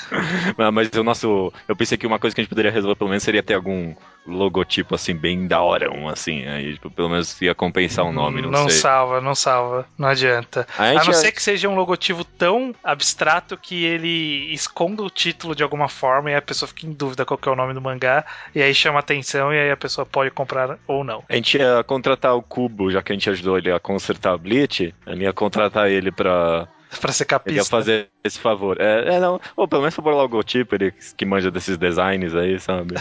mas 0.72 0.88
o 0.92 1.04
nosso. 1.04 1.52
Eu 1.68 1.76
pensei 1.76 1.98
que 1.98 2.06
uma 2.06 2.18
coisa 2.18 2.34
que 2.34 2.40
a 2.40 2.44
gente 2.44 2.50
poderia 2.50 2.70
resolver 2.70 2.96
pelo 2.96 3.10
menos 3.10 3.22
seria 3.22 3.42
ter 3.42 3.54
algum 3.54 3.94
logotipo 4.26 4.94
assim, 4.94 5.14
bem 5.14 5.46
da 5.46 5.60
hora, 5.60 5.90
um 5.90 6.08
assim. 6.08 6.46
Aí, 6.46 6.74
tipo, 6.74 6.90
pelo 6.90 7.08
menos 7.08 7.40
ia 7.40 7.54
compensar 7.54 8.04
o 8.04 8.08
um 8.08 8.12
nome, 8.12 8.42
não, 8.42 8.50
não 8.50 8.68
sei. 8.68 8.78
salva, 8.78 9.20
não 9.20 9.34
salva. 9.34 9.86
Não 9.98 10.08
adianta. 10.08 10.66
A, 10.78 10.90
a 10.90 11.04
não 11.04 11.12
ser 11.12 11.32
que 11.32 11.42
seja 11.42 11.68
um 11.68 11.74
logotipo 11.74 12.24
tão 12.24 12.74
abstrato 12.82 13.56
que 13.56 13.84
ele 13.84 14.52
esconda 14.52 15.02
o 15.02 15.10
título 15.10 15.54
de 15.54 15.62
alguma 15.62 15.88
forma 15.88 16.30
e 16.30 16.34
a 16.34 16.42
pessoa 16.42 16.68
fica 16.68 16.86
em 16.86 16.92
dúvida 16.92 17.24
qual 17.24 17.38
é 17.44 17.50
o 17.50 17.56
nome 17.56 17.74
do 17.74 17.80
mangá, 17.80 18.24
e 18.54 18.62
aí 18.62 18.74
chama 18.74 18.98
atenção 18.98 19.52
e 19.52 19.58
aí 19.58 19.70
a 19.70 19.76
pessoa 19.76 20.06
pode 20.06 20.30
comprar 20.30 20.78
ou 20.86 21.04
não. 21.04 21.22
A 21.28 21.34
gente 21.34 21.58
ia 21.58 21.82
contratar 21.84 22.34
o 22.34 22.42
Cubo, 22.42 22.90
já 22.90 23.02
que 23.02 23.12
a 23.12 23.14
gente 23.14 23.28
ajudou 23.30 23.58
ele 23.58 23.70
a 23.70 23.78
consertar 23.78 24.34
a 24.34 24.38
Bleach, 24.38 24.94
a 25.06 25.10
gente 25.10 25.22
ia 25.22 25.32
contratar 25.32 25.88
ele 25.88 26.10
pra 26.10 26.66
pra 26.98 27.12
ser 27.12 27.24
capista. 27.24 27.50
Ele 27.50 27.60
ia 27.60 27.64
fazer 27.64 28.08
esse 28.22 28.38
favor. 28.38 28.80
É, 28.80 29.16
é 29.16 29.20
não. 29.20 29.40
Ou 29.56 29.68
pelo 29.68 29.82
menos 29.82 29.94
favor 29.94 30.14
logotipo, 30.14 30.74
ele 30.74 30.92
que 31.16 31.24
manja 31.24 31.50
desses 31.50 31.76
designs 31.76 32.34
aí, 32.34 32.58
sabe? 32.58 32.94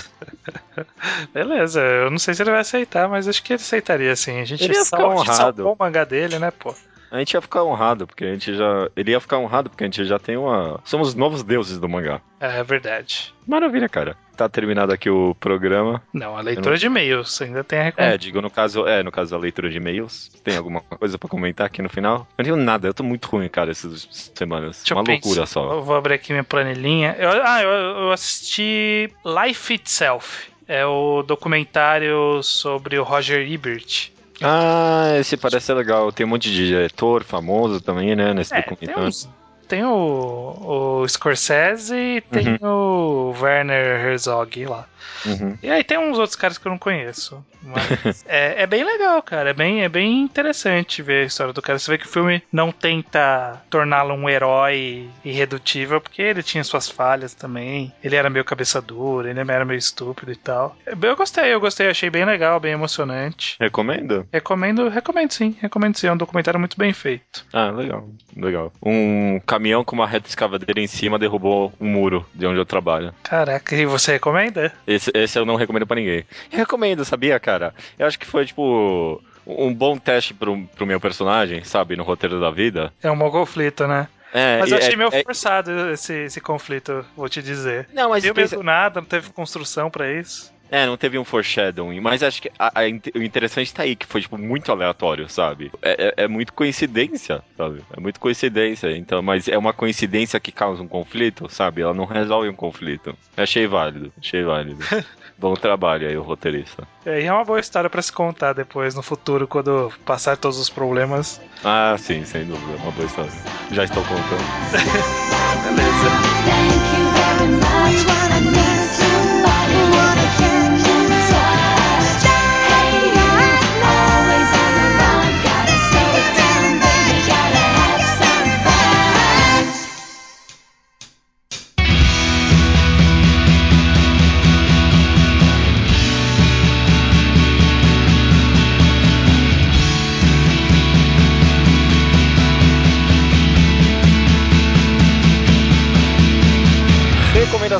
Beleza, 1.33 1.81
eu 1.81 2.11
não 2.11 2.19
sei 2.19 2.33
se 2.33 2.43
ele 2.43 2.51
vai 2.51 2.61
aceitar, 2.61 3.07
mas 3.07 3.27
acho 3.27 3.43
que 3.43 3.53
ele 3.53 3.61
aceitaria 3.61 4.15
sim. 4.15 4.39
A 4.39 4.45
gente 4.45 4.63
ele 4.63 4.73
ia 4.73 4.85
ficar 4.85 5.07
honrado. 5.07 5.67
o 5.67 5.75
mangá 5.77 6.03
dele, 6.03 6.39
né, 6.39 6.51
pô? 6.51 6.73
A 7.13 7.19
gente 7.19 7.35
ia 7.35 7.41
ficar 7.41 7.63
honrado, 7.63 8.07
porque 8.07 8.25
a 8.25 8.31
gente 8.33 8.55
já. 8.55 8.89
Ele 8.95 9.11
ia 9.11 9.19
ficar 9.19 9.37
honrado, 9.37 9.69
porque 9.69 9.83
a 9.83 9.87
gente 9.87 10.03
já 10.03 10.17
tem 10.17 10.35
uma. 10.35 10.79
Somos 10.83 11.09
os 11.09 11.15
novos 11.15 11.43
deuses 11.43 11.77
do 11.77 11.87
mangá. 11.87 12.19
É, 12.39 12.57
é 12.59 12.63
verdade. 12.63 13.31
Maravilha, 13.45 13.87
cara. 13.87 14.17
Tá 14.36 14.49
terminado 14.49 14.91
aqui 14.91 15.09
o 15.09 15.36
programa. 15.39 16.01
Não, 16.11 16.36
a 16.36 16.41
leitura 16.41 16.71
não... 16.71 16.77
de 16.77 16.86
e-mails. 16.86 17.41
Ainda 17.41 17.63
tem 17.63 17.79
a 17.79 17.84
recompensa. 17.84 18.15
É, 18.15 18.17
digo, 18.17 18.41
no 18.41 18.49
caso, 18.49 18.88
é, 18.88 19.03
no 19.03 19.11
caso, 19.11 19.36
a 19.36 19.38
leitura 19.38 19.69
de 19.69 19.77
e-mails. 19.77 20.31
Tem 20.43 20.57
alguma 20.57 20.81
coisa 20.81 21.17
pra 21.17 21.29
comentar 21.29 21.67
aqui 21.67 21.81
no 21.81 21.89
final? 21.89 22.27
Eu 22.38 22.43
não 22.43 22.45
tenho 22.45 22.55
nada, 22.55 22.88
eu 22.88 22.93
tô 22.93 23.03
muito 23.03 23.27
ruim, 23.27 23.47
cara, 23.47 23.71
essas 23.71 24.31
semanas. 24.34 24.77
Deixa 24.77 24.95
uma 24.95 25.03
loucura 25.03 25.45
só. 25.45 25.73
Eu 25.73 25.84
vou 25.84 25.95
abrir 25.95 26.15
aqui 26.15 26.31
minha 26.31 26.43
planilhinha. 26.43 27.15
Eu, 27.19 27.29
ah, 27.29 27.61
eu, 27.61 27.69
eu 27.69 28.11
assisti 28.11 29.13
Life 29.25 29.73
Itself. 29.73 30.51
É 30.67 30.86
o 30.86 31.23
documentário 31.23 32.41
sobre 32.41 32.97
o 32.97 33.03
Roger 33.03 33.47
Ebert. 33.49 34.11
Ah, 34.41 35.15
esse 35.19 35.38
parece 35.38 35.67
ser 35.67 35.73
legal. 35.73 36.11
Tem 36.11 36.25
um 36.25 36.29
monte 36.29 36.49
de 36.49 36.67
diretor 36.67 37.23
famoso 37.23 37.79
também, 37.81 38.15
né? 38.15 38.34
Nesse 38.34 38.53
é, 38.53 38.61
documentário. 38.61 38.95
Tem, 38.95 39.07
uns, 39.07 39.29
tem 39.74 39.84
o, 39.84 41.01
o 41.01 41.07
Scorsese 41.07 41.95
e 41.95 42.21
tem 42.21 42.59
uhum. 42.61 43.32
o 43.32 43.41
Werner 43.41 44.05
Herzog 44.05 44.67
lá. 44.67 44.86
Uhum. 45.26 45.57
E 45.63 45.69
aí 45.69 45.84
tem 45.84 45.97
uns 45.97 46.19
outros 46.19 46.36
caras 46.36 46.59
que 46.59 46.67
eu 46.67 46.71
não 46.71 46.78
conheço. 46.78 47.43
Mas 47.61 48.24
é, 48.28 48.63
é, 48.63 48.67
bem 48.67 48.84
legal, 48.84 49.21
cara. 49.24 49.49
É 49.49 49.53
bem, 49.53 49.84
é 49.84 49.89
bem 49.89 50.21
interessante 50.21 51.01
ver 51.01 51.24
a 51.24 51.26
história 51.26 51.53
do 51.53 51.61
cara. 51.61 51.80
Você 51.80 51.91
vê 51.91 51.97
que 51.97 52.05
o 52.05 52.09
filme 52.09 52.43
não 52.51 52.71
tenta 52.71 53.61
torná-lo 53.69 54.13
um 54.13 54.30
herói 54.30 55.09
irredutível, 55.24 56.01
porque 56.01 56.21
ele 56.21 56.43
tinha 56.43 56.63
suas 56.63 56.89
falhas 56.89 57.34
também. 57.34 57.91
Ele 58.03 58.15
era 58.15 58.30
meio 58.30 58.45
cabeça 58.45 58.82
dura, 58.82 59.30
ele 59.30 59.39
era 59.39 59.65
meio 59.65 59.78
estúpido 59.78 60.32
e 60.32 60.36
tal. 60.36 60.76
Eu 60.86 61.15
gostei, 61.15 61.53
eu 61.53 61.59
gostei, 61.59 61.88
achei 61.88 62.09
bem 62.09 62.26
legal, 62.26 62.59
bem 62.59 62.74
emocionante. 62.74 63.55
Recomendo? 63.59 64.28
Recomendo, 64.32 64.89
recomendo 64.89 65.32
sim, 65.32 65.55
recomendo 65.59 65.97
sim. 65.97 66.07
É 66.07 66.11
um 66.11 66.17
documentário 66.17 66.59
muito 66.59 66.78
bem 66.78 66.93
feito. 66.93 67.45
Ah, 67.53 67.71
legal, 67.71 68.09
legal. 68.36 68.74
Um 68.84 69.39
caminhão 69.64 69.84
com 69.86 69.95
uma 69.95 70.05
reta 70.05 70.28
escavadeira 70.28 70.82
em 70.82 70.88
cima 70.88 71.18
derrubou 71.18 71.72
um 71.80 71.88
muro 71.88 72.26
de 72.36 72.45
onde 72.45 72.59
eu 72.59 72.66
trabalho. 72.66 73.14
Caraca, 73.24 73.74
e 73.74 73.86
você 73.86 74.14
recomenda? 74.14 74.74
Esse, 74.86 75.09
esse 75.14 75.39
eu 75.39 75.45
não 75.45 75.55
recomendo 75.55 75.88
para 75.88 75.95
ninguém. 75.95 76.26
Eu 76.51 76.57
recomendo, 76.57 77.05
sabia, 77.05 77.39
cara? 77.39 77.74
Eu 77.97 78.05
acho 78.05 78.20
que 78.20 78.26
foi, 78.26 78.45
tipo, 78.45 79.24
um 79.47 79.74
bom 79.74 79.97
teste 79.97 80.34
pro, 80.34 80.61
pro 80.76 80.86
meu 80.86 80.99
personagem, 80.99 81.64
sabe? 81.64 81.95
No 81.95 82.03
roteiro 82.03 82.41
da 82.41 82.51
vida. 82.51 82.91
É 83.01 83.09
um 83.09 83.18
bom 83.18 83.32
conflito, 83.32 83.88
né? 83.88 84.09
É, 84.34 84.59
mas 84.59 84.72
eu 84.72 84.80
achei 84.80 84.93
é, 84.93 84.97
meio 84.97 85.09
é, 85.14 85.24
forçado 85.24 85.91
esse, 85.91 86.26
esse 86.26 86.41
conflito, 86.41 87.05
vou 87.16 87.30
te 87.30 87.41
dizer. 87.41 87.88
Não, 87.93 88.09
mas. 88.09 88.24
Deu 88.24 88.34
mesmo 88.34 88.64
nada, 88.64 88.99
não 88.99 89.07
teve 89.07 89.30
construção 89.30 89.89
para 89.89 90.11
isso. 90.11 90.51
É, 90.74 90.88
não 90.88 90.97
teve 90.97 91.19
um 91.19 91.24
foreshadowing, 91.24 91.99
mas 91.99 92.24
acho 92.24 92.41
que 92.41 92.51
a, 92.57 92.82
a, 92.82 92.84
o 93.15 93.21
interessante 93.21 93.71
tá 93.71 93.84
aí, 93.84 93.95
que 93.95 94.07
foi, 94.07 94.21
tipo, 94.21 94.39
muito 94.39 94.71
aleatório, 94.71 95.30
sabe? 95.30 95.71
É, 95.84 96.07
é, 96.17 96.24
é, 96.24 96.28
muito 96.28 96.51
coincidência, 96.51 97.43
sabe? 97.55 97.84
É 97.95 97.99
muito 97.99 98.19
coincidência, 98.19 98.89
então, 98.97 99.21
mas 99.21 99.47
é 99.47 99.55
uma 99.55 99.71
coincidência 99.71 100.39
que 100.39 100.51
causa 100.51 100.82
um 100.82 100.88
conflito, 100.88 101.47
sabe? 101.47 101.84
Ela 101.84 101.93
não 101.93 102.05
resolve 102.05 102.49
um 102.49 102.55
conflito. 102.55 103.15
Achei 103.38 103.67
válido, 103.67 104.11
achei 104.19 104.41
válido. 104.43 104.84
Bom 105.38 105.53
trabalho 105.53 106.07
aí, 106.07 106.17
o 106.17 106.24
roteirista. 106.24 106.88
É, 107.05 107.21
e 107.21 107.26
é 107.26 107.32
uma 107.32 107.45
boa 107.45 107.59
história 107.59 107.88
para 107.88 108.01
se 108.01 108.11
contar 108.11 108.53
depois, 108.53 108.95
no 108.95 109.03
futuro, 109.03 109.47
quando 109.47 109.93
passar 110.03 110.38
todos 110.38 110.57
os 110.57 110.71
problemas. 110.71 111.39
Ah, 111.63 111.95
sim, 111.99 112.26
sem 112.26 112.45
dúvida, 112.45 112.78
uma 112.82 112.91
boa 112.91 113.05
história. 113.05 113.32
Já 113.69 113.84
estou 113.84 114.01
contando. 114.01 114.41
Beleza. 115.61 117.02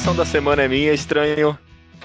Recomendação 0.04 0.16
da 0.16 0.26
semana 0.26 0.62
é 0.64 0.68
minha, 0.68 0.94
estranho. 0.94 1.58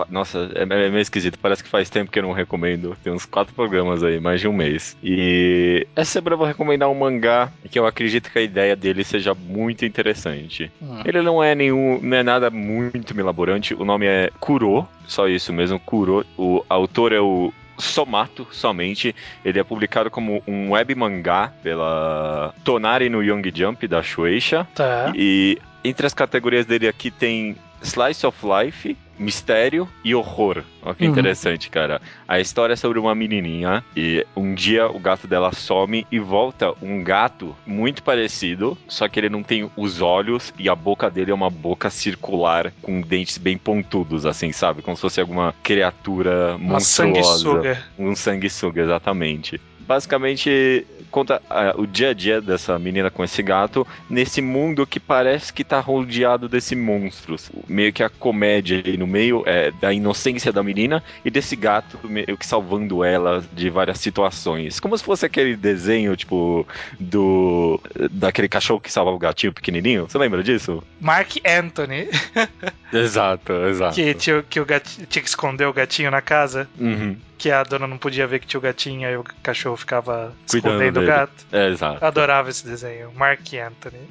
Nossa, 0.08 0.50
é, 0.54 0.62
é 0.62 0.66
meio 0.66 1.00
esquisito. 1.00 1.36
Parece 1.38 1.64
que 1.64 1.68
faz 1.68 1.90
tempo 1.90 2.12
que 2.12 2.18
eu 2.18 2.22
não 2.22 2.32
recomendo. 2.32 2.96
Tem 3.02 3.12
uns 3.12 3.26
quatro 3.26 3.52
programas 3.52 4.04
aí, 4.04 4.20
mais 4.20 4.40
de 4.40 4.46
um 4.46 4.52
mês. 4.52 4.96
E 5.02 5.84
essa 5.96 6.12
semana 6.12 6.34
eu 6.34 6.38
vou 6.38 6.46
recomendar 6.46 6.88
um 6.88 6.94
mangá 6.94 7.50
que 7.68 7.76
eu 7.76 7.86
acredito 7.86 8.30
que 8.30 8.38
a 8.38 8.42
ideia 8.42 8.76
dele 8.76 9.02
seja 9.02 9.34
muito 9.34 9.84
interessante. 9.84 10.70
Hum. 10.80 11.02
Ele 11.04 11.20
não 11.22 11.42
é 11.42 11.56
nenhum, 11.56 11.98
não 12.00 12.16
é 12.16 12.22
nada 12.22 12.50
muito 12.50 13.16
milaborante. 13.16 13.74
O 13.74 13.84
nome 13.84 14.06
é 14.06 14.30
Kuro, 14.38 14.86
só 15.08 15.26
isso 15.26 15.52
mesmo, 15.52 15.80
Kuro. 15.80 16.24
O 16.36 16.64
autor 16.68 17.12
é 17.12 17.20
o 17.20 17.52
Somato 17.78 18.46
somente. 18.52 19.14
Ele 19.44 19.58
é 19.58 19.64
publicado 19.64 20.08
como 20.08 20.40
um 20.46 20.70
web 20.70 20.94
mangá 20.94 21.52
pela 21.64 22.54
Tonari 22.62 23.08
no 23.08 23.24
Young 23.24 23.50
Jump 23.52 23.88
da 23.88 24.02
Shueisha. 24.04 24.68
Tá. 24.72 25.12
E 25.16 25.58
entre 25.82 26.06
as 26.06 26.14
categorias 26.14 26.66
dele 26.66 26.86
aqui 26.86 27.10
tem 27.10 27.56
Slice 27.82 28.26
of 28.26 28.38
Life, 28.44 28.96
mistério 29.18 29.88
e 30.04 30.14
horror. 30.14 30.62
Olha 30.82 30.94
que 30.94 31.04
uhum. 31.04 31.10
interessante, 31.10 31.70
cara. 31.70 32.00
A 32.26 32.40
história 32.40 32.74
é 32.74 32.76
sobre 32.76 32.98
uma 32.98 33.14
menininha 33.14 33.84
e 33.96 34.24
um 34.36 34.54
dia 34.54 34.88
o 34.88 34.98
gato 34.98 35.26
dela 35.26 35.52
some 35.52 36.06
e 36.10 36.18
volta 36.18 36.72
um 36.80 37.02
gato 37.02 37.56
muito 37.66 38.02
parecido, 38.02 38.78
só 38.86 39.08
que 39.08 39.18
ele 39.18 39.28
não 39.28 39.42
tem 39.42 39.70
os 39.76 40.00
olhos 40.00 40.52
e 40.58 40.68
a 40.68 40.74
boca 40.74 41.10
dele 41.10 41.30
é 41.30 41.34
uma 41.34 41.50
boca 41.50 41.90
circular 41.90 42.72
com 42.82 43.00
dentes 43.00 43.38
bem 43.38 43.58
pontudos, 43.58 44.24
assim, 44.24 44.52
sabe? 44.52 44.82
Como 44.82 44.96
se 44.96 45.02
fosse 45.02 45.20
alguma 45.20 45.54
criatura 45.62 46.56
uma 46.56 46.74
monstruosa. 46.74 47.38
Sanguessuga. 47.38 47.84
Um 47.98 48.14
sanguessuga, 48.14 48.82
exatamente 48.82 49.60
basicamente 49.88 50.86
conta 51.10 51.40
uh, 51.50 51.80
o 51.80 51.86
dia 51.86 52.10
a 52.10 52.12
dia 52.12 52.42
dessa 52.42 52.78
menina 52.78 53.10
com 53.10 53.24
esse 53.24 53.42
gato 53.42 53.86
nesse 54.10 54.42
mundo 54.42 54.86
que 54.86 55.00
parece 55.00 55.50
que 55.50 55.64
tá 55.64 55.80
rodeado 55.80 56.46
desse 56.46 56.76
monstros. 56.76 57.50
Meio 57.66 57.90
que 57.90 58.02
a 58.02 58.10
comédia 58.10 58.82
aí 58.84 58.98
no 58.98 59.06
meio 59.06 59.42
é 59.46 59.70
da 59.70 59.90
inocência 59.90 60.52
da 60.52 60.62
menina 60.62 61.02
e 61.24 61.30
desse 61.30 61.56
gato 61.56 61.98
meio 62.04 62.36
que 62.36 62.46
salvando 62.46 63.02
ela 63.02 63.42
de 63.54 63.70
várias 63.70 63.98
situações. 63.98 64.78
Como 64.78 64.96
se 64.96 65.02
fosse 65.02 65.24
aquele 65.24 65.56
desenho, 65.56 66.14
tipo, 66.14 66.66
do. 67.00 67.80
daquele 68.10 68.48
cachorro 68.48 68.80
que 68.80 68.92
salva 68.92 69.10
o 69.10 69.18
gatinho 69.18 69.54
pequenininho. 69.54 70.06
Você 70.06 70.18
lembra 70.18 70.42
disso? 70.42 70.82
Mark 71.00 71.36
Anthony. 71.46 72.08
exato, 72.92 73.52
exato. 73.68 73.94
Que, 73.94 74.12
tinha, 74.12 74.42
que 74.42 74.60
o 74.60 74.66
gatinho, 74.66 75.06
tinha 75.06 75.22
que 75.22 75.28
esconder 75.28 75.64
o 75.64 75.72
gatinho 75.72 76.10
na 76.10 76.20
casa. 76.20 76.68
Uhum 76.78 77.16
que 77.38 77.50
a 77.50 77.62
dona 77.62 77.86
não 77.86 77.96
podia 77.96 78.26
ver 78.26 78.40
que 78.40 78.46
tinha 78.46 78.58
o 78.58 78.62
gatinho, 78.62 79.08
aí 79.08 79.16
o 79.16 79.24
cachorro 79.42 79.76
ficava 79.76 80.34
Cuidando 80.50 80.72
escondendo 80.74 81.00
dele. 81.00 81.06
o 81.06 81.08
gato. 81.14 81.46
É, 81.52 81.68
exato. 81.68 82.04
Adorava 82.04 82.50
esse 82.50 82.66
desenho. 82.66 83.12
Mark 83.14 83.40
Anthony. 83.54 84.02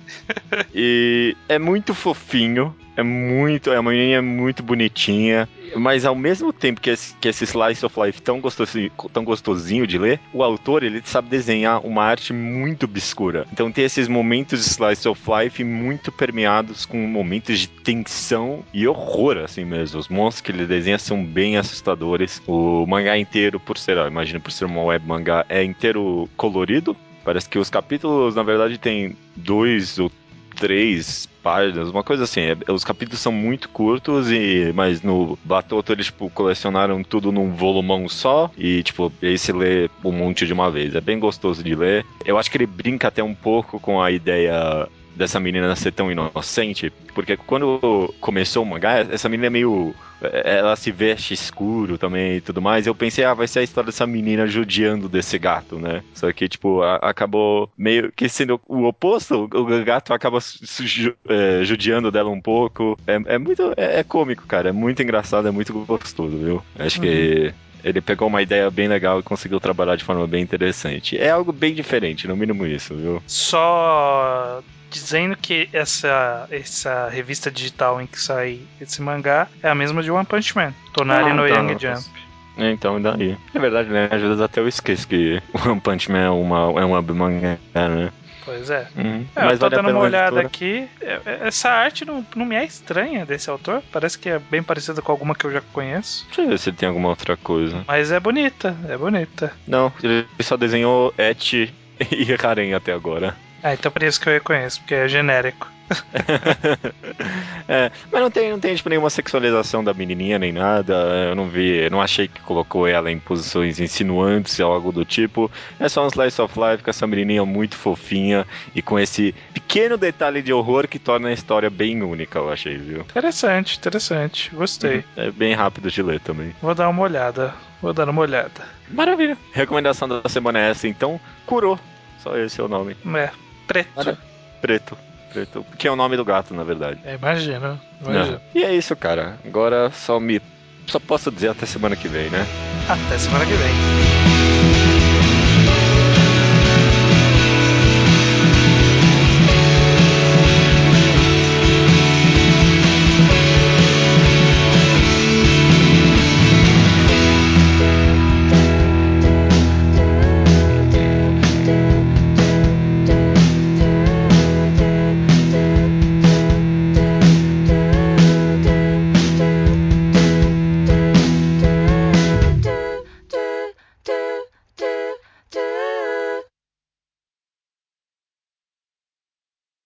e 0.73 1.35
é 1.49 1.59
muito 1.59 1.93
fofinho. 1.93 2.73
É 2.95 3.03
muito. 3.03 3.69
A 3.71 3.81
menininha 3.83 4.17
é 4.17 4.21
muito 4.21 4.63
bonitinha. 4.63 5.47
Mas 5.75 6.05
ao 6.05 6.15
mesmo 6.15 6.51
tempo 6.51 6.81
que 6.81 6.89
esse, 6.89 7.13
que 7.15 7.27
esse 7.27 7.43
Slice 7.43 7.85
of 7.85 7.99
Life 7.99 8.21
tão 8.21 8.39
gostosinho, 8.39 8.89
tão 9.13 9.23
gostosinho 9.23 9.85
de 9.85 9.97
ler, 9.97 10.19
o 10.33 10.41
autor 10.43 10.81
ele 10.81 11.01
sabe 11.05 11.29
desenhar 11.29 11.85
uma 11.85 12.03
arte 12.03 12.33
muito 12.33 12.85
obscura. 12.85 13.45
Então 13.51 13.71
tem 13.71 13.83
esses 13.83 14.07
momentos 14.07 14.63
de 14.63 14.69
Slice 14.69 15.07
of 15.07 15.21
Life 15.29 15.63
muito 15.63 16.11
permeados 16.11 16.85
com 16.85 16.97
momentos 16.97 17.59
de 17.59 17.67
tensão 17.67 18.63
e 18.73 18.87
horror, 18.87 19.37
assim 19.37 19.65
mesmo. 19.65 19.99
Os 19.99 20.07
monstros 20.07 20.41
que 20.41 20.51
ele 20.51 20.65
desenha 20.65 20.97
são 20.97 21.23
bem 21.23 21.57
assustadores. 21.57 22.41
O 22.47 22.85
mangá 22.87 23.16
inteiro, 23.17 23.59
por 23.59 23.77
ser, 23.77 23.97
imagina, 24.07 24.39
por 24.39 24.51
ser 24.51 24.65
uma 24.65 24.83
web 24.83 25.05
mangá, 25.05 25.45
é 25.49 25.63
inteiro 25.63 26.29
colorido. 26.35 26.95
Parece 27.23 27.49
que 27.49 27.59
os 27.59 27.69
capítulos, 27.69 28.35
na 28.35 28.43
verdade, 28.43 28.77
tem 28.77 29.15
dois 29.35 29.99
ou 29.99 30.11
três 30.57 31.27
páginas, 31.41 31.89
uma 31.89 32.03
coisa 32.03 32.23
assim. 32.23 32.41
É, 32.41 32.71
os 32.71 32.83
capítulos 32.83 33.21
são 33.21 33.31
muito 33.31 33.69
curtos, 33.69 34.31
e 34.31 34.71
mas 34.73 35.01
no 35.01 35.37
Batoto 35.43 35.93
eles 35.93 36.07
tipo, 36.07 36.29
colecionaram 36.29 37.03
tudo 37.03 37.31
num 37.31 37.51
volumão 37.51 38.09
só 38.09 38.51
e 38.57 38.83
tipo, 38.83 39.11
aí 39.21 39.37
se 39.37 39.51
lê 39.51 39.89
um 40.03 40.11
monte 40.11 40.45
de 40.45 40.53
uma 40.53 40.69
vez. 40.69 40.95
É 40.95 41.01
bem 41.01 41.19
gostoso 41.19 41.63
de 41.63 41.75
ler. 41.75 42.05
Eu 42.25 42.37
acho 42.37 42.51
que 42.51 42.57
ele 42.57 42.65
brinca 42.65 43.07
até 43.07 43.23
um 43.23 43.35
pouco 43.35 43.79
com 43.79 44.01
a 44.01 44.11
ideia 44.11 44.87
dessa 45.17 45.39
menina 45.39 45.75
ser 45.75 45.91
tão 45.91 46.11
inocente, 46.11 46.91
porque 47.13 47.35
quando 47.35 48.13
começou 48.21 48.63
o 48.63 48.65
mangá, 48.65 48.99
essa 48.99 49.27
menina 49.27 49.47
é 49.47 49.49
meio. 49.49 49.93
Ela 50.21 50.75
se 50.75 50.91
veste 50.91 51.33
escuro 51.33 51.97
também 51.97 52.37
e 52.37 52.41
tudo 52.41 52.61
mais. 52.61 52.87
Eu 52.87 52.95
pensei, 52.95 53.23
ah, 53.23 53.35
vai 53.35 53.47
ser 53.47 53.59
a 53.59 53.63
história 53.63 53.87
dessa 53.87 54.07
menina 54.07 54.47
judiando 54.47 55.07
desse 55.07 55.37
gato, 55.37 55.77
né? 55.77 56.03
Só 56.13 56.31
que, 56.31 56.47
tipo, 56.49 56.81
a, 56.81 56.95
acabou 56.95 57.69
meio 57.77 58.11
que 58.11 58.27
sendo 58.27 58.59
o 58.67 58.85
oposto. 58.85 59.47
O, 59.53 59.59
o 59.59 59.83
gato 59.83 60.13
acaba 60.13 60.39
ju, 60.61 61.15
é, 61.27 61.63
judiando 61.63 62.11
dela 62.11 62.29
um 62.29 62.41
pouco. 62.41 62.97
É, 63.05 63.35
é 63.35 63.37
muito. 63.37 63.73
É, 63.77 63.99
é, 63.99 64.03
cômico, 64.03 64.47
cara. 64.47 64.69
É 64.69 64.71
muito 64.71 65.03
engraçado, 65.03 65.47
é 65.47 65.51
muito 65.51 65.73
gostoso, 65.85 66.35
viu? 66.37 66.63
Acho 66.79 66.97
uhum. 66.99 67.05
que 67.05 67.53
ele 67.83 68.01
pegou 68.01 68.27
uma 68.27 68.41
ideia 68.41 68.69
bem 68.69 68.87
legal 68.87 69.19
e 69.19 69.23
conseguiu 69.23 69.59
trabalhar 69.59 69.95
de 69.95 70.03
forma 70.03 70.25
bem 70.27 70.41
interessante. 70.41 71.17
É 71.17 71.29
algo 71.29 71.51
bem 71.51 71.73
diferente, 71.73 72.27
no 72.27 72.35
mínimo 72.35 72.65
isso, 72.65 72.95
viu? 72.95 73.21
Só 73.27 74.61
dizendo 74.89 75.35
que 75.35 75.69
essa, 75.73 76.47
essa 76.51 77.09
revista 77.09 77.51
digital 77.51 78.01
em 78.01 78.07
que 78.07 78.19
sai 78.19 78.61
esse 78.79 79.01
mangá 79.01 79.47
é 79.61 79.69
a 79.69 79.75
mesma 79.75 80.01
de 80.01 80.11
One 80.11 80.25
Punch 80.25 80.55
Man, 80.55 80.73
Tonari 80.93 81.31
ah, 81.31 81.33
no 81.33 81.47
então, 81.47 81.69
Young 81.69 81.79
Jump. 81.79 82.09
É, 82.57 82.71
então, 82.71 82.99
daí. 82.99 83.37
É 83.53 83.59
verdade, 83.59 83.89
né? 83.89 84.09
Às 84.11 84.21
vezes 84.21 84.41
até 84.41 84.59
eu 84.59 84.67
esqueço 84.67 85.07
que 85.07 85.41
One 85.65 85.79
Punch 85.79 86.11
Man 86.11 86.19
é 86.19 86.29
uma, 86.29 86.81
é 86.81 86.85
uma 86.85 87.01
mangá, 87.01 87.57
né? 87.75 88.11
Pois 88.47 88.69
é. 88.69 88.87
Uhum. 88.95 89.25
é 89.35 89.43
Mas 89.43 89.51
eu 89.53 89.59
tô 89.59 89.69
vale 89.69 89.75
dando 89.75 89.89
uma 89.89 90.05
olhada 90.05 90.39
aqui. 90.39 90.87
É, 91.01 91.19
é, 91.25 91.39
essa 91.47 91.69
arte 91.69 92.05
não, 92.05 92.25
não 92.33 92.45
me 92.45 92.55
é 92.55 92.63
estranha 92.63 93.25
desse 93.25 93.49
autor. 93.49 93.83
Parece 93.91 94.17
que 94.17 94.29
é 94.29 94.39
bem 94.39 94.63
parecida 94.63 95.01
com 95.01 95.11
alguma 95.11 95.35
que 95.35 95.43
eu 95.43 95.51
já 95.51 95.59
conheço. 95.73 96.25
Deixa 96.27 96.41
eu 96.43 96.47
ver 96.47 96.57
se 96.57 96.71
tem 96.71 96.87
alguma 96.87 97.09
outra 97.09 97.35
coisa. 97.35 97.83
Mas 97.85 98.09
é 98.09 98.19
bonita, 98.21 98.73
é 98.87 98.95
bonita. 98.95 99.51
Não, 99.67 99.91
ele 100.01 100.25
só 100.39 100.55
desenhou 100.55 101.13
Et 101.17 101.53
e 102.09 102.37
Harem 102.41 102.73
até 102.73 102.93
agora. 102.93 103.35
Ah, 103.63 103.73
então 103.73 103.91
por 103.91 104.03
isso 104.03 104.19
que 104.19 104.29
eu 104.29 104.33
reconheço, 104.33 104.79
porque 104.79 104.95
é 104.95 105.07
genérico. 105.07 105.67
é, 107.67 107.91
mas 108.11 108.21
não 108.21 108.29
tem, 108.29 108.51
não 108.51 108.59
tem 108.59 108.75
tipo, 108.75 108.89
nenhuma 108.89 109.09
sexualização 109.09 109.83
da 109.83 109.93
menininha 109.93 110.37
nem 110.37 110.51
nada. 110.51 110.93
Eu 111.29 111.35
não 111.35 111.47
vi, 111.47 111.85
eu 111.85 111.91
não 111.91 112.01
achei 112.01 112.27
que 112.27 112.41
colocou 112.41 112.87
ela 112.87 113.11
em 113.11 113.19
posições 113.19 113.79
insinuantes 113.79 114.59
ou 114.59 114.71
algo 114.71 114.91
do 114.91 115.05
tipo. 115.05 115.49
É 115.79 115.87
só 115.87 116.05
um 116.05 116.07
slice 116.07 116.41
of 116.41 116.53
life 116.59 116.83
com 116.83 116.89
essa 116.89 117.07
menininha 117.07 117.45
muito 117.45 117.75
fofinha 117.75 118.45
e 118.75 118.81
com 118.81 118.99
esse 118.99 119.33
pequeno 119.53 119.97
detalhe 119.97 120.41
de 120.41 120.51
horror 120.51 120.87
que 120.87 120.99
torna 120.99 121.29
a 121.29 121.33
história 121.33 121.69
bem 121.69 122.03
única, 122.03 122.39
eu 122.39 122.51
achei, 122.51 122.77
viu? 122.77 123.01
Interessante, 123.01 123.77
interessante. 123.77 124.51
Gostei. 124.53 124.97
Uhum. 124.97 125.03
É 125.15 125.31
bem 125.31 125.53
rápido 125.53 125.89
de 125.89 126.01
ler 126.01 126.19
também. 126.19 126.53
Vou 126.61 126.75
dar 126.75 126.89
uma 126.89 127.03
olhada. 127.03 127.53
Vou 127.81 127.93
dar 127.93 128.09
uma 128.09 128.21
olhada. 128.21 128.67
Maravilha. 128.89 129.37
Recomendação 129.53 130.07
da 130.07 130.27
semana 130.27 130.59
é 130.59 130.71
essa, 130.71 130.87
então. 130.87 131.19
Curou. 131.45 131.79
Só 132.19 132.35
esse 132.37 132.59
é 132.59 132.63
o 132.63 132.67
nome. 132.67 132.97
É. 133.15 133.46
Preto. 133.67 134.17
Preto. 134.61 134.97
Preto. 135.31 135.65
Que 135.77 135.87
é 135.87 135.91
o 135.91 135.95
nome 135.95 136.17
do 136.17 136.25
gato, 136.25 136.53
na 136.53 136.63
verdade. 136.63 136.99
É, 137.03 137.15
imagina. 137.15 137.79
imagina. 138.01 138.41
E 138.55 138.63
é 138.63 138.73
isso, 138.73 138.95
cara. 138.95 139.37
Agora 139.45 139.91
só 139.91 140.19
me. 140.19 140.41
Só 140.87 140.99
posso 140.99 141.29
dizer 141.29 141.49
até 141.49 141.65
semana 141.65 141.95
que 141.95 142.07
vem, 142.07 142.29
né? 142.29 142.45
Até 142.87 143.17
semana 143.17 143.45
que 143.45 143.53
vem. 143.53 144.76